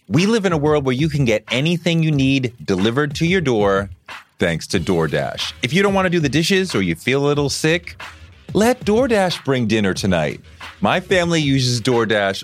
We 0.07 0.27
live 0.27 0.45
in 0.45 0.53
a 0.53 0.57
world 0.57 0.85
where 0.85 0.95
you 0.95 1.09
can 1.09 1.25
get 1.25 1.43
anything 1.49 2.03
you 2.03 2.11
need 2.11 2.53
delivered 2.63 3.15
to 3.15 3.25
your 3.25 3.41
door 3.41 3.89
thanks 4.37 4.67
to 4.67 4.79
DoorDash. 4.79 5.53
If 5.63 5.73
you 5.73 5.81
don't 5.81 5.95
want 5.95 6.05
to 6.05 6.09
do 6.11 6.19
the 6.19 6.29
dishes 6.29 6.75
or 6.75 6.83
you 6.83 6.93
feel 6.93 7.25
a 7.25 7.27
little 7.27 7.49
sick, 7.49 7.99
let 8.53 8.81
DoorDash 8.81 9.43
bring 9.45 9.67
dinner 9.67 9.93
tonight. 9.93 10.41
My 10.81 10.99
family 10.99 11.41
uses 11.41 11.81
DoorDash 11.81 12.43